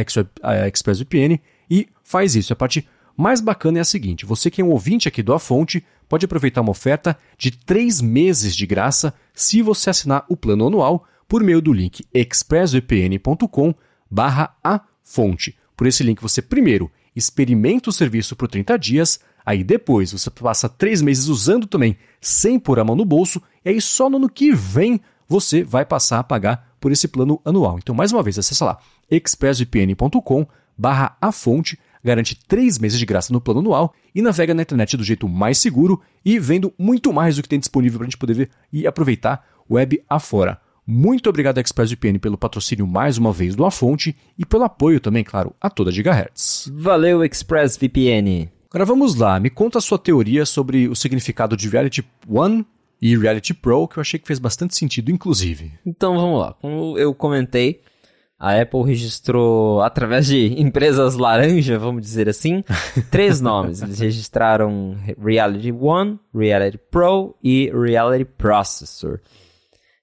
a 0.43 0.67
ExpressVPN 0.69 1.41
e 1.71 1.89
faz 2.05 2.37
isso. 2.37 2.53
A 2.53 2.57
parte 2.57 2.87
mais 3.17 3.41
bacana 3.41 3.79
é 3.79 3.81
a 3.81 3.85
seguinte: 3.85 4.27
você 4.27 4.51
que 4.51 4.61
é 4.61 4.65
um 4.65 4.71
ouvinte 4.71 5.09
aqui 5.09 5.23
do 5.23 5.33
A 5.33 5.39
Fonte 5.39 5.85
pode 6.09 6.25
aproveitar 6.25 6.61
uma 6.61 6.71
oferta 6.71 7.19
de 7.37 7.51
três 7.51 8.01
meses 8.01 8.55
de 8.55 8.67
graça 8.67 9.15
se 9.35 9.63
você 9.63 9.91
assinar 9.91 10.25
o 10.29 10.37
plano 10.37 10.67
anual 10.67 11.05
por 11.29 11.43
meio 11.43 11.61
do 11.61 11.73
link 11.73 12.05
expressvpn.com 12.15 13.75
barra 14.11 14.57
a 14.63 14.81
fonte. 15.03 15.57
Por 15.77 15.87
esse 15.87 16.03
link 16.05 16.23
você 16.23 16.41
primeiro 16.41 16.91
experimenta 17.15 17.91
o 17.91 17.93
serviço 17.93 18.37
por 18.37 18.47
30 18.47 18.79
dias, 18.79 19.21
Aí 19.47 19.63
depois 19.63 20.11
você 20.11 20.29
passa 20.29 20.69
três 20.69 21.01
meses 21.01 21.29
usando 21.29 21.69
também, 21.69 21.97
sem 22.21 22.59
pôr 22.59 22.81
a 22.81 22.85
mão 22.85 22.97
no 22.97 23.05
bolso, 23.05 23.41
e 23.65 23.69
aí 23.69 23.81
só 23.81 24.11
no 24.11 24.17
ano 24.17 24.29
que 24.29 24.53
vem 24.53 25.01
você 25.29 25.63
vai 25.63 25.85
passar 25.85 26.19
a 26.19 26.25
pagar 26.25 26.75
por 26.81 26.91
esse 26.91 27.07
plano 27.07 27.41
anual. 27.45 27.79
Então, 27.79 27.95
mais 27.95 28.11
uma 28.11 28.25
vez, 28.25 28.41
acessa 28.41 28.65
lá 28.65 28.79
expressvpn.com 29.09 30.47
barra 30.77 31.17
a 31.21 31.31
fonte, 31.31 31.79
garante 32.07 32.39
três 32.47 32.79
meses 32.79 32.99
de 32.99 33.05
graça 33.05 33.33
no 33.33 33.41
plano 33.41 33.61
anual 33.61 33.95
e 34.15 34.23
navega 34.23 34.55
na 34.55 34.63
internet 34.63 34.97
do 34.97 35.05
jeito 35.05 35.29
mais 35.29 35.59
seguro 35.59 36.01
e 36.25 36.39
vendo 36.39 36.73
muito 36.79 37.13
mais 37.13 37.37
do 37.37 37.43
que 37.43 37.49
tem 37.49 37.59
disponível 37.59 37.99
para 37.99 38.07
a 38.07 38.09
gente 38.09 38.19
poder 38.19 38.35
ver 38.35 38.51
e 38.73 38.87
aproveitar 38.87 39.45
web 39.69 40.03
afora. 40.09 40.61
Muito 40.87 41.29
obrigado, 41.29 41.59
ExpressVPN, 41.59 42.21
pelo 42.21 42.39
patrocínio 42.39 42.87
mais 42.87 43.19
uma 43.19 43.33
vez 43.33 43.57
do 43.57 43.65
A 43.67 43.73
Fonte 43.73 44.17
e 44.39 44.47
pelo 44.47 44.63
apoio 44.63 45.01
também, 45.01 45.25
claro, 45.25 45.53
a 45.61 45.69
toda 45.69 45.91
Gigahertz. 45.91 46.71
Valeu, 46.73 47.25
ExpressVPN! 47.25 48.49
Agora 48.71 48.85
vamos 48.85 49.17
lá, 49.17 49.41
me 49.41 49.51
conta 49.51 49.79
a 49.79 49.81
sua 49.81 49.99
teoria 49.99 50.47
sobre 50.47 50.87
o 50.87 50.95
significado 50.95 51.57
de 51.57 51.69
Reality 51.69 52.05
One 52.29 52.65
e 53.03 53.17
Reality 53.17 53.53
Pro, 53.53 53.89
que 53.89 53.99
eu 53.99 54.01
achei 54.01 54.21
que 54.21 54.27
fez 54.27 54.39
bastante 54.39 54.77
sentido, 54.77 55.11
inclusive. 55.11 55.73
Então 55.85 56.15
vamos 56.17 56.41
lá, 56.41 56.53
como 56.55 56.97
eu 56.97 57.13
comentei, 57.13 57.81
a 58.39 58.61
Apple 58.61 58.83
registrou, 58.83 59.81
através 59.81 60.27
de 60.27 60.61
empresas 60.61 61.15
laranja, 61.15 61.79
vamos 61.79 62.03
dizer 62.03 62.29
assim, 62.29 62.63
três 63.11 63.41
nomes. 63.41 63.83
Eles 63.83 63.99
registraram 63.99 64.97
Reality 65.19 65.73
One, 65.73 66.21
Reality 66.35 66.79
Pro 66.91 67.35
e 67.43 67.71
Reality 67.71 68.27
Processor. 68.27 69.21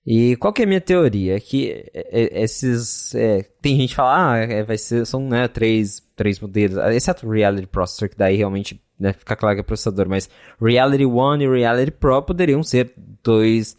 E 0.06 0.36
qual 0.36 0.52
que 0.52 0.62
é 0.62 0.66
a 0.66 0.68
minha 0.68 0.82
teoria? 0.82 1.40
Que 1.40 1.90
é, 1.94 2.22
é, 2.22 2.44
esses. 2.44 3.16
É, 3.16 3.44
tem 3.62 3.78
gente 3.78 3.92
que 3.92 3.96
fala, 3.96 4.34
ah, 4.34 4.38
é, 4.38 4.64
vai 4.64 4.78
ser, 4.78 5.06
são 5.06 5.22
né, 5.30 5.48
três, 5.48 6.02
três 6.16 6.40
modelos, 6.40 6.78
exceto 6.94 7.26
o 7.26 7.32
Reality 7.32 7.68
Processor, 7.68 8.10
que 8.10 8.18
daí 8.18 8.36
realmente 8.36 8.82
né, 9.00 9.14
fica 9.14 9.36
claro 9.36 9.56
que 9.56 9.62
é 9.62 9.64
processador, 9.64 10.10
mas 10.10 10.30
Reality 10.62 11.06
One 11.06 11.44
e 11.44 11.48
Reality 11.48 11.92
Pro 11.92 12.22
poderiam 12.22 12.62
ser 12.64 12.94
dois, 13.24 13.78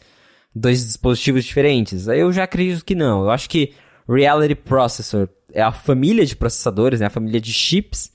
dois 0.55 0.85
dispositivos 0.85 1.45
diferentes. 1.45 2.07
Eu 2.09 2.33
já 2.33 2.45
acredito 2.45 2.85
que 2.85 2.95
não. 2.95 3.25
Eu 3.25 3.31
acho 3.31 3.51
que 3.51 3.75
Reality 4.09 4.55
Processor 4.55 5.29
é 5.53 5.63
a 5.63 5.73
família 5.73 6.25
de 6.27 6.37
processadores, 6.37 7.01
né, 7.01 7.07
a 7.07 7.11
família 7.11 7.41
de 7.41 7.53
chips 7.53 8.13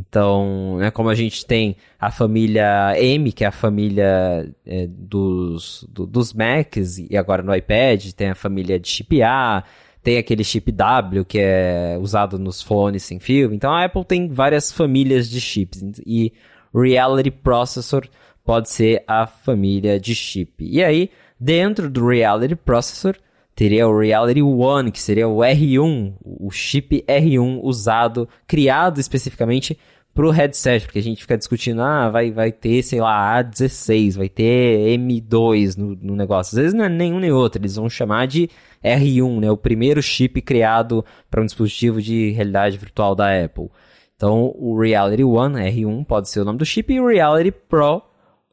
então, 0.00 0.78
né, 0.78 0.90
como 0.90 1.08
a 1.08 1.14
gente 1.14 1.44
tem 1.44 1.76
a 2.00 2.10
família 2.10 2.94
M, 2.96 3.30
que 3.30 3.44
é 3.44 3.48
a 3.48 3.52
família 3.52 4.48
é, 4.64 4.86
dos, 4.88 5.86
do, 5.90 6.06
dos 6.06 6.32
Macs, 6.32 6.98
e 6.98 7.16
agora 7.16 7.42
no 7.42 7.54
iPad 7.54 8.12
tem 8.12 8.30
a 8.30 8.34
família 8.34 8.80
de 8.80 8.88
chip 8.88 9.22
A, 9.22 9.62
tem 10.02 10.16
aquele 10.16 10.42
chip 10.42 10.72
W, 10.72 11.24
que 11.24 11.38
é 11.38 11.98
usado 12.00 12.38
nos 12.38 12.62
fones 12.62 13.02
sem 13.02 13.20
fio. 13.20 13.52
Então, 13.52 13.72
a 13.72 13.84
Apple 13.84 14.04
tem 14.04 14.28
várias 14.28 14.72
famílias 14.72 15.28
de 15.28 15.40
chips. 15.40 16.00
E 16.04 16.32
Reality 16.74 17.30
Processor 17.30 18.08
pode 18.44 18.70
ser 18.70 19.04
a 19.06 19.26
família 19.26 20.00
de 20.00 20.14
chip. 20.14 20.64
E 20.64 20.82
aí, 20.82 21.10
dentro 21.38 21.88
do 21.88 22.08
Reality 22.08 22.56
Processor, 22.56 23.14
teria 23.62 23.86
o 23.86 23.96
Reality 23.96 24.42
One, 24.42 24.90
que 24.90 25.00
seria 25.00 25.28
o 25.28 25.36
R1, 25.36 26.14
o 26.20 26.50
chip 26.50 27.04
R1 27.06 27.60
usado, 27.62 28.28
criado 28.44 28.98
especificamente 28.98 29.78
para 30.12 30.26
o 30.26 30.30
headset, 30.30 30.84
porque 30.84 30.98
a 30.98 31.02
gente 31.02 31.22
fica 31.22 31.38
discutindo, 31.38 31.80
ah, 31.80 32.10
vai, 32.10 32.32
vai 32.32 32.50
ter, 32.50 32.82
sei 32.82 33.00
lá, 33.00 33.40
A16, 33.40 34.16
vai 34.16 34.28
ter 34.28 34.98
M2 34.98 35.76
no, 35.76 35.94
no 35.94 36.16
negócio. 36.16 36.56
Às 36.56 36.60
vezes 36.60 36.74
não 36.74 36.86
é 36.86 36.88
nenhum 36.88 37.20
nem 37.20 37.30
outro, 37.30 37.60
eles 37.60 37.76
vão 37.76 37.88
chamar 37.88 38.26
de 38.26 38.50
R1, 38.82 39.38
né, 39.38 39.48
o 39.48 39.56
primeiro 39.56 40.02
chip 40.02 40.42
criado 40.42 41.04
para 41.30 41.40
um 41.40 41.46
dispositivo 41.46 42.02
de 42.02 42.32
realidade 42.32 42.76
virtual 42.76 43.14
da 43.14 43.44
Apple. 43.44 43.70
Então, 44.16 44.52
o 44.58 44.76
Reality 44.76 45.22
One, 45.22 45.54
R1, 45.54 46.04
pode 46.04 46.28
ser 46.28 46.40
o 46.40 46.44
nome 46.44 46.58
do 46.58 46.66
chip, 46.66 46.92
e 46.92 47.00
o 47.00 47.06
Reality 47.06 47.52
Pro 47.52 48.02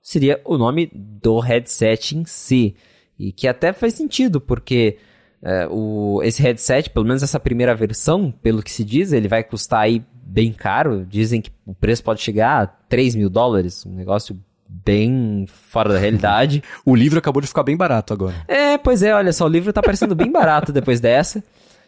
seria 0.03 0.39
o 0.45 0.55
nome 0.55 0.87
do 0.93 1.39
headset 1.39 2.15
em 2.15 2.25
si. 2.25 2.75
E 3.19 3.31
que 3.31 3.47
até 3.47 3.73
faz 3.73 3.93
sentido, 3.93 4.39
porque 4.39 4.97
é, 5.41 5.67
o, 5.69 6.21
esse 6.23 6.41
headset, 6.41 6.89
pelo 6.89 7.05
menos 7.05 7.21
essa 7.21 7.39
primeira 7.39 7.75
versão, 7.75 8.31
pelo 8.31 8.63
que 8.63 8.71
se 8.71 8.83
diz, 8.83 9.11
ele 9.11 9.27
vai 9.27 9.43
custar 9.43 9.81
aí 9.81 10.01
bem 10.13 10.53
caro. 10.53 11.05
Dizem 11.05 11.41
que 11.41 11.51
o 11.65 11.73
preço 11.73 12.03
pode 12.03 12.21
chegar 12.21 12.63
a 12.63 12.67
3 12.67 13.15
mil 13.15 13.29
dólares, 13.29 13.85
um 13.85 13.93
negócio 13.93 14.39
bem 14.67 15.45
fora 15.47 15.93
da 15.93 15.99
realidade. 15.99 16.63
o 16.85 16.95
livro 16.95 17.19
acabou 17.19 17.41
de 17.41 17.47
ficar 17.47 17.63
bem 17.63 17.75
barato 17.75 18.13
agora. 18.13 18.35
É, 18.47 18.77
pois 18.77 19.01
é, 19.01 19.13
olha 19.13 19.33
só, 19.33 19.45
o 19.45 19.49
livro 19.49 19.73
tá 19.73 19.81
parecendo 19.81 20.15
bem 20.15 20.31
barato 20.31 20.71
depois 20.71 20.99
dessa. 20.99 21.43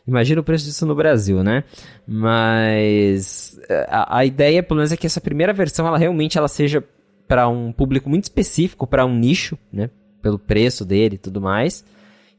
Imagina 0.08 0.42
o 0.42 0.44
preço 0.44 0.66
disso 0.66 0.86
no 0.86 0.96
Brasil, 0.96 1.44
né? 1.44 1.64
Mas 2.08 3.60
é, 3.70 3.88
a, 3.88 4.18
a 4.18 4.26
ideia, 4.26 4.64
pelo 4.64 4.80
menos, 4.80 4.92
é 4.92 4.98
que 4.98 5.06
essa 5.06 5.22
primeira 5.22 5.54
versão, 5.54 5.86
ela 5.86 5.98
realmente 5.98 6.38
ela 6.38 6.48
seja 6.48 6.84
para 7.28 7.48
um 7.48 7.72
público 7.72 8.10
muito 8.10 8.24
específico, 8.24 8.88
para 8.88 9.06
um 9.06 9.16
nicho, 9.16 9.58
né? 9.72 9.90
Pelo 10.22 10.39
preço 10.39 10.86
dele 10.86 11.15
e 11.15 11.17
tudo 11.17 11.41
mais. 11.41 11.84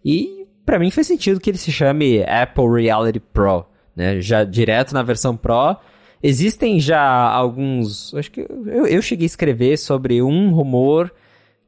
E 0.05 0.47
para 0.65 0.79
mim 0.79 0.91
faz 0.91 1.07
sentido 1.07 1.41
que 1.41 1.51
ele 1.51 1.59
se 1.59 1.73
chame 1.73 2.23
Apple 2.25 2.83
Reality 2.83 3.21
Pro, 3.21 3.67
né? 3.95 4.21
Já 4.21 4.45
direto 4.45 4.93
na 4.93 5.03
versão 5.03 5.37
Pro. 5.37 5.77
Existem 6.23 6.79
já 6.79 7.03
alguns. 7.03 8.15
Acho 8.15 8.31
que 8.31 8.41
eu, 8.41 8.87
eu 8.87 9.03
cheguei 9.03 9.25
a 9.25 9.27
escrever 9.27 9.77
sobre 9.77 10.23
um 10.23 10.51
rumor 10.51 11.13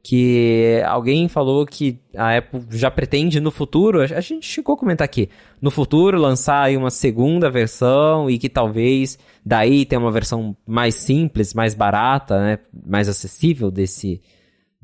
que 0.07 0.83
alguém 0.85 1.27
falou 1.27 1.65
que 1.65 1.99
a 2.15 2.37
Apple 2.37 2.61
já 2.69 2.91
pretende 2.91 3.39
no 3.39 3.49
futuro, 3.49 4.01
a 4.01 4.21
gente 4.21 4.45
chegou 4.45 4.75
a 4.75 4.77
comentar 4.77 5.03
aqui, 5.03 5.29
no 5.59 5.71
futuro 5.71 6.19
lançar 6.19 6.61
aí 6.61 6.77
uma 6.77 6.91
segunda 6.91 7.49
versão 7.49 8.29
e 8.29 8.37
que 8.37 8.47
talvez 8.47 9.17
daí 9.43 9.83
tenha 9.83 9.99
uma 9.99 10.11
versão 10.11 10.55
mais 10.63 10.93
simples, 10.93 11.55
mais 11.55 11.73
barata, 11.73 12.39
né, 12.39 12.59
mais 12.85 13.09
acessível 13.09 13.71
desse, 13.71 14.21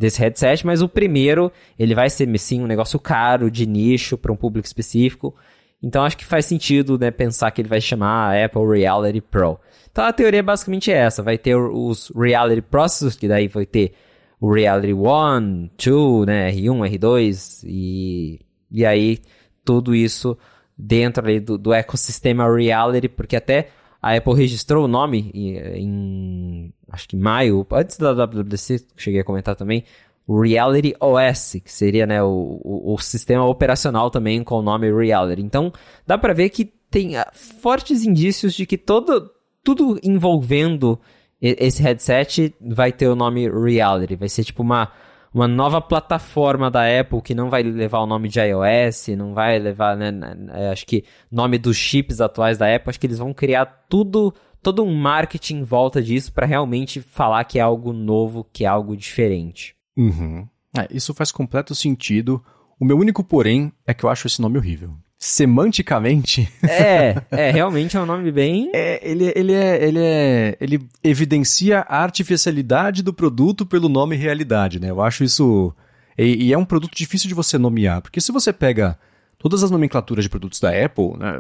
desse 0.02 0.20
headset, 0.20 0.66
mas 0.66 0.82
o 0.82 0.90
primeiro, 0.90 1.52
ele 1.80 1.96
vai 1.96 2.10
ser 2.10 2.28
sim 2.38 2.62
um 2.62 2.68
negócio 2.68 3.00
caro, 3.00 3.50
de 3.50 3.66
nicho, 3.66 4.18
para 4.18 4.32
um 4.32 4.36
público 4.36 4.66
específico. 4.66 5.34
Então 5.82 6.04
acho 6.04 6.18
que 6.18 6.26
faz 6.26 6.46
sentido, 6.46 6.98
né, 7.00 7.10
pensar 7.10 7.50
que 7.52 7.62
ele 7.62 7.70
vai 7.70 7.80
chamar 7.80 8.32
a 8.32 8.46
Apple 8.46 8.80
Reality 8.80 9.22
Pro. 9.22 9.60
Então 9.92 10.04
a 10.04 10.12
teoria 10.14 10.40
é 10.40 10.44
basicamente 10.44 10.92
essa, 10.92 11.24
vai 11.24 11.38
ter 11.38 11.56
os 11.56 12.12
Reality 12.16 12.62
Processors, 12.62 13.16
que 13.16 13.28
daí 13.28 13.48
vai 13.48 13.66
ter 13.66 13.94
o 14.40 14.52
Reality 14.52 14.94
1, 14.94 15.70
2, 15.78 16.28
né, 16.28 16.52
R1, 16.52 16.98
R2 16.98 17.64
e 17.66 18.40
e 18.72 18.86
aí 18.86 19.20
tudo 19.66 19.94
isso 19.94 20.38
dentro 20.78 21.24
ali 21.24 21.40
do, 21.40 21.58
do 21.58 21.74
ecossistema 21.74 22.52
Reality, 22.52 23.10
porque 23.10 23.36
até 23.36 23.70
a 24.02 24.16
Apple 24.16 24.34
registrou 24.34 24.86
o 24.86 24.88
nome 24.88 25.30
em, 25.34 25.58
em 25.58 26.74
acho 26.92 27.08
que 27.08 27.16
maio, 27.16 27.66
antes 27.72 27.98
da 27.98 28.14
WWDC, 28.14 28.86
cheguei 28.98 29.22
a 29.22 29.24
comentar 29.24 29.56
também, 29.56 29.84
o 30.28 30.40
Reality 30.42 30.94
OS, 31.00 31.58
que 31.64 31.72
seria 31.72 32.06
né, 32.06 32.22
o, 32.22 32.60
o, 32.64 32.94
o, 32.94 32.98
sistema 33.00 33.46
operacional 33.46 34.10
também 34.10 34.44
com 34.44 34.56
o 34.56 34.62
nome 34.62 34.92
Reality. 34.92 35.42
Então, 35.42 35.74
dá 36.06 36.18
para 36.18 36.34
ver 36.34 36.50
que 36.50 36.72
tem 36.90 37.18
ah, 37.18 37.30
fortes 37.34 38.06
indícios 38.06 38.54
de 38.54 38.66
que 38.66 38.78
todo, 38.78 39.32
tudo 39.64 40.00
envolvendo 40.04 41.00
esse 41.42 41.82
headset 41.82 42.54
vai 42.62 42.92
ter 42.92 43.08
o 43.08 43.16
nome 43.16 43.50
Reality. 43.50 44.16
Vai 44.16 44.30
ser 44.30 44.44
tipo 44.44 44.62
uma, 44.62 44.92
uma 45.34 45.48
nova 45.48 45.80
plataforma 45.80 46.70
da 46.70 46.82
Apple 47.00 47.22
que 47.22 47.34
não 47.34 47.50
vai 47.50 47.64
levar 47.64 48.00
o 48.00 48.06
nome 48.06 48.28
de 48.28 48.40
iOS, 48.40 49.08
não 49.18 49.34
vai 49.34 49.58
levar, 49.60 49.96
né, 49.96 50.12
né, 50.12 50.36
né, 50.36 50.70
acho 50.72 50.86
que 50.86 51.06
nome 51.32 51.58
dos 51.58 51.78
chips 51.78 52.20
atuais 52.20 52.58
da 52.58 52.74
Apple. 52.74 52.90
Acho 52.90 53.00
que 53.00 53.08
eles 53.08 53.20
vão 53.20 53.34
criar 53.34 53.66
tudo, 53.66 54.34
todo 54.62 54.84
um 54.84 54.94
marketing 54.94 55.58
em 55.60 55.64
volta 55.64 56.02
disso 56.02 56.34
para 56.34 56.46
realmente 56.46 57.02
falar 57.02 57.44
que 57.46 57.60
é 57.60 57.62
algo 57.62 57.94
novo, 57.94 58.46
que 58.52 58.66
é 58.66 58.68
algo 58.68 58.96
diferente. 58.96 59.76
Uhum. 59.98 60.48
É, 60.78 60.88
isso 60.92 61.14
faz 61.14 61.32
completo 61.32 61.74
sentido. 61.74 62.44
O 62.80 62.86
meu 62.86 62.98
único 62.98 63.24
porém 63.24 63.72
é 63.86 63.94
que 63.94 64.04
eu 64.04 64.10
acho 64.10 64.28
esse 64.28 64.42
nome 64.42 64.58
horrível. 64.58 64.96
Semanticamente. 65.24 66.52
É, 66.64 67.16
é, 67.30 67.52
realmente 67.52 67.96
é 67.96 68.02
um 68.02 68.08
nome 68.08 68.32
bem. 68.32 68.72
É, 68.74 69.00
ele, 69.08 69.32
ele, 69.36 69.54
é, 69.54 69.84
ele, 69.84 70.00
é, 70.00 70.58
ele 70.60 70.90
evidencia 71.04 71.82
a 71.82 72.02
artificialidade 72.02 73.04
do 73.04 73.14
produto 73.14 73.66
pelo 73.66 73.88
nome 73.88 74.16
realidade, 74.16 74.80
né? 74.80 74.90
Eu 74.90 75.00
acho 75.00 75.24
isso. 75.24 75.72
E, 76.18 76.48
e, 76.48 76.54
é 76.54 76.58
um 76.58 76.66
produto 76.66 76.96
difícil 76.96 77.28
de 77.28 77.36
você 77.36 77.58
nomear, 77.60 78.02
porque 78.02 78.20
se 78.20 78.32
você 78.32 78.52
pega 78.52 78.98
todas 79.38 79.64
as 79.64 79.70
nomenclaturas 79.70 80.24
de 80.26 80.30
produtos 80.30 80.60
da 80.60 80.70
Apple, 80.70 81.18
né? 81.18 81.40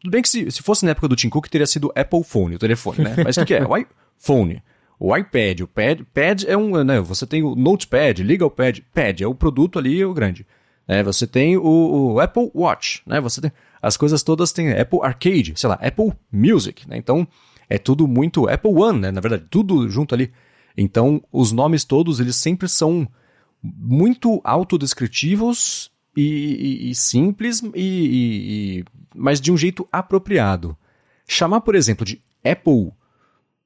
Tudo 0.00 0.10
bem 0.10 0.22
que 0.22 0.28
se, 0.28 0.50
se 0.50 0.62
fosse 0.62 0.84
na 0.84 0.90
época 0.90 1.06
do 1.06 1.14
Tim 1.14 1.28
Cook 1.28 1.46
teria 1.48 1.66
sido 1.66 1.92
Apple 1.94 2.24
Phone, 2.24 2.56
o 2.56 2.58
telefone, 2.58 3.04
né? 3.04 3.14
Mas 3.22 3.36
o 3.36 3.44
que 3.44 3.54
é? 3.54 3.64
O 3.64 3.76
iPhone. 3.76 4.60
O 4.98 5.16
iPad, 5.16 5.60
o 5.60 5.68
pad, 5.68 6.04
pad 6.12 6.46
é 6.46 6.56
um, 6.56 6.84
né, 6.84 7.00
você 7.00 7.26
tem 7.26 7.42
o 7.42 7.54
Notepad, 7.54 8.22
Legal 8.22 8.50
Pad, 8.50 8.84
Pad 8.92 9.22
é 9.22 9.26
o 9.26 9.34
produto 9.34 9.78
ali, 9.78 10.04
o 10.04 10.12
grande. 10.12 10.44
É, 10.90 11.04
você 11.04 11.24
tem 11.24 11.56
o, 11.56 11.62
o, 11.62 12.20
Apple 12.20 12.50
Watch, 12.52 13.00
né, 13.06 13.20
você 13.20 13.40
tem, 13.40 13.52
as 13.80 13.96
coisas 13.96 14.24
todas 14.24 14.50
têm 14.50 14.72
Apple 14.72 14.98
Arcade, 15.04 15.52
sei 15.54 15.68
lá, 15.68 15.78
Apple 15.80 16.12
Music, 16.32 16.88
né, 16.88 16.96
então 16.96 17.28
é 17.68 17.78
tudo 17.78 18.08
muito 18.08 18.48
Apple 18.48 18.72
One, 18.72 18.98
né, 18.98 19.12
na 19.12 19.20
verdade, 19.20 19.44
tudo 19.48 19.88
junto 19.88 20.16
ali. 20.16 20.32
Então, 20.76 21.22
os 21.30 21.52
nomes 21.52 21.84
todos, 21.84 22.18
eles 22.18 22.34
sempre 22.34 22.68
são 22.68 23.06
muito 23.62 24.40
autodescritivos 24.42 25.92
e, 26.16 26.22
e, 26.22 26.90
e 26.90 26.94
simples, 26.96 27.62
e, 27.72 28.84
mas 29.14 29.40
de 29.40 29.52
um 29.52 29.56
jeito 29.56 29.86
apropriado. 29.92 30.76
Chamar, 31.24 31.60
por 31.60 31.76
exemplo, 31.76 32.04
de 32.04 32.20
Apple 32.44 32.90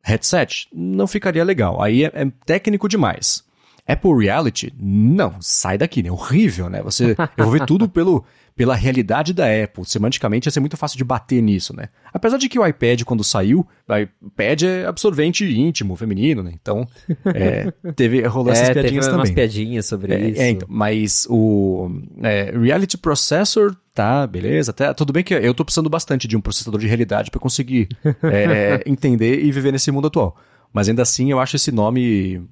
headset, 0.03 0.69
não 0.71 1.07
ficaria 1.07 1.43
legal. 1.43 1.83
Aí 1.83 2.05
é, 2.05 2.13
é 2.13 2.31
técnico 2.45 2.87
demais. 2.87 3.43
Apple 3.87 4.25
Reality, 4.25 4.73
não, 4.79 5.35
sai 5.41 5.77
daqui, 5.77 6.03
né? 6.03 6.11
Horrível, 6.11 6.71
né? 6.71 6.83
Você, 6.83 7.15
eu 7.37 7.45
vou 7.45 7.53
ver 7.53 7.67
tudo 7.67 7.87
pelo, 7.87 8.25
pela 8.57 8.75
realidade 8.75 9.35
da 9.35 9.45
Apple. 9.45 9.85
Semanticamente 9.85 10.47
ia 10.49 10.53
ser 10.53 10.61
muito 10.61 10.77
fácil 10.77 10.97
de 10.97 11.05
bater 11.05 11.43
nisso, 11.43 11.77
né? 11.77 11.89
Apesar 12.13 12.39
de 12.39 12.49
que 12.49 12.59
o 12.59 12.67
iPad, 12.67 13.03
quando 13.03 13.23
saiu, 13.23 13.67
o 13.87 13.97
iPad 13.97 14.63
é 14.63 14.87
absorvente 14.87 15.45
íntimo, 15.45 15.97
feminino, 15.97 16.43
né? 16.43 16.53
Então, 16.55 16.89
é, 17.27 17.71
teve, 17.93 18.23
rolou 18.23 18.53
é, 18.53 18.57
essas 18.57 18.71
piadinhas 18.71 18.91
teve 18.93 19.01
também. 19.01 19.19
umas 19.19 19.31
piadinhas 19.31 19.87
sobre 19.87 20.15
é, 20.15 20.31
isso. 20.31 20.41
É, 20.41 20.49
então, 20.51 20.69
mas 20.71 21.27
o 21.29 21.91
é, 22.23 22.55
Reality 22.57 22.97
Processor, 22.97 23.77
tá, 23.93 24.27
beleza. 24.27 24.71
Até, 24.71 24.95
tudo 24.95 25.13
bem 25.13 25.23
que 25.23 25.35
eu 25.35 25.53
tô 25.53 25.63
precisando 25.63 25.91
bastante 25.91 26.27
de 26.27 26.37
um 26.39 26.41
processador 26.41 26.81
de 26.81 26.87
realidade 26.87 27.31
para 27.31 27.41
conseguir 27.41 27.89
é, 28.23 28.83
entender 28.87 29.45
e 29.45 29.53
viver 29.53 29.73
nesse 29.73 29.91
mundo 29.91 30.07
atual. 30.07 30.37
Mas 30.75 30.89
ainda 30.89 31.03
assim 31.03 31.31
eu 31.31 31.39
acho 31.39 31.55
esse 31.55 31.71
nome 31.71 32.43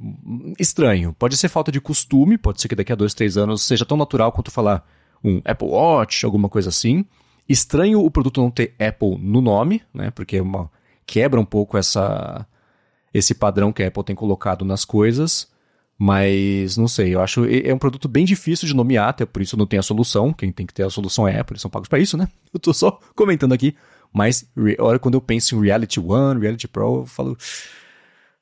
estranho. 0.57 1.13
Pode 1.19 1.37
ser 1.37 1.49
falta 1.49 1.73
de 1.73 1.81
costume, 1.81 2.39
pode 2.39 2.61
ser 2.61 2.69
que 2.69 2.77
daqui 2.77 2.93
a 2.93 2.95
dois, 2.95 3.13
três 3.15 3.37
anos 3.37 3.63
seja 3.63 3.85
tão 3.85 3.97
natural 3.97 4.31
quanto 4.31 4.49
falar 4.49 4.89
um 5.25 5.43
Apple 5.45 5.67
Watch, 5.67 6.25
alguma 6.25 6.49
coisa 6.49 6.69
assim. 6.69 7.05
Estranho 7.49 8.01
o 8.01 8.09
produto 8.09 8.41
não 8.41 8.49
ter 8.49 8.77
Apple 8.79 9.19
no 9.19 9.41
nome, 9.41 9.83
né? 9.93 10.13
Porque 10.13 10.37
é 10.37 10.43
uma, 10.43 10.71
quebra 11.05 11.41
um 11.41 11.45
pouco 11.45 11.77
essa, 11.77 12.47
esse 13.13 13.35
padrão 13.35 13.73
que 13.73 13.83
a 13.83 13.89
Apple 13.89 14.05
tem 14.05 14.15
colocado 14.15 14.65
nas 14.65 14.85
coisas. 14.85 15.51
Mas 15.99 16.77
não 16.77 16.87
sei, 16.87 17.15
eu 17.15 17.21
acho 17.21 17.45
é 17.45 17.75
um 17.75 17.79
produto 17.79 18.09
bem 18.09 18.25
difícil 18.25 18.69
de 18.69 18.75
nomear, 18.75 19.09
até 19.09 19.27
por 19.27 19.43
isso 19.43 19.57
não 19.57 19.67
tem 19.67 19.81
a 19.81 19.83
solução. 19.83 20.33
Quem 20.33 20.53
tem 20.53 20.65
que 20.65 20.73
ter 20.75 20.85
a 20.85 20.91
solução 20.91 21.27
é 21.27 21.37
a 21.37 21.41
Apple, 21.41 21.55
eles 21.55 21.63
são 21.63 21.71
pagos 21.71 21.89
para 21.89 21.99
isso, 21.99 22.17
né? 22.17 22.29
Eu 22.55 22.61
tô 22.61 22.73
só 22.73 23.01
comentando 23.17 23.53
aqui. 23.53 23.75
Mas 24.13 24.49
hora 24.79 24.99
quando 24.99 25.15
eu 25.15 25.23
penso 25.23 25.57
em 25.57 25.63
Reality 25.63 25.99
One, 25.99 26.39
Reality 26.39 26.69
Pro, 26.69 26.99
eu 26.99 27.07
falo 27.07 27.37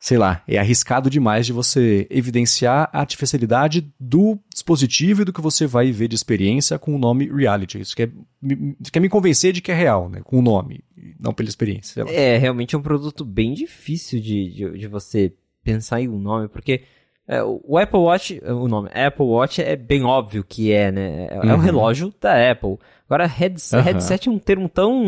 sei 0.00 0.16
lá, 0.16 0.42
é 0.48 0.58
arriscado 0.58 1.10
demais 1.10 1.44
de 1.44 1.52
você 1.52 2.06
evidenciar 2.08 2.88
a 2.90 3.00
artificialidade 3.00 3.92
do 4.00 4.38
dispositivo 4.50 5.20
e 5.20 5.24
do 5.26 5.32
que 5.32 5.42
você 5.42 5.66
vai 5.66 5.92
ver 5.92 6.08
de 6.08 6.14
experiência 6.14 6.78
com 6.78 6.96
o 6.96 6.98
nome 6.98 7.30
reality. 7.30 7.78
Isso 7.78 7.94
quer 7.94 8.10
me, 8.40 8.74
quer 8.90 8.98
me 8.98 9.10
convencer 9.10 9.52
de 9.52 9.60
que 9.60 9.70
é 9.70 9.74
real, 9.74 10.08
né? 10.08 10.22
Com 10.24 10.38
o 10.38 10.42
nome, 10.42 10.82
não 11.20 11.34
pela 11.34 11.50
experiência. 11.50 12.02
É, 12.08 12.38
realmente 12.38 12.74
é 12.74 12.78
um 12.78 12.82
produto 12.82 13.26
bem 13.26 13.52
difícil 13.52 14.18
de, 14.20 14.50
de, 14.54 14.78
de 14.78 14.86
você 14.86 15.34
pensar 15.62 16.00
em 16.00 16.08
um 16.08 16.18
nome, 16.18 16.48
porque 16.48 16.82
é, 17.28 17.42
o 17.44 17.76
Apple 17.76 18.00
Watch, 18.00 18.42
o 18.42 18.66
nome 18.66 18.88
Apple 18.94 19.26
Watch 19.26 19.62
é 19.62 19.76
bem 19.76 20.02
óbvio 20.02 20.42
que 20.42 20.72
é, 20.72 20.90
né? 20.90 21.28
É, 21.30 21.40
uhum. 21.40 21.50
é 21.50 21.54
o 21.54 21.58
relógio 21.58 22.14
da 22.18 22.50
Apple. 22.50 22.78
Agora, 23.06 23.26
headset, 23.26 23.76
uhum. 23.76 23.82
headset 23.82 24.28
é 24.30 24.32
um 24.32 24.38
termo 24.38 24.66
tão 24.66 25.02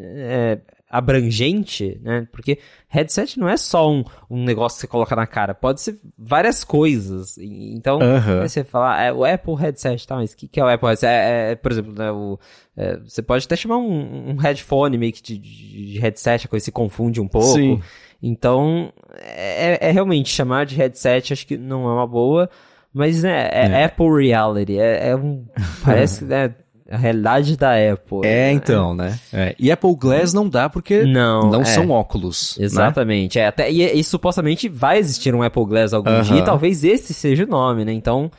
é, 0.00 0.60
abrangente, 0.88 2.00
né? 2.02 2.26
Porque 2.30 2.58
headset 2.88 3.38
não 3.38 3.48
é 3.48 3.56
só 3.56 3.90
um, 3.90 4.04
um 4.30 4.44
negócio 4.44 4.76
que 4.76 4.82
você 4.82 4.86
coloca 4.86 5.16
na 5.16 5.26
cara, 5.26 5.54
pode 5.54 5.80
ser 5.80 5.98
várias 6.16 6.62
coisas. 6.62 7.36
Então, 7.38 7.98
uhum. 7.98 8.42
você 8.42 8.62
falar, 8.62 9.02
é, 9.02 9.12
o 9.12 9.24
Apple 9.24 9.56
headset, 9.56 10.06
tá? 10.06 10.16
Mas 10.16 10.32
o 10.32 10.36
que, 10.36 10.46
que 10.46 10.60
é 10.60 10.64
o 10.64 10.68
Apple 10.68 10.88
headset? 10.88 11.12
É, 11.12 11.52
é, 11.52 11.54
por 11.56 11.72
exemplo, 11.72 11.92
né, 11.92 12.10
o, 12.10 12.38
é, 12.76 12.96
você 12.98 13.20
pode 13.20 13.44
até 13.44 13.56
chamar 13.56 13.78
um, 13.78 14.30
um 14.30 14.36
headphone 14.36 14.96
meio 14.96 15.12
que 15.12 15.22
de, 15.22 15.38
de, 15.38 15.98
headset, 15.98 16.46
a 16.46 16.48
coisa 16.48 16.64
se 16.64 16.72
confunde 16.72 17.20
um 17.20 17.28
pouco. 17.28 17.54
Sim. 17.54 17.80
Então, 18.22 18.92
é, 19.18 19.88
é, 19.88 19.90
realmente 19.90 20.30
chamar 20.30 20.66
de 20.66 20.76
headset, 20.76 21.32
acho 21.32 21.46
que 21.46 21.56
não 21.56 21.88
é 21.88 21.92
uma 21.92 22.06
boa. 22.06 22.48
Mas 22.94 23.22
né, 23.22 23.50
é, 23.52 23.66
é. 23.66 23.84
Apple 23.84 24.26
Reality, 24.26 24.78
é, 24.78 25.10
é 25.10 25.16
um. 25.16 25.44
Parece, 25.84 26.24
né? 26.24 26.54
A 26.90 26.96
realidade 26.96 27.56
da 27.56 27.72
Apple. 27.72 28.20
É, 28.24 28.52
então, 28.52 28.94
né? 28.94 29.18
É. 29.32 29.54
E 29.58 29.70
Apple 29.70 29.94
Glass 29.96 30.32
não 30.32 30.48
dá 30.48 30.68
porque 30.68 31.02
não, 31.04 31.50
não 31.50 31.62
é. 31.62 31.64
são 31.64 31.90
óculos. 31.90 32.56
Né? 32.58 32.64
Exatamente. 32.64 33.38
Né? 33.38 33.44
É, 33.44 33.48
até, 33.48 33.70
e, 33.70 33.82
e, 33.82 34.04
supostamente 34.04 34.68
vai 34.68 34.98
existir 34.98 35.34
um 35.34 35.42
Apple 35.42 35.66
Glass 35.66 35.92
algum 35.92 36.10
uh 36.10 36.20
-huh. 36.20 36.22
dia 36.22 36.38
e 36.38 36.44
talvez 36.44 36.84
esse 36.84 37.12
seja 37.12 37.44
o 37.44 37.48
nome, 37.48 37.84
né? 37.84 37.92
Então. 37.92 38.30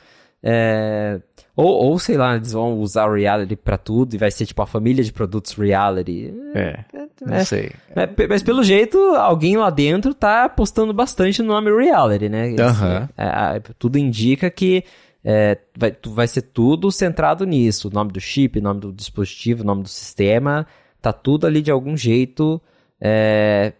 É, 0.41 1.19
ou, 1.57 1.85
ou, 1.85 1.97
sei 1.97 2.15
lá, 2.15 2.35
eles 2.35 2.51
vão 2.51 2.79
usar 2.79 3.11
reality 3.11 3.55
pra 3.55 3.79
tudo 3.79 4.13
e 4.13 4.17
vai 4.17 4.29
ser 4.29 4.45
tipo 4.45 4.61
a 4.61 4.67
família 4.67 5.03
de 5.03 5.11
produtos 5.11 5.53
reality. 5.53 6.31
É, 6.53 6.81
não 7.25 7.35
é, 7.35 7.43
sei. 7.43 7.71
É, 7.95 8.07
mas 8.29 8.43
pelo 8.43 8.63
jeito, 8.63 8.95
alguém 9.15 9.57
lá 9.57 9.71
dentro 9.71 10.13
tá 10.13 10.45
apostando 10.45 10.93
bastante 10.93 11.41
no 11.41 11.47
nome 11.47 11.75
reality, 11.75 12.29
né? 12.29 12.51
Esse, 12.51 13.73
tudo 13.79 13.97
indica 13.97 14.51
que 14.51 14.83
é, 15.23 15.57
vai, 15.77 15.95
vai 16.05 16.27
ser 16.27 16.41
tudo 16.41 16.91
centrado 16.91 17.45
nisso. 17.45 17.87
O 17.87 17.91
nome 17.91 18.11
do 18.11 18.19
chip, 18.19 18.59
o 18.59 18.61
nome 18.61 18.79
do 18.79 18.93
dispositivo, 18.93 19.63
o 19.63 19.65
nome 19.65 19.83
do 19.83 19.89
sistema, 19.89 20.65
tá 21.01 21.11
tudo 21.11 21.45
ali 21.47 21.61
de 21.61 21.71
algum 21.71 21.95
jeito 21.97 22.61
é, 22.99 23.73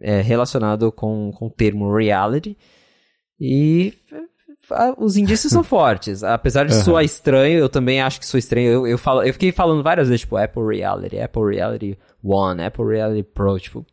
é, 0.00 0.20
relacionado 0.20 0.90
com, 0.92 1.32
com 1.32 1.46
o 1.46 1.50
termo 1.50 1.94
reality. 1.94 2.56
E 3.40 3.94
os 4.98 5.16
indícios 5.16 5.52
são 5.52 5.62
fortes. 5.64 6.22
Apesar 6.22 6.66
de 6.66 6.74
uhum. 6.74 6.82
soar 6.82 7.04
estranho, 7.04 7.58
eu 7.58 7.68
também 7.68 8.00
acho 8.00 8.20
que 8.20 8.26
sou 8.26 8.38
estranho. 8.38 8.70
Eu, 8.70 8.86
eu, 8.86 8.98
falo, 8.98 9.22
eu 9.22 9.32
fiquei 9.32 9.52
falando 9.52 9.82
várias 9.82 10.08
vezes, 10.08 10.22
tipo, 10.22 10.36
Apple 10.36 10.76
Reality, 10.76 11.18
Apple 11.18 11.54
Reality 11.54 11.98
One, 12.22 12.62
Apple 12.62 12.86
Reality 12.86 13.22
Pro, 13.22 13.58
tipo, 13.58 13.84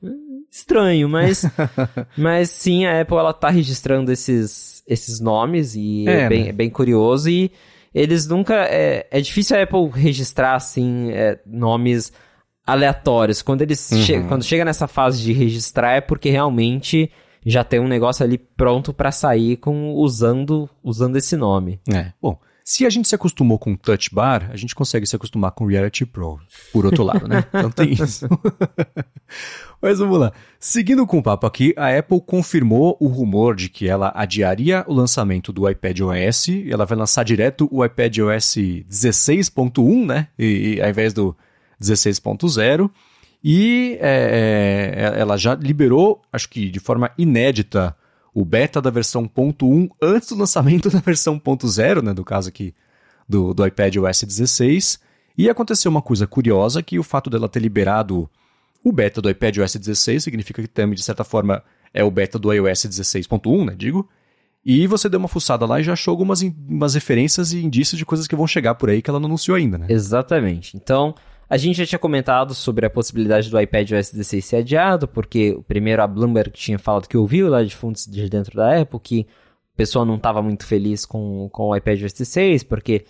estranho, 0.51 1.09
mas, 1.09 1.45
mas 2.17 2.49
sim, 2.49 2.85
a 2.85 3.01
Apple 3.01 3.17
ela 3.17 3.33
tá 3.33 3.49
registrando 3.49 4.11
esses, 4.11 4.70
esses 4.87 5.19
nomes 5.19 5.75
e 5.75 6.05
é, 6.07 6.21
é 6.21 6.29
bem, 6.29 6.43
né? 6.43 6.49
é 6.49 6.53
bem 6.53 6.69
curioso 6.69 7.29
e 7.29 7.51
eles 7.93 8.27
nunca, 8.27 8.55
é, 8.65 9.07
é 9.11 9.19
difícil 9.19 9.57
a 9.57 9.63
Apple 9.63 9.89
registrar, 9.93 10.55
assim, 10.55 11.11
é, 11.11 11.39
nomes 11.45 12.11
aleatórios. 12.65 13.41
Quando 13.41 13.61
eles 13.61 13.91
uhum. 13.91 14.01
che 14.01 14.19
quando 14.21 14.43
chega 14.43 14.63
nessa 14.63 14.87
fase 14.87 15.21
de 15.21 15.33
registrar 15.33 15.95
é 15.95 16.01
porque 16.01 16.29
realmente 16.29 17.11
já 17.45 17.63
tem 17.63 17.79
um 17.79 17.87
negócio 17.87 18.23
ali 18.23 18.37
pronto 18.37 18.93
para 18.93 19.11
sair 19.11 19.57
com 19.57 19.93
usando 19.93 20.69
usando 20.83 21.17
esse 21.17 21.35
nome. 21.35 21.79
É. 21.91 22.13
Bom, 22.21 22.39
Se 22.63 22.85
a 22.85 22.89
gente 22.89 23.07
se 23.07 23.15
acostumou 23.15 23.57
com 23.57 23.75
Touch 23.75 24.13
Bar, 24.13 24.49
a 24.51 24.55
gente 24.55 24.75
consegue 24.75 25.05
se 25.05 25.15
acostumar 25.15 25.51
com 25.51 25.65
Reality 25.65 26.05
Pro, 26.05 26.39
por 26.71 26.85
outro 26.85 27.03
lado, 27.03 27.27
né? 27.27 27.43
Então 27.53 27.71
tem 27.71 27.93
isso. 27.93 28.27
Mas 29.81 29.99
vamos 29.99 30.19
lá. 30.19 30.31
Seguindo 30.59 31.05
com 31.07 31.17
o 31.17 31.23
papo 31.23 31.47
aqui, 31.47 31.73
a 31.75 31.97
Apple 31.97 32.21
confirmou 32.21 32.95
o 32.99 33.07
rumor 33.07 33.55
de 33.55 33.67
que 33.67 33.87
ela 33.87 34.11
adiaria 34.15 34.85
o 34.87 34.93
lançamento 34.93 35.51
do 35.51 35.67
iPad 35.69 35.99
OS, 36.01 36.47
e 36.49 36.71
ela 36.71 36.85
vai 36.85 36.97
lançar 36.97 37.23
direto 37.23 37.67
o 37.71 37.83
iPad 37.83 38.19
OS 38.19 38.55
16.1, 38.55 40.05
né? 40.05 40.27
E, 40.37 40.75
e, 40.75 40.81
ao 40.81 40.89
invés 40.89 41.13
do 41.13 41.35
16.0. 41.81 42.89
E 43.43 43.97
é, 43.99 44.93
é, 45.15 45.19
ela 45.19 45.35
já 45.35 45.55
liberou, 45.55 46.21
acho 46.31 46.47
que 46.47 46.69
de 46.69 46.79
forma 46.79 47.11
inédita, 47.17 47.95
o 48.33 48.45
beta 48.45 48.81
da 48.81 48.89
versão 48.89 49.27
1.1 49.27 49.89
antes 50.01 50.29
do 50.29 50.35
lançamento 50.35 50.89
da 50.91 50.99
versão 50.99 51.39
1.0, 51.39 52.01
né, 52.01 52.13
do 52.13 52.23
caso 52.23 52.49
aqui 52.49 52.73
do, 53.27 53.53
do 53.53 53.65
iPad 53.65 53.97
OS 53.97 54.23
16. 54.23 54.99
E 55.37 55.49
aconteceu 55.49 55.89
uma 55.89 56.01
coisa 56.01 56.27
curiosa, 56.27 56.83
que 56.83 56.99
o 56.99 57.03
fato 57.03 57.29
dela 57.29 57.49
ter 57.49 57.59
liberado 57.59 58.29
o 58.83 58.91
beta 58.91 59.21
do 59.21 59.29
iPad 59.29 59.57
OS 59.59 59.75
16 59.75 60.23
significa 60.23 60.61
que 60.61 60.67
também, 60.67 60.95
de 60.95 61.03
certa 61.03 61.23
forma, 61.23 61.63
é 61.93 62.03
o 62.03 62.11
beta 62.11 62.39
do 62.39 62.51
iOS 62.51 62.85
16.1, 62.85 63.65
né, 63.65 63.75
digo. 63.77 64.09
E 64.63 64.85
você 64.85 65.09
deu 65.09 65.19
uma 65.19 65.27
fuçada 65.27 65.65
lá 65.65 65.79
e 65.79 65.83
já 65.83 65.93
achou 65.93 66.11
algumas 66.11 66.41
umas 66.41 66.93
referências 66.93 67.51
e 67.51 67.63
indícios 67.63 67.97
de 67.97 68.05
coisas 68.05 68.27
que 68.27 68.35
vão 68.35 68.45
chegar 68.45 68.75
por 68.75 68.89
aí 68.89 69.01
que 69.01 69.09
ela 69.09 69.19
não 69.19 69.25
anunciou 69.25 69.57
ainda, 69.57 69.77
né? 69.77 69.87
Exatamente. 69.89 70.77
Então, 70.77 71.15
a 71.51 71.57
gente 71.57 71.75
já 71.75 71.85
tinha 71.85 71.99
comentado 71.99 72.55
sobre 72.55 72.85
a 72.85 72.89
possibilidade 72.89 73.49
do 73.49 73.59
iPad 73.59 73.91
OS 73.91 74.09
16 74.09 74.45
ser 74.45 74.55
adiado, 74.55 75.05
porque 75.05 75.59
primeiro 75.67 76.01
a 76.01 76.07
Bloomberg 76.07 76.49
tinha 76.51 76.79
falado 76.79 77.09
que 77.09 77.17
ouviu 77.17 77.49
lá 77.49 77.61
de 77.61 77.75
fontes 77.75 78.07
de 78.09 78.29
dentro 78.29 78.55
da 78.55 78.79
Apple 78.79 78.97
que 78.97 79.27
o 79.73 79.75
pessoal 79.75 80.05
não 80.05 80.15
estava 80.15 80.41
muito 80.41 80.65
feliz 80.65 81.05
com, 81.05 81.49
com 81.51 81.63
o 81.63 81.75
iPad 81.75 82.03
OS 82.03 82.13
16, 82.13 82.63
porque 82.63 83.03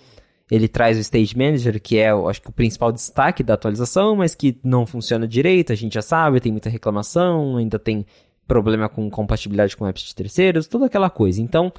ele 0.49 0.67
traz 0.67 0.97
o 0.97 1.01
Stage 1.01 1.37
Manager, 1.37 1.79
que 1.79 1.99
é, 1.99 2.09
acho 2.09 2.41
que, 2.41 2.49
o 2.49 2.51
principal 2.51 2.91
destaque 2.91 3.43
da 3.43 3.53
atualização, 3.53 4.15
mas 4.15 4.33
que 4.33 4.59
não 4.63 4.87
funciona 4.87 5.27
direito, 5.27 5.71
a 5.71 5.75
gente 5.75 5.93
já 5.93 6.01
sabe, 6.01 6.39
tem 6.39 6.51
muita 6.51 6.67
reclamação, 6.67 7.57
ainda 7.57 7.77
tem 7.77 8.07
problema 8.47 8.89
com 8.89 9.07
compatibilidade 9.07 9.77
com 9.77 9.87
apps 9.87 10.01
de 10.01 10.15
terceiros, 10.15 10.65
toda 10.65 10.87
aquela 10.87 11.11
coisa. 11.11 11.39
Então, 11.39 11.71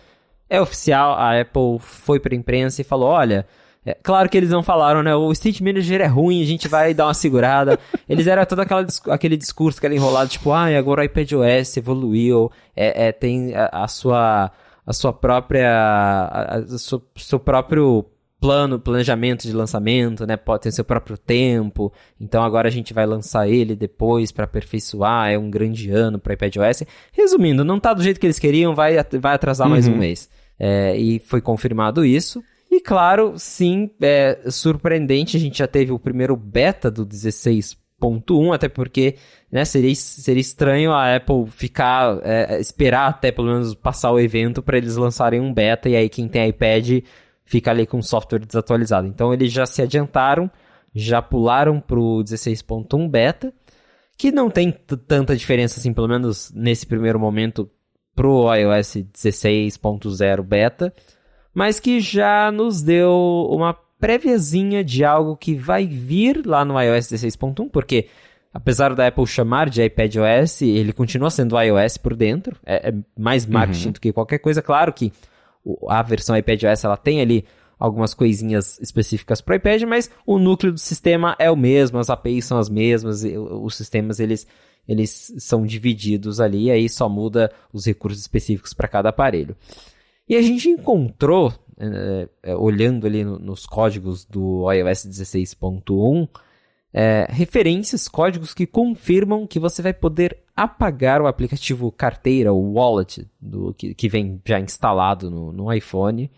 é 0.48 0.60
oficial, 0.60 1.14
a 1.14 1.40
Apple 1.40 1.80
foi 1.80 2.20
para 2.20 2.32
a 2.32 2.38
imprensa 2.38 2.82
e 2.82 2.84
falou, 2.84 3.08
olha, 3.08 3.48
é, 3.84 3.94
claro 4.00 4.28
que 4.28 4.36
eles 4.36 4.50
não 4.50 4.62
falaram, 4.62 5.02
né? 5.02 5.14
O 5.14 5.32
State 5.32 5.62
Manager 5.62 6.00
é 6.00 6.06
ruim, 6.06 6.40
a 6.40 6.46
gente 6.46 6.68
vai 6.68 6.94
dar 6.94 7.06
uma 7.06 7.14
segurada. 7.14 7.78
Eles 8.08 8.28
eram 8.28 8.44
todo 8.46 8.60
aquela, 8.60 8.86
aquele 9.08 9.36
discurso, 9.36 9.78
aquele 9.78 9.96
enrolado, 9.96 10.30
tipo, 10.30 10.52
ah, 10.52 10.66
agora 10.66 11.00
o 11.00 11.04
iPadOS 11.04 11.76
evoluiu, 11.76 12.50
é, 12.76 13.08
é 13.08 13.12
tem 13.12 13.54
a, 13.56 13.84
a, 13.84 13.88
sua 13.88 14.52
a 14.86 14.92
sua 14.92 15.12
própria 15.12 15.68
a, 15.68 16.58
a 16.58 16.78
seu, 16.78 17.02
seu 17.16 17.40
próprio 17.40 18.06
plano, 18.40 18.78
planejamento 18.78 19.42
de 19.42 19.52
lançamento, 19.52 20.26
né? 20.26 20.36
Pode 20.36 20.62
ter 20.62 20.72
seu 20.72 20.84
próprio 20.84 21.18
tempo. 21.18 21.92
Então 22.20 22.44
agora 22.44 22.68
a 22.68 22.70
gente 22.70 22.94
vai 22.94 23.06
lançar 23.06 23.48
ele 23.48 23.74
depois 23.74 24.30
para 24.30 24.44
aperfeiçoar. 24.44 25.30
É 25.30 25.38
um 25.38 25.50
grande 25.50 25.90
ano 25.90 26.20
para 26.20 26.34
iPadOS. 26.34 26.84
Resumindo, 27.12 27.64
não 27.64 27.80
tá 27.80 27.92
do 27.92 28.02
jeito 28.02 28.20
que 28.20 28.26
eles 28.26 28.38
queriam, 28.38 28.76
vai, 28.76 28.94
vai 29.20 29.34
atrasar 29.34 29.66
uhum. 29.66 29.72
mais 29.72 29.88
um 29.88 29.92
uhum. 29.92 29.98
mês. 29.98 30.28
É, 30.58 30.96
e 30.96 31.18
foi 31.18 31.40
confirmado 31.40 32.04
isso. 32.04 32.42
E 32.72 32.80
claro, 32.80 33.34
sim, 33.36 33.90
é 34.00 34.44
surpreendente, 34.48 35.36
a 35.36 35.40
gente 35.40 35.58
já 35.58 35.66
teve 35.66 35.92
o 35.92 35.98
primeiro 35.98 36.34
beta 36.34 36.90
do 36.90 37.04
16.1, 37.04 38.54
até 38.54 38.66
porque 38.66 39.16
né, 39.50 39.62
seria, 39.66 39.94
seria 39.94 40.40
estranho 40.40 40.90
a 40.90 41.16
Apple 41.16 41.48
ficar, 41.48 42.18
é, 42.22 42.58
esperar 42.58 43.10
até 43.10 43.30
pelo 43.30 43.48
menos 43.48 43.74
passar 43.74 44.10
o 44.10 44.18
evento 44.18 44.62
para 44.62 44.78
eles 44.78 44.96
lançarem 44.96 45.38
um 45.38 45.52
beta, 45.52 45.86
e 45.90 45.94
aí 45.94 46.08
quem 46.08 46.26
tem 46.28 46.48
iPad 46.48 47.04
fica 47.44 47.70
ali 47.70 47.86
com 47.86 47.98
o 47.98 48.02
software 48.02 48.38
desatualizado. 48.38 49.06
Então 49.06 49.34
eles 49.34 49.52
já 49.52 49.66
se 49.66 49.82
adiantaram, 49.82 50.50
já 50.94 51.20
pularam 51.20 51.78
para 51.78 52.00
o 52.00 52.24
16.1 52.24 53.06
beta, 53.06 53.52
que 54.16 54.32
não 54.32 54.48
tem 54.48 54.72
tanta 55.06 55.36
diferença 55.36 55.78
assim, 55.78 55.92
pelo 55.92 56.08
menos 56.08 56.50
nesse 56.54 56.86
primeiro 56.86 57.20
momento, 57.20 57.70
pro 58.14 58.50
iOS 58.54 58.96
16.0 59.12 60.42
beta 60.42 60.90
mas 61.54 61.78
que 61.78 62.00
já 62.00 62.50
nos 62.50 62.82
deu 62.82 63.48
uma 63.50 63.74
préviazinha 63.98 64.82
de 64.82 65.04
algo 65.04 65.36
que 65.36 65.54
vai 65.54 65.86
vir 65.86 66.44
lá 66.44 66.64
no 66.64 66.80
iOS 66.80 67.06
16.1, 67.06 67.70
porque 67.70 68.08
apesar 68.52 68.94
da 68.94 69.06
Apple 69.06 69.26
chamar 69.26 69.70
de 69.70 69.82
iPadOS, 69.82 70.62
ele 70.62 70.92
continua 70.92 71.30
sendo 71.30 71.60
iOS 71.60 71.96
por 71.96 72.14
dentro, 72.14 72.56
é, 72.66 72.90
é 72.90 72.94
mais 73.16 73.46
marketing 73.46 73.86
uhum. 73.86 73.92
do 73.92 74.00
que 74.00 74.12
qualquer 74.12 74.38
coisa. 74.38 74.60
Claro 74.60 74.92
que 74.92 75.12
a 75.88 76.02
versão 76.02 76.36
iPadOS 76.36 76.84
ela 76.84 76.96
tem 76.96 77.20
ali 77.20 77.44
algumas 77.78 78.14
coisinhas 78.14 78.78
específicas 78.80 79.40
para 79.40 79.54
o 79.54 79.56
iPad, 79.56 79.82
mas 79.82 80.10
o 80.24 80.38
núcleo 80.38 80.72
do 80.72 80.78
sistema 80.78 81.34
é 81.38 81.50
o 81.50 81.56
mesmo, 81.56 81.98
as 81.98 82.10
APIs 82.10 82.44
são 82.44 82.58
as 82.58 82.68
mesmas, 82.68 83.24
os 83.24 83.76
sistemas 83.76 84.20
eles, 84.20 84.46
eles 84.86 85.34
são 85.38 85.66
divididos 85.66 86.40
ali, 86.40 86.70
aí 86.70 86.88
só 86.88 87.08
muda 87.08 87.50
os 87.72 87.84
recursos 87.84 88.20
específicos 88.20 88.72
para 88.72 88.86
cada 88.86 89.08
aparelho. 89.08 89.56
E 90.28 90.36
a 90.36 90.42
gente 90.42 90.68
encontrou, 90.68 91.52
é, 91.78 92.28
é, 92.42 92.56
olhando 92.56 93.06
ali 93.06 93.24
no, 93.24 93.38
nos 93.38 93.66
códigos 93.66 94.24
do 94.24 94.70
iOS 94.72 95.06
16.1, 95.06 96.28
é, 96.92 97.26
referências, 97.30 98.06
códigos 98.06 98.52
que 98.52 98.66
confirmam 98.66 99.46
que 99.46 99.58
você 99.58 99.80
vai 99.80 99.94
poder 99.94 100.38
apagar 100.54 101.22
o 101.22 101.26
aplicativo 101.26 101.90
carteira, 101.90 102.52
o 102.52 102.74
wallet, 102.74 103.26
do, 103.40 103.72
que, 103.74 103.94
que 103.94 104.08
vem 104.08 104.40
já 104.44 104.60
instalado 104.60 105.30
no, 105.30 105.52
no 105.52 105.72
iPhone. 105.72 106.30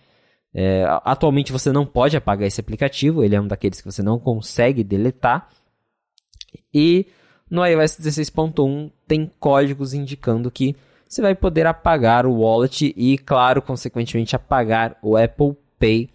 É, 0.54 0.84
atualmente 1.04 1.50
você 1.50 1.72
não 1.72 1.84
pode 1.84 2.16
apagar 2.16 2.46
esse 2.46 2.60
aplicativo, 2.60 3.24
ele 3.24 3.34
é 3.34 3.40
um 3.40 3.48
daqueles 3.48 3.80
que 3.80 3.90
você 3.90 4.02
não 4.02 4.18
consegue 4.18 4.84
deletar. 4.84 5.48
E 6.72 7.06
no 7.50 7.66
iOS 7.66 7.98
16.1 7.98 8.92
tem 9.06 9.30
códigos 9.40 9.92
indicando 9.92 10.50
que 10.50 10.76
você 11.14 11.22
vai 11.22 11.34
poder 11.34 11.66
apagar 11.66 12.26
o 12.26 12.40
wallet 12.40 12.92
e, 12.96 13.18
claro, 13.18 13.62
consequentemente, 13.62 14.34
apagar 14.34 14.96
o 15.02 15.16
Apple 15.16 15.56
Pay 15.78 16.10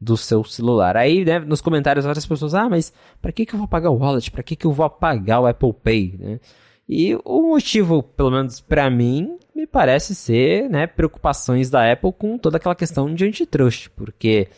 do 0.00 0.16
seu 0.16 0.44
celular. 0.44 0.96
Aí, 0.96 1.24
né, 1.24 1.38
nos 1.38 1.60
comentários, 1.60 2.04
várias 2.04 2.26
pessoas, 2.26 2.54
ah, 2.54 2.68
mas 2.68 2.92
para 3.20 3.32
que, 3.32 3.46
que 3.46 3.54
eu 3.54 3.58
vou 3.58 3.64
apagar 3.64 3.90
o 3.90 3.96
wallet? 3.96 4.30
Para 4.30 4.42
que, 4.42 4.54
que 4.54 4.66
eu 4.66 4.72
vou 4.72 4.84
apagar 4.84 5.40
o 5.40 5.46
Apple 5.46 5.72
Pay? 5.72 6.14
Né? 6.18 6.40
E 6.88 7.16
o 7.24 7.42
motivo, 7.48 8.02
pelo 8.02 8.30
menos 8.30 8.60
para 8.60 8.90
mim, 8.90 9.38
me 9.54 9.66
parece 9.66 10.14
ser 10.14 10.68
né, 10.68 10.86
preocupações 10.86 11.70
da 11.70 11.90
Apple 11.90 12.12
com 12.12 12.36
toda 12.36 12.58
aquela 12.58 12.74
questão 12.74 13.12
de 13.14 13.24
antitrust, 13.24 13.88
porque 13.90 14.48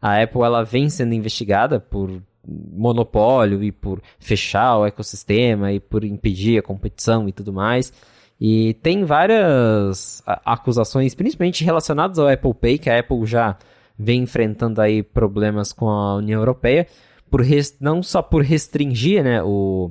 a 0.00 0.22
Apple 0.22 0.42
ela 0.42 0.62
vem 0.62 0.90
sendo 0.90 1.14
investigada 1.14 1.80
por 1.80 2.22
monopólio 2.46 3.62
e 3.62 3.72
por 3.72 4.02
fechar 4.18 4.78
o 4.78 4.86
ecossistema 4.86 5.72
e 5.72 5.80
por 5.80 6.04
impedir 6.04 6.58
a 6.58 6.62
competição 6.62 7.28
e 7.28 7.32
tudo 7.32 7.52
mais. 7.52 7.92
E 8.40 8.72
tem 8.74 9.04
várias 9.04 10.22
acusações, 10.24 11.14
principalmente 11.14 11.62
relacionadas 11.62 12.18
ao 12.18 12.26
Apple 12.26 12.54
Pay, 12.54 12.78
que 12.78 12.88
a 12.88 12.98
Apple 12.98 13.26
já 13.26 13.58
vem 13.98 14.22
enfrentando 14.22 14.80
aí 14.80 15.02
problemas 15.02 15.74
com 15.74 15.90
a 15.90 16.16
União 16.16 16.40
Europeia, 16.40 16.86
por 17.30 17.42
não 17.78 18.02
só 18.02 18.22
por 18.22 18.42
restringir 18.42 19.22
né, 19.22 19.42
o, 19.42 19.90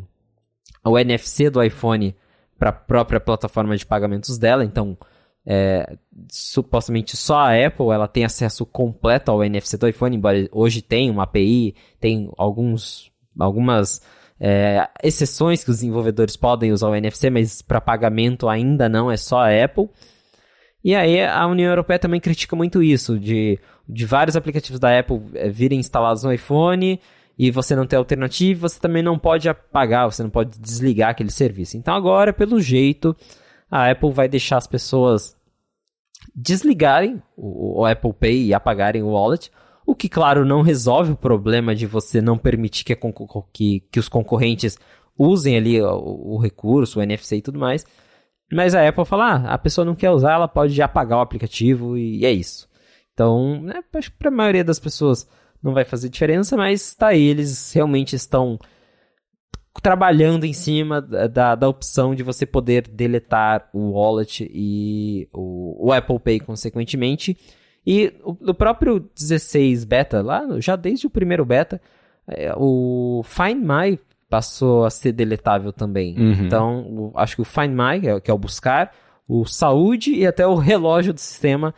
o 0.84 0.98
NFC 0.98 1.52
do 1.52 1.62
iPhone 1.62 2.16
para 2.58 2.70
a 2.70 2.74
própria 2.74 3.20
plataforma 3.20 3.78
de 3.78 3.86
pagamentos 3.86 4.40
dela, 4.40 4.66
então 4.66 4.98
é, 5.46 5.98
supostamente 6.28 7.16
só 7.16 7.38
a 7.38 7.68
Apple 7.68 7.92
ela 7.92 8.08
tem 8.08 8.26
acesso 8.26 8.66
completo 8.66 9.32
ao 9.32 9.44
NFC 9.44 9.78
do 9.78 9.88
iPhone, 9.88 10.18
embora 10.18 10.50
hoje 10.52 10.82
tenha 10.82 11.12
uma 11.12 11.24
API, 11.24 11.76
tem 12.00 12.32
alguns, 12.36 13.12
algumas 13.40 14.02
é, 14.40 14.88
exceções 15.04 15.64
que 15.64 15.70
os 15.70 15.78
desenvolvedores 15.78 16.38
podem 16.38 16.72
usar 16.72 16.90
o 16.90 16.96
NFC, 16.96 17.30
mas 17.30 17.62
para 17.62 17.82
pagamento 17.82 18.48
ainda 18.48 18.88
não, 18.88 19.12
é 19.12 19.18
só 19.18 19.40
a 19.40 19.64
Apple. 19.64 19.90
E 20.84 20.96
aí 20.96 21.22
a 21.24 21.46
União 21.46 21.70
Europeia 21.70 22.00
também 22.00 22.22
critica 22.22 22.56
muito 22.56 22.82
isso, 22.82 23.20
de, 23.20 23.60
de 23.88 24.06
vários 24.06 24.36
aplicativos 24.36 24.80
da 24.80 24.98
Apple 24.98 25.22
é, 25.34 25.50
virem 25.50 25.80
instalados 25.80 26.24
no 26.24 26.32
iPhone 26.32 27.00
e 27.38 27.52
você 27.52 27.76
não 27.76 27.86
ter 27.86 27.98
alternativa, 27.98 28.68
você 28.68 28.80
também 28.80 29.04
não 29.04 29.18
pode 29.20 29.50
apagar, 29.50 30.10
você 30.10 30.24
não 30.24 30.30
pode 30.30 30.58
desligar 30.60 31.10
aquele 31.10 31.32
serviço. 31.32 31.78
Então 31.78 31.94
agora, 31.94 32.32
pelo 32.32 32.62
jeito, 32.62 33.16
a 33.70 33.92
Apple 33.92 34.12
vai 34.12 34.28
deixar 34.28 34.58
as 34.58 34.68
pessoas 34.68 35.38
desligarem 36.34 37.22
o, 37.36 37.82
o 37.82 37.86
Apple 37.86 38.14
Pay 38.14 38.46
e 38.46 38.54
apagarem 38.54 39.04
o 39.04 39.10
wallet, 39.10 39.52
o 39.90 39.96
que, 39.96 40.08
claro, 40.08 40.46
não 40.46 40.62
resolve 40.62 41.14
o 41.14 41.18
problema 41.18 41.74
de 41.74 41.88
você 41.88 42.22
não 42.22 42.38
permitir 42.38 42.84
que, 42.84 42.96
que, 43.52 43.80
que 43.92 44.00
os 44.00 44.08
concorrentes 44.08 44.78
usem 45.18 45.58
ali 45.58 45.82
o, 45.82 46.36
o, 46.36 46.38
recurso, 46.38 47.00
o 47.00 47.02
NFC 47.02 47.38
e 47.38 47.42
tudo 47.42 47.58
mais. 47.58 47.86
Mas 48.52 48.76
a 48.76 48.88
Apple 48.88 49.06
fala, 49.06 49.34
ah, 49.34 49.54
a 49.54 49.58
pessoa 49.58 49.84
não 49.84 49.96
quer 49.96 50.12
usar, 50.12 50.34
ela 50.34 50.48
pode 50.48 50.80
apagar 50.80 51.18
o 51.18 51.22
aplicativo 51.22 51.98
e 51.98 52.24
é 52.24 52.32
isso. 52.32 52.70
Então, 53.14 53.62
né, 53.62 53.84
acho 53.96 54.12
que 54.12 54.18
para 54.18 54.30
a 54.30 54.32
maioria 54.32 54.64
das 54.64 54.80
pessoas 54.80 55.28
não 55.62 55.74
vai 55.74 55.84
fazer 55.84 56.08
diferença, 56.08 56.56
mas 56.56 56.94
tá 56.94 57.08
aí, 57.08 57.24
eles 57.24 57.74
realmente 57.74 58.16
estão 58.16 58.60
trabalhando 59.82 60.46
em 60.46 60.54
cima 60.54 61.02
da, 61.02 61.56
da 61.56 61.68
opção 61.68 62.14
de 62.14 62.22
você 62.22 62.46
poder 62.46 62.88
deletar 62.88 63.70
o 63.74 63.92
wallet 63.94 64.50
e 64.54 65.28
o, 65.34 65.88
o 65.88 65.92
Apple 65.92 66.20
Pay, 66.20 66.40
consequentemente. 66.42 67.36
E 67.92 68.14
o, 68.24 68.52
o 68.52 68.54
próprio 68.54 69.00
16 69.00 69.84
beta, 69.84 70.22
lá, 70.22 70.44
já 70.60 70.76
desde 70.76 71.08
o 71.08 71.10
primeiro 71.10 71.44
beta, 71.44 71.82
é, 72.28 72.54
o 72.56 73.24
Find 73.26 73.58
My 73.64 74.00
passou 74.30 74.86
a 74.86 74.92
ser 74.92 75.12
deletável 75.12 75.74
também. 75.74 76.16
Uhum. 76.16 76.46
Então, 76.46 77.12
acho 77.16 77.36
que 77.36 77.42
o 77.42 77.46
Find 77.46 77.72
My, 77.72 78.00
que 78.00 78.08
é, 78.08 78.20
que 78.20 78.30
é 78.30 78.34
o 78.34 78.38
buscar, 78.38 78.94
o 79.28 79.44
saúde 79.44 80.14
e 80.14 80.28
até 80.28 80.46
o 80.46 80.54
relógio 80.54 81.16
do 81.16 81.20
sistema, 81.20 81.74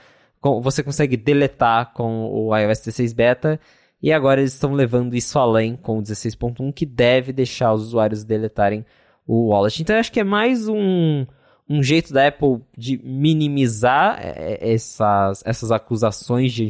você 0.62 0.84
consegue 0.84 1.16
deletar 1.16 1.94
com 1.94 2.26
o 2.26 2.54
iOS 2.58 2.80
16 2.80 3.14
beta. 3.14 3.58
E 4.04 4.12
agora 4.12 4.42
eles 4.42 4.52
estão 4.52 4.74
levando 4.74 5.16
isso 5.16 5.40
além 5.40 5.78
com 5.78 5.98
o 5.98 6.02
16.1, 6.02 6.74
que 6.74 6.86
deve 6.86 7.32
deixar 7.32 7.72
os 7.72 7.84
usuários 7.84 8.26
deletarem 8.26 8.86
o 9.26 9.52
wallet. 9.52 9.82
Então, 9.82 9.96
eu 9.96 10.02
acho 10.02 10.12
que 10.12 10.20
é 10.20 10.26
mais 10.26 10.68
um, 10.68 11.26
um 11.72 11.82
jeito 11.82 12.12
da 12.12 12.28
Apple 12.28 12.60
de 12.78 13.00
minimizar 13.04 14.20
é, 14.20 14.58
é, 14.60 14.74
essas, 14.74 15.42
essas 15.46 15.72
acusações 15.72 16.52
de 16.52 16.68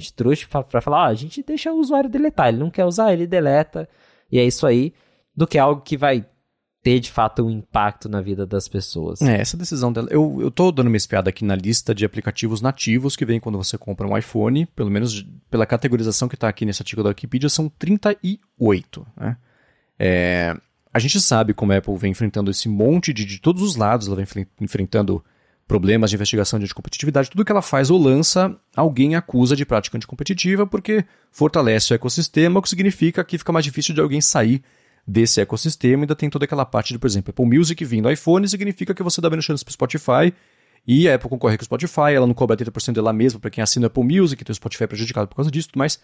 pra, 0.48 0.64
pra 0.64 0.82
falar, 0.82 1.06
ah, 1.06 1.10
a 1.10 1.16
gente 1.16 1.42
deixa 1.42 1.72
o 1.72 1.80
usuário 1.80 2.10
deletar, 2.10 2.50
ele 2.50 2.60
não 2.60 2.70
quer 2.70 2.86
usar, 2.86 3.12
ele 3.12 3.26
deleta, 3.26 3.90
e 4.32 4.38
é 4.38 4.46
isso 4.46 4.68
aí, 4.68 4.94
do 5.36 5.48
que 5.48 5.58
algo 5.58 5.82
que 5.82 5.98
vai 5.98 6.26
ter 6.84 7.00
de 7.00 7.12
fato 7.12 7.44
um 7.44 7.50
impacto 7.50 8.10
na 8.10 8.22
vida 8.22 8.46
das 8.46 8.68
pessoas. 8.68 9.22
É, 9.22 9.40
essa 9.40 9.58
decisão 9.58 9.92
dela. 9.94 10.08
Eu, 10.10 10.38
eu 10.40 10.50
tô 10.50 10.72
dando 10.72 10.88
uma 10.88 10.98
espiada 10.98 11.30
aqui 11.30 11.46
na 11.46 11.56
lista 11.56 11.94
de 11.94 12.06
aplicativos 12.06 12.62
nativos 12.62 13.16
que 13.16 13.26
vem 13.26 13.40
quando 13.40 13.58
você 13.58 13.78
compra 13.78 14.08
um 14.08 14.18
iPhone, 14.18 14.66
pelo 14.68 14.90
menos 14.90 15.26
pela 15.50 15.66
categorização 15.66 16.28
que 16.28 16.38
tá 16.38 16.48
aqui 16.48 16.66
nesse 16.66 16.82
artigo 16.82 17.04
da 17.04 17.10
Wikipedia, 17.10 17.50
são 17.50 17.70
38. 17.70 19.08
Né? 19.16 19.38
É, 20.00 20.58
a 20.94 21.00
gente 21.00 21.20
sabe 21.22 21.54
como 21.54 21.72
a 21.72 21.78
Apple 21.78 21.96
vem 21.98 22.12
enfrentando 22.12 22.52
esse 22.52 22.68
monte 22.68 23.14
de, 23.14 23.26
de 23.26 23.40
todos 23.40 23.62
os 23.62 23.76
lados, 23.76 24.08
ela 24.08 24.16
vem 24.16 24.24
enfren- 24.24 24.48
enfrentando 24.60 25.24
problemas 25.68 26.10
de 26.10 26.18
investigação 26.18 26.60
de 26.60 26.66
anticompetitividade, 26.66 27.30
tudo 27.30 27.46
que 27.46 27.52
ela 27.52 27.62
faz 27.62 27.90
ou 27.90 27.98
lança, 27.98 28.54
alguém 28.76 29.16
acusa 29.16 29.56
de 29.56 29.66
prática 29.66 29.96
anticompetitiva 29.96 30.68
porque 30.68 31.06
fortalece 31.32 31.94
o 31.94 31.96
ecossistema, 31.96 32.60
o 32.60 32.62
que 32.62 32.68
significa 32.68 33.24
que 33.24 33.38
fica 33.38 33.54
mais 33.54 33.64
difícil 33.64 33.96
de 33.96 34.02
alguém 34.02 34.20
sair 34.20 34.62
desse 35.08 35.40
ecossistema. 35.40 36.04
Ainda 36.04 36.16
tem 36.16 36.30
toda 36.30 36.44
aquela 36.44 36.66
parte 36.66 36.92
de, 36.92 37.00
por 37.00 37.08
exemplo, 37.08 37.32
Apple 37.32 37.46
Music 37.58 37.86
vindo 37.86 38.04
do 38.04 38.12
iPhone, 38.12 38.48
significa 38.50 38.94
que 38.94 39.02
você 39.02 39.22
dá 39.22 39.30
menos 39.30 39.46
chance 39.46 39.64
para 39.64 39.72
Spotify, 39.72 40.34
e 40.86 41.08
a 41.08 41.16
Apple 41.16 41.30
concorre 41.30 41.58
com 41.58 41.62
o 41.62 41.66
Spotify, 41.66 42.14
ela 42.14 42.28
não 42.28 42.34
cobra 42.34 42.58
30% 42.58 42.94
dela 42.94 43.14
mesma 43.14 43.40
para 43.40 43.50
quem 43.50 43.62
assina 43.62 43.86
o 43.86 43.88
Apple 43.88 44.04
Music, 44.04 44.42
então 44.42 44.52
o 44.52 44.56
Spotify 44.56 44.84
é 44.84 44.88
prejudicado 44.88 45.28
por 45.30 45.36
causa 45.36 45.50
disso, 45.50 45.70
mas 45.76 46.02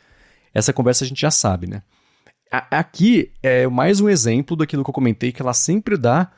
essa 0.53 0.71
conversa 0.71 1.03
a 1.03 1.07
gente 1.07 1.19
já 1.19 1.31
sabe, 1.31 1.67
né? 1.67 1.81
Aqui 2.51 3.31
é 3.43 3.67
mais 3.67 3.99
um 3.99 4.09
exemplo 4.09 4.55
daquilo 4.55 4.83
que 4.83 4.89
eu 4.89 4.93
comentei, 4.93 5.31
que 5.31 5.41
ela 5.41 5.53
sempre 5.53 5.97
dá 5.97 6.31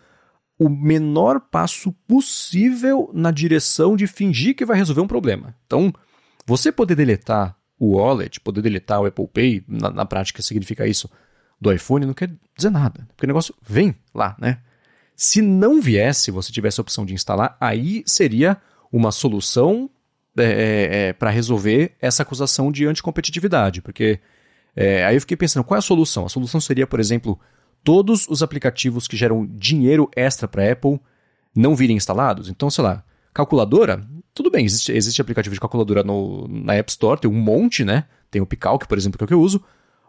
o 0.58 0.68
menor 0.68 1.40
passo 1.40 1.92
possível 2.08 3.10
na 3.14 3.32
direção 3.32 3.96
de 3.96 4.08
fingir 4.08 4.56
que 4.56 4.66
vai 4.66 4.78
resolver 4.78 5.02
um 5.02 5.08
problema. 5.08 5.56
Então, 5.66 5.94
você 6.46 6.72
poder 6.72 6.96
deletar 6.96 7.56
o 7.80 7.96
wallet, 7.96 8.40
poder 8.42 8.62
deletar 8.62 9.02
o 9.02 9.06
Apple 9.06 9.28
Pay, 9.28 9.64
na, 9.68 9.90
na 9.90 10.06
prática 10.06 10.42
significa 10.42 10.86
isso, 10.86 11.10
do 11.62 11.72
iPhone, 11.72 12.06
não 12.06 12.14
quer 12.14 12.32
dizer 12.56 12.70
nada. 12.70 13.08
Porque 13.16 13.26
o 13.26 13.28
negócio 13.28 13.56
vem 13.62 13.96
lá, 14.14 14.36
né? 14.40 14.60
Se 15.16 15.42
não 15.42 15.82
viesse, 15.82 16.32
você 16.32 16.52
tivesse 16.52 16.80
a 16.80 16.84
opção 16.84 17.06
de 17.06 17.14
instalar, 17.14 17.58
aí 17.60 18.04
seria 18.06 18.58
uma 18.92 19.12
solução 19.12 19.90
para 21.18 21.30
resolver 21.30 21.96
essa 22.02 22.24
acusação 22.24 22.72
de 22.72 22.86
anticompetitividade. 22.86 23.82
Porque 23.82 24.20
é, 24.82 25.04
aí 25.04 25.18
eu 25.18 25.20
fiquei 25.20 25.36
pensando, 25.36 25.62
qual 25.66 25.76
é 25.76 25.80
a 25.80 25.82
solução? 25.82 26.26
A 26.26 26.30
solução 26.30 26.62
seria, 26.62 26.88
por 26.88 27.02
exemplo, 27.02 27.38
todos 27.84 28.26
os 28.30 28.42
aplicativos 28.42 29.10
que 29.10 29.18
geram 29.18 29.46
dinheiro 29.46 30.10
extra 30.16 30.48
para 30.48 30.72
Apple 30.72 30.98
não 31.54 31.76
virem 31.76 31.98
instalados. 31.98 32.48
Então, 32.48 32.70
sei 32.70 32.86
lá, 32.86 33.04
calculadora, 33.34 34.08
tudo 34.34 34.50
bem, 34.50 34.64
existe, 34.64 34.94
existe 34.94 35.22
aplicativo 35.22 35.54
de 35.54 35.60
calculadora 35.60 36.02
no, 36.02 36.48
na 36.48 36.76
App 36.76 36.90
Store, 36.90 37.20
tem 37.20 37.30
um 37.30 37.34
monte, 37.34 37.84
né? 37.84 38.06
Tem 38.32 38.42
o 38.42 38.46
Picalc, 38.46 38.88
por 38.88 38.98
exemplo, 38.98 39.18
que 39.18 39.24
é 39.24 39.26
o 39.26 39.28
que 39.28 39.34
eu 39.34 39.42
uso, 39.42 39.62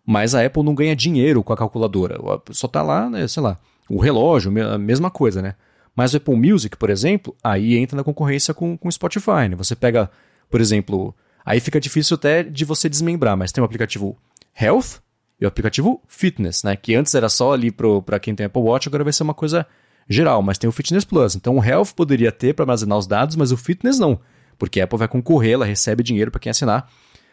mas 0.06 0.36
a 0.36 0.46
Apple 0.46 0.62
não 0.62 0.72
ganha 0.72 0.94
dinheiro 0.94 1.42
com 1.42 1.52
a 1.52 1.56
calculadora. 1.56 2.16
Só 2.52 2.68
tá 2.68 2.80
lá, 2.80 3.10
né, 3.10 3.26
sei 3.26 3.42
lá, 3.42 3.58
o 3.88 3.98
relógio, 3.98 4.52
a 4.72 4.78
mesma 4.78 5.10
coisa, 5.10 5.42
né? 5.42 5.56
Mas 5.96 6.14
o 6.14 6.18
Apple 6.18 6.36
Music, 6.36 6.76
por 6.76 6.90
exemplo, 6.90 7.34
aí 7.42 7.76
entra 7.76 7.96
na 7.96 8.04
concorrência 8.04 8.54
com, 8.54 8.78
o 8.80 8.92
Spotify, 8.92 9.48
né? 9.50 9.56
Você 9.56 9.74
pega, 9.74 10.08
por 10.48 10.60
exemplo, 10.60 11.12
aí 11.44 11.58
fica 11.58 11.80
difícil 11.80 12.14
até 12.14 12.44
de 12.44 12.64
você 12.64 12.88
desmembrar, 12.88 13.36
mas 13.36 13.50
tem 13.50 13.60
o 13.60 13.64
aplicativo 13.64 14.16
Health 14.60 15.00
e 15.40 15.44
o 15.44 15.48
aplicativo 15.48 16.02
Fitness, 16.06 16.62
né? 16.62 16.76
Que 16.76 16.94
antes 16.94 17.14
era 17.14 17.28
só 17.28 17.52
ali 17.52 17.70
para 17.70 18.18
quem 18.20 18.34
tem 18.34 18.46
Apple 18.46 18.62
Watch, 18.62 18.88
agora 18.88 19.04
vai 19.04 19.12
ser 19.12 19.22
uma 19.22 19.34
coisa 19.34 19.66
geral, 20.08 20.42
mas 20.42 20.58
tem 20.58 20.68
o 20.68 20.72
Fitness 20.72 21.04
Plus. 21.04 21.34
Então 21.36 21.56
o 21.56 21.64
Health 21.64 21.94
poderia 21.96 22.30
ter 22.32 22.54
para 22.54 22.64
armazenar 22.64 22.98
os 22.98 23.06
dados, 23.06 23.36
mas 23.36 23.52
o 23.52 23.56
Fitness 23.56 23.98
não, 23.98 24.20
porque 24.58 24.80
a 24.80 24.84
Apple 24.84 24.98
vai 24.98 25.08
concorrer, 25.08 25.52
ela 25.52 25.64
recebe 25.64 26.02
dinheiro 26.02 26.30
para 26.30 26.40
quem 26.40 26.50
assinar. 26.50 26.90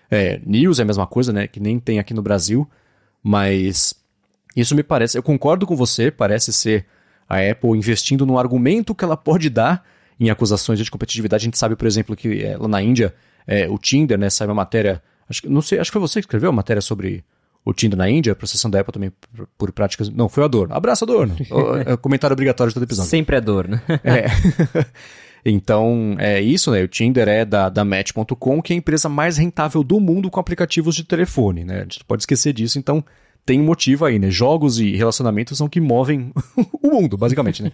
É, 0.10 0.40
News 0.45 0.80
é 0.80 0.84
a 0.84 0.86
mesma 0.86 1.06
coisa, 1.06 1.34
né? 1.34 1.48
Que 1.48 1.60
nem 1.60 1.80
tem 1.80 1.99
aqui 1.99 2.14
no 2.14 2.22
Brasil, 2.22 2.70
mas 3.22 3.94
isso 4.56 4.74
me 4.76 4.84
parece, 4.84 5.18
eu 5.18 5.24
concordo 5.24 5.68
com 5.68 5.76
você, 5.76 6.10
parece 6.10 6.54
ser 6.54 6.86
a 7.28 7.40
Apple 7.40 7.72
investindo 7.72 8.26
num 8.26 8.38
argumento 8.38 8.95
que 8.95 9.04
ela 9.04 9.18
pode 9.18 9.49
dar 9.49 9.84
em 10.20 10.30
acusações 10.30 10.80
de 10.80 10.90
competitividade. 10.90 11.44
A 11.44 11.45
gente 11.45 11.58
sabe, 11.58 11.76
por 11.76 11.86
exemplo, 11.86 12.16
que 12.16 12.44
é, 12.44 12.58
lá 12.58 12.68
na 12.68 12.82
Índia, 12.82 13.14
é, 13.45 13.68
o 13.68 13.78
Tinder, 13.78 14.18
né, 14.18 14.30
saiu 14.30 14.49
uma 14.49 14.56
matéria, 14.56 15.02
acho, 15.30 15.41
que- 15.41 15.49
não 15.49 15.62
sei, 15.62 15.80
acho 15.80 15.90
que 15.91 15.94
foi 15.94 16.02
você 16.02 16.20
que 16.20 16.26
escreveu 16.26 16.49
a 16.49 16.54
matéria 16.54 16.82
sobre 16.82 17.24
o 17.66 17.74
Tinder 17.74 17.98
na 17.98 18.10
Índia, 18.10 18.32
a 18.32 18.36
processão 18.36 18.72
da 18.72 18.80
Apple 18.80 18.94
também 18.94 19.12
por, 19.58 19.72
práticas. 19.74 20.10
Não, 20.10 20.30
foi 20.30 20.44
o 20.44 20.45
Adorno. 20.45 20.74
Abraço, 20.74 21.04
Adorno. 21.04 21.36
O- 21.52 21.76
é 21.76 21.94
o 21.94 21.98
comentário 21.98 22.34
obrigatório 22.34 22.70
de 22.70 22.74
todo 22.76 22.84
episódio. 22.84 23.10
Sempre 23.10 23.36
é 23.36 23.41
dor, 23.41 23.68
né? 23.68 23.82
É. 24.04 24.28
então, 25.45 26.16
é 26.20 26.41
isso, 26.41 26.72
né? 26.72 26.84
O 26.84 26.88
Tinder 26.88 27.28
é 27.28 27.45
da, 27.45 27.70
da 27.70 27.84
Match.com, 27.86 28.62
que 28.62 28.74
é 28.74 28.76
a 28.76 28.78
empresa 28.80 29.08
mais 29.10 29.38
rentável 29.38 29.84
do 29.84 29.99
mundo 29.99 30.30
com 30.30 30.40
aplicativos 30.40 30.95
de 30.95 31.04
telefone, 31.04 31.64
né? 31.64 31.80
A 31.80 31.84
gente 31.84 32.04
pode 32.06 32.22
esquecer 32.24 32.54
disso, 32.54 32.80
então 32.80 33.04
tem 33.45 33.62
um 33.62 33.66
motivo 33.66 34.06
aí, 34.06 34.20
né? 34.20 34.30
Jogos 34.30 34.80
e 34.80 34.95
relacionamentos 34.95 35.58
são 35.58 35.70
que 35.70 35.80
movem 35.80 36.32
o 36.82 36.90
mundo, 36.90 37.18
basicamente, 37.18 37.64
né? 37.64 37.72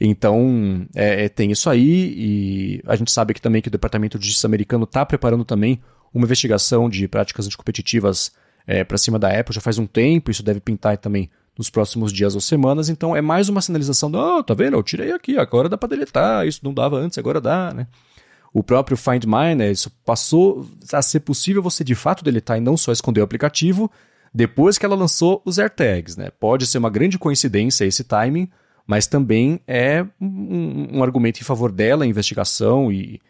Então, 0.00 0.86
é, 0.94 1.26
é, 1.26 1.28
tem 1.28 1.50
isso 1.52 1.70
aí, 1.70 2.14
e 2.16 2.82
a 2.86 2.96
gente 2.96 3.12
sabe 3.12 3.32
que 3.32 3.40
também 3.40 3.62
que 3.62 3.68
o 3.68 3.70
Departamento 3.70 4.18
de 4.18 4.26
Justiça 4.26 4.46
americano 4.46 4.84
está 4.84 5.06
preparando 5.06 5.44
também 5.44 5.80
uma 6.14 6.24
investigação 6.24 6.88
de 6.88 7.08
práticas 7.08 7.46
anticompetitivas 7.46 8.32
é, 8.66 8.84
para 8.84 8.96
cima 8.96 9.18
da 9.18 9.28
Apple 9.28 9.54
já 9.54 9.60
faz 9.60 9.78
um 9.78 9.86
tempo, 9.86 10.30
isso 10.30 10.42
deve 10.42 10.60
pintar 10.60 10.96
também 10.96 11.28
nos 11.58 11.68
próximos 11.68 12.12
dias 12.12 12.34
ou 12.34 12.40
semanas, 12.40 12.88
então 12.88 13.14
é 13.14 13.20
mais 13.20 13.48
uma 13.48 13.60
sinalização 13.60 14.10
do, 14.10 14.18
oh, 14.18 14.42
tá 14.42 14.54
vendo, 14.54 14.76
eu 14.76 14.82
tirei 14.82 15.12
aqui, 15.12 15.36
agora 15.36 15.68
dá 15.68 15.76
para 15.76 15.90
deletar, 15.90 16.46
isso 16.46 16.60
não 16.62 16.72
dava 16.72 16.96
antes, 16.96 17.18
agora 17.18 17.40
dá, 17.40 17.72
né? 17.74 17.86
O 18.52 18.62
próprio 18.62 18.96
Find 18.96 19.24
My, 19.24 19.54
né, 19.56 19.70
isso 19.70 19.90
passou 20.04 20.68
a 20.92 21.02
ser 21.02 21.20
possível 21.20 21.60
você 21.60 21.82
de 21.82 21.94
fato 21.94 22.24
deletar 22.24 22.56
e 22.56 22.60
não 22.60 22.76
só 22.76 22.92
esconder 22.92 23.20
o 23.20 23.24
aplicativo, 23.24 23.90
depois 24.32 24.78
que 24.78 24.86
ela 24.86 24.96
lançou 24.96 25.42
os 25.44 25.58
AirTags, 25.58 26.16
né? 26.16 26.30
Pode 26.40 26.66
ser 26.66 26.78
uma 26.78 26.90
grande 26.90 27.18
coincidência 27.18 27.84
esse 27.84 28.02
timing, 28.02 28.48
mas 28.86 29.06
também 29.06 29.60
é 29.66 30.04
um, 30.20 30.98
um 30.98 31.02
argumento 31.02 31.40
em 31.40 31.44
favor 31.44 31.70
dela, 31.70 32.06
investigação 32.06 32.92
e, 32.92 33.20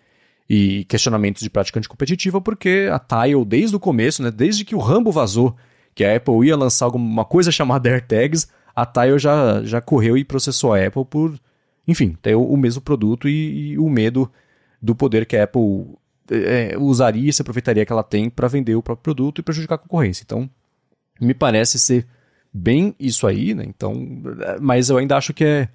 e 0.49 0.85
questionamentos 0.85 1.43
de 1.43 1.51
prática 1.51 1.79
anticompetitiva, 1.79 2.41
porque 2.41 2.89
a 2.93 2.99
Tile, 2.99 3.45
desde 3.45 3.77
o 3.77 3.81
começo, 3.81 4.23
né, 4.23 4.31
desde 4.31 4.65
que 4.65 4.75
o 4.75 4.79
Rambo 4.79 5.11
vazou, 5.11 5.57
que 5.95 6.05
a 6.05 6.17
Apple 6.17 6.47
ia 6.47 6.57
lançar 6.57 6.87
alguma 6.87 7.25
coisa 7.25 7.51
chamada 7.51 7.89
AirTags, 7.89 8.49
a 8.75 8.85
Tile 8.85 9.19
já, 9.19 9.63
já 9.63 9.81
correu 9.81 10.19
e 10.19 10.25
processou 10.25 10.75
a 10.75 10.85
Apple 10.85 11.05
por, 11.05 11.39
enfim, 11.87 12.17
ter 12.21 12.35
o, 12.35 12.57
mesmo 12.57 12.83
produto 12.83 13.29
e, 13.29 13.73
e 13.73 13.79
o 13.79 13.89
medo 13.89 14.31
do 14.83 14.95
poder 14.95 15.25
que 15.25 15.37
a 15.37 15.45
Apple 15.45 15.97
é, 16.31 16.77
usaria 16.79 17.31
e 17.31 17.33
se 17.33 17.41
aproveitaria 17.41 17.87
que 17.87 17.93
ela 17.93 18.03
tem 18.03 18.29
para 18.29 18.49
vender 18.49 18.75
o 18.75 18.83
próprio 18.83 19.03
produto 19.03 19.39
e 19.39 19.43
prejudicar 19.43 19.77
a 19.77 19.79
concorrência. 19.79 20.25
Então, 20.25 20.51
me 21.21 21.33
parece 21.33 21.79
ser 21.79 22.07
bem 22.53 22.95
isso 22.99 23.27
aí, 23.27 23.55
né? 23.55 23.65
Então, 23.67 23.95
mas 24.61 24.91
eu 24.91 24.99
ainda 24.99 25.17
acho 25.17 25.33
que 25.33 25.45
é. 25.45 25.69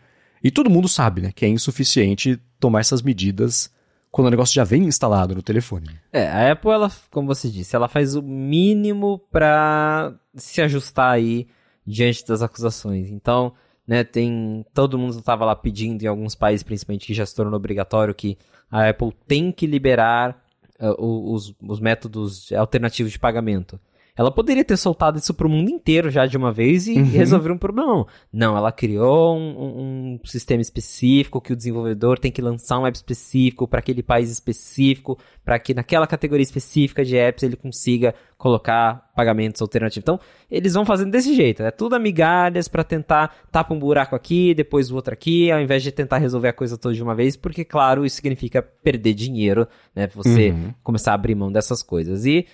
E 0.43 0.51
todo 0.51 0.69
mundo 0.69 0.87
sabe, 0.87 1.21
né? 1.21 1.31
Que 1.33 1.45
é 1.45 1.49
insuficiente 1.49 2.39
tomar 2.59 2.81
essas 2.81 3.01
medidas 3.01 3.71
quando 4.11 4.27
o 4.27 4.31
negócio 4.31 4.53
já 4.53 4.64
vem 4.64 4.84
instalado 4.84 5.36
no 5.36 5.41
telefone. 5.41 5.90
É, 6.11 6.27
a 6.27 6.52
Apple, 6.52 6.72
ela, 6.72 6.91
como 7.11 7.27
você 7.27 7.49
disse, 7.49 7.76
ela 7.76 7.88
faz 7.88 8.15
o 8.15 8.22
mínimo 8.22 9.19
pra 9.31 10.14
se 10.36 10.61
ajustar 10.61 11.11
aí 11.11 11.48
diante 11.86 12.26
das 12.26 12.41
acusações. 12.41 13.10
Então, 13.10 13.53
né, 13.88 14.03
tem. 14.03 14.65
Todo 14.73 14.98
mundo 14.98 15.18
estava 15.18 15.45
lá 15.45 15.56
pedindo, 15.56 16.03
em 16.03 16.07
alguns 16.07 16.36
países, 16.36 16.64
principalmente, 16.64 17.07
que 17.07 17.14
já 17.14 17.26
se 17.26 17.36
tornou 17.36 17.56
obrigatório, 17.56 18.14
que 18.14 18.38
a 18.69 18.90
Apple 18.90 19.11
tem 19.27 19.52
que 19.52 19.65
liberar 19.65 20.44
uh, 20.80 21.34
os, 21.34 21.53
os 21.61 21.80
métodos 21.80 22.52
alternativos 22.52 23.11
de 23.11 23.19
pagamento. 23.19 23.80
Ela 24.19 24.29
poderia 24.29 24.65
ter 24.65 24.75
soltado 24.75 25.17
isso 25.17 25.33
pro 25.33 25.47
mundo 25.47 25.71
inteiro 25.71 26.09
já 26.09 26.25
de 26.25 26.35
uma 26.35 26.51
vez 26.51 26.89
e 26.89 26.95
uhum. 26.97 27.05
resolver 27.05 27.53
um 27.53 27.57
problema. 27.57 28.05
Não, 28.33 28.57
ela 28.57 28.69
criou 28.69 29.37
um, 29.37 30.17
um, 30.17 30.19
sistema 30.25 30.61
específico 30.61 31.39
que 31.39 31.53
o 31.53 31.55
desenvolvedor 31.55 32.19
tem 32.19 32.29
que 32.29 32.41
lançar 32.41 32.79
um 32.79 32.85
app 32.85 32.97
específico 32.97 33.65
para 33.65 33.79
aquele 33.79 34.03
país 34.03 34.29
específico, 34.29 35.17
para 35.45 35.57
que 35.57 35.73
naquela 35.73 36.05
categoria 36.05 36.43
específica 36.43 37.05
de 37.05 37.15
apps 37.15 37.43
ele 37.43 37.55
consiga 37.55 38.13
colocar 38.37 39.09
pagamentos 39.15 39.61
alternativos. 39.61 40.03
Então, 40.03 40.19
eles 40.51 40.73
vão 40.73 40.85
fazendo 40.85 41.11
desse 41.11 41.33
jeito, 41.33 41.63
é 41.63 41.71
tudo 41.71 41.95
amigalhas 41.95 42.67
para 42.67 42.83
tentar 42.83 43.33
tapar 43.49 43.77
um 43.77 43.79
buraco 43.79 44.17
aqui, 44.17 44.53
depois 44.53 44.91
o 44.91 44.95
outro 44.95 45.13
aqui, 45.13 45.49
ao 45.49 45.61
invés 45.61 45.81
de 45.81 45.93
tentar 45.93 46.17
resolver 46.17 46.49
a 46.49 46.53
coisa 46.53 46.77
toda 46.77 46.93
de 46.93 47.01
uma 47.01 47.15
vez, 47.15 47.37
porque 47.37 47.63
claro, 47.63 48.05
isso 48.05 48.17
significa 48.17 48.61
perder 48.61 49.13
dinheiro, 49.13 49.65
né? 49.95 50.07
Você 50.13 50.49
uhum. 50.49 50.73
começar 50.83 51.11
a 51.11 51.15
abrir 51.15 51.35
mão 51.35 51.49
dessas 51.49 51.81
coisas. 51.81 52.25
E 52.25 52.45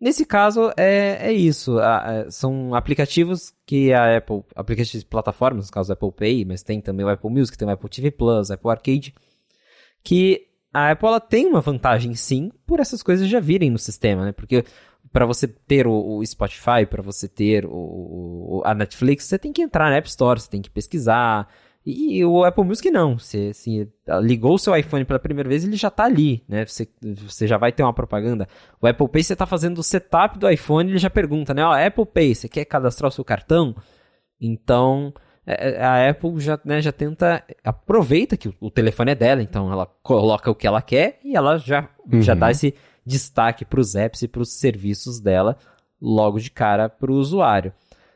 Nesse 0.00 0.24
caso, 0.24 0.72
é, 0.78 1.28
é 1.28 1.32
isso. 1.32 1.76
são 2.30 2.74
aplicativos 2.74 3.52
que 3.66 3.92
a 3.92 4.16
Apple, 4.16 4.42
aplicativos 4.56 5.00
de 5.00 5.06
plataformas, 5.06 5.66
no 5.66 5.72
caso 5.72 5.92
Apple 5.92 6.10
Pay, 6.12 6.44
mas 6.46 6.62
tem 6.62 6.80
também 6.80 7.04
o 7.04 7.08
Apple 7.10 7.30
Music, 7.30 7.58
tem 7.58 7.68
o 7.68 7.70
Apple 7.70 7.90
TV 7.90 8.10
Plus, 8.10 8.50
Apple 8.50 8.70
Arcade, 8.70 9.14
que 10.02 10.46
a 10.72 10.90
Apple 10.90 11.06
ela 11.06 11.20
tem 11.20 11.46
uma 11.46 11.60
vantagem 11.60 12.14
sim 12.14 12.50
por 12.66 12.80
essas 12.80 13.02
coisas 13.02 13.28
já 13.28 13.40
virem 13.40 13.70
no 13.70 13.78
sistema, 13.78 14.24
né? 14.24 14.32
Porque 14.32 14.64
para 15.12 15.26
você 15.26 15.46
ter 15.46 15.86
o, 15.86 16.16
o 16.16 16.24
Spotify, 16.26 16.86
para 16.88 17.02
você 17.02 17.28
ter 17.28 17.66
o, 17.66 17.70
o, 17.70 18.62
a 18.64 18.74
Netflix, 18.74 19.24
você 19.24 19.38
tem 19.38 19.52
que 19.52 19.60
entrar 19.60 19.90
na 19.90 19.96
App 19.96 20.08
Store, 20.08 20.40
você 20.40 20.48
tem 20.48 20.62
que 20.62 20.70
pesquisar, 20.70 21.46
e 21.84 22.22
o 22.24 22.44
Apple 22.44 22.64
Music 22.64 22.90
não. 22.90 23.18
Você 23.18 23.48
assim, 23.50 23.88
ligou 24.20 24.54
o 24.54 24.58
seu 24.58 24.76
iPhone 24.76 25.04
pela 25.04 25.18
primeira 25.18 25.48
vez, 25.48 25.64
ele 25.64 25.76
já 25.76 25.88
está 25.88 26.04
ali, 26.04 26.44
né? 26.48 26.66
Você, 26.66 26.88
você 27.00 27.46
já 27.46 27.56
vai 27.56 27.72
ter 27.72 27.82
uma 27.82 27.92
propaganda. 27.92 28.46
O 28.80 28.86
Apple 28.86 29.08
Pay, 29.08 29.22
você 29.22 29.32
está 29.32 29.46
fazendo 29.46 29.78
o 29.78 29.82
setup 29.82 30.38
do 30.38 30.48
iPhone, 30.48 30.90
ele 30.90 30.98
já 30.98 31.08
pergunta, 31.08 31.54
né? 31.54 31.64
Ó, 31.64 31.72
Apple 31.72 32.06
Pay, 32.06 32.34
você 32.34 32.48
quer 32.48 32.64
cadastrar 32.66 33.08
o 33.08 33.12
seu 33.12 33.24
cartão? 33.24 33.74
Então, 34.40 35.12
é, 35.46 35.70
é, 35.70 35.84
a 35.84 36.10
Apple 36.10 36.38
já, 36.38 36.60
né, 36.64 36.80
já 36.82 36.92
tenta, 36.92 37.42
aproveita 37.64 38.36
que 38.36 38.48
o, 38.48 38.54
o, 38.60 38.70
telefone 38.70 39.12
é 39.12 39.14
dela, 39.14 39.42
então 39.42 39.72
ela 39.72 39.86
coloca 40.02 40.50
o 40.50 40.54
que 40.54 40.66
ela 40.66 40.82
quer 40.82 41.18
e 41.24 41.34
ela 41.34 41.58
já, 41.58 41.88
uhum. 42.10 42.20
já 42.20 42.34
dá 42.34 42.50
esse 42.50 42.74
destaque 43.04 43.64
para 43.64 43.80
os 43.80 43.94
apps 43.94 44.22
e 44.22 44.28
para 44.28 44.42
os 44.42 44.52
serviços 44.52 45.18
dela 45.18 45.56
logo 46.00 46.38
de 46.38 46.50
cara 46.50 46.88
para 46.88 47.10
o 47.10 47.16
usuário. 47.16 47.72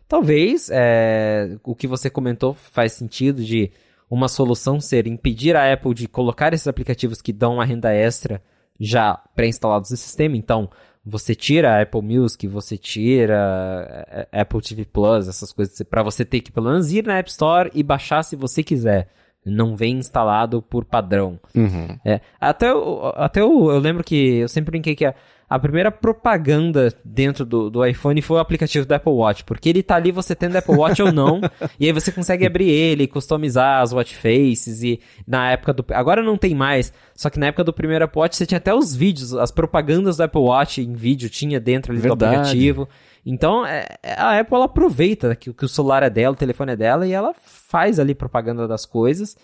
Talvez 0.09 0.69
é, 0.73 1.57
o 1.63 1.75
que 1.75 1.87
você 1.87 2.11
comentou 2.11 2.55
faz 2.55 2.93
sentido 2.93 3.43
de 3.43 3.71
uma 4.11 4.29
solução 4.29 4.81
ser 4.81 5.07
impedir 5.07 5.57
a 5.57 5.73
Apple 5.73 5.95
de 5.95 6.07
colocar 6.07 6.53
esses 6.53 6.69
aplicativos 6.69 7.21
que 7.23 7.33
dão 7.33 7.55
uma 7.55 7.65
renda 7.65 7.93
extra 7.93 8.43
já 8.79 9.17
pré-instalados 9.35 9.91
no 9.91 9.97
sistema. 9.97 10.37
Então, 10.37 10.69
você 11.05 11.35
tira 11.35 11.75
a 11.75 11.83
Apple 11.83 12.01
Music, 12.03 12.47
você 12.47 12.79
tira 12.79 13.37
a 13.37 14.07
é, 14.09 14.29
é, 14.33 14.41
Apple 14.41 14.61
TV 14.61 14.85
Plus, 14.85 15.29
essas 15.29 15.53
coisas, 15.53 15.79
para 15.83 16.03
você 16.03 16.25
ter 16.25 16.41
que 16.41 16.51
pelo 16.51 16.71
menos 16.71 16.93
ir 16.93 17.05
na 17.05 17.19
App 17.19 17.29
Store 17.29 17.71
e 17.75 17.83
baixar 17.83 18.23
se 18.23 18.37
você 18.37 18.63
quiser. 18.63 19.09
Não 19.45 19.77
vem 19.77 19.99
instalado 19.99 20.63
por 20.63 20.87
padrão. 20.87 21.39
Uhum. 21.55 21.99
É, 22.03 22.21
até 22.41 22.69
até 23.17 23.43
eu, 23.43 23.71
eu 23.71 23.79
lembro 23.79 24.03
que 24.03 24.37
eu 24.39 24.49
sempre 24.49 24.71
brinquei 24.71 24.95
que 24.95 25.05
a, 25.05 25.15
a 25.55 25.59
primeira 25.59 25.89
propaganda 25.89 26.93
dentro 27.05 27.45
do, 27.45 27.71
do 27.71 27.87
iPhone 27.87 28.21
foi 28.21 28.39
o 28.39 28.41
aplicativo 28.41 28.85
do 28.85 28.93
Apple 28.93 29.13
Watch, 29.13 29.45
porque 29.45 29.69
ele 29.69 29.85
tá 29.85 29.95
ali 29.95 30.11
você 30.11 30.35
tendo 30.35 30.57
Apple 30.57 30.75
Watch 30.75 31.01
ou 31.01 31.13
não, 31.13 31.41
e 31.79 31.87
aí 31.87 31.93
você 31.93 32.11
consegue 32.11 32.45
abrir 32.45 32.69
ele, 32.69 33.07
customizar 33.07 33.81
as 33.81 33.93
watch 33.93 34.17
faces 34.17 34.83
e 34.83 35.01
na 35.25 35.53
época 35.53 35.73
do 35.73 35.85
agora 35.93 36.25
não 36.25 36.37
tem 36.37 36.57
mais, 36.57 36.93
só 37.15 37.31
que 37.31 37.39
na 37.39 37.47
época 37.47 37.63
do 37.63 37.73
primeiro 37.73 38.05
Apple 38.05 38.21
Watch 38.21 38.37
você 38.37 38.45
tinha 38.45 38.59
até 38.59 38.75
os 38.75 38.97
vídeos, 38.97 39.33
as 39.33 39.53
propagandas 39.53 40.17
do 40.17 40.25
Apple 40.25 40.41
Watch 40.41 40.81
em 40.81 40.93
vídeo 40.93 41.31
tinha 41.31 41.61
dentro 41.61 41.93
ali 41.93 42.01
Verdade. 42.01 42.19
do 42.19 42.37
aplicativo. 42.37 42.89
Então, 43.25 43.65
é, 43.65 43.87
é, 44.03 44.21
a 44.21 44.39
Apple 44.39 44.61
aproveita 44.61 45.35
que, 45.35 45.53
que 45.53 45.65
o 45.65 45.69
celular 45.69 46.03
é 46.03 46.11
dela, 46.11 46.35
o 46.35 46.39
telefone 46.39 46.73
é 46.73 46.77
dela 46.77 47.07
e 47.07 47.13
ela 47.13 47.33
faz 47.43 47.99
ali 48.01 48.15
propaganda 48.15 48.67
das 48.69 48.85
coisas. 48.85 49.37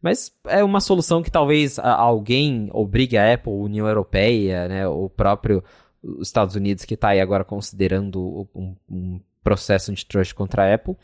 Mas 0.00 0.32
é 0.46 0.62
uma 0.62 0.80
solução 0.80 1.22
que 1.22 1.30
talvez 1.30 1.78
alguém 1.78 2.68
obrigue 2.72 3.16
a 3.16 3.34
Apple, 3.34 3.52
a 3.52 3.56
União 3.56 3.86
Europeia, 3.86 4.68
né, 4.68 4.86
o 4.86 5.08
próprio 5.08 5.62
Estados 6.20 6.54
Unidos, 6.54 6.84
que 6.84 6.94
está 6.94 7.08
aí 7.08 7.20
agora 7.20 7.44
considerando 7.44 8.48
um, 8.54 8.76
um 8.88 9.20
processo 9.42 9.92
de 9.92 10.06
trust 10.06 10.34
contra 10.34 10.64
a 10.64 10.74
Apple, 10.74 10.96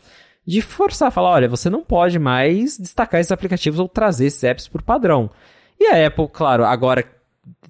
de 0.46 0.60
forçar, 0.60 1.10
falar, 1.10 1.30
olha, 1.30 1.48
você 1.48 1.70
não 1.70 1.82
pode 1.82 2.18
mais 2.18 2.78
destacar 2.78 3.20
esses 3.20 3.32
aplicativos 3.32 3.80
ou 3.80 3.88
trazer 3.88 4.26
esses 4.26 4.44
apps 4.44 4.68
por 4.68 4.82
padrão. 4.82 5.30
E 5.80 5.86
a 5.86 6.06
Apple, 6.06 6.28
claro, 6.32 6.64
agora 6.64 7.04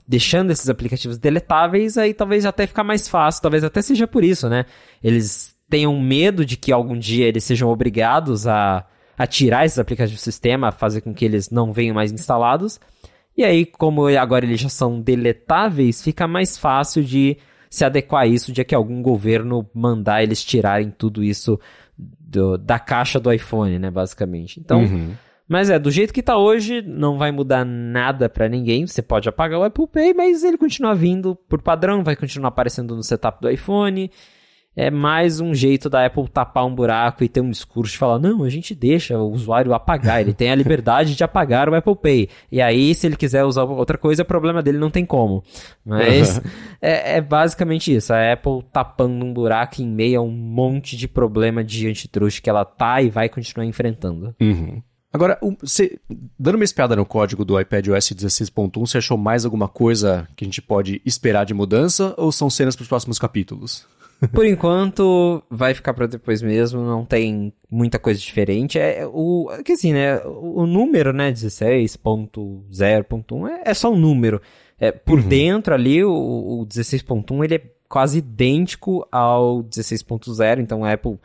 deixando 0.07 0.51
esses 0.51 0.69
aplicativos 0.69 1.17
deletáveis, 1.17 1.97
aí 1.97 2.13
talvez 2.13 2.45
até 2.45 2.67
ficar 2.67 2.85
mais 2.85 3.09
fácil, 3.09 3.43
talvez 3.43 3.65
até 3.65 3.81
seja 3.81 4.07
por 4.07 4.23
isso, 4.23 4.49
né? 4.49 4.67
Eles 5.03 5.57
tenham 5.69 5.99
medo 5.99 6.45
de 6.45 6.57
que 6.57 6.73
algum 6.73 6.99
dia 6.99 7.27
eles 7.27 7.45
sejam 7.45 7.71
obrigados 7.71 8.47
a 8.47 8.85
a 9.17 9.27
tirar 9.27 9.65
esses 9.65 9.79
aplicativos 9.79 10.21
do 10.21 10.25
sistema, 10.25 10.73
fazer 10.73 11.01
com 11.01 11.15
que 11.15 11.25
eles 11.25 11.51
não 11.51 11.73
venham 11.73 11.95
mais 11.95 12.13
instalados. 12.13 12.81
E 13.37 13.45
aí, 13.45 13.67
como 13.67 14.07
agora 14.07 14.45
eles 14.45 14.61
já 14.61 14.69
são 14.69 15.01
deletáveis, 15.01 16.03
fica 16.03 16.27
mais 16.29 16.57
fácil 16.57 17.03
de 17.03 17.37
se 17.69 17.85
adequar 17.85 18.23
a 18.23 18.27
isso, 18.27 18.53
de 18.53 18.65
que 18.65 18.75
algum 18.75 19.03
governo 19.03 19.69
mandar 19.75 20.23
eles 20.23 20.45
tirarem 20.45 20.91
tudo 20.91 21.25
isso 21.25 21.59
do, 21.99 22.57
da 22.57 22.79
caixa 22.79 23.19
do 23.19 23.33
iPhone, 23.33 23.79
né, 23.79 23.91
basicamente. 23.91 24.61
Então, 24.61 24.83
uhum. 24.83 25.13
mas 25.49 25.71
é, 25.71 25.79
do 25.79 25.91
jeito 25.91 26.15
que 26.15 26.23
tá 26.23 26.37
hoje, 26.37 26.83
não 26.83 27.19
vai 27.19 27.33
mudar 27.33 27.65
nada 27.65 28.29
para 28.29 28.49
ninguém. 28.49 28.87
Você 28.87 29.03
pode 29.03 29.29
apagar 29.29 29.59
o 29.59 29.65
Apple 29.65 29.89
Pay, 29.89 30.15
mas 30.15 30.45
ele 30.45 30.57
continua 30.57 30.95
vindo 30.95 31.35
por 31.49 31.61
padrão, 31.61 32.05
vai 32.05 32.15
continuar 32.15 32.51
aparecendo 32.51 32.95
no 32.95 33.03
setup 33.03 33.41
do 33.41 33.51
iPhone 33.51 34.09
é 34.77 34.91
mais 34.91 35.41
um 35.41 35.55
jeito 35.55 35.89
da 35.89 36.05
Apple 36.05 36.29
tapar 36.29 36.67
um 36.67 36.75
buraco 36.75 37.23
e 37.23 37.29
ter 37.29 37.41
um 37.41 37.51
discurso 37.51 37.93
de 37.93 37.99
falar: 37.99 38.19
não, 38.19 38.43
a 38.43 38.51
gente 38.51 38.75
deixa 38.75 39.19
o 39.19 39.31
usuário 39.31 39.73
apagar, 39.73 40.21
ele 40.21 40.33
tem 40.33 40.51
a 40.51 40.55
liberdade 40.55 41.15
de 41.15 41.23
apagar 41.25 41.69
o 41.69 41.75
Apple 41.75 41.97
Pay. 41.97 42.29
E 42.51 42.61
aí, 42.61 42.95
se 42.95 43.07
ele 43.07 43.17
quiser 43.17 43.45
usar 43.45 43.65
outra 43.65 43.97
coisa, 43.97 44.23
o 44.23 44.27
problema 44.27 44.63
dele 44.63 44.79
não 44.79 44.91
tem 44.91 45.07
como. 45.07 45.43
Mas 45.85 46.39
uhum. 46.39 46.45
é, 46.83 47.17
é, 47.17 47.21
basicamente 47.21 47.95
isso: 47.95 48.13
a 48.13 48.33
Apple 48.33 48.65
tapando 48.73 49.25
um 49.25 49.33
buraco 49.33 49.81
em 49.81 49.87
meio 49.87 50.21
a 50.21 50.23
um 50.23 50.31
monte 50.31 50.97
de 50.97 51.07
problema 51.07 51.63
de 51.63 51.89
antitruste 51.89 52.43
que 52.43 52.51
ela 52.51 52.65
tá 52.65 53.01
e 53.01 53.11
vai 53.11 53.29
continuar 53.29 53.67
enfrentando. 53.67 54.35
Uhum. 54.41 54.83
Agora, 55.15 55.39
você, 55.61 56.01
dando 56.37 56.57
uma 56.57 56.65
espiada 56.65 56.97
no 56.97 57.07
código 57.07 57.45
do 57.45 57.61
iPad 57.61 57.87
OS 57.87 58.11
16.1, 58.11 58.81
você 58.81 58.99
achou 58.99 59.17
mais 59.17 59.45
alguma 59.45 59.69
coisa 59.69 60.27
que 60.35 60.45
a 60.45 60.47
gente 60.47 60.61
pode 60.61 61.01
esperar 61.07 61.45
de 61.45 61.55
mudança 61.55 62.13
ou 62.17 62.33
são 62.33 62.51
cenas 62.51 62.75
para 62.75 62.83
os 62.83 62.89
próximos 62.89 63.17
capítulos? 63.17 63.87
Por 64.33 64.47
enquanto, 64.47 65.43
vai 65.51 65.75
ficar 65.75 65.93
para 65.95 66.07
depois 66.07 66.41
mesmo, 66.41 66.81
não 66.83 67.05
tem 67.05 67.53
muita 67.71 67.99
coisa 67.99 68.21
diferente. 68.21 68.79
É 68.79 69.05
o 69.07 69.51
que 69.65 69.73
assim, 69.73 69.93
né, 69.93 70.21
o 70.25 70.65
número, 70.67 71.13
né, 71.13 71.33
16.0.1 71.33 73.49
é, 73.49 73.71
é 73.71 73.75
só 73.75 73.93
um 73.93 73.97
número. 73.97 74.41
É, 74.79 74.93
por 74.93 75.19
uhum. 75.19 75.29
dentro 75.29 75.75
ali, 75.75 76.05
o, 76.05 76.13
o 76.13 76.65
16.1 76.67 77.45
ele 77.45 77.57
é 77.57 77.63
quase 77.89 78.19
idêntico 78.19 79.07
ao 79.11 79.63
16.0, 79.63 80.61
então 80.61 80.85
a 80.85 80.93
Apple 80.93 81.19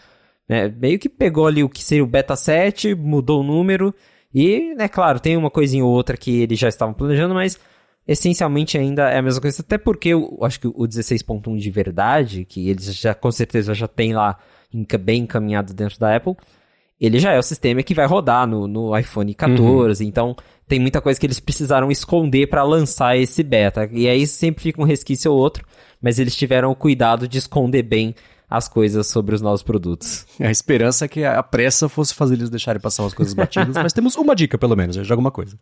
né, 0.48 0.68
meio 0.68 0.98
que 1.00 1.10
pegou 1.10 1.48
ali 1.48 1.64
o 1.64 1.70
que 1.70 1.84
seria 1.84 2.04
o 2.04 2.08
beta 2.08 2.36
7, 2.36 2.96
mudou 2.96 3.42
o 3.42 3.44
número 3.44 3.94
e, 4.34 4.74
né, 4.76 4.88
claro, 4.88 5.20
tem 5.20 5.36
uma 5.36 5.50
coisinha 5.50 5.84
ou 5.84 5.92
outra 5.92 6.18
que 6.18 6.42
eles 6.42 6.60
já 6.60 6.68
estavam 6.68 6.94
planejando, 6.94 7.34
mas 7.34 7.60
essencialmente 8.10 8.76
ainda 8.76 9.08
é 9.08 9.20
a 9.20 9.22
mesma 9.22 9.40
coisa, 9.40 9.62
até 9.62 9.78
porque 9.78 10.10
eu 10.10 10.40
acho 10.42 10.60
que 10.60 10.68
o 10.68 10.88
16.1 10.88 11.58
de 11.58 11.70
verdade, 11.70 12.44
que 12.44 12.68
eles 12.68 12.96
já 12.96 13.14
com 13.14 13.32
certeza 13.32 13.76
já 13.76 13.88
tem 13.88 14.14
lá 14.14 14.36
bem 15.00 15.22
encaminhado 15.22 15.76
dentro 15.76 16.00
da 16.00 16.16
Apple, 16.16 16.36
ele 17.00 17.20
já 17.20 17.34
é 17.34 17.38
o 17.38 17.44
sistema 17.44 17.84
que 17.84 17.94
vai 17.94 18.08
rodar 18.08 18.48
no, 18.48 18.68
no 18.68 18.98
iPhone 18.98 19.32
14, 19.32 20.04
uhum. 20.04 20.10
então 20.10 20.36
tem 20.68 20.80
muita 20.80 21.00
coisa 21.00 21.20
que 21.20 21.26
eles 21.26 21.40
precisaram 21.40 21.92
esconder 21.92 22.48
para 22.48 22.64
lançar 22.64 23.16
esse 23.16 23.44
beta. 23.44 23.88
E 23.92 24.08
aí 24.08 24.26
sempre 24.26 24.64
fica 24.64 24.82
um 24.82 24.86
resquício 24.86 25.32
ou 25.32 25.38
outro, 25.38 25.66
mas 26.02 26.18
eles 26.18 26.36
tiveram 26.36 26.72
o 26.72 26.76
cuidado 26.76 27.28
de 27.28 27.38
esconder 27.38 27.84
bem 27.84 28.16
as 28.50 28.68
coisas 28.68 29.06
sobre 29.06 29.36
os 29.36 29.42
novos 29.42 29.62
produtos. 29.62 30.26
A 30.40 30.50
esperança 30.50 31.06
é 31.06 31.08
que 31.08 31.24
a 31.24 31.44
pressa 31.44 31.88
fosse 31.88 32.16
fazer 32.16 32.34
eles 32.34 32.50
deixarem 32.50 32.82
passar 32.82 33.06
as 33.06 33.14
coisas 33.14 33.36
batidas, 33.36 33.76
mas 33.82 33.94
temos 33.94 34.16
uma 34.16 34.36
dica 34.36 34.58
pelo 34.58 34.76
menos, 34.76 34.96
já 34.96 35.04
de 35.04 35.12
alguma 35.12 35.30
coisa. 35.30 35.56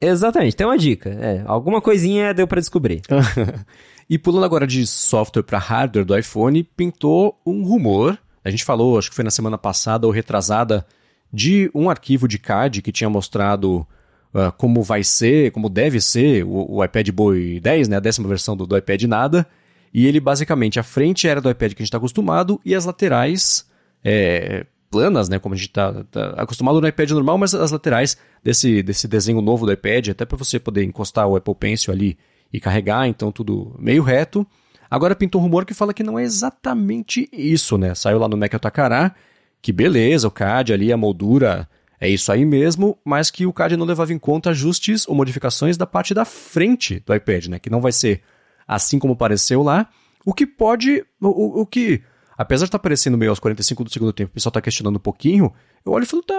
Exatamente, 0.00 0.56
tem 0.56 0.66
uma 0.66 0.78
dica. 0.78 1.10
É, 1.10 1.42
alguma 1.46 1.80
coisinha 1.80 2.32
deu 2.32 2.46
para 2.46 2.60
descobrir. 2.60 3.02
e 4.08 4.18
pulando 4.18 4.44
agora 4.44 4.66
de 4.66 4.86
software 4.86 5.42
para 5.42 5.58
hardware 5.58 6.04
do 6.04 6.16
iPhone, 6.16 6.62
pintou 6.64 7.38
um 7.44 7.62
rumor. 7.62 8.18
A 8.42 8.50
gente 8.50 8.64
falou, 8.64 8.98
acho 8.98 9.10
que 9.10 9.16
foi 9.16 9.24
na 9.24 9.30
semana 9.30 9.58
passada 9.58 10.06
ou 10.06 10.12
retrasada, 10.12 10.86
de 11.32 11.70
um 11.74 11.90
arquivo 11.90 12.26
de 12.26 12.38
CAD 12.38 12.82
que 12.82 12.90
tinha 12.90 13.08
mostrado 13.08 13.86
uh, 14.34 14.50
como 14.56 14.82
vai 14.82 15.04
ser, 15.04 15.52
como 15.52 15.68
deve 15.68 16.00
ser 16.00 16.44
o, 16.44 16.76
o, 16.76 16.84
iPad 16.84 17.08
Boy 17.10 17.60
10, 17.60 17.88
né, 17.88 17.96
a 17.96 18.00
décima 18.00 18.26
versão 18.28 18.56
do, 18.56 18.66
do 18.66 18.76
iPad 18.76 19.02
nada. 19.04 19.46
E 19.92 20.06
ele 20.06 20.18
basicamente, 20.18 20.80
a 20.80 20.82
frente 20.82 21.28
era 21.28 21.40
do 21.40 21.50
iPad 21.50 21.72
que 21.72 21.82
a 21.82 21.84
gente 21.84 21.88
está 21.88 21.98
acostumado 21.98 22.60
e 22.64 22.74
as 22.74 22.84
laterais 22.84 23.68
é, 24.04 24.64
planas, 24.90 25.28
né? 25.28 25.38
Como 25.38 25.54
a 25.54 25.58
gente 25.58 25.68
está 25.68 26.04
tá 26.04 26.34
acostumado 26.36 26.80
no 26.80 26.88
iPad 26.88 27.10
normal, 27.10 27.38
mas 27.38 27.54
as 27.54 27.70
laterais 27.70 28.16
desse, 28.42 28.82
desse 28.82 29.06
desenho 29.06 29.40
novo 29.40 29.64
do 29.64 29.72
iPad, 29.72 30.08
até 30.08 30.24
para 30.24 30.36
você 30.36 30.58
poder 30.58 30.84
encostar 30.84 31.26
o 31.26 31.36
Apple 31.36 31.54
Pencil 31.54 31.92
ali 31.92 32.18
e 32.52 32.58
carregar, 32.58 33.06
então 33.06 33.30
tudo 33.30 33.76
meio 33.78 34.02
reto. 34.02 34.46
Agora 34.90 35.14
pintou 35.14 35.40
um 35.40 35.44
rumor 35.44 35.64
que 35.64 35.72
fala 35.72 35.94
que 35.94 36.02
não 36.02 36.18
é 36.18 36.24
exatamente 36.24 37.28
isso, 37.32 37.78
né? 37.78 37.94
Saiu 37.94 38.18
lá 38.18 38.28
no 38.28 38.36
Mac 38.36 38.52
Takara 38.52 39.14
que 39.62 39.72
beleza, 39.72 40.26
o 40.26 40.30
CAD 40.30 40.72
ali, 40.72 40.92
a 40.92 40.96
moldura 40.96 41.68
é 42.00 42.08
isso 42.08 42.32
aí 42.32 42.44
mesmo, 42.44 42.98
mas 43.04 43.30
que 43.30 43.46
o 43.46 43.52
CAD 43.52 43.76
não 43.76 43.84
levava 43.84 44.12
em 44.12 44.18
conta 44.18 44.50
ajustes 44.50 45.06
ou 45.06 45.14
modificações 45.14 45.76
da 45.76 45.86
parte 45.86 46.14
da 46.14 46.24
frente 46.24 47.00
do 47.00 47.14
iPad, 47.14 47.46
né? 47.46 47.58
Que 47.58 47.68
não 47.68 47.80
vai 47.80 47.92
ser 47.92 48.22
assim 48.66 48.98
como 48.98 49.12
apareceu 49.12 49.62
lá, 49.62 49.88
o 50.24 50.32
que 50.32 50.46
pode, 50.46 51.04
o, 51.20 51.60
o 51.60 51.66
que, 51.66 52.02
apesar 52.40 52.64
de 52.64 52.68
estar 52.68 52.78
tá 52.78 52.80
aparecendo 52.80 53.18
meio 53.18 53.30
aos 53.30 53.38
45 53.38 53.84
do 53.84 53.90
segundo 53.90 54.14
tempo, 54.14 54.30
o 54.30 54.34
pessoal 54.34 54.48
está 54.48 54.62
questionando 54.62 54.96
um 54.96 55.00
pouquinho, 55.00 55.52
eu 55.84 55.92
olho 55.92 56.04
e 56.04 56.06
falo, 56.06 56.22
tá, 56.22 56.34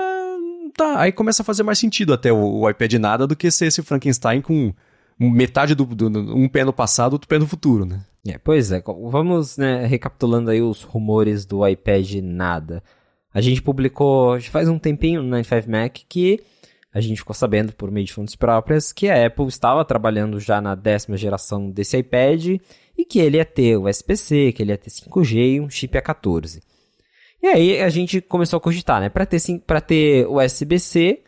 tá, 0.76 1.00
aí 1.00 1.12
começa 1.12 1.44
a 1.44 1.46
fazer 1.46 1.62
mais 1.62 1.78
sentido 1.78 2.12
até 2.12 2.34
o, 2.34 2.62
o 2.62 2.70
iPad 2.70 2.94
nada 2.94 3.28
do 3.28 3.36
que 3.36 3.52
ser 3.52 3.68
esse 3.68 3.84
Frankenstein 3.84 4.42
com 4.42 4.74
metade 5.20 5.76
do, 5.76 5.86
do, 5.86 6.08
um 6.36 6.50
pé 6.50 6.66
no 6.66 6.74
passado, 6.74 7.14
outro 7.14 7.28
pé 7.28 7.38
no 7.38 7.46
futuro, 7.46 7.86
né? 7.86 8.04
É, 8.28 8.40
pois 8.40 8.72
é, 8.72 8.82
vamos 9.10 9.58
né, 9.58 9.86
recapitulando 9.86 10.50
aí 10.50 10.60
os 10.60 10.82
rumores 10.82 11.46
do 11.46 11.68
iPad 11.68 12.16
nada. 12.24 12.82
A 13.32 13.40
gente 13.40 13.62
publicou 13.62 14.42
faz 14.42 14.68
um 14.68 14.80
tempinho 14.80 15.22
no 15.22 15.38
95Mac 15.38 16.02
que 16.10 16.40
a 16.92 17.00
gente 17.00 17.20
ficou 17.20 17.36
sabendo 17.36 17.74
por 17.74 17.92
meio 17.92 18.08
de 18.08 18.14
fontes 18.14 18.36
próprias 18.36 18.92
que 18.92 19.08
a 19.08 19.28
Apple 19.28 19.48
estava 19.48 19.86
trabalhando 19.86 20.40
já 20.40 20.60
na 20.60 20.74
décima 20.74 21.16
geração 21.16 21.70
desse 21.70 21.98
iPad 21.98 22.60
e 23.02 23.06
que 23.06 23.20
ele 23.20 23.38
ia 23.38 23.46
ter 23.46 23.78
o 23.78 23.90
SPC, 23.90 24.52
que 24.52 24.62
ele 24.62 24.72
ia 24.72 24.78
ter 24.78 24.90
5G 24.90 25.56
e 25.56 25.60
um 25.60 25.70
chip 25.70 25.98
A14. 25.98 26.62
E 27.42 27.48
aí 27.48 27.82
a 27.82 27.90
gente 27.90 28.22
começou 28.22 28.58
a 28.58 28.62
cogitar, 28.62 29.02
né? 29.02 29.10
Para 29.10 29.26
ter, 29.26 29.40
ter 29.88 30.28
o 30.28 30.40
USB-C, 30.40 31.20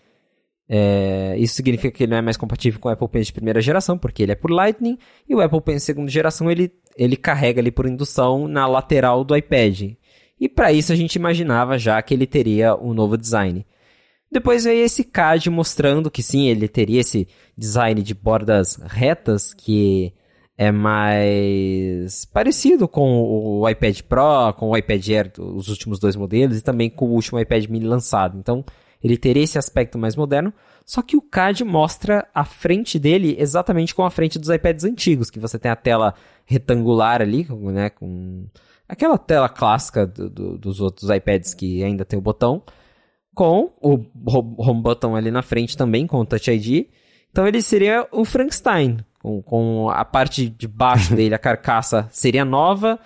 é, 0.70 1.36
isso 1.40 1.56
significa 1.56 1.91
que 1.91 2.04
ele 2.04 2.12
não 2.12 2.18
é 2.18 2.22
mais 2.22 2.38
compatível 2.38 2.80
com 2.80 2.90
o 2.90 2.91
Apple 2.91 3.08
Pencil 3.08 3.26
de 3.26 3.34
primeira 3.34 3.60
geração, 3.60 3.98
porque 3.98 4.22
ele 4.22 4.32
é 4.32 4.36
por 4.36 4.52
Lightning, 4.52 5.00
e 5.28 5.34
o 5.34 5.41
Apple 5.41 5.62
Pencil 5.62 5.78
de 5.78 5.84
segunda 5.84 6.12
geração 6.12 6.52
ele, 6.52 6.72
ele 6.95 7.18
carrega 7.18 7.60
ali 7.60 7.72
por 7.72 7.88
indução 7.88 8.48
na 8.48 8.68
lateral 8.68 9.24
do 9.24 9.36
iPad. 9.36 9.94
E 10.40 10.48
para 10.48 10.72
isso 10.72 10.94
a 10.94 10.95
gente 10.95 11.16
imaginava 11.16 11.80
já 11.80 12.00
que 12.04 12.14
ele 12.14 12.28
teria 12.28 12.76
um 12.76 12.94
novo 12.94 13.18
design. 13.18 13.66
Depois 14.32 14.64
veio 14.64 14.86
esse 14.86 15.04
CAD 15.04 15.50
mostrando 15.50 16.12
que 16.12 16.22
sim, 16.22 16.48
ele 16.48 16.68
teria 16.68 17.02
esse 17.02 17.28
design 17.58 18.02
de 18.04 18.14
bordas 18.14 18.76
retas 18.76 19.54
que 19.54 20.14
é 20.58 20.72
mais 20.72 22.26
parecido 22.26 22.88
com 22.88 23.22
o 23.22 23.68
iPad 23.68 24.02
Pro, 24.02 24.54
com 24.56 24.70
o 24.70 24.78
iPad 24.78 25.10
Air, 25.10 25.32
os 25.40 25.68
últimos 25.68 26.00
dois 26.00 26.16
modelos, 26.16 26.58
e 26.58 26.64
também 26.64 26.90
com 26.90 27.06
o 27.06 27.14
último 27.14 27.40
iPad 27.40 27.66
mini 27.68 27.86
lançado. 27.86 28.38
Então, 28.38 28.64
ele 29.04 29.18
teria 29.18 29.44
esse 29.44 29.58
aspecto 29.58 29.98
mais 29.98 30.16
moderno, 30.16 30.54
só 30.86 31.02
que 31.02 31.18
o 31.18 31.22
CAD 31.22 31.64
mostra 31.64 32.28
a 32.34 32.46
frente 32.46 33.00
dele 33.00 33.36
exatamente 33.40 33.94
com 33.94 34.04
a 34.04 34.10
frente 34.10 34.38
dos 34.38 34.50
iPads 34.50 34.86
antigos, 34.86 35.30
que 35.30 35.40
você 35.40 35.58
tem 35.58 35.72
a 35.72 35.76
tela 35.76 36.14
retangular 36.46 37.22
ali, 37.22 37.48
né, 37.72 37.90
com 37.90 38.46
aquela 38.88 39.18
tela 39.18 39.50
clássica 39.50 40.06
do, 40.06 40.30
do, 40.30 40.58
dos 40.58 40.80
outros 40.80 41.10
iPads 41.10 41.54
que 41.54 41.84
ainda 41.84 42.06
tem 42.06 42.20
o 42.20 42.22
botão, 42.22 42.64
com 43.34 43.74
o 43.82 44.00
home 44.58 44.82
button 44.82 45.16
ali 45.16 45.32
na 45.32 45.42
frente 45.42 45.76
também, 45.76 46.06
com 46.06 46.20
o 46.20 46.26
Touch 46.26 46.52
ID. 46.52 46.88
Então 47.32 47.48
ele 47.48 47.62
seria 47.62 48.08
o 48.12 48.24
Frankenstein, 48.24 49.00
com, 49.24 49.41
com 49.41 49.90
a 49.90 50.04
parte 50.04 50.50
de 50.50 50.68
baixo 50.68 51.16
dele, 51.16 51.34
a 51.34 51.40
carcaça 51.40 52.08
seria 52.12 52.44
nova, 52.44 53.00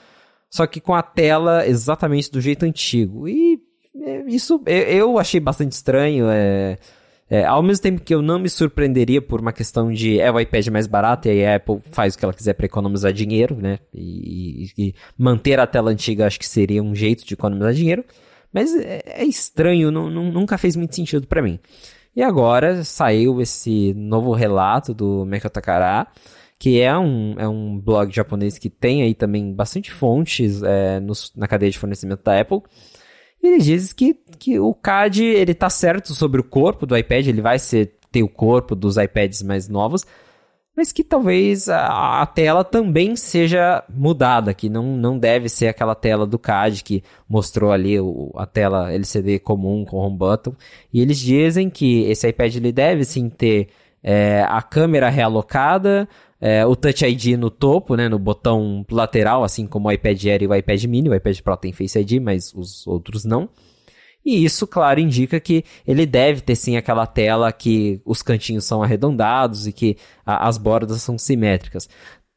só 0.50 0.66
que 0.66 0.82
com 0.82 0.96
a 0.96 1.04
tela 1.04 1.68
exatamente 1.68 2.32
do 2.32 2.42
jeito 2.42 2.66
antigo. 2.66 3.30
E 3.30 3.60
é, 4.02 4.24
isso 4.28 4.62
eu 4.66 5.20
achei 5.20 5.40
bastante 5.40 5.74
estranho. 5.74 6.28
É, 6.30 6.80
é, 7.30 7.44
ao 7.44 7.62
mesmo 7.62 7.84
tempo 7.84 8.02
que 8.02 8.16
eu 8.16 8.22
não 8.22 8.40
me 8.40 8.50
surpreenderia 8.50 9.22
por 9.22 9.42
uma 9.42 9.52
questão 9.52 9.92
de 9.92 10.20
é 10.20 10.32
o 10.32 10.40
iPad 10.40 10.68
mais 10.68 10.88
barato 10.88 11.28
e 11.28 11.32
aí 11.32 11.46
a 11.46 11.56
Apple 11.58 11.82
faz 11.92 12.16
o 12.16 12.18
que 12.18 12.24
ela 12.24 12.34
quiser 12.34 12.54
para 12.54 12.66
economizar 12.66 13.12
dinheiro, 13.12 13.56
né? 13.56 13.80
E, 13.94 14.72
e, 14.78 14.88
e, 14.88 14.96
manter 15.18 15.60
a 15.60 15.68
tela 15.68 15.92
antiga 15.92 16.26
acho 16.26 16.40
que 16.40 16.48
seria 16.48 16.82
um 16.82 16.96
jeito 16.96 17.26
de 17.26 17.34
economizar 17.34 17.74
dinheiro. 17.74 18.04
Mas 18.52 18.74
é, 18.76 19.04
é 19.06 19.26
estranho, 19.26 19.92
não, 19.92 20.10
não, 20.10 20.32
nunca 20.32 20.58
fez 20.58 20.76
muito 20.76 20.96
sentido 20.96 21.28
para 21.28 21.42
mim. 21.42 21.60
E 22.18 22.24
agora 22.24 22.84
saiu 22.84 23.40
esse 23.40 23.94
novo 23.94 24.34
relato 24.34 24.92
do 24.92 25.24
Meiko 25.24 25.48
Takara, 25.52 26.08
que 26.58 26.82
é 26.82 26.98
um, 26.98 27.36
é 27.38 27.48
um 27.48 27.78
blog 27.80 28.12
japonês 28.12 28.58
que 28.58 28.72
tem 28.72 29.04
aí 29.04 29.14
também 29.14 29.54
bastante 29.54 29.92
fontes 29.92 30.64
é, 30.64 31.00
na 31.36 31.48
cadeia 31.48 31.70
de 31.72 31.78
fornecimento 31.78 32.24
da 32.24 32.42
Apple. 32.42 32.64
Ele 33.40 33.60
diz 33.60 33.94
que, 33.94 34.16
que 34.40 34.60
o 34.60 34.74
CAD 34.74 35.24
ele 35.24 35.54
tá 35.54 35.70
certo 35.70 36.16
sobre 36.16 36.42
o 36.42 36.44
corpo 36.44 36.88
do 36.88 36.98
iPad, 36.98 37.28
ele 37.28 37.40
vai 37.40 37.60
ser, 37.60 38.00
ter 38.12 38.24
o 38.24 38.28
corpo 38.28 38.74
dos 38.74 38.98
iPads 38.98 39.44
mais 39.44 39.70
novos, 39.70 40.04
mas 40.78 40.92
que 40.92 41.04
talvez 41.04 41.68
a, 41.68 42.22
a, 42.22 42.26
tela 42.28 42.64
também 42.64 43.16
seja 43.16 43.84
mudada, 43.90 44.54
que 44.54 44.70
não, 44.70 44.96
não 44.96 45.18
deve 45.18 45.50
ser 45.50 45.70
aquela 45.70 45.96
tela 45.96 46.28
do 46.28 46.38
CAD 46.38 46.84
que 46.84 47.04
mostrou 47.28 47.72
ali 47.72 48.00
o, 48.00 48.32
a 48.36 48.46
tela 48.46 48.94
LCD 48.94 49.40
comum 49.40 49.84
com 49.84 49.98
home 49.98 50.16
button. 50.16 50.54
E 50.94 51.02
eles 51.02 51.18
dizem 51.18 51.68
que 51.68 52.04
esse 52.04 52.30
iPad 52.30 52.56
ele 52.56 52.72
deve 52.72 53.04
sim 53.06 53.28
ter 53.28 53.70
é, 54.04 54.46
a 54.48 54.62
câmera 54.62 55.10
realocada, 55.10 56.08
é, 56.40 56.64
o 56.64 56.76
Touch 56.76 57.04
ID 57.04 57.40
no 57.40 57.50
topo, 57.50 57.96
né, 57.96 58.08
no 58.08 58.20
botão 58.20 58.86
lateral, 58.92 59.44
assim 59.44 59.66
como 59.66 59.88
o 59.88 59.92
iPad 59.92 60.24
Air 60.26 60.44
e 60.44 60.48
o 60.48 60.54
iPad 60.54 60.84
Mini. 60.84 61.10
O 61.10 61.16
iPad 61.16 61.40
Pro 61.42 61.58
tem 61.58 61.74
Face 61.74 61.98
ID, 61.98 62.22
mas 62.22 62.54
os 62.54 62.86
outros 62.86 63.26
não. 63.26 63.50
E 64.28 64.44
isso, 64.44 64.68
claro, 64.68 65.00
indica 65.00 65.40
que 65.40 65.64
ele 65.88 66.06
deve 66.06 66.42
ter 66.42 66.54
sim 66.54 66.76
aquela 66.76 67.08
tela 67.08 67.50
que 67.50 68.02
os 68.04 68.22
cantinhos 68.22 68.66
são 68.66 68.84
arredondados 68.84 69.66
e 69.66 69.72
que 69.72 69.96
a, 70.26 70.50
as 70.50 70.58
bordas 70.58 71.02
são 71.02 71.18
simétricas. 71.18 71.88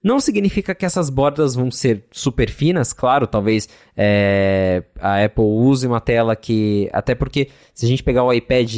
Não 0.00 0.20
significa 0.20 0.72
que 0.72 0.86
essas 0.86 1.10
bordas 1.10 1.56
vão 1.56 1.68
ser 1.68 2.04
super 2.12 2.48
finas, 2.48 2.92
claro, 2.92 3.26
talvez 3.26 3.68
é, 3.96 4.84
a 5.00 5.24
Apple 5.24 5.42
use 5.42 5.84
uma 5.84 6.00
tela 6.00 6.36
que. 6.36 6.88
Até 6.92 7.12
porque, 7.16 7.48
se 7.74 7.86
a 7.86 7.88
gente 7.88 8.04
pegar 8.04 8.22
o 8.22 8.32
iPad, 8.32 8.72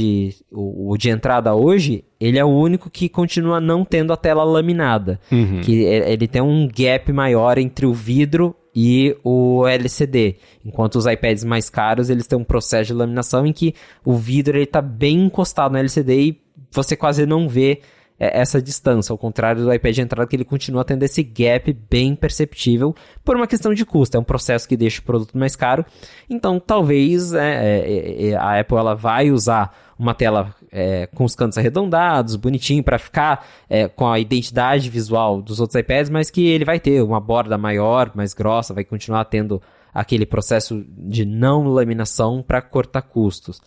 o, 0.50 0.92
o, 0.92 0.96
de 0.96 1.10
entrada 1.10 1.54
hoje, 1.54 2.04
ele 2.18 2.38
é 2.38 2.44
o 2.44 2.48
único 2.48 2.88
que 2.88 3.10
continua 3.10 3.60
não 3.60 3.84
tendo 3.84 4.10
a 4.14 4.16
tela 4.16 4.42
laminada. 4.42 5.20
Uhum. 5.30 5.60
Que 5.60 5.82
ele 5.82 6.26
tem 6.26 6.40
um 6.40 6.66
gap 6.66 7.12
maior 7.12 7.58
entre 7.58 7.84
o 7.84 7.92
vidro 7.92 8.56
e 8.74 9.16
o 9.22 9.66
LCD. 9.66 10.36
Enquanto 10.64 10.96
os 10.96 11.06
iPads 11.06 11.44
mais 11.44 11.68
caros, 11.68 12.10
eles 12.10 12.26
têm 12.26 12.38
um 12.38 12.44
processo 12.44 12.88
de 12.88 12.94
laminação 12.94 13.46
em 13.46 13.52
que 13.52 13.74
o 14.04 14.14
vidro 14.14 14.58
está 14.58 14.80
bem 14.80 15.24
encostado 15.24 15.72
no 15.72 15.78
LCD 15.78 16.20
e 16.20 16.40
você 16.70 16.96
quase 16.96 17.26
não 17.26 17.48
vê 17.48 17.80
é, 18.18 18.40
essa 18.40 18.62
distância, 18.62 19.12
ao 19.12 19.18
contrário 19.18 19.64
do 19.64 19.72
iPad 19.72 19.94
de 19.94 20.00
entrada, 20.00 20.28
que 20.28 20.36
ele 20.36 20.44
continua 20.44 20.84
tendo 20.84 21.02
esse 21.02 21.22
gap 21.22 21.72
bem 21.90 22.14
perceptível 22.14 22.94
por 23.24 23.36
uma 23.36 23.46
questão 23.46 23.74
de 23.74 23.84
custo. 23.84 24.16
É 24.16 24.20
um 24.20 24.24
processo 24.24 24.68
que 24.68 24.76
deixa 24.76 25.00
o 25.00 25.04
produto 25.04 25.36
mais 25.36 25.56
caro. 25.56 25.84
Então, 26.30 26.60
talvez 26.60 27.32
é, 27.32 27.80
é, 27.80 28.28
é 28.28 28.36
a 28.36 28.60
Apple 28.60 28.76
ela 28.76 28.94
vai 28.94 29.30
usar 29.30 29.76
uma 29.98 30.14
tela 30.14 30.54
é, 30.72 31.06
com 31.06 31.24
os 31.24 31.34
cantos 31.34 31.58
arredondados, 31.58 32.34
bonitinho, 32.34 32.82
para 32.82 32.98
ficar 32.98 33.46
é, 33.68 33.86
com 33.86 34.08
a 34.08 34.18
identidade 34.18 34.88
visual 34.88 35.42
dos 35.42 35.60
outros 35.60 35.78
iPads, 35.78 36.10
mas 36.10 36.30
que 36.30 36.46
ele 36.46 36.64
vai 36.64 36.80
ter 36.80 37.02
uma 37.02 37.20
borda 37.20 37.58
maior, 37.58 38.10
mais 38.14 38.32
grossa, 38.32 38.72
vai 38.72 38.84
continuar 38.84 39.26
tendo 39.26 39.60
aquele 39.92 40.24
processo 40.24 40.84
de 40.88 41.26
não 41.26 41.68
laminação 41.68 42.42
para 42.42 42.62
cortar 42.62 43.02
custos. 43.02 43.60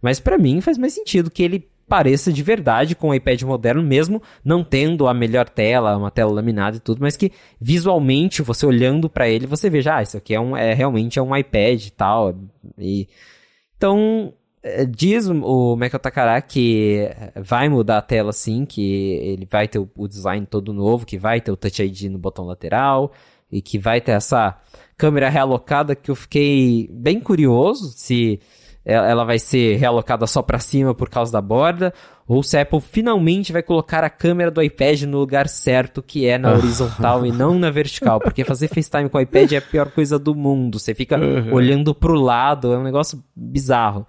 Mas 0.00 0.20
para 0.20 0.38
mim 0.38 0.60
faz 0.60 0.78
mais 0.78 0.92
sentido 0.92 1.30
que 1.30 1.42
ele 1.42 1.68
pareça 1.88 2.32
de 2.32 2.42
verdade 2.42 2.94
com 2.94 3.10
o 3.10 3.14
iPad 3.14 3.42
moderno, 3.42 3.82
mesmo 3.82 4.22
não 4.44 4.64
tendo 4.64 5.06
a 5.06 5.12
melhor 5.12 5.48
tela, 5.48 5.96
uma 5.96 6.10
tela 6.10 6.32
laminada 6.32 6.76
e 6.76 6.80
tudo, 6.80 7.00
mas 7.00 7.16
que 7.16 7.32
visualmente, 7.60 8.40
você 8.40 8.64
olhando 8.64 9.10
para 9.10 9.28
ele, 9.28 9.46
você 9.46 9.68
veja, 9.68 9.96
ah, 9.96 10.02
isso 10.02 10.16
aqui 10.16 10.34
é, 10.34 10.40
um, 10.40 10.56
é 10.56 10.72
realmente 10.72 11.18
é 11.18 11.22
um 11.22 11.36
iPad 11.36 11.84
e 11.84 11.90
tal. 11.90 12.34
E, 12.78 13.08
então, 13.76 14.32
diz 14.88 15.28
o 15.28 15.76
Michael 15.76 15.98
Takara 15.98 16.40
que 16.40 17.10
vai 17.36 17.68
mudar 17.68 17.98
a 17.98 18.02
tela 18.02 18.32
sim, 18.32 18.64
que 18.64 19.14
ele 19.22 19.46
vai 19.50 19.66
ter 19.66 19.78
o 19.78 20.08
design 20.08 20.46
todo 20.46 20.72
novo, 20.72 21.04
que 21.06 21.18
vai 21.18 21.40
ter 21.40 21.50
o 21.50 21.56
Touch 21.56 21.82
ID 21.82 22.02
no 22.04 22.18
botão 22.18 22.44
lateral 22.44 23.12
e 23.50 23.60
que 23.60 23.78
vai 23.78 24.00
ter 24.00 24.12
essa 24.12 24.56
câmera 24.96 25.28
realocada 25.28 25.94
que 25.94 26.10
eu 26.10 26.14
fiquei 26.14 26.88
bem 26.92 27.20
curioso 27.20 27.92
se 27.96 28.40
ela 28.84 29.24
vai 29.24 29.38
ser 29.38 29.76
realocada 29.76 30.26
só 30.26 30.42
para 30.42 30.58
cima 30.58 30.94
por 30.94 31.08
causa 31.08 31.32
da 31.32 31.40
borda, 31.40 31.94
ou 32.26 32.42
se 32.42 32.56
a 32.56 32.62
Apple 32.62 32.80
finalmente 32.80 33.52
vai 33.52 33.62
colocar 33.62 34.02
a 34.02 34.10
câmera 34.10 34.50
do 34.50 34.62
iPad 34.62 35.02
no 35.02 35.18
lugar 35.18 35.48
certo, 35.48 36.02
que 36.02 36.26
é 36.26 36.36
na 36.36 36.50
ah. 36.50 36.56
horizontal 36.56 37.24
e 37.24 37.30
não 37.30 37.56
na 37.56 37.70
vertical, 37.70 38.18
porque 38.20 38.44
fazer 38.44 38.68
FaceTime 38.68 39.08
com 39.08 39.18
o 39.18 39.20
iPad 39.20 39.52
é 39.52 39.56
a 39.58 39.62
pior 39.62 39.90
coisa 39.90 40.18
do 40.18 40.34
mundo. 40.34 40.80
Você 40.80 40.94
fica 40.94 41.16
uhum. 41.16 41.52
olhando 41.52 41.94
pro 41.94 42.14
lado, 42.14 42.72
é 42.72 42.78
um 42.78 42.82
negócio 42.82 43.22
bizarro. 43.36 44.06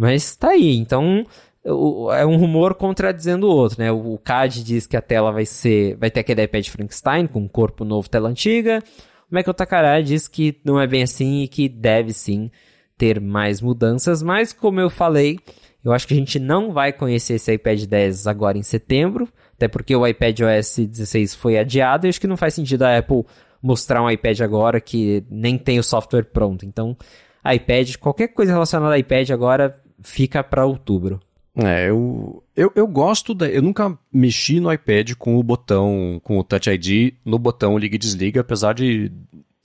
Mas 0.00 0.34
tá 0.34 0.52
aí, 0.52 0.78
então 0.78 1.26
é 1.62 2.24
um 2.24 2.38
rumor 2.38 2.74
contradizendo 2.74 3.46
o 3.46 3.50
outro, 3.50 3.82
né? 3.82 3.92
O 3.92 4.16
CAD 4.16 4.64
diz 4.64 4.86
que 4.86 4.96
a 4.96 5.02
tela 5.02 5.30
vai 5.30 5.44
ser, 5.44 5.94
vai 5.98 6.10
ter 6.10 6.20
aquele 6.20 6.42
iPad 6.42 6.66
Frankenstein 6.68 7.26
com 7.26 7.46
corpo 7.46 7.84
novo, 7.84 8.08
tela 8.08 8.30
antiga. 8.30 8.82
O 9.30 9.34
Michael 9.34 9.52
Takara 9.52 10.02
diz 10.02 10.26
que 10.26 10.58
não 10.64 10.80
é 10.80 10.86
bem 10.86 11.02
assim 11.02 11.42
e 11.42 11.48
que 11.48 11.68
deve 11.68 12.14
sim 12.14 12.50
ter 12.96 13.20
mais 13.20 13.60
mudanças, 13.60 14.22
mas 14.22 14.54
como 14.54 14.80
eu 14.80 14.88
falei, 14.88 15.38
eu 15.84 15.92
acho 15.92 16.08
que 16.08 16.14
a 16.14 16.16
gente 16.16 16.38
não 16.38 16.72
vai 16.72 16.94
conhecer 16.94 17.34
esse 17.34 17.52
iPad 17.52 17.84
10 17.84 18.26
agora 18.26 18.56
em 18.56 18.62
setembro, 18.62 19.28
até 19.52 19.68
porque 19.68 19.94
o 19.94 20.06
iPad 20.06 20.40
OS 20.40 20.78
16 20.78 21.34
foi 21.34 21.58
adiado, 21.58 22.06
e 22.06 22.08
acho 22.08 22.18
que 22.18 22.26
não 22.26 22.38
faz 22.38 22.54
sentido 22.54 22.84
a 22.84 22.96
Apple 22.96 23.26
mostrar 23.62 24.02
um 24.02 24.10
iPad 24.10 24.40
agora 24.40 24.80
que 24.80 25.22
nem 25.30 25.58
tem 25.58 25.78
o 25.78 25.82
software 25.82 26.24
pronto. 26.24 26.64
Então, 26.64 26.96
iPad, 27.44 27.96
qualquer 27.96 28.28
coisa 28.28 28.52
relacionada 28.52 28.94
ao 28.94 28.98
iPad 28.98 29.28
agora 29.30 29.78
fica 30.02 30.42
para 30.42 30.64
outubro. 30.64 31.20
É, 31.56 31.90
eu, 31.90 32.42
eu, 32.56 32.72
eu 32.74 32.86
gosto 32.86 33.34
da. 33.34 33.48
Eu 33.48 33.62
nunca 33.62 33.98
mexi 34.12 34.60
no 34.60 34.72
iPad 34.72 35.14
com 35.14 35.36
o 35.36 35.42
botão, 35.42 36.20
com 36.22 36.38
o 36.38 36.44
Touch 36.44 36.70
ID 36.70 37.14
no 37.24 37.38
botão 37.38 37.76
liga 37.76 37.96
e 37.96 37.98
desliga, 37.98 38.40
apesar 38.40 38.72
de 38.72 39.10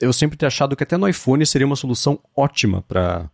eu 0.01 0.11
sempre 0.11 0.37
ter 0.37 0.45
achado 0.45 0.75
que 0.75 0.83
até 0.83 0.97
no 0.97 1.07
iPhone 1.07 1.45
seria 1.45 1.67
uma 1.67 1.75
solução 1.75 2.19
ótima 2.35 2.81
para 2.81 3.29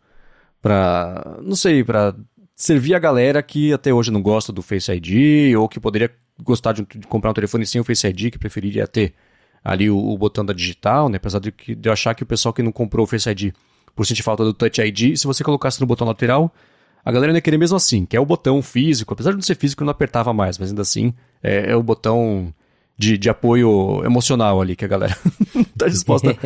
para 0.61 1.39
não 1.41 1.55
sei, 1.55 1.83
para 1.83 2.13
servir 2.55 2.93
a 2.93 2.99
galera 2.99 3.41
que 3.41 3.73
até 3.73 3.91
hoje 3.91 4.11
não 4.11 4.21
gosta 4.21 4.51
do 4.53 4.61
Face 4.61 4.91
ID 4.91 5.55
ou 5.57 5.67
que 5.67 5.79
poderia 5.79 6.11
gostar 6.43 6.73
de, 6.73 6.85
de 6.85 7.07
comprar 7.07 7.31
um 7.31 7.33
telefone 7.33 7.65
sem 7.65 7.81
o 7.81 7.83
Face 7.83 8.05
ID, 8.05 8.31
que 8.31 8.37
preferiria 8.37 8.85
ter 8.87 9.13
ali 9.63 9.89
o, 9.89 9.97
o 9.97 10.17
botão 10.17 10.45
da 10.45 10.53
digital, 10.53 11.09
né? 11.09 11.17
Apesar 11.17 11.39
de, 11.39 11.51
que, 11.51 11.73
de 11.73 11.89
eu 11.89 11.93
achar 11.93 12.13
que 12.13 12.23
o 12.23 12.25
pessoal 12.25 12.53
que 12.53 12.61
não 12.61 12.71
comprou 12.71 13.05
o 13.05 13.07
Face 13.07 13.29
ID 13.29 13.53
por 13.95 14.05
sentir 14.05 14.23
falta 14.23 14.43
do 14.43 14.53
Touch 14.53 14.81
ID, 14.81 15.15
se 15.17 15.25
você 15.25 15.43
colocasse 15.43 15.81
no 15.81 15.87
botão 15.87 16.07
lateral, 16.07 16.53
a 17.03 17.11
galera 17.11 17.33
ia 17.33 17.41
querer 17.41 17.57
mesmo 17.57 17.77
assim, 17.77 18.05
que 18.05 18.15
é 18.15 18.19
o 18.19 18.25
botão 18.25 18.61
físico, 18.61 19.13
apesar 19.13 19.31
de 19.31 19.37
não 19.37 19.41
ser 19.41 19.55
físico, 19.55 19.83
não 19.83 19.91
apertava 19.91 20.33
mais, 20.33 20.57
mas 20.57 20.69
ainda 20.69 20.81
assim 20.81 21.13
é, 21.41 21.71
é 21.71 21.75
o 21.75 21.83
botão 21.83 22.53
de, 22.97 23.17
de 23.17 23.29
apoio 23.29 24.03
emocional 24.05 24.61
ali 24.61 24.75
que 24.75 24.85
a 24.85 24.87
galera 24.87 25.17
está 25.55 25.87
disposta 25.89 26.37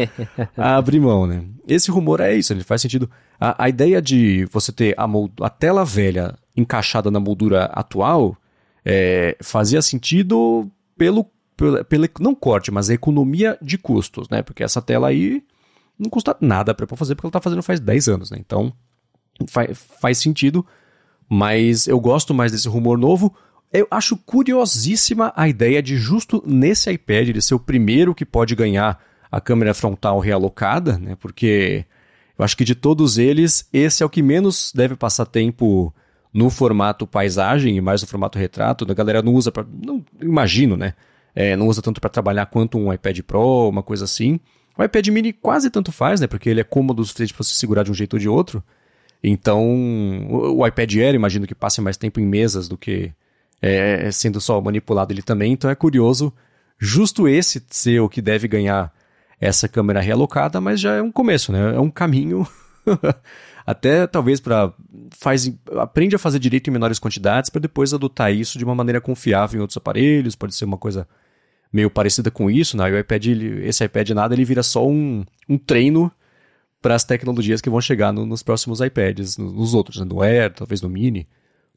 a 0.56 0.78
abrir 0.78 1.02
mão, 1.02 1.28
né? 1.28 1.44
Esse 1.68 1.92
rumor 1.92 2.22
é 2.22 2.34
isso, 2.34 2.54
ele 2.54 2.64
faz 2.64 2.82
sentido. 2.82 3.10
A, 3.40 3.66
a 3.66 3.70
ideia 3.70 4.02
de 4.02 4.48
você 4.52 4.72
ter 4.72 4.96
a, 4.98 5.06
a 5.42 5.50
tela 5.50 5.84
velha 5.84 6.38
encaixada 6.56 7.12
na 7.12 7.20
moldura 7.20 7.66
atual 7.66 8.38
é, 8.86 9.36
fazia 9.42 9.82
sentido 9.82 10.72
pelo, 10.98 11.26
pelo, 11.58 11.84
pelo, 11.84 12.08
não 12.22 12.34
corte, 12.34 12.72
mas 12.72 12.90
a 12.90 12.94
economia 12.94 13.58
de 13.62 13.78
custos, 13.78 14.30
né? 14.30 14.42
Porque 14.42 14.64
essa 14.64 14.82
tela 14.82 15.10
aí 15.10 15.44
não 16.00 16.10
custa 16.10 16.38
nada 16.40 16.74
para 16.74 16.88
fazer, 16.96 17.16
porque 17.16 17.26
ela 17.26 17.30
está 17.30 17.42
fazendo 17.42 17.64
faz 17.64 17.82
10 17.82 18.08
anos, 18.08 18.32
né? 18.32 18.38
Então 18.40 18.72
faz, 19.48 19.78
faz 20.00 20.18
sentido, 20.18 20.66
mas 21.30 21.88
eu 21.88 22.00
gosto 22.00 22.34
mais 22.34 22.52
desse 22.52 22.68
rumor 22.68 22.98
novo. 22.98 23.36
Eu 23.74 23.88
acho 23.92 24.16
curiosíssima 24.16 25.34
a 25.36 25.50
ideia 25.50 25.82
de 25.82 25.98
justo 25.98 26.44
nesse 26.46 26.90
iPad 26.92 27.30
ele 27.30 27.42
ser 27.42 27.56
o 27.56 27.60
primeiro 27.60 28.16
que 28.16 28.26
pode 28.26 28.56
ganhar 28.56 29.04
a 29.32 29.42
câmera 29.42 29.74
frontal 29.74 30.20
realocada, 30.20 30.98
né? 30.98 31.18
Porque 31.20 31.86
eu 32.38 32.46
acho 32.46 32.56
que 32.56 32.64
de 32.64 32.76
todos 32.76 33.18
eles, 33.18 33.68
esse 33.74 34.04
é 34.04 34.06
o 34.06 34.10
que 34.10 34.22
menos 34.22 34.72
deve 34.74 34.96
passar 34.96 35.26
tempo 35.26 35.94
no 36.34 36.50
formato 36.50 37.08
paisagem 37.08 37.78
e 37.78 37.82
mais 37.82 38.02
no 38.02 38.08
formato 38.08 38.38
retrato. 38.38 38.90
A 38.90 38.94
galera 38.94 39.22
não 39.22 39.34
usa 39.34 39.52
para, 39.52 39.66
não 39.84 40.04
imagino, 40.22 40.76
né? 40.76 40.94
É, 41.34 41.56
não 41.56 41.68
usa 41.68 41.82
tanto 41.82 42.00
para 42.00 42.10
trabalhar 42.10 42.46
quanto 42.46 42.78
um 42.78 42.94
iPad 42.94 43.20
Pro, 43.22 43.70
uma 43.70 43.84
coisa 43.84 44.06
assim. 44.06 44.40
O 44.78 44.84
iPad 44.84 45.08
Mini 45.08 45.34
quase 45.34 45.70
tanto 45.70 45.92
faz, 45.92 46.20
né? 46.20 46.28
Porque 46.28 46.50
ele 46.50 46.62
é 46.62 46.64
cômodo 46.64 47.02
o 47.02 47.06
suficiente 47.06 47.34
para 47.34 47.44
você 47.44 47.54
segurar 47.54 47.84
de 47.84 47.92
um 47.92 47.94
jeito 47.94 48.14
ou 48.16 48.20
de 48.20 48.28
outro. 48.28 48.64
Então, 49.28 50.28
o 50.30 50.66
iPad 50.68 50.96
Air, 50.98 51.16
imagino 51.16 51.48
que 51.48 51.56
passe 51.56 51.82
mais 51.82 51.98
tempo 51.98 52.20
em 52.20 52.26
mesas 52.26 52.68
do 52.68 52.78
que 52.78 53.12
é, 53.60 54.12
sendo 54.12 54.40
só 54.40 54.62
manipulado 54.62 55.12
ele 55.12 55.24
também. 55.24 55.52
Então 55.52 55.70
é 55.70 55.74
curioso, 55.74 56.32
justo 56.78 57.28
esse 57.28 57.64
ser 57.72 58.00
o 58.02 58.08
que 58.08 58.22
deve 58.22 58.48
ganhar 58.48 58.94
essa 59.42 59.68
câmera 59.68 60.00
realocada, 60.00 60.62
mas 60.62 60.80
já 60.80 60.94
é 60.94 61.02
um 61.02 61.12
começo, 61.12 61.52
né? 61.52 61.76
É 61.76 61.80
um 61.80 61.90
caminho. 61.90 62.48
Até 63.66 64.06
talvez 64.06 64.40
para 64.40 64.72
faz 65.18 65.52
aprende 65.78 66.16
a 66.16 66.20
fazer 66.20 66.38
direito 66.38 66.70
em 66.70 66.74
menores 66.74 67.00
quantidades 67.00 67.50
para 67.50 67.62
depois 67.62 67.96
adotar 67.96 68.32
isso 68.32 68.60
de 68.60 68.64
uma 68.64 68.76
maneira 68.76 69.02
confiável 69.02 69.58
em 69.58 69.62
outros 69.62 69.78
aparelhos. 69.78 70.36
Pode 70.36 70.54
ser 70.54 70.66
uma 70.66 70.78
coisa 70.78 71.08
meio 71.74 71.90
parecida 71.90 72.30
com 72.30 72.50
isso, 72.50 72.78
né? 72.78 72.84
O 72.92 73.00
iPad, 73.00 73.26
esse 73.64 73.84
iPad 73.84 74.12
nada, 74.12 74.36
ele 74.36 74.46
vira 74.46 74.62
só 74.62 74.88
um, 74.88 75.26
um 75.50 75.58
treino 75.58 76.12
para 76.82 76.96
as 76.96 77.04
tecnologias 77.04 77.62
que 77.62 77.70
vão 77.70 77.82
chegar 77.82 78.12
no, 78.12 78.26
nos 78.26 78.44
próximos 78.44 78.80
iPads, 78.82 79.38
nos 79.38 79.74
outros, 79.74 79.98
né? 79.98 80.06
no 80.06 80.22
Air, 80.22 80.54
talvez 80.54 80.82
no 80.82 80.90
Mini, 80.90 81.28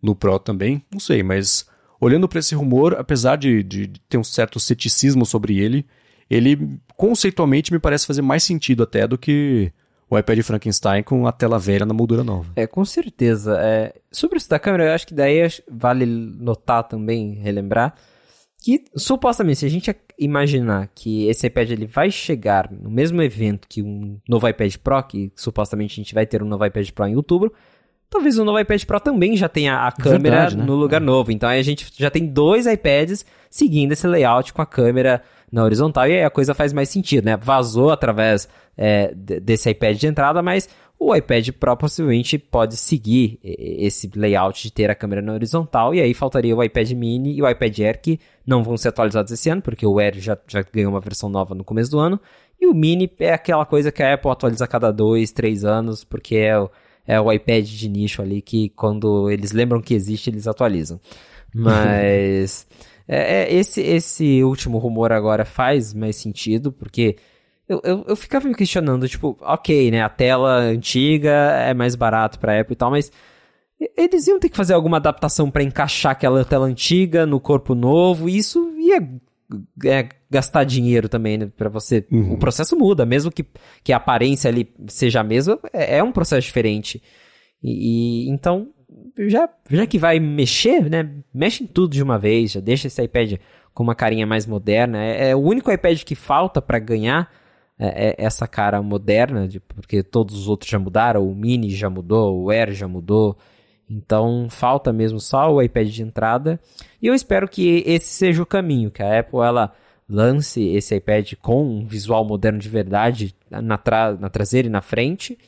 no 0.02 0.14
Pro 0.14 0.38
também, 0.38 0.82
não 0.92 1.00
sei, 1.00 1.22
mas 1.22 1.66
olhando 2.00 2.28
para 2.28 2.38
esse 2.38 2.54
rumor, 2.54 2.94
apesar 2.98 3.36
de, 3.36 3.62
de, 3.62 3.86
de, 3.86 4.00
ter 4.08 4.18
um 4.18 4.24
certo 4.24 4.60
ceticismo 4.60 5.26
sobre 5.26 5.58
ele, 5.58 5.86
ele 6.30 6.78
conceitualmente 6.96 7.72
me 7.72 7.78
parece 7.78 8.06
fazer 8.06 8.22
mais 8.22 8.44
sentido 8.44 8.82
até 8.82 9.06
do 9.06 9.18
que 9.18 9.72
o 10.10 10.18
iPad 10.18 10.40
Frankenstein 10.40 11.02
com 11.02 11.26
a 11.26 11.32
tela 11.32 11.58
velha 11.58 11.84
na 11.84 11.92
moldura 11.92 12.24
nova. 12.24 12.50
É, 12.56 12.66
com 12.66 12.84
certeza. 12.84 13.58
É, 13.60 13.94
sobre 14.10 14.38
isso 14.38 14.48
da 14.48 14.58
câmera, 14.58 14.86
eu 14.86 14.92
acho 14.92 15.06
que 15.06 15.14
daí 15.14 15.40
vale 15.70 16.06
notar 16.06 16.84
também, 16.84 17.34
relembrar, 17.34 17.94
que 18.62 18.84
supostamente, 18.96 19.60
se 19.60 19.66
a 19.66 19.70
gente 19.70 19.90
imaginar 20.18 20.88
que 20.94 21.28
esse 21.28 21.46
iPad 21.46 21.70
ele 21.70 21.86
vai 21.86 22.10
chegar 22.10 22.70
no 22.70 22.90
mesmo 22.90 23.22
evento 23.22 23.68
que 23.68 23.82
um 23.82 24.18
novo 24.28 24.48
iPad 24.48 24.74
Pro, 24.76 25.02
que 25.02 25.32
supostamente 25.36 25.92
a 25.92 26.02
gente 26.02 26.14
vai 26.14 26.26
ter 26.26 26.42
um 26.42 26.46
novo 26.46 26.64
iPad 26.64 26.90
Pro 26.90 27.06
em 27.06 27.16
outubro, 27.16 27.52
talvez 28.10 28.38
o 28.38 28.44
novo 28.44 28.58
iPad 28.58 28.84
Pro 28.84 29.00
também 29.00 29.36
já 29.36 29.48
tenha 29.48 29.86
a 29.86 29.92
câmera 29.92 30.36
Verdade, 30.36 30.56
né? 30.56 30.64
no 30.64 30.74
lugar 30.74 31.00
é. 31.00 31.04
novo. 31.04 31.30
Então 31.30 31.48
aí 31.48 31.60
a 31.60 31.62
gente 31.64 31.86
já 31.96 32.10
tem 32.10 32.26
dois 32.26 32.66
iPads 32.66 33.24
seguindo 33.48 33.92
esse 33.92 34.06
layout 34.06 34.52
com 34.52 34.60
a 34.60 34.66
câmera 34.66 35.22
na 35.50 35.64
horizontal 35.64 36.06
e 36.06 36.12
aí 36.12 36.24
a 36.24 36.30
coisa 36.30 36.52
faz 36.52 36.72
mais 36.72 36.88
sentido, 36.88 37.24
né? 37.24 37.36
Vazou 37.36 37.90
através 37.90 38.48
é, 38.76 39.12
desse 39.14 39.70
iPad 39.70 39.96
de 39.96 40.06
entrada, 40.06 40.42
mas 40.42 40.68
o 40.98 41.14
iPad 41.14 41.50
Pro 41.52 41.76
possivelmente 41.76 42.38
pode 42.38 42.76
seguir 42.76 43.38
esse 43.42 44.10
layout 44.14 44.62
de 44.62 44.72
ter 44.72 44.90
a 44.90 44.94
câmera 44.94 45.22
na 45.22 45.32
horizontal, 45.32 45.94
e 45.94 46.00
aí 46.00 46.12
faltaria 46.12 46.56
o 46.56 46.62
iPad 46.62 46.90
Mini 46.92 47.36
e 47.36 47.42
o 47.42 47.48
iPad 47.48 47.78
Air, 47.78 48.00
que 48.00 48.18
não 48.46 48.64
vão 48.64 48.76
ser 48.76 48.88
atualizados 48.88 49.30
esse 49.30 49.48
ano, 49.48 49.62
porque 49.62 49.86
o 49.86 49.98
Air 49.98 50.18
já, 50.18 50.36
já 50.48 50.64
ganhou 50.72 50.90
uma 50.90 51.00
versão 51.00 51.28
nova 51.28 51.54
no 51.54 51.62
começo 51.62 51.90
do 51.90 51.98
ano, 51.98 52.20
e 52.60 52.66
o 52.66 52.74
Mini 52.74 53.10
é 53.20 53.32
aquela 53.32 53.64
coisa 53.64 53.92
que 53.92 54.02
a 54.02 54.14
Apple 54.14 54.30
atualiza 54.30 54.64
a 54.64 54.68
cada 54.68 54.90
dois, 54.90 55.30
três 55.30 55.64
anos, 55.64 56.02
porque 56.02 56.36
é 56.36 56.58
o, 56.58 56.68
é 57.06 57.20
o 57.20 57.32
iPad 57.32 57.64
de 57.64 57.88
nicho 57.88 58.20
ali 58.20 58.42
que 58.42 58.70
quando 58.70 59.30
eles 59.30 59.52
lembram 59.52 59.80
que 59.80 59.94
existe, 59.94 60.28
eles 60.30 60.48
atualizam. 60.48 61.00
Mas 61.54 62.66
é, 63.06 63.42
é, 63.44 63.54
esse, 63.54 63.80
esse 63.80 64.42
último 64.42 64.78
rumor 64.78 65.12
agora 65.12 65.44
faz 65.44 65.94
mais 65.94 66.16
sentido, 66.16 66.72
porque 66.72 67.16
eu, 67.68 67.80
eu, 67.84 68.04
eu 68.08 68.16
ficava 68.16 68.48
me 68.48 68.54
questionando, 68.54 69.08
tipo, 69.08 69.36
ok, 69.40 69.90
né? 69.90 70.02
A 70.02 70.08
tela 70.08 70.56
antiga 70.56 71.30
é 71.30 71.74
mais 71.74 71.94
barato 71.94 72.38
pra 72.38 72.58
Apple 72.58 72.72
e 72.72 72.76
tal, 72.76 72.90
mas 72.90 73.12
eles 73.96 74.26
iam 74.26 74.40
ter 74.40 74.48
que 74.48 74.56
fazer 74.56 74.74
alguma 74.74 74.96
adaptação 74.96 75.50
para 75.50 75.62
encaixar 75.62 76.12
aquela 76.12 76.44
tela 76.44 76.66
antiga 76.66 77.26
no 77.26 77.38
corpo 77.38 77.74
novo, 77.74 78.28
e 78.28 78.38
isso 78.38 78.72
ia 78.78 79.06
é, 79.84 80.08
gastar 80.30 80.64
dinheiro 80.64 81.08
também, 81.08 81.38
né? 81.38 81.50
Pra 81.56 81.68
você. 81.68 82.06
Uhum. 82.10 82.32
O 82.32 82.38
processo 82.38 82.76
muda, 82.76 83.04
mesmo 83.04 83.30
que, 83.30 83.44
que 83.84 83.92
a 83.92 83.98
aparência 83.98 84.48
ali 84.48 84.72
seja 84.88 85.20
a 85.20 85.24
mesma, 85.24 85.58
é, 85.72 85.98
é 85.98 86.02
um 86.02 86.10
processo 86.10 86.46
diferente. 86.46 87.02
E, 87.62 88.26
e, 88.26 88.30
então, 88.30 88.68
já, 89.28 89.48
já 89.70 89.86
que 89.86 89.98
vai 89.98 90.18
mexer, 90.18 90.88
né? 90.88 91.08
Mexe 91.32 91.64
em 91.64 91.66
tudo 91.66 91.92
de 91.92 92.02
uma 92.02 92.18
vez, 92.18 92.52
já 92.52 92.60
deixa 92.60 92.86
esse 92.86 93.02
iPad 93.02 93.34
com 93.74 93.82
uma 93.82 93.94
carinha 93.94 94.26
mais 94.26 94.46
moderna. 94.46 95.04
É, 95.04 95.30
é 95.30 95.36
o 95.36 95.40
único 95.40 95.70
iPad 95.70 96.02
que 96.02 96.14
falta 96.14 96.60
para 96.60 96.78
ganhar 96.78 97.30
é, 97.78 98.08
é, 98.08 98.14
essa 98.18 98.46
cara 98.46 98.82
moderna, 98.82 99.46
de, 99.46 99.60
porque 99.60 100.02
todos 100.02 100.36
os 100.36 100.48
outros 100.48 100.70
já 100.70 100.78
mudaram, 100.78 101.28
o 101.28 101.34
Mini 101.34 101.70
já 101.70 101.88
mudou, 101.88 102.42
o 102.42 102.50
Air 102.50 102.72
já 102.72 102.88
mudou. 102.88 103.36
Então 103.88 104.48
falta 104.50 104.92
mesmo 104.92 105.20
só 105.20 105.50
o 105.52 105.62
iPad 105.62 105.88
de 105.88 106.02
entrada. 106.02 106.60
E 107.00 107.06
eu 107.06 107.14
espero 107.14 107.48
que 107.48 107.82
esse 107.86 108.08
seja 108.08 108.42
o 108.42 108.46
caminho, 108.46 108.90
que 108.90 109.02
a 109.02 109.20
Apple 109.20 109.40
ela 109.40 109.72
lance 110.08 110.66
esse 110.68 110.96
iPad 110.96 111.34
com 111.40 111.62
um 111.62 111.86
visual 111.86 112.24
moderno 112.24 112.58
de 112.58 112.68
verdade 112.68 113.34
na, 113.50 113.78
tra 113.78 114.14
na 114.14 114.28
traseira 114.28 114.68
e 114.68 114.70
na 114.70 114.82
frente. 114.82 115.38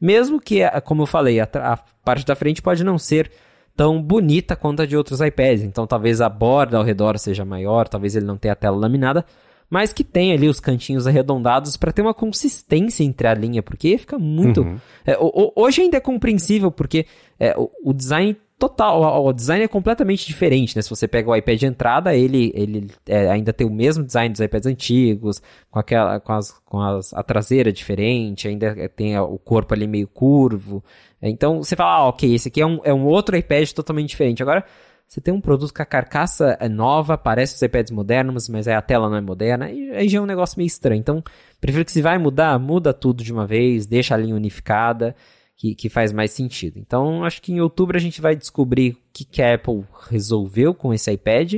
Mesmo 0.00 0.40
que, 0.40 0.60
como 0.84 1.02
eu 1.02 1.06
falei, 1.06 1.40
a, 1.40 1.48
a 1.54 1.76
parte 2.04 2.24
da 2.24 2.36
frente 2.36 2.62
pode 2.62 2.84
não 2.84 2.98
ser 2.98 3.30
tão 3.76 4.02
bonita 4.02 4.56
quanto 4.56 4.82
a 4.82 4.86
de 4.86 4.96
outros 4.96 5.20
iPads. 5.20 5.62
Então 5.62 5.86
talvez 5.86 6.20
a 6.20 6.28
borda 6.28 6.76
ao 6.76 6.84
redor 6.84 7.18
seja 7.18 7.44
maior, 7.44 7.88
talvez 7.88 8.14
ele 8.14 8.26
não 8.26 8.36
tenha 8.36 8.52
a 8.52 8.56
tela 8.56 8.76
laminada, 8.76 9.24
mas 9.70 9.92
que 9.92 10.02
tem 10.02 10.32
ali 10.32 10.48
os 10.48 10.60
cantinhos 10.60 11.06
arredondados 11.06 11.76
para 11.76 11.92
ter 11.92 12.02
uma 12.02 12.14
consistência 12.14 13.04
entre 13.04 13.28
a 13.28 13.34
linha, 13.34 13.62
porque 13.62 13.98
fica 13.98 14.18
muito. 14.18 14.62
Uhum. 14.62 14.78
É, 15.06 15.16
hoje 15.54 15.82
ainda 15.82 15.98
é 15.98 16.00
compreensível, 16.00 16.70
porque 16.70 17.06
é, 17.38 17.54
o, 17.56 17.70
o, 17.84 17.92
design 17.92 18.36
total, 18.58 19.02
o, 19.02 19.28
o, 19.28 19.32
design 19.32 19.64
é 19.64 19.68
completamente 19.68 20.26
diferente, 20.26 20.74
né? 20.74 20.80
Se 20.80 20.88
você 20.88 21.06
pega 21.06 21.30
o 21.30 21.36
iPad 21.36 21.58
de 21.58 21.66
entrada, 21.66 22.14
ele, 22.14 22.50
ele 22.54 22.90
é, 23.06 23.28
ainda 23.30 23.52
tem 23.52 23.66
o 23.66 23.70
mesmo 23.70 24.04
design 24.04 24.32
dos 24.32 24.40
iPads 24.40 24.66
antigos, 24.66 25.42
com 25.70 25.78
aquela, 25.78 26.18
com, 26.18 26.32
as, 26.32 26.50
com 26.64 26.80
as, 26.80 27.12
a 27.12 27.22
traseira 27.22 27.70
diferente, 27.70 28.48
ainda 28.48 28.88
tem 28.88 29.18
o 29.18 29.38
corpo 29.38 29.74
ali 29.74 29.86
meio 29.86 30.08
curvo. 30.08 30.82
Então 31.20 31.62
você 31.62 31.76
fala, 31.76 31.96
ah, 31.96 32.08
ok, 32.08 32.34
esse 32.34 32.48
aqui 32.48 32.60
é 32.60 32.66
um, 32.66 32.80
é 32.84 32.94
um 32.94 33.04
outro 33.04 33.36
iPad 33.36 33.70
totalmente 33.72 34.08
diferente. 34.08 34.42
Agora 34.42 34.64
você 35.08 35.22
tem 35.22 35.32
um 35.32 35.40
produto 35.40 35.72
que 35.72 35.80
a 35.80 35.86
carcaça 35.86 36.58
é 36.60 36.68
nova, 36.68 37.16
parece 37.16 37.54
os 37.54 37.62
iPads 37.62 37.90
modernos, 37.90 38.46
mas 38.46 38.68
a 38.68 38.82
tela 38.82 39.08
não 39.08 39.16
é 39.16 39.22
moderna, 39.22 39.70
e 39.70 39.90
aí 39.90 40.06
já 40.06 40.18
é 40.18 40.20
um 40.20 40.26
negócio 40.26 40.58
meio 40.58 40.66
estranho. 40.66 41.00
Então, 41.00 41.24
prefiro 41.58 41.82
que 41.82 41.92
se 41.92 42.02
vai 42.02 42.18
mudar, 42.18 42.58
muda 42.58 42.92
tudo 42.92 43.24
de 43.24 43.32
uma 43.32 43.46
vez, 43.46 43.86
deixa 43.86 44.14
a 44.14 44.18
linha 44.18 44.36
unificada, 44.36 45.16
que, 45.56 45.74
que 45.74 45.88
faz 45.88 46.12
mais 46.12 46.30
sentido. 46.32 46.78
Então, 46.78 47.24
acho 47.24 47.40
que 47.40 47.52
em 47.52 47.60
outubro 47.60 47.96
a 47.96 48.00
gente 48.00 48.20
vai 48.20 48.36
descobrir 48.36 48.92
o 48.92 48.96
que, 49.12 49.24
que 49.24 49.40
a 49.40 49.54
Apple 49.54 49.82
resolveu 50.10 50.74
com 50.74 50.92
esse 50.92 51.10
iPad. 51.10 51.54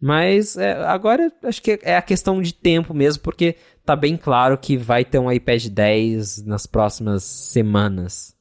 Mas 0.00 0.58
é, 0.58 0.72
agora 0.86 1.32
acho 1.44 1.62
que 1.62 1.78
é 1.82 1.96
a 1.96 2.02
questão 2.02 2.42
de 2.42 2.52
tempo 2.52 2.92
mesmo, 2.92 3.22
porque 3.22 3.54
tá 3.84 3.94
bem 3.94 4.16
claro 4.16 4.58
que 4.58 4.76
vai 4.76 5.04
ter 5.04 5.20
um 5.20 5.30
iPad 5.30 5.66
10 5.68 6.44
nas 6.44 6.66
próximas 6.66 7.22
semanas. 7.22 8.35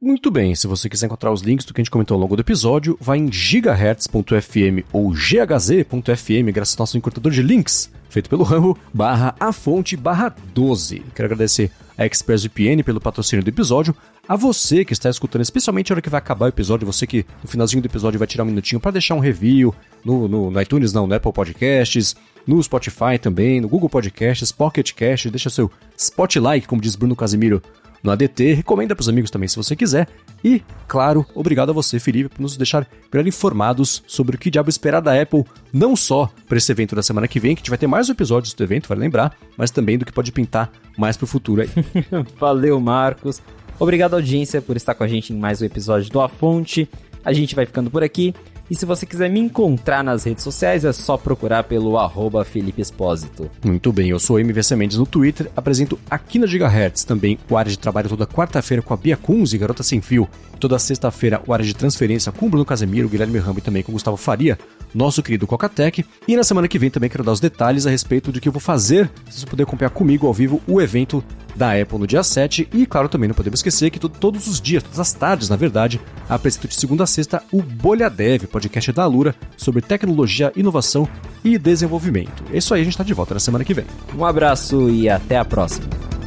Muito 0.00 0.30
bem, 0.30 0.54
se 0.54 0.68
você 0.68 0.88
quiser 0.88 1.06
encontrar 1.06 1.32
os 1.32 1.42
links 1.42 1.66
do 1.66 1.74
que 1.74 1.80
a 1.80 1.82
gente 1.82 1.90
comentou 1.90 2.14
ao 2.14 2.20
longo 2.20 2.36
do 2.36 2.40
episódio, 2.40 2.96
vai 3.00 3.18
em 3.18 3.32
gigahertz.fm 3.32 4.86
ou 4.92 5.10
ghz.fm, 5.10 6.52
graças 6.52 6.76
ao 6.76 6.82
nosso 6.82 6.96
encurtador 6.96 7.32
de 7.32 7.42
links, 7.42 7.90
feito 8.08 8.30
pelo 8.30 8.44
Rambo, 8.44 8.78
barra 8.94 9.34
a 9.40 9.52
fonte 9.52 9.96
barra 9.96 10.32
12. 10.54 11.02
Quero 11.16 11.26
agradecer 11.26 11.72
a 11.96 12.06
ExpressVPN 12.06 12.84
pelo 12.84 13.00
patrocínio 13.00 13.44
do 13.44 13.48
episódio, 13.48 13.92
a 14.28 14.36
você 14.36 14.84
que 14.84 14.92
está 14.92 15.10
escutando, 15.10 15.42
especialmente 15.42 15.90
a 15.90 15.94
hora 15.94 16.02
que 16.02 16.08
vai 16.08 16.18
acabar 16.18 16.46
o 16.46 16.50
episódio, 16.50 16.86
você 16.86 17.04
que 17.04 17.26
no 17.42 17.48
finalzinho 17.48 17.82
do 17.82 17.86
episódio 17.86 18.20
vai 18.20 18.28
tirar 18.28 18.44
um 18.44 18.46
minutinho 18.46 18.80
para 18.80 18.92
deixar 18.92 19.16
um 19.16 19.20
review 19.20 19.74
no, 20.04 20.28
no, 20.28 20.48
no, 20.48 20.62
iTunes, 20.62 20.92
não, 20.92 21.08
no 21.08 21.14
Apple 21.16 21.32
Podcasts, 21.32 22.14
no 22.46 22.62
Spotify 22.62 23.18
também, 23.20 23.60
no 23.60 23.68
Google 23.68 23.88
Podcasts, 23.88 24.52
Pocket 24.52 24.92
Cast, 24.92 25.28
deixa 25.28 25.50
seu 25.50 25.68
spotlight, 25.96 26.68
como 26.68 26.80
diz 26.80 26.94
Bruno 26.94 27.16
Casimiro, 27.16 27.60
no 28.02 28.10
ADT, 28.10 28.54
recomenda 28.54 28.94
para 28.94 29.02
os 29.02 29.08
amigos 29.08 29.30
também 29.30 29.48
se 29.48 29.56
você 29.56 29.74
quiser. 29.74 30.08
E, 30.44 30.62
claro, 30.86 31.26
obrigado 31.34 31.70
a 31.70 31.72
você, 31.72 31.98
Felipe, 31.98 32.28
por 32.28 32.40
nos 32.40 32.56
deixar 32.56 32.86
melhor 33.12 33.26
informados 33.26 34.02
sobre 34.06 34.36
o 34.36 34.38
que 34.38 34.50
diabo 34.50 34.68
esperar 34.68 35.00
da 35.00 35.20
Apple, 35.20 35.44
não 35.72 35.96
só 35.96 36.30
para 36.48 36.58
esse 36.58 36.70
evento 36.70 36.94
da 36.94 37.02
semana 37.02 37.26
que 37.26 37.40
vem, 37.40 37.54
que 37.54 37.60
a 37.60 37.62
gente 37.62 37.70
vai 37.70 37.78
ter 37.78 37.86
mais 37.86 38.08
episódios 38.08 38.54
do 38.54 38.62
evento, 38.62 38.88
vale 38.88 39.00
lembrar, 39.00 39.36
mas 39.56 39.70
também 39.70 39.98
do 39.98 40.04
que 40.04 40.12
pode 40.12 40.32
pintar 40.32 40.70
mais 40.96 41.16
para 41.16 41.24
o 41.24 41.28
futuro 41.28 41.62
aí. 41.62 41.68
Valeu, 42.38 42.80
Marcos. 42.80 43.42
Obrigado, 43.78 44.14
audiência, 44.14 44.60
por 44.60 44.76
estar 44.76 44.94
com 44.94 45.04
a 45.04 45.08
gente 45.08 45.32
em 45.32 45.36
mais 45.36 45.62
um 45.62 45.64
episódio 45.64 46.10
do 46.10 46.20
A 46.20 46.28
Fonte. 46.28 46.88
A 47.24 47.32
gente 47.32 47.54
vai 47.54 47.66
ficando 47.66 47.90
por 47.90 48.02
aqui. 48.02 48.34
E 48.70 48.74
se 48.74 48.84
você 48.84 49.06
quiser 49.06 49.30
me 49.30 49.40
encontrar 49.40 50.04
nas 50.04 50.24
redes 50.24 50.44
sociais, 50.44 50.84
é 50.84 50.92
só 50.92 51.16
procurar 51.16 51.64
pelo 51.64 51.96
arroba 51.96 52.44
Felipe 52.44 52.82
Espósito. 52.82 53.50
Muito 53.64 53.90
bem, 53.92 54.10
eu 54.10 54.18
sou 54.18 54.38
MVC 54.38 54.76
Mendes 54.76 54.98
no 54.98 55.06
Twitter, 55.06 55.50
apresento 55.56 55.98
aqui 56.10 56.38
na 56.38 56.46
Gigahertz 56.46 57.02
também 57.02 57.38
o 57.48 57.56
área 57.56 57.70
de 57.70 57.78
trabalho 57.78 58.10
toda 58.10 58.26
quarta-feira 58.26 58.82
com 58.82 58.92
a 58.92 58.96
Bia 58.96 59.16
Kunz 59.16 59.54
e 59.54 59.58
Garota 59.58 59.82
Sem 59.82 60.02
Fio. 60.02 60.28
Toda 60.60 60.78
sexta-feira 60.78 61.40
o 61.46 61.52
área 61.54 61.64
de 61.64 61.74
transferência 61.74 62.30
com 62.30 62.50
Bruno 62.50 62.64
Casemiro, 62.64 63.08
Guilherme 63.08 63.38
Rambo 63.38 63.60
e 63.60 63.62
também 63.62 63.82
com 63.82 63.92
Gustavo 63.92 64.18
Faria, 64.18 64.58
nosso 64.94 65.22
querido 65.22 65.46
Cocatec. 65.46 66.04
E 66.26 66.36
na 66.36 66.44
semana 66.44 66.68
que 66.68 66.78
vem 66.78 66.90
também 66.90 67.10
quero 67.10 67.24
dar 67.24 67.32
os 67.32 67.40
detalhes 67.40 67.86
a 67.86 67.90
respeito 67.90 68.32
do 68.32 68.40
que 68.40 68.48
eu 68.48 68.52
vou 68.52 68.60
fazer, 68.60 69.10
se 69.28 69.40
você 69.40 69.46
puder 69.46 69.64
acompanhar 69.64 69.90
comigo 69.90 70.26
ao 70.26 70.34
vivo 70.34 70.60
o 70.66 70.80
evento 70.80 71.22
da 71.54 71.72
Apple 71.72 71.98
no 71.98 72.06
dia 72.06 72.22
7. 72.22 72.68
E 72.72 72.86
claro, 72.86 73.08
também 73.08 73.28
não 73.28 73.34
podemos 73.34 73.58
esquecer 73.58 73.90
que 73.90 73.98
todos 73.98 74.46
os 74.46 74.60
dias, 74.60 74.82
todas 74.82 75.00
as 75.00 75.12
tardes, 75.12 75.48
na 75.48 75.56
verdade, 75.56 76.00
apresento 76.28 76.68
de 76.68 76.74
segunda 76.74 77.04
a 77.04 77.06
sexta 77.06 77.42
o 77.52 77.60
Bolha 77.60 78.08
Dev, 78.08 78.44
podcast 78.44 78.92
da 78.92 79.02
Alura 79.02 79.34
sobre 79.56 79.82
tecnologia, 79.82 80.52
inovação 80.56 81.08
e 81.44 81.58
desenvolvimento. 81.58 82.44
É 82.52 82.58
isso 82.58 82.72
aí, 82.72 82.80
a 82.80 82.84
gente 82.84 82.94
está 82.94 83.04
de 83.04 83.14
volta 83.14 83.34
na 83.34 83.40
semana 83.40 83.64
que 83.64 83.74
vem. 83.74 83.84
Um 84.16 84.24
abraço 84.24 84.88
e 84.88 85.08
até 85.08 85.36
a 85.36 85.44
próxima. 85.44 86.17